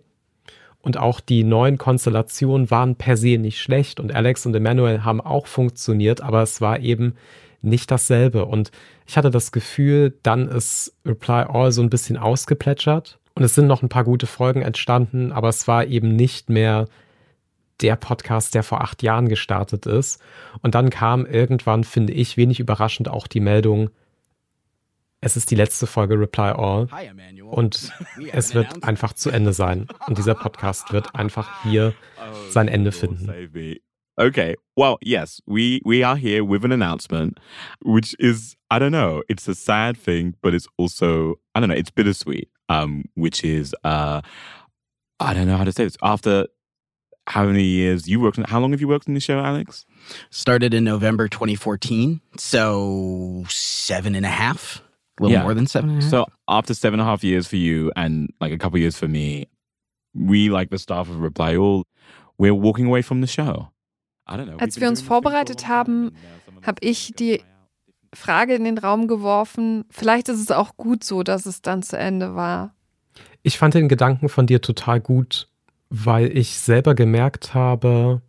Und 0.87 0.95
auch 0.95 1.19
die 1.19 1.43
neuen 1.43 1.77
Konstellationen 1.77 2.71
waren 2.71 2.95
per 2.95 3.17
se 3.17 3.37
nicht 3.37 3.59
schlecht 3.59 3.99
und 3.99 4.15
Alex 4.15 4.45
und 4.45 4.55
Emmanuel 4.55 5.03
haben 5.03 5.19
auch 5.19 5.45
funktioniert, 5.45 6.21
aber 6.21 6.41
es 6.41 6.61
war 6.61 6.79
eben 6.79 7.15
nicht 7.61 7.91
dasselbe. 7.91 8.45
Und 8.45 8.71
ich 9.05 9.17
hatte 9.17 9.29
das 9.29 9.51
Gefühl, 9.51 10.17
dann 10.23 10.47
ist 10.47 10.95
Reply 11.05 11.43
All 11.43 11.73
so 11.73 11.81
ein 11.81 11.89
bisschen 11.89 12.15
ausgeplätschert 12.15 13.19
und 13.35 13.43
es 13.43 13.53
sind 13.53 13.67
noch 13.67 13.81
ein 13.83 13.89
paar 13.89 14.05
gute 14.05 14.27
Folgen 14.27 14.61
entstanden, 14.61 15.33
aber 15.33 15.49
es 15.49 15.67
war 15.67 15.85
eben 15.87 16.15
nicht 16.15 16.49
mehr 16.49 16.85
der 17.81 17.97
Podcast, 17.97 18.55
der 18.55 18.63
vor 18.63 18.79
acht 18.79 19.03
Jahren 19.03 19.27
gestartet 19.27 19.87
ist. 19.87 20.21
Und 20.61 20.73
dann 20.73 20.89
kam 20.89 21.25
irgendwann, 21.25 21.83
finde 21.83 22.13
ich, 22.13 22.37
wenig 22.37 22.61
überraschend 22.61 23.09
auch 23.09 23.27
die 23.27 23.41
Meldung, 23.41 23.89
es 25.27 25.35
ist 25.35 25.51
die 25.51 25.55
letzte 25.55 25.87
Folge 25.87 26.17
Reply 26.17 26.53
All 26.55 26.87
und 27.51 27.91
es 28.31 28.55
wird 28.55 28.83
einfach 28.83 29.11
zu 29.11 29.29
Ende 29.29 29.51
sein. 29.51 29.87
Und 30.07 30.17
dieser 30.17 30.35
Podcast 30.35 30.93
wird 30.93 31.13
einfach 31.15 31.63
hier 31.63 31.93
sein 32.49 32.69
Ende 32.69 32.93
finden. 32.93 33.29
Okay. 34.15 34.55
Well, 34.75 34.97
yes, 35.01 35.41
we 35.45 35.79
we 35.85 36.03
are 36.03 36.15
here 36.15 36.43
with 36.43 36.63
an 36.63 36.71
announcement, 36.71 37.39
which 37.83 38.15
is 38.19 38.55
I 38.71 38.79
don't 38.79 38.91
know. 38.91 39.21
It's 39.29 39.47
a 39.47 39.53
sad 39.53 39.95
thing, 39.95 40.33
but 40.41 40.53
it's 40.55 40.67
also 40.77 41.35
I 41.53 41.59
don't 41.59 41.67
know. 41.67 41.77
It's 41.77 41.91
bittersweet. 41.91 42.49
Um, 42.69 43.05
which 43.15 43.43
is 43.43 43.75
uh, 43.83 44.21
I 45.19 45.33
don't 45.33 45.45
know 45.47 45.57
how 45.57 45.65
to 45.65 45.71
say 45.71 45.83
this. 45.83 45.97
After 46.01 46.47
how 47.27 47.45
many 47.45 47.63
years 47.63 48.07
you 48.07 48.19
worked? 48.19 48.39
On, 48.39 48.45
how 48.45 48.59
long 48.59 48.71
have 48.71 48.81
you 48.81 48.87
worked 48.87 49.07
in 49.07 49.13
the 49.13 49.19
show, 49.19 49.39
Alex? 49.39 49.85
Started 50.31 50.73
in 50.73 50.83
November 50.83 51.27
2014, 51.27 52.21
so 52.37 53.45
seven 53.49 54.15
and 54.15 54.25
a 54.25 54.29
half. 54.29 54.81
A 55.19 55.23
little 55.23 55.37
yeah. 55.37 55.43
more 55.43 55.53
than 55.53 55.67
seven. 55.67 56.01
So 56.01 56.25
after 56.47 56.73
seven 56.73 56.99
and 56.99 57.07
a 57.07 57.11
half 57.11 57.23
years 57.23 57.47
for 57.47 57.55
you 57.55 57.91
and 57.95 58.31
like 58.39 58.51
a 58.51 58.57
couple 58.57 58.79
years 58.79 58.97
for 58.97 59.07
me, 59.07 59.47
we 60.13 60.49
like 60.49 60.69
the 60.69 60.77
staff 60.77 61.09
of 61.09 61.19
Reply 61.19 61.55
All, 61.55 61.85
we're 62.37 62.53
walking 62.53 62.85
away 62.85 63.01
from 63.01 63.21
the 63.21 63.27
show. 63.27 63.69
I 64.27 64.37
don't 64.37 64.47
know. 64.47 64.57
Als 64.57 64.79
wir 64.79 64.87
uns 64.87 65.01
vorbereitet 65.01 65.67
haben, 65.67 66.11
habe 66.61 66.79
ich 66.81 67.13
die 67.17 67.41
Frage 68.13 68.55
in 68.55 68.63
den 68.63 68.77
Raum 68.77 69.07
geworfen. 69.07 69.85
Vielleicht 69.89 70.29
ist 70.29 70.39
es 70.39 70.51
auch 70.51 70.77
gut 70.77 71.03
so, 71.03 71.23
dass 71.23 71.45
es 71.45 71.61
dann 71.61 71.81
zu 71.81 71.97
Ende 71.97 72.35
war. 72.35 72.75
Ich 73.43 73.57
fand 73.57 73.73
den 73.73 73.87
Gedanken 73.87 74.29
von 74.29 74.45
dir 74.45 74.61
total 74.61 74.99
gut, 74.99 75.49
weil 75.89 76.35
ich 76.37 76.57
selber 76.57 76.95
gemerkt 76.95 77.53
habe, 77.53 78.21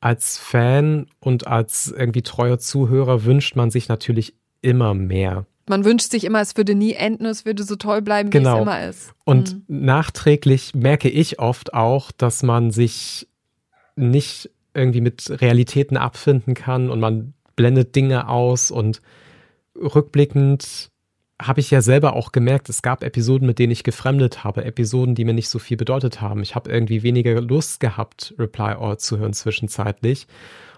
als 0.00 0.36
Fan 0.36 1.06
und 1.20 1.46
als 1.46 1.92
irgendwie 1.96 2.22
treuer 2.22 2.58
Zuhörer 2.58 3.24
wünscht 3.24 3.56
man 3.56 3.70
sich 3.70 3.88
natürlich 3.88 4.34
immer 4.62 4.94
mehr. 4.94 5.46
Man 5.68 5.84
wünscht 5.84 6.10
sich 6.10 6.24
immer, 6.24 6.40
es 6.40 6.56
würde 6.56 6.74
nie 6.74 6.94
enden, 6.94 7.24
es 7.26 7.44
würde 7.44 7.62
so 7.62 7.76
toll 7.76 8.02
bleiben, 8.02 8.32
wie 8.32 8.38
Genau. 8.38 8.56
es 8.56 8.62
immer 8.62 8.88
ist. 8.88 9.12
Und 9.24 9.54
Mhm. 9.68 9.84
nachträglich 9.84 10.74
merke 10.74 11.08
ich 11.08 11.38
oft 11.38 11.72
auch, 11.74 12.10
dass 12.10 12.42
man 12.42 12.70
sich 12.72 13.28
nicht 13.94 14.50
irgendwie 14.74 15.00
mit 15.02 15.30
Realitäten 15.40 15.96
abfinden 15.96 16.54
kann 16.54 16.90
und 16.90 16.98
man 16.98 17.34
blendet 17.56 17.94
Dinge 17.94 18.28
aus 18.28 18.70
und 18.70 19.02
rückblickend 19.76 20.90
habe 21.40 21.60
ich 21.60 21.70
ja 21.72 21.82
selber 21.82 22.14
auch 22.14 22.30
gemerkt, 22.30 22.68
es 22.68 22.82
gab 22.82 23.02
Episoden, 23.02 23.46
mit 23.46 23.58
denen 23.58 23.72
ich 23.72 23.82
gefremdet 23.82 24.44
habe, 24.44 24.64
Episoden, 24.64 25.16
die 25.16 25.24
mir 25.24 25.34
nicht 25.34 25.48
so 25.48 25.58
viel 25.58 25.76
bedeutet 25.76 26.20
haben. 26.20 26.40
Ich 26.42 26.54
habe 26.54 26.70
irgendwie 26.70 27.02
weniger 27.02 27.40
Lust 27.40 27.80
gehabt, 27.80 28.32
Reply 28.38 28.74
All 28.78 28.98
zu 28.98 29.18
hören 29.18 29.32
zwischenzeitlich. 29.32 30.28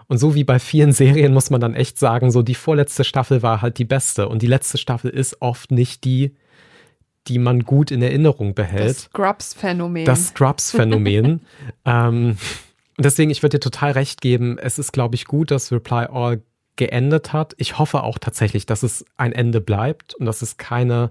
Und 0.06 0.18
so 0.18 0.35
wie 0.35 0.44
bei 0.44 0.59
vielen 0.59 0.93
Serien 0.93 1.32
muss 1.32 1.51
man 1.51 1.60
dann 1.60 1.74
echt 1.74 1.98
sagen, 1.98 2.31
so 2.31 2.43
die 2.43 2.55
vorletzte 2.55 3.05
Staffel 3.05 3.43
war 3.43 3.62
halt 3.62 3.78
die 3.78 3.85
beste 3.85 4.28
und 4.28 4.43
die 4.43 4.47
letzte 4.47 4.78
Staffel 4.78 5.10
ist 5.10 5.40
oft 5.40 5.70
nicht 5.70 6.05
die, 6.05 6.36
die 7.26 7.39
man 7.39 7.60
gut 7.60 7.90
in 7.90 8.02
Erinnerung 8.02 8.55
behält. 8.55 8.90
Das 8.90 9.02
Scrubs-Phänomen. 9.05 10.05
Das 10.05 10.28
Scrubs-Phänomen. 10.28 11.40
ähm, 11.85 12.36
und 12.97 13.05
deswegen, 13.05 13.31
ich 13.31 13.43
würde 13.43 13.56
dir 13.56 13.60
total 13.60 13.93
recht 13.93 14.20
geben, 14.20 14.59
es 14.59 14.78
ist, 14.78 14.93
glaube 14.93 15.14
ich, 15.14 15.24
gut, 15.24 15.51
dass 15.51 15.72
Reply 15.72 16.06
All 16.10 16.43
geendet 16.76 17.32
hat. 17.32 17.55
Ich 17.59 17.78
hoffe 17.78 18.02
auch 18.02 18.18
tatsächlich, 18.18 18.66
dass 18.66 18.82
es 18.82 19.05
ein 19.16 19.32
Ende 19.32 19.60
bleibt 19.60 20.14
und 20.14 20.26
dass 20.26 20.43
es 20.43 20.56
keine 20.56 21.10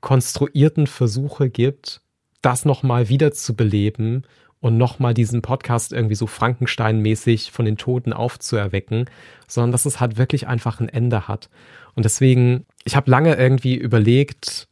konstruierten 0.00 0.86
Versuche 0.86 1.50
gibt, 1.50 2.00
das 2.42 2.64
nochmal 2.64 3.08
wiederzubeleben 3.08 4.26
und 4.60 4.76
nochmal 4.76 5.14
diesen 5.14 5.42
Podcast 5.42 5.92
irgendwie 5.92 6.14
so 6.14 6.26
Frankenstein-mäßig 6.26 7.50
von 7.50 7.64
den 7.64 7.76
Toten 7.76 8.12
aufzuerwecken, 8.12 9.06
sondern 9.48 9.72
dass 9.72 9.86
es 9.86 10.00
halt 10.00 10.18
wirklich 10.18 10.46
einfach 10.46 10.80
ein 10.80 10.88
Ende 10.88 11.28
hat. 11.28 11.48
Und 11.94 12.04
deswegen, 12.04 12.66
ich 12.84 12.94
habe 12.94 13.10
lange 13.10 13.34
irgendwie 13.34 13.74
überlegt, 13.74 14.68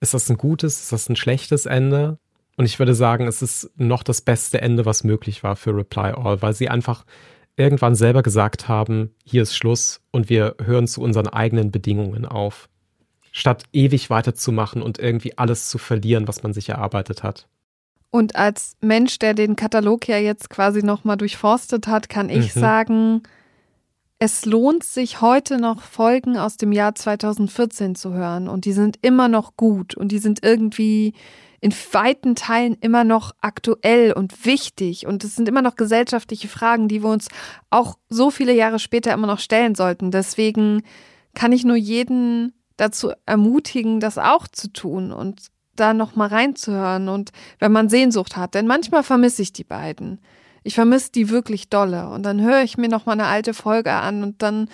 ist 0.00 0.14
das 0.14 0.28
ein 0.30 0.36
gutes, 0.36 0.80
ist 0.80 0.92
das 0.92 1.08
ein 1.08 1.16
schlechtes 1.16 1.66
Ende? 1.66 2.18
Und 2.56 2.64
ich 2.64 2.78
würde 2.78 2.94
sagen, 2.94 3.26
es 3.26 3.42
ist 3.42 3.70
noch 3.76 4.02
das 4.02 4.22
beste 4.22 4.62
Ende, 4.62 4.86
was 4.86 5.04
möglich 5.04 5.42
war 5.42 5.56
für 5.56 5.76
Reply 5.76 6.12
All, 6.12 6.40
weil 6.40 6.54
sie 6.54 6.70
einfach 6.70 7.04
irgendwann 7.56 7.94
selber 7.94 8.22
gesagt 8.22 8.68
haben, 8.68 9.14
hier 9.24 9.42
ist 9.42 9.56
Schluss 9.56 10.00
und 10.10 10.28
wir 10.28 10.56
hören 10.62 10.86
zu 10.86 11.02
unseren 11.02 11.28
eigenen 11.28 11.70
Bedingungen 11.70 12.24
auf. 12.24 12.68
Statt 13.32 13.64
ewig 13.72 14.08
weiterzumachen 14.08 14.80
und 14.80 14.98
irgendwie 14.98 15.36
alles 15.36 15.68
zu 15.68 15.76
verlieren, 15.76 16.26
was 16.26 16.42
man 16.42 16.54
sich 16.54 16.70
erarbeitet 16.70 17.22
hat. 17.22 17.48
Und 18.10 18.36
als 18.36 18.76
Mensch, 18.80 19.18
der 19.18 19.34
den 19.34 19.56
Katalog 19.56 20.08
ja 20.08 20.18
jetzt 20.18 20.48
quasi 20.50 20.82
nochmal 20.82 21.16
durchforstet 21.16 21.86
hat, 21.86 22.08
kann 22.08 22.30
ich 22.30 22.54
Mhm. 22.54 22.60
sagen, 22.60 23.22
es 24.18 24.46
lohnt 24.46 24.82
sich 24.84 25.20
heute 25.20 25.58
noch 25.58 25.82
Folgen 25.82 26.38
aus 26.38 26.56
dem 26.56 26.72
Jahr 26.72 26.94
2014 26.94 27.94
zu 27.94 28.14
hören 28.14 28.48
und 28.48 28.64
die 28.64 28.72
sind 28.72 28.98
immer 29.02 29.28
noch 29.28 29.56
gut 29.56 29.94
und 29.94 30.10
die 30.10 30.18
sind 30.18 30.42
irgendwie 30.42 31.12
in 31.60 31.72
weiten 31.92 32.34
Teilen 32.34 32.76
immer 32.80 33.04
noch 33.04 33.32
aktuell 33.40 34.12
und 34.12 34.46
wichtig 34.46 35.06
und 35.06 35.22
es 35.24 35.36
sind 35.36 35.48
immer 35.48 35.62
noch 35.62 35.74
gesellschaftliche 35.74 36.48
Fragen, 36.48 36.88
die 36.88 37.02
wir 37.02 37.10
uns 37.10 37.28
auch 37.70 37.98
so 38.08 38.30
viele 38.30 38.54
Jahre 38.54 38.78
später 38.78 39.12
immer 39.12 39.26
noch 39.26 39.40
stellen 39.40 39.74
sollten. 39.74 40.10
Deswegen 40.10 40.82
kann 41.34 41.52
ich 41.52 41.64
nur 41.64 41.76
jeden 41.76 42.54
dazu 42.78 43.10
ermutigen, 43.26 44.00
das 44.00 44.16
auch 44.16 44.48
zu 44.48 44.72
tun 44.72 45.12
und 45.12 45.48
da 45.76 45.94
noch 45.94 46.16
mal 46.16 46.28
reinzuhören 46.28 47.08
und 47.08 47.30
wenn 47.58 47.72
man 47.72 47.88
Sehnsucht 47.88 48.36
hat, 48.36 48.54
denn 48.54 48.66
manchmal 48.66 49.02
vermisse 49.02 49.42
ich 49.42 49.52
die 49.52 49.64
beiden. 49.64 50.20
Ich 50.62 50.74
vermisse 50.74 51.12
die 51.12 51.30
wirklich 51.30 51.68
dolle 51.68 52.08
und 52.08 52.24
dann 52.24 52.40
höre 52.40 52.62
ich 52.62 52.76
mir 52.76 52.88
noch 52.88 53.06
mal 53.06 53.12
eine 53.12 53.26
alte 53.26 53.54
Folge 53.54 53.92
an 53.92 54.22
und 54.22 54.42
dann 54.42 54.68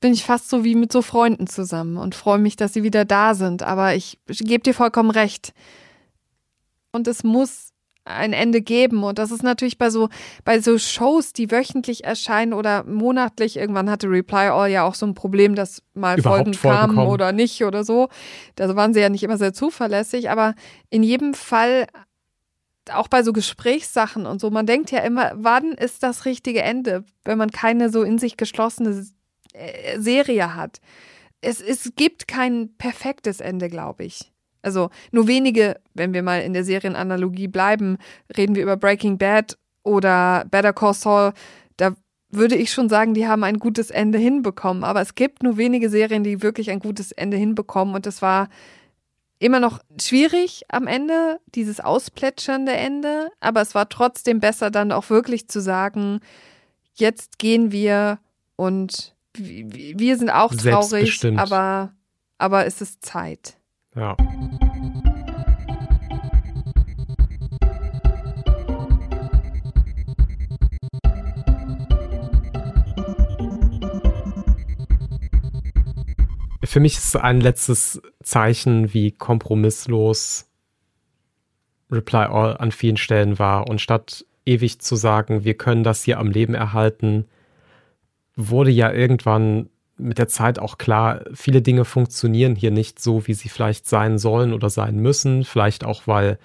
bin 0.00 0.12
ich 0.12 0.24
fast 0.24 0.48
so 0.48 0.62
wie 0.64 0.76
mit 0.76 0.92
so 0.92 1.02
Freunden 1.02 1.48
zusammen 1.48 1.96
und 1.96 2.14
freue 2.14 2.38
mich, 2.38 2.54
dass 2.54 2.72
sie 2.72 2.84
wieder 2.84 3.04
da 3.04 3.34
sind, 3.34 3.62
aber 3.62 3.94
ich 3.94 4.18
gebe 4.26 4.62
dir 4.62 4.74
vollkommen 4.74 5.10
recht. 5.10 5.52
Und 6.92 7.08
es 7.08 7.24
muss 7.24 7.67
ein 8.08 8.32
Ende 8.32 8.60
geben 8.62 9.04
und 9.04 9.18
das 9.18 9.30
ist 9.30 9.42
natürlich 9.42 9.78
bei 9.78 9.90
so 9.90 10.08
bei 10.44 10.60
so 10.60 10.78
Shows, 10.78 11.32
die 11.32 11.50
wöchentlich 11.50 12.04
erscheinen 12.04 12.52
oder 12.52 12.84
monatlich. 12.84 13.56
Irgendwann 13.56 13.90
hatte 13.90 14.08
Reply 14.08 14.48
All 14.48 14.70
ja 14.70 14.84
auch 14.84 14.94
so 14.94 15.06
ein 15.06 15.14
Problem, 15.14 15.54
dass 15.54 15.82
mal 15.94 16.20
Folgen 16.20 16.54
Folgen 16.54 16.76
kamen 16.76 16.94
kommen. 16.96 17.08
oder 17.08 17.32
nicht 17.32 17.64
oder 17.64 17.84
so. 17.84 18.08
Da 18.56 18.74
waren 18.74 18.94
sie 18.94 19.00
ja 19.00 19.08
nicht 19.08 19.22
immer 19.22 19.38
sehr 19.38 19.52
zuverlässig, 19.52 20.30
aber 20.30 20.54
in 20.90 21.02
jedem 21.02 21.34
Fall 21.34 21.86
auch 22.92 23.08
bei 23.08 23.22
so 23.22 23.32
Gesprächssachen 23.32 24.26
und 24.26 24.40
so, 24.40 24.50
man 24.50 24.66
denkt 24.66 24.90
ja 24.90 25.00
immer, 25.00 25.32
wann 25.34 25.72
ist 25.72 26.02
das 26.02 26.24
richtige 26.24 26.62
Ende, 26.62 27.04
wenn 27.24 27.38
man 27.38 27.50
keine 27.50 27.90
so 27.90 28.02
in 28.02 28.18
sich 28.18 28.36
geschlossene 28.36 29.06
äh, 29.52 29.98
Serie 30.00 30.54
hat. 30.54 30.80
Es, 31.40 31.60
es 31.60 31.92
gibt 31.96 32.28
kein 32.28 32.74
perfektes 32.78 33.40
Ende, 33.40 33.68
glaube 33.68 34.04
ich. 34.04 34.32
Also 34.62 34.90
nur 35.12 35.26
wenige, 35.26 35.80
wenn 35.94 36.12
wir 36.12 36.22
mal 36.22 36.42
in 36.42 36.52
der 36.52 36.64
Serienanalogie 36.64 37.48
bleiben, 37.48 37.98
reden 38.36 38.54
wir 38.54 38.62
über 38.62 38.76
Breaking 38.76 39.18
Bad 39.18 39.56
oder 39.82 40.44
Better 40.50 40.72
Call 40.72 40.94
Saul, 40.94 41.32
da 41.76 41.94
würde 42.30 42.56
ich 42.56 42.72
schon 42.72 42.88
sagen, 42.88 43.14
die 43.14 43.26
haben 43.26 43.44
ein 43.44 43.58
gutes 43.58 43.90
Ende 43.90 44.18
hinbekommen. 44.18 44.84
Aber 44.84 45.00
es 45.00 45.14
gibt 45.14 45.42
nur 45.42 45.56
wenige 45.56 45.88
Serien, 45.88 46.24
die 46.24 46.42
wirklich 46.42 46.70
ein 46.70 46.80
gutes 46.80 47.12
Ende 47.12 47.36
hinbekommen. 47.36 47.94
Und 47.94 48.06
es 48.06 48.20
war 48.20 48.48
immer 49.38 49.60
noch 49.60 49.80
schwierig 50.00 50.62
am 50.68 50.86
Ende, 50.86 51.40
dieses 51.54 51.80
ausplätschernde 51.80 52.72
Ende. 52.72 53.30
Aber 53.40 53.62
es 53.62 53.74
war 53.74 53.88
trotzdem 53.88 54.40
besser, 54.40 54.70
dann 54.70 54.92
auch 54.92 55.08
wirklich 55.10 55.48
zu 55.48 55.60
sagen, 55.60 56.20
jetzt 56.94 57.38
gehen 57.38 57.72
wir 57.72 58.18
und 58.56 59.14
wir 59.34 60.16
sind 60.16 60.30
auch 60.30 60.52
traurig, 60.54 61.24
aber, 61.36 61.92
aber 62.38 62.66
es 62.66 62.80
ist 62.80 63.04
Zeit. 63.04 63.57
Ja. 63.94 64.16
Für 76.64 76.80
mich 76.80 76.98
ist 76.98 77.16
ein 77.16 77.40
letztes 77.40 78.02
Zeichen, 78.22 78.92
wie 78.92 79.10
kompromisslos 79.10 80.50
Reply 81.90 82.26
All 82.26 82.58
an 82.58 82.72
vielen 82.72 82.98
Stellen 82.98 83.38
war. 83.38 83.68
Und 83.68 83.80
statt 83.80 84.26
ewig 84.44 84.78
zu 84.80 84.94
sagen, 84.94 85.44
wir 85.44 85.54
können 85.54 85.82
das 85.82 86.02
hier 86.04 86.18
am 86.18 86.30
Leben 86.30 86.54
erhalten, 86.54 87.26
wurde 88.36 88.70
ja 88.70 88.92
irgendwann 88.92 89.70
mit 89.98 90.18
der 90.18 90.28
Zeit 90.28 90.58
auch 90.58 90.78
klar, 90.78 91.22
viele 91.34 91.62
Dinge 91.62 91.84
funktionieren 91.84 92.54
hier 92.54 92.70
nicht 92.70 93.00
so, 93.00 93.26
wie 93.26 93.34
sie 93.34 93.48
vielleicht 93.48 93.88
sein 93.88 94.18
sollen 94.18 94.52
oder 94.52 94.70
sein 94.70 94.98
müssen. 94.98 95.44
Vielleicht 95.44 95.84
auch, 95.84 96.06
weil 96.06 96.38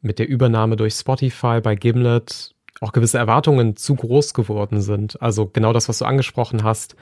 mit 0.00 0.18
der 0.18 0.28
Übernahme 0.28 0.76
durch 0.76 0.94
Spotify 0.94 1.60
bei 1.60 1.74
Gimlet 1.74 2.54
auch 2.80 2.92
gewisse 2.92 3.18
Erwartungen 3.18 3.76
zu 3.76 3.94
groß 3.94 4.34
geworden 4.34 4.80
sind. 4.80 5.20
Also 5.20 5.46
genau 5.46 5.72
das, 5.72 5.88
was 5.88 5.98
du 5.98 6.04
angesprochen 6.04 6.62
hast. 6.62 6.96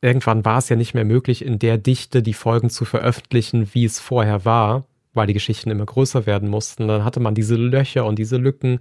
Irgendwann 0.00 0.44
war 0.44 0.58
es 0.58 0.68
ja 0.68 0.76
nicht 0.76 0.94
mehr 0.94 1.04
möglich, 1.04 1.44
in 1.44 1.58
der 1.58 1.78
Dichte 1.78 2.22
die 2.22 2.34
Folgen 2.34 2.70
zu 2.70 2.84
veröffentlichen, 2.84 3.68
wie 3.72 3.84
es 3.84 4.00
vorher 4.00 4.44
war, 4.44 4.84
weil 5.12 5.26
die 5.26 5.34
Geschichten 5.34 5.70
immer 5.70 5.86
größer 5.86 6.26
werden 6.26 6.48
mussten. 6.48 6.88
Dann 6.88 7.04
hatte 7.04 7.20
man 7.20 7.34
diese 7.34 7.56
Löcher 7.56 8.04
und 8.04 8.18
diese 8.18 8.36
Lücken. 8.36 8.80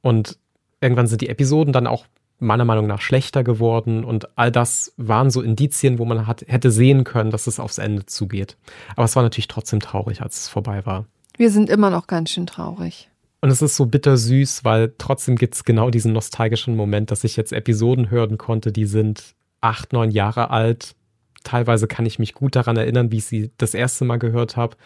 Und 0.00 0.38
irgendwann 0.80 1.06
sind 1.06 1.20
die 1.20 1.28
Episoden 1.28 1.72
dann 1.72 1.86
auch 1.86 2.06
meiner 2.42 2.64
Meinung 2.64 2.86
nach 2.86 3.00
schlechter 3.00 3.44
geworden 3.44 4.04
und 4.04 4.36
all 4.36 4.50
das 4.50 4.92
waren 4.96 5.30
so 5.30 5.40
Indizien, 5.40 5.98
wo 5.98 6.04
man 6.04 6.26
hat, 6.26 6.44
hätte 6.48 6.70
sehen 6.70 7.04
können, 7.04 7.30
dass 7.30 7.46
es 7.46 7.60
aufs 7.60 7.78
Ende 7.78 8.06
zugeht. 8.06 8.56
Aber 8.96 9.04
es 9.04 9.16
war 9.16 9.22
natürlich 9.22 9.48
trotzdem 9.48 9.80
traurig, 9.80 10.22
als 10.22 10.40
es 10.40 10.48
vorbei 10.48 10.84
war. 10.84 11.06
Wir 11.36 11.50
sind 11.50 11.70
immer 11.70 11.90
noch 11.90 12.06
ganz 12.06 12.30
schön 12.30 12.46
traurig. 12.46 13.08
Und 13.40 13.50
es 13.50 13.62
ist 13.62 13.76
so 13.76 13.86
bittersüß, 13.86 14.64
weil 14.64 14.94
trotzdem 14.98 15.36
gibt 15.36 15.54
es 15.54 15.64
genau 15.64 15.90
diesen 15.90 16.12
nostalgischen 16.12 16.76
Moment, 16.76 17.10
dass 17.10 17.24
ich 17.24 17.36
jetzt 17.36 17.52
Episoden 17.52 18.10
hören 18.10 18.38
konnte, 18.38 18.70
die 18.70 18.86
sind 18.86 19.34
acht, 19.60 19.92
neun 19.92 20.10
Jahre 20.10 20.50
alt. 20.50 20.94
Teilweise 21.42 21.88
kann 21.88 22.06
ich 22.06 22.20
mich 22.20 22.34
gut 22.34 22.54
daran 22.54 22.76
erinnern, 22.76 23.10
wie 23.10 23.16
ich 23.16 23.24
sie 23.24 23.50
das 23.58 23.74
erste 23.74 24.04
Mal 24.04 24.18
gehört 24.18 24.56
habe. 24.56 24.76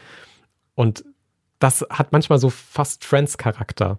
Und 0.74 1.04
das 1.58 1.84
hat 1.90 2.12
manchmal 2.12 2.38
so 2.38 2.48
fast 2.48 3.04
Friends-Charakter. 3.04 3.98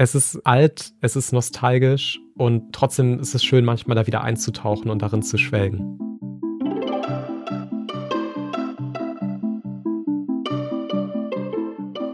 Es 0.00 0.14
ist 0.14 0.46
alt, 0.46 0.94
es 1.00 1.16
ist 1.16 1.32
nostalgisch 1.32 2.20
und 2.36 2.72
trotzdem 2.72 3.18
ist 3.18 3.34
es 3.34 3.42
schön, 3.42 3.64
manchmal 3.64 3.96
da 3.96 4.06
wieder 4.06 4.22
einzutauchen 4.22 4.92
und 4.92 5.02
darin 5.02 5.22
zu 5.22 5.38
schwelgen. 5.38 5.98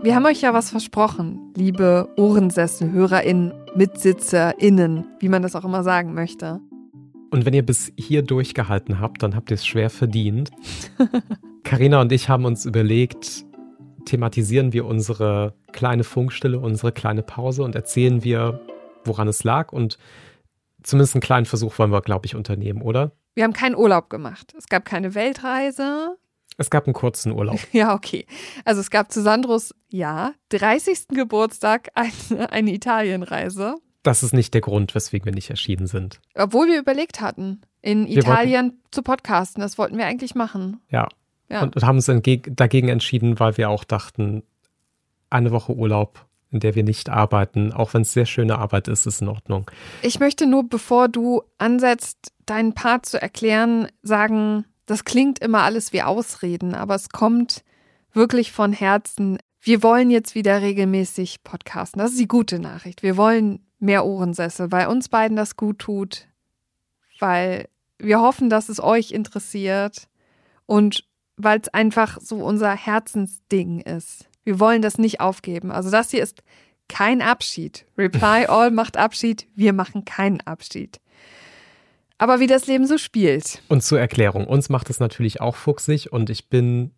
Wir 0.02 0.14
haben 0.14 0.24
euch 0.24 0.40
ja 0.40 0.54
was 0.54 0.70
versprochen, 0.70 1.52
liebe 1.58 2.08
Ohrensessel, 2.16 2.90
HörerInnen, 2.90 3.52
MitsitzerInnen, 3.76 5.04
wie 5.20 5.28
man 5.28 5.42
das 5.42 5.54
auch 5.54 5.66
immer 5.66 5.82
sagen 5.82 6.14
möchte. 6.14 6.62
Und 7.30 7.44
wenn 7.44 7.52
ihr 7.52 7.66
bis 7.66 7.92
hier 7.98 8.22
durchgehalten 8.22 8.98
habt, 8.98 9.22
dann 9.22 9.36
habt 9.36 9.50
ihr 9.50 9.56
es 9.56 9.66
schwer 9.66 9.90
verdient. 9.90 10.50
Karina 11.64 12.00
und 12.00 12.12
ich 12.12 12.30
haben 12.30 12.46
uns 12.46 12.64
überlegt, 12.64 13.44
thematisieren 14.04 14.72
wir 14.72 14.86
unsere 14.86 15.54
kleine 15.72 16.04
Funkstille, 16.04 16.58
unsere 16.58 16.92
kleine 16.92 17.22
Pause 17.22 17.62
und 17.62 17.74
erzählen 17.74 18.24
wir, 18.24 18.60
woran 19.04 19.28
es 19.28 19.44
lag. 19.44 19.72
Und 19.72 19.98
zumindest 20.82 21.14
einen 21.14 21.22
kleinen 21.22 21.46
Versuch 21.46 21.78
wollen 21.78 21.92
wir, 21.92 22.02
glaube 22.02 22.26
ich, 22.26 22.34
unternehmen, 22.34 22.82
oder? 22.82 23.12
Wir 23.34 23.44
haben 23.44 23.52
keinen 23.52 23.74
Urlaub 23.74 24.10
gemacht. 24.10 24.54
Es 24.56 24.68
gab 24.68 24.84
keine 24.84 25.14
Weltreise. 25.14 26.16
Es 26.56 26.70
gab 26.70 26.86
einen 26.86 26.94
kurzen 26.94 27.32
Urlaub. 27.32 27.58
Ja, 27.72 27.94
okay. 27.94 28.26
Also 28.64 28.80
es 28.80 28.90
gab 28.90 29.10
zu 29.10 29.22
Sandros, 29.22 29.74
ja, 29.88 30.32
30. 30.50 31.08
Geburtstag 31.08 31.88
eine, 31.94 32.50
eine 32.50 32.72
Italienreise. 32.72 33.76
Das 34.04 34.22
ist 34.22 34.34
nicht 34.34 34.54
der 34.54 34.60
Grund, 34.60 34.94
weswegen 34.94 35.24
wir 35.24 35.32
nicht 35.32 35.50
erschienen 35.50 35.86
sind. 35.86 36.20
Obwohl 36.34 36.68
wir 36.68 36.78
überlegt 36.78 37.20
hatten, 37.20 37.62
in 37.80 38.06
Wir 38.06 38.18
Italien 38.18 38.82
zu 38.90 39.02
podcasten. 39.02 39.60
Das 39.62 39.78
wollten 39.78 39.98
wir 39.98 40.06
eigentlich 40.06 40.34
machen. 40.34 40.80
Ja. 40.90 41.08
Ja. 41.48 41.62
Und, 41.62 41.76
und 41.76 41.84
haben 41.84 41.96
uns 41.96 42.06
dagegen 42.06 42.88
entschieden, 42.88 43.38
weil 43.38 43.56
wir 43.56 43.70
auch 43.70 43.84
dachten, 43.84 44.42
eine 45.30 45.50
Woche 45.50 45.74
Urlaub, 45.74 46.26
in 46.50 46.60
der 46.60 46.74
wir 46.74 46.84
nicht 46.84 47.10
arbeiten, 47.10 47.72
auch 47.72 47.94
wenn 47.94 48.02
es 48.02 48.12
sehr 48.12 48.26
schöne 48.26 48.58
Arbeit 48.58 48.88
ist, 48.88 49.06
ist 49.06 49.20
in 49.20 49.28
Ordnung. 49.28 49.70
Ich 50.02 50.20
möchte 50.20 50.46
nur, 50.46 50.68
bevor 50.68 51.08
du 51.08 51.42
ansetzt, 51.58 52.32
deinen 52.46 52.74
Part 52.74 53.06
zu 53.06 53.20
erklären, 53.20 53.88
sagen, 54.02 54.64
das 54.86 55.04
klingt 55.04 55.38
immer 55.40 55.62
alles 55.62 55.92
wie 55.92 56.02
Ausreden, 56.02 56.74
aber 56.74 56.94
es 56.94 57.08
kommt 57.08 57.64
wirklich 58.12 58.52
von 58.52 58.72
Herzen. 58.72 59.38
Wir 59.60 59.82
wollen 59.82 60.10
jetzt 60.10 60.34
wieder 60.34 60.62
regelmäßig 60.62 61.42
podcasten. 61.42 61.98
Das 61.98 62.12
ist 62.12 62.20
die 62.20 62.28
gute 62.28 62.58
Nachricht. 62.58 63.02
Wir 63.02 63.16
wollen 63.16 63.66
mehr 63.80 64.06
Ohrensessel, 64.06 64.70
weil 64.70 64.86
uns 64.86 65.08
beiden 65.08 65.36
das 65.36 65.56
gut 65.56 65.80
tut, 65.80 66.28
weil 67.18 67.68
wir 67.98 68.20
hoffen, 68.20 68.50
dass 68.50 68.68
es 68.68 68.80
euch 68.80 69.10
interessiert 69.10 70.08
und 70.66 71.04
weil 71.36 71.60
es 71.60 71.68
einfach 71.68 72.20
so 72.20 72.36
unser 72.36 72.74
Herzensding 72.74 73.80
ist. 73.80 74.28
Wir 74.44 74.60
wollen 74.60 74.82
das 74.82 74.98
nicht 74.98 75.20
aufgeben. 75.20 75.72
Also 75.72 75.90
das 75.90 76.10
hier 76.10 76.22
ist 76.22 76.42
kein 76.88 77.22
Abschied. 77.22 77.86
Reply 77.96 78.46
All 78.48 78.70
macht 78.70 78.96
Abschied, 78.96 79.46
wir 79.54 79.72
machen 79.72 80.04
keinen 80.04 80.40
Abschied. 80.42 81.00
Aber 82.18 82.40
wie 82.40 82.46
das 82.46 82.66
Leben 82.66 82.86
so 82.86 82.98
spielt. 82.98 83.62
Und 83.68 83.82
zur 83.82 83.98
Erklärung, 83.98 84.46
uns 84.46 84.68
macht 84.68 84.88
es 84.90 85.00
natürlich 85.00 85.40
auch 85.40 85.56
fuchsig 85.56 86.12
und 86.12 86.30
ich 86.30 86.48
bin 86.48 86.92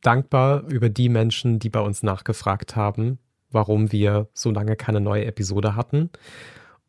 dankbar 0.00 0.64
über 0.68 0.88
die 0.88 1.08
Menschen, 1.08 1.58
die 1.58 1.70
bei 1.70 1.80
uns 1.80 2.02
nachgefragt 2.02 2.76
haben, 2.76 3.18
warum 3.50 3.90
wir 3.90 4.28
so 4.34 4.50
lange 4.50 4.76
keine 4.76 5.00
neue 5.00 5.24
Episode 5.24 5.74
hatten. 5.74 6.10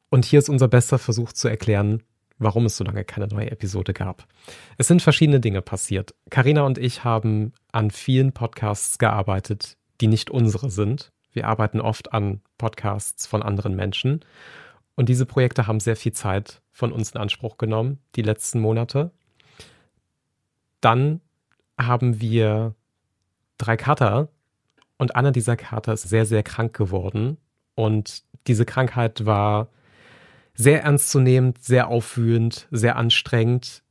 Und 0.10 0.26
hier 0.26 0.40
ist 0.40 0.50
unser 0.50 0.68
bester 0.68 1.00
Versuch 1.00 1.34
zu 1.34 1.48
erklären, 1.48 2.04
warum 2.40 2.66
es 2.66 2.78
so 2.78 2.84
lange 2.84 3.04
keine 3.04 3.28
neue 3.28 3.52
Episode 3.52 3.94
gab. 3.94 4.26
Es 4.78 4.88
sind 4.88 5.02
verschiedene 5.02 5.40
Dinge 5.40 5.62
passiert. 5.62 6.16
Karina 6.30 6.64
und 6.64 6.78
ich 6.78 7.04
haben 7.04 7.54
an 7.72 7.92
vielen 7.92 8.32
Podcasts 8.32 8.98
gearbeitet, 8.98 9.78
die 10.02 10.08
nicht 10.08 10.32
unsere 10.32 10.70
sind. 10.70 11.12
Wir 11.32 11.48
arbeiten 11.48 11.82
oft 11.82 12.14
an 12.14 12.42
Podcasts 12.58 13.28
von 13.28 13.44
anderen 13.44 13.76
Menschen. 13.76 14.22
Und 14.96 15.10
diese 15.10 15.26
Projekte 15.26 15.68
haben 15.68 15.80
sehr 15.80 15.96
viel 15.96 16.14
Zeit 16.14 16.62
von 16.72 16.92
uns 16.92 17.12
in 17.12 17.22
Anspruch 17.22 17.58
genommen, 17.58 18.00
die 18.16 18.22
letzten 18.22 18.60
Monate. 18.60 19.12
Dann 20.82 21.22
haben 21.80 22.20
wir 22.20 22.76
drei 23.58 23.78
Kater 23.78 24.30
und 24.98 25.16
einer 25.16 25.32
dieser 25.32 25.56
Kater 25.56 25.94
ist 25.94 26.10
sehr, 26.10 26.26
sehr 26.26 26.44
krank 26.44 26.76
geworden. 26.76 27.38
Und 27.76 28.24
diese 28.48 28.66
Krankheit 28.66 29.26
war 29.26 29.70
sehr 30.62 30.84
ernstzunehmend, 30.84 31.64
sehr 31.64 31.88
aufwühlend, 31.88 32.68
sehr 32.70 32.98
anstrengend. 32.98 33.82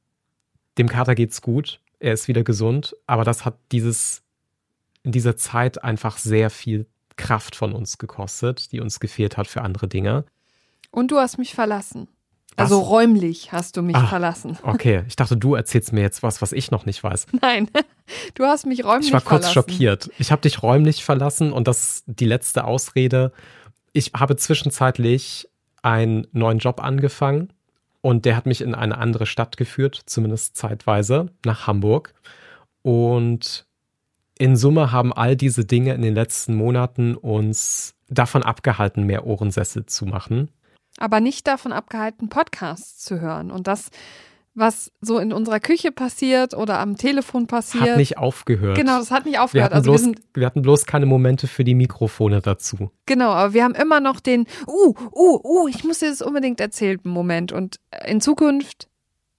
Dem 0.76 0.86
Kater 0.86 1.14
geht's 1.14 1.40
gut, 1.40 1.80
er 1.98 2.12
ist 2.12 2.28
wieder 2.28 2.44
gesund, 2.44 2.94
aber 3.06 3.24
das 3.24 3.46
hat 3.46 3.56
dieses 3.72 4.22
in 5.02 5.12
dieser 5.12 5.38
Zeit 5.38 5.82
einfach 5.82 6.18
sehr 6.18 6.50
viel 6.50 6.84
Kraft 7.16 7.56
von 7.56 7.72
uns 7.72 7.96
gekostet, 7.96 8.70
die 8.72 8.80
uns 8.80 9.00
gefehlt 9.00 9.38
hat 9.38 9.46
für 9.46 9.62
andere 9.62 9.88
Dinge. 9.88 10.24
Und 10.90 11.10
du 11.10 11.16
hast 11.16 11.38
mich 11.38 11.54
verlassen. 11.54 12.06
Also 12.56 12.80
Was? 12.82 12.88
räumlich 12.90 13.50
hast 13.52 13.76
du 13.78 13.82
mich 13.82 13.96
Ah, 13.96 14.06
verlassen. 14.06 14.58
Okay, 14.62 15.04
ich 15.08 15.16
dachte, 15.16 15.36
du 15.38 15.54
erzählst 15.54 15.92
mir 15.94 16.02
jetzt 16.02 16.22
was, 16.22 16.42
was 16.42 16.52
ich 16.52 16.70
noch 16.70 16.84
nicht 16.84 17.02
weiß. 17.02 17.28
Nein, 17.40 17.70
du 18.34 18.44
hast 18.44 18.66
mich 18.66 18.84
räumlich 18.84 19.06
Ich 19.08 19.12
war 19.14 19.20
kurz 19.22 19.48
verlassen. 19.48 19.54
schockiert. 19.54 20.10
Ich 20.18 20.30
habe 20.32 20.42
dich 20.42 20.62
räumlich 20.62 21.02
verlassen 21.02 21.52
und 21.52 21.66
das 21.66 21.82
ist 21.96 22.04
die 22.06 22.26
letzte 22.26 22.64
Ausrede. 22.64 23.32
Ich 23.94 24.12
habe 24.14 24.36
zwischenzeitlich 24.36 25.48
einen 25.82 26.26
neuen 26.32 26.59
Job 26.59 26.82
angefangen 26.82 27.52
und 28.00 28.24
der 28.24 28.36
hat 28.36 28.46
mich 28.46 28.60
in 28.60 28.74
eine 28.74 28.98
andere 28.98 29.26
Stadt 29.26 29.56
geführt, 29.56 30.00
zumindest 30.06 30.56
zeitweise, 30.56 31.30
nach 31.44 31.66
Hamburg. 31.66 32.14
Und 32.82 33.66
in 34.38 34.56
Summe 34.56 34.92
haben 34.92 35.12
all 35.12 35.36
diese 35.36 35.64
Dinge 35.64 35.94
in 35.94 36.02
den 36.02 36.14
letzten 36.14 36.55
Monaten 36.55 37.16
uns 37.16 37.94
davon 38.09 38.42
abgehalten, 38.42 39.05
mehr 39.05 39.26
Ohrensessel 39.26 39.86
zu 39.86 40.06
machen. 40.06 40.50
aber 40.98 41.20
nicht 41.20 41.46
davon 41.46 41.72
abgehalten, 41.72 42.28
Podcasts 42.28 43.05
zu 43.05 43.20
hören. 43.20 43.50
Und 43.50 43.66
das, 43.66 43.90
was 44.54 44.90
so 45.00 45.18
in 45.18 45.32
unserer 45.32 45.60
Küche 45.60 45.92
passiert 45.92 46.54
oder 46.54 46.80
am 46.80 46.96
Telefon 46.96 47.46
passiert. 47.46 47.90
Hat 47.90 47.96
nicht 47.96 48.18
aufgehört. 48.18 48.76
Genau, 48.76 48.98
das 48.98 49.10
hat 49.10 49.24
nicht 49.24 49.34
Wir 49.34 49.42
aufgehört. 49.42 49.72
Also 49.72 49.86
wir 49.86 49.92
bloß, 49.92 50.00
sind, 50.02 50.20
wir 50.34 50.46
hatten 50.46 50.62
bloß 50.62 50.86
keine 50.86 51.06
Momente 51.06 51.46
für 51.46 51.64
die 51.64 51.74
Mikrofone 51.74 52.40
dazu. 52.40 52.90
genau, 53.06 53.30
aber 53.30 53.54
wir 53.54 53.64
haben 53.64 53.74
immer 53.74 54.00
noch 54.00 54.20
den, 54.20 54.46
uh, 54.66 54.94
uh, 55.12 55.40
uh, 55.44 55.68
ich 55.68 55.84
muss 55.84 56.00
dir 56.00 56.10
das 56.10 56.22
unbedingt 56.22 56.60
erzählen, 56.60 56.98
Moment. 57.04 57.52
Und 57.52 57.78
in 58.06 58.20
Zukunft 58.20 58.88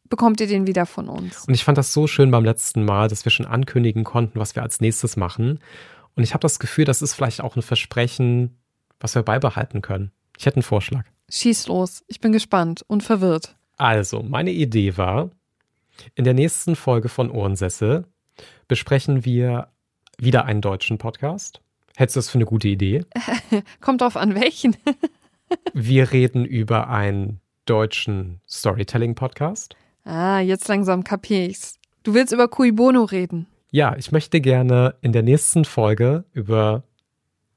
bekommt 0.10 0.42
ihr 0.42 0.48
den 0.48 0.68
wieder 0.68 0.86
von 0.86 1.08
uns. 1.08 1.46
Und 1.48 1.54
ich 1.54 1.64
fand 1.64 1.78
das 1.78 1.94
so 1.94 2.08
schön 2.08 2.32
beim 2.32 2.46
letzten 2.46 2.84
Mal, 2.84 3.08
dass 3.08 3.26
wir 3.26 3.32
schon 3.32 3.46
ankündigen 3.46 4.04
konnten, 4.04 4.40
was 4.40 4.56
wir 4.56 4.64
als 4.64 4.82
nächstes 4.82 5.18
machen. 5.18 5.60
Und 6.16 6.24
ich 6.24 6.34
habe 6.34 6.42
das 6.42 6.60
Gefühl, 6.60 6.86
das 6.86 7.02
ist 7.02 7.14
vielleicht 7.14 7.42
auch 7.42 7.56
ein 7.56 7.62
Versprechen, 7.62 8.58
was 9.00 9.16
wir 9.16 9.24
beibehalten 9.24 9.82
können. 9.82 10.12
Ich 10.38 10.46
hätte 10.46 10.58
einen 10.58 10.64
Vorschlag. 10.64 11.06
Schieß 11.30 11.68
los. 11.68 12.04
Ich 12.08 12.20
bin 12.20 12.32
gespannt 12.32 12.84
und 12.88 13.04
verwirrt. 13.04 13.56
Also, 13.80 14.22
meine 14.22 14.52
Idee 14.52 14.98
war, 14.98 15.30
in 16.14 16.26
der 16.26 16.34
nächsten 16.34 16.76
Folge 16.76 17.08
von 17.08 17.32
Ohrensessel 17.32 18.06
besprechen 18.68 19.24
wir 19.24 19.70
wieder 20.18 20.44
einen 20.44 20.60
deutschen 20.60 20.98
Podcast. 20.98 21.62
Hältst 21.96 22.18
du 22.18 22.20
das 22.20 22.30
für 22.30 22.38
eine 22.40 22.46
gute 22.46 22.68
Idee? 22.68 23.06
Kommt 23.82 24.02
drauf 24.02 24.18
an, 24.18 24.36
welchen. 24.36 24.76
Wir 25.74 26.12
reden 26.12 26.44
über 26.44 26.90
einen 26.90 27.40
deutschen 27.66 28.42
Storytelling-Podcast. 28.50 29.78
ah, 30.04 30.42
jetzt 30.42 30.68
langsam 30.68 31.06
kapier 31.06 31.48
ich's. 31.48 31.80
Du 32.04 32.14
willst 32.14 32.34
über 32.34 32.50
Cui 32.50 32.74
Bono 32.74 33.06
reden. 33.06 33.48
Ja, 33.72 33.96
ich 33.96 34.12
möchte 34.12 34.42
gerne 34.42 34.96
in 35.02 35.14
der 35.14 35.24
nächsten 35.24 35.64
Folge 35.64 36.26
über 36.34 36.84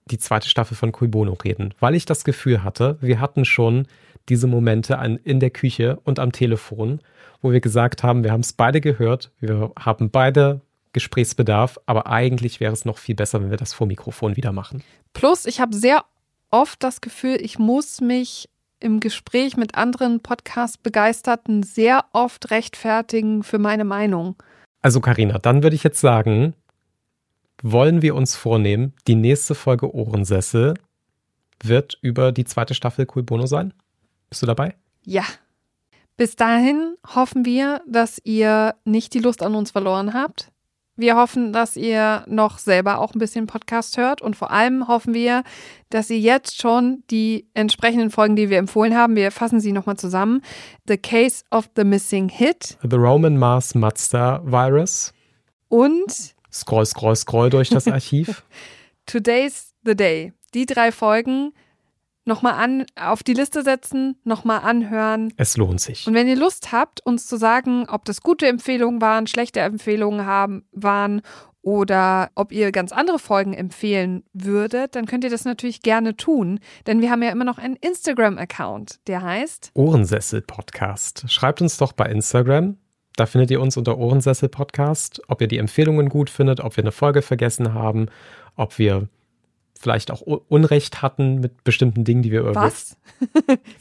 die 0.07 0.19
zweite 0.19 0.49
Staffel 0.49 0.77
von 0.77 0.93
Cui 0.93 1.09
Bono 1.09 1.33
reden, 1.33 1.75
weil 1.81 1.97
ich 1.97 2.07
das 2.07 2.23
Gefühl 2.25 2.63
hatte, 2.63 2.97
wir 3.01 3.19
hatten 3.19 3.45
schon 3.45 3.89
diese 4.29 4.47
Momente 4.47 4.99
an, 4.99 5.17
in 5.17 5.41
der 5.41 5.51
Küche 5.51 5.99
und 6.05 6.19
am 6.19 6.33
Telefon, 6.33 7.01
wo 7.41 7.53
wir 7.53 7.61
gesagt 7.61 8.03
haben, 8.03 8.25
wir 8.25 8.33
haben 8.33 8.41
es 8.41 8.53
beide 8.53 8.81
gehört, 8.81 9.33
wir 9.41 9.73
haben 9.79 10.11
beide 10.11 10.61
Gesprächsbedarf, 10.93 11.79
aber 11.87 12.07
eigentlich 12.07 12.61
wäre 12.61 12.73
es 12.73 12.85
noch 12.85 12.99
viel 12.99 13.15
besser, 13.15 13.41
wenn 13.41 13.51
wir 13.51 13.57
das 13.57 13.73
vor 13.73 13.87
Mikrofon 13.87 14.37
wieder 14.37 14.53
machen. 14.53 14.83
Plus, 15.13 15.47
ich 15.47 15.61
habe 15.61 15.75
sehr 15.75 16.05
oft 16.51 16.83
das 16.83 17.01
Gefühl, 17.01 17.39
ich 17.41 17.59
muss 17.59 18.01
mich 18.01 18.49
im 18.79 19.01
Gespräch 19.01 19.57
mit 19.57 19.75
anderen 19.77 20.21
Podcast-Begeisterten 20.21 21.63
sehr 21.63 22.05
oft 22.13 22.51
rechtfertigen 22.51 23.43
für 23.43 23.59
meine 23.59 23.85
Meinung. 23.85 24.37
Also 24.83 25.01
Karina, 25.01 25.39
dann 25.39 25.63
würde 25.63 25.77
ich 25.77 25.85
jetzt 25.85 26.01
sagen, 26.01 26.55
wollen 27.63 28.03
wir 28.03 28.17
uns 28.17 28.35
vornehmen, 28.35 28.93
die 29.07 29.15
nächste 29.15 29.55
Folge 29.55 29.95
Ohrensessel 29.95 30.75
wird 31.63 31.97
über 32.03 32.33
die 32.33 32.45
zweite 32.45 32.75
Staffel 32.75 33.07
Cui 33.07 33.23
Bono 33.23 33.47
sein? 33.47 33.73
Bist 34.33 34.41
du 34.41 34.47
dabei? 34.47 34.75
Ja. 35.05 35.25
Bis 36.17 36.37
dahin 36.37 36.95
hoffen 37.15 37.45
wir, 37.45 37.83
dass 37.87 38.19
ihr 38.25 38.75
nicht 38.87 39.13
die 39.13 39.19
Lust 39.19 39.43
an 39.43 39.55
uns 39.55 39.73
verloren 39.73 40.15
habt. 40.15 40.51
Wir 40.97 41.17
hoffen, 41.17 41.53
dass 41.53 41.77
ihr 41.77 42.25
noch 42.27 42.57
selber 42.57 42.99
auch 43.01 43.15
ein 43.15 43.19
bisschen 43.19 43.47
Podcast 43.47 43.99
hört 43.99 44.23
und 44.23 44.35
vor 44.35 44.51
allem 44.51 44.89
hoffen 44.89 45.13
wir, 45.13 45.43
dass 45.91 46.09
ihr 46.09 46.19
jetzt 46.19 46.59
schon 46.63 47.03
die 47.11 47.47
entsprechenden 47.53 48.11
Folgen, 48.11 48.35
die 48.35 48.49
wir 48.49 48.57
empfohlen 48.57 48.97
haben, 48.97 49.17
wir 49.17 49.31
fassen 49.33 49.61
sie 49.61 49.73
nochmal 49.73 49.99
zusammen. 49.99 50.41
The 50.89 50.97
Case 50.97 51.45
of 51.51 51.69
the 51.77 51.85
Missing 51.85 52.31
Hit 52.31 52.79
The 52.89 52.97
Roman 52.97 53.37
Mars 53.37 53.75
Mazda 53.75 54.41
Virus. 54.47 55.13
und 55.69 56.35
Scroll, 56.51 56.87
scroll, 56.87 57.17
scroll 57.17 57.51
durch 57.51 57.69
das 57.69 57.87
Archiv. 57.87 58.47
Today's 59.05 59.75
the 59.85 59.95
Day. 59.95 60.33
Die 60.55 60.65
drei 60.65 60.91
Folgen 60.91 61.53
nochmal 62.25 62.55
an, 62.55 62.85
auf 62.97 63.23
die 63.23 63.35
Liste 63.35 63.63
setzen, 63.63 64.17
nochmal 64.25 64.61
anhören. 64.61 65.33
es 65.37 65.57
lohnt 65.57 65.81
sich. 65.81 66.07
Und 66.07 66.15
wenn 66.15 66.29
ihr 66.29 66.37
Lust 66.37 66.73
habt, 66.73 67.05
uns 67.05 67.27
zu 67.27 67.37
sagen, 67.37 67.87
ob 67.89 68.05
das 68.05 68.21
gute 68.21 68.47
Empfehlungen 68.47 69.01
waren, 69.01 69.27
schlechte 69.27 69.61
Empfehlungen 69.61 70.27
haben, 70.27 70.65
waren 70.73 71.23
oder 71.63 72.31
ob 72.35 72.53
ihr 72.53 72.73
ganz 72.73 72.93
andere 72.93 73.19
Folgen 73.19 73.55
empfehlen 73.55 74.25
würdet, 74.33 74.97
dann 74.97 75.07
könnt 75.07 75.25
ihr 75.25 75.31
das 75.31 75.45
natürlich 75.45 75.83
gerne 75.83 76.17
tun, 76.17 76.59
denn 76.87 77.01
wir 77.01 77.11
haben 77.11 77.23
ja 77.23 77.31
immer 77.31 77.45
noch 77.45 77.59
einen 77.59 77.77
Instagram-Account, 77.77 79.07
der 79.07 79.23
heißt 79.23 79.71
Ohrensessel 79.75 80.43
Podcast. 80.43 81.25
Schreibt 81.29 81.63
uns 81.63 81.77
doch 81.77 81.93
bei 81.93 82.07
Instagram. 82.07 82.77
Da 83.17 83.27
findet 83.27 83.51
ihr 83.51 83.61
uns 83.61 83.77
unter 83.77 83.99
Ohrensessel 83.99 84.49
Podcast, 84.49 85.21
ob 85.29 85.41
ihr 85.41 85.47
die 85.47 85.59
Empfehlungen 85.59 86.09
gut 86.09 86.31
findet, 86.31 86.61
ob 86.61 86.77
wir 86.77 86.83
eine 86.83 86.93
Folge 86.93 87.23
vergessen 87.23 87.75
haben, 87.75 88.07
ob 88.57 88.79
wir 88.79 89.09
vielleicht 89.83 90.11
auch 90.11 90.21
Unrecht 90.23 91.03
hatten 91.03 91.41
mit 91.41 91.65
bestimmten 91.65 92.05
Dingen, 92.05 92.23
die 92.23 92.31
wir 92.31 92.41
irgendwie. 92.41 92.61
Was? 92.61 92.97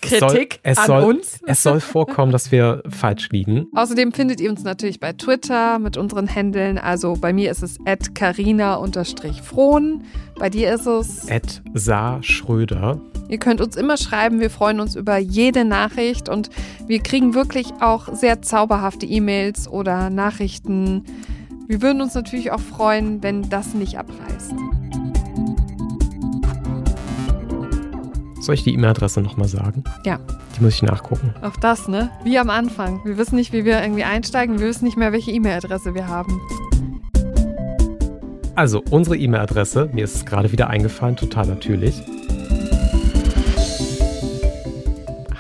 Kritik 0.02 0.60
es 0.64 0.76
soll, 0.76 0.76
es 0.76 0.78
an 0.80 0.88
soll, 0.88 1.04
uns? 1.04 1.40
Es 1.46 1.64
soll 1.64 1.80
vorkommen, 1.80 2.32
dass 2.32 2.52
wir 2.52 2.82
falsch 2.90 3.30
liegen. 3.30 3.68
Außerdem 3.76 4.12
findet 4.12 4.42
ihr 4.42 4.50
uns 4.50 4.64
natürlich 4.64 5.00
bei 5.00 5.14
Twitter 5.14 5.78
mit 5.80 5.98
unseren 5.98 6.28
Händeln. 6.28 6.80
Also 6.80 7.14
bei 7.14 7.32
mir 7.34 7.52
ist 7.52 7.62
es 7.64 7.78
carina-frohn. 8.14 10.04
Bei 10.40 10.50
dir 10.50 10.74
ist 10.74 10.88
es 10.88 11.26
Ed 11.26 11.62
Saar 11.74 12.24
Schröder. 12.24 13.00
Ihr 13.30 13.38
könnt 13.38 13.62
uns 13.62 13.76
immer 13.76 13.98
schreiben. 13.98 14.40
Wir 14.40 14.50
freuen 14.50 14.80
uns 14.80 14.96
über 14.96 15.18
jede 15.18 15.66
Nachricht 15.66 16.30
und 16.30 16.50
wir 16.88 17.00
kriegen 17.02 17.36
wirklich 17.36 17.68
auch 17.80 18.14
sehr 18.14 18.42
zauberhafte 18.42 19.06
E-Mails 19.06 19.68
oder 19.68 20.10
Nachrichten. 20.10 21.04
Wir 21.68 21.82
würden 21.82 22.02
uns 22.02 22.16
natürlich 22.16 22.52
auch 22.52 22.60
freuen, 22.60 23.24
wenn 23.24 23.50
das 23.50 23.74
nicht 23.74 23.98
abreißt. 23.98 24.54
Soll 28.42 28.56
ich 28.56 28.64
die 28.64 28.74
E-Mail-Adresse 28.74 29.22
nochmal 29.22 29.48
sagen? 29.48 29.84
Ja. 30.04 30.20
Die 30.58 30.64
muss 30.64 30.74
ich 30.74 30.82
nachgucken. 30.82 31.32
Auch 31.44 31.56
das, 31.58 31.88
ne? 31.88 32.10
Wie 32.24 32.40
am 32.40 32.50
Anfang. 32.50 33.00
Wir 33.06 33.16
wissen 33.18 33.36
nicht, 33.36 33.54
wie 33.54 33.66
wir 33.66 33.84
irgendwie 33.84 34.04
einsteigen. 34.04 34.60
Wir 34.60 34.66
wissen 34.66 34.86
nicht 34.86 34.98
mehr, 34.98 35.12
welche 35.12 35.30
E-Mail-Adresse 35.30 35.94
wir 35.94 36.08
haben. 36.08 36.42
Also, 38.56 38.82
unsere 38.90 39.16
E-Mail-Adresse, 39.16 39.92
mir 39.94 40.04
ist 40.04 40.16
es 40.16 40.26
gerade 40.26 40.52
wieder 40.52 40.72
eingefallen, 40.72 41.16
total 41.16 41.46
natürlich. 41.46 42.02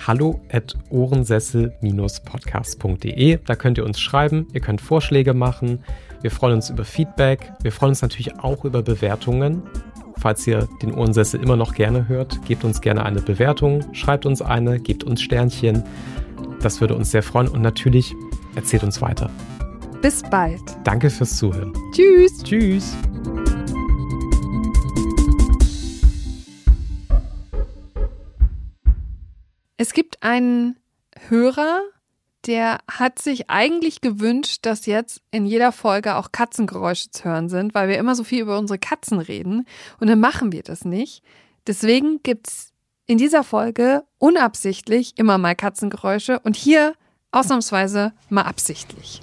hallo 0.07 0.41
at 0.51 0.75
ohrensessel-podcast.de. 0.89 3.39
Da 3.45 3.55
könnt 3.55 3.77
ihr 3.77 3.85
uns 3.85 3.99
schreiben, 3.99 4.47
ihr 4.51 4.59
könnt 4.59 4.81
Vorschläge 4.81 5.33
machen. 5.33 5.83
Wir 6.21 6.31
freuen 6.31 6.55
uns 6.55 6.69
über 6.69 6.83
Feedback. 6.83 7.53
Wir 7.61 7.71
freuen 7.71 7.91
uns 7.91 8.01
natürlich 8.01 8.37
auch 8.39 8.65
über 8.65 8.81
Bewertungen. 8.81 9.63
Falls 10.21 10.45
ihr 10.45 10.67
den 10.83 10.93
Ohrensessel 10.93 11.41
immer 11.41 11.55
noch 11.55 11.73
gerne 11.73 12.07
hört, 12.07 12.45
gebt 12.45 12.63
uns 12.63 12.79
gerne 12.81 13.03
eine 13.03 13.21
Bewertung, 13.21 13.83
schreibt 13.91 14.27
uns 14.27 14.39
eine, 14.43 14.79
gebt 14.79 15.03
uns 15.03 15.19
Sternchen. 15.19 15.83
Das 16.61 16.79
würde 16.79 16.93
uns 16.93 17.09
sehr 17.09 17.23
freuen 17.23 17.47
und 17.47 17.63
natürlich 17.63 18.13
erzählt 18.53 18.83
uns 18.83 19.01
weiter. 19.01 19.31
Bis 20.03 20.21
bald. 20.21 20.61
Danke 20.83 21.09
fürs 21.09 21.37
Zuhören. 21.37 21.73
Tschüss. 21.91 22.43
Tschüss. 22.43 22.95
Es 29.77 29.93
gibt 29.93 30.21
einen 30.21 30.75
Hörer, 31.29 31.81
der 32.47 32.79
hat 32.89 33.19
sich 33.19 33.49
eigentlich 33.49 34.01
gewünscht, 34.01 34.59
dass 34.65 34.85
jetzt 34.85 35.21
in 35.31 35.45
jeder 35.45 35.71
Folge 35.71 36.15
auch 36.15 36.31
Katzengeräusche 36.31 37.11
zu 37.11 37.25
hören 37.25 37.49
sind, 37.49 37.73
weil 37.75 37.87
wir 37.87 37.97
immer 37.97 38.15
so 38.15 38.23
viel 38.23 38.41
über 38.41 38.57
unsere 38.57 38.79
Katzen 38.79 39.19
reden 39.19 39.65
und 39.99 40.07
dann 40.07 40.19
machen 40.19 40.51
wir 40.51 40.63
das 40.63 40.85
nicht. 40.85 41.23
Deswegen 41.67 42.21
gibt 42.23 42.47
es 42.47 42.73
in 43.05 43.17
dieser 43.17 43.43
Folge 43.43 44.03
unabsichtlich 44.17 45.13
immer 45.17 45.37
mal 45.37 45.55
Katzengeräusche 45.55 46.39
und 46.39 46.55
hier 46.55 46.93
ausnahmsweise 47.31 48.13
mal 48.29 48.43
absichtlich. 48.43 49.21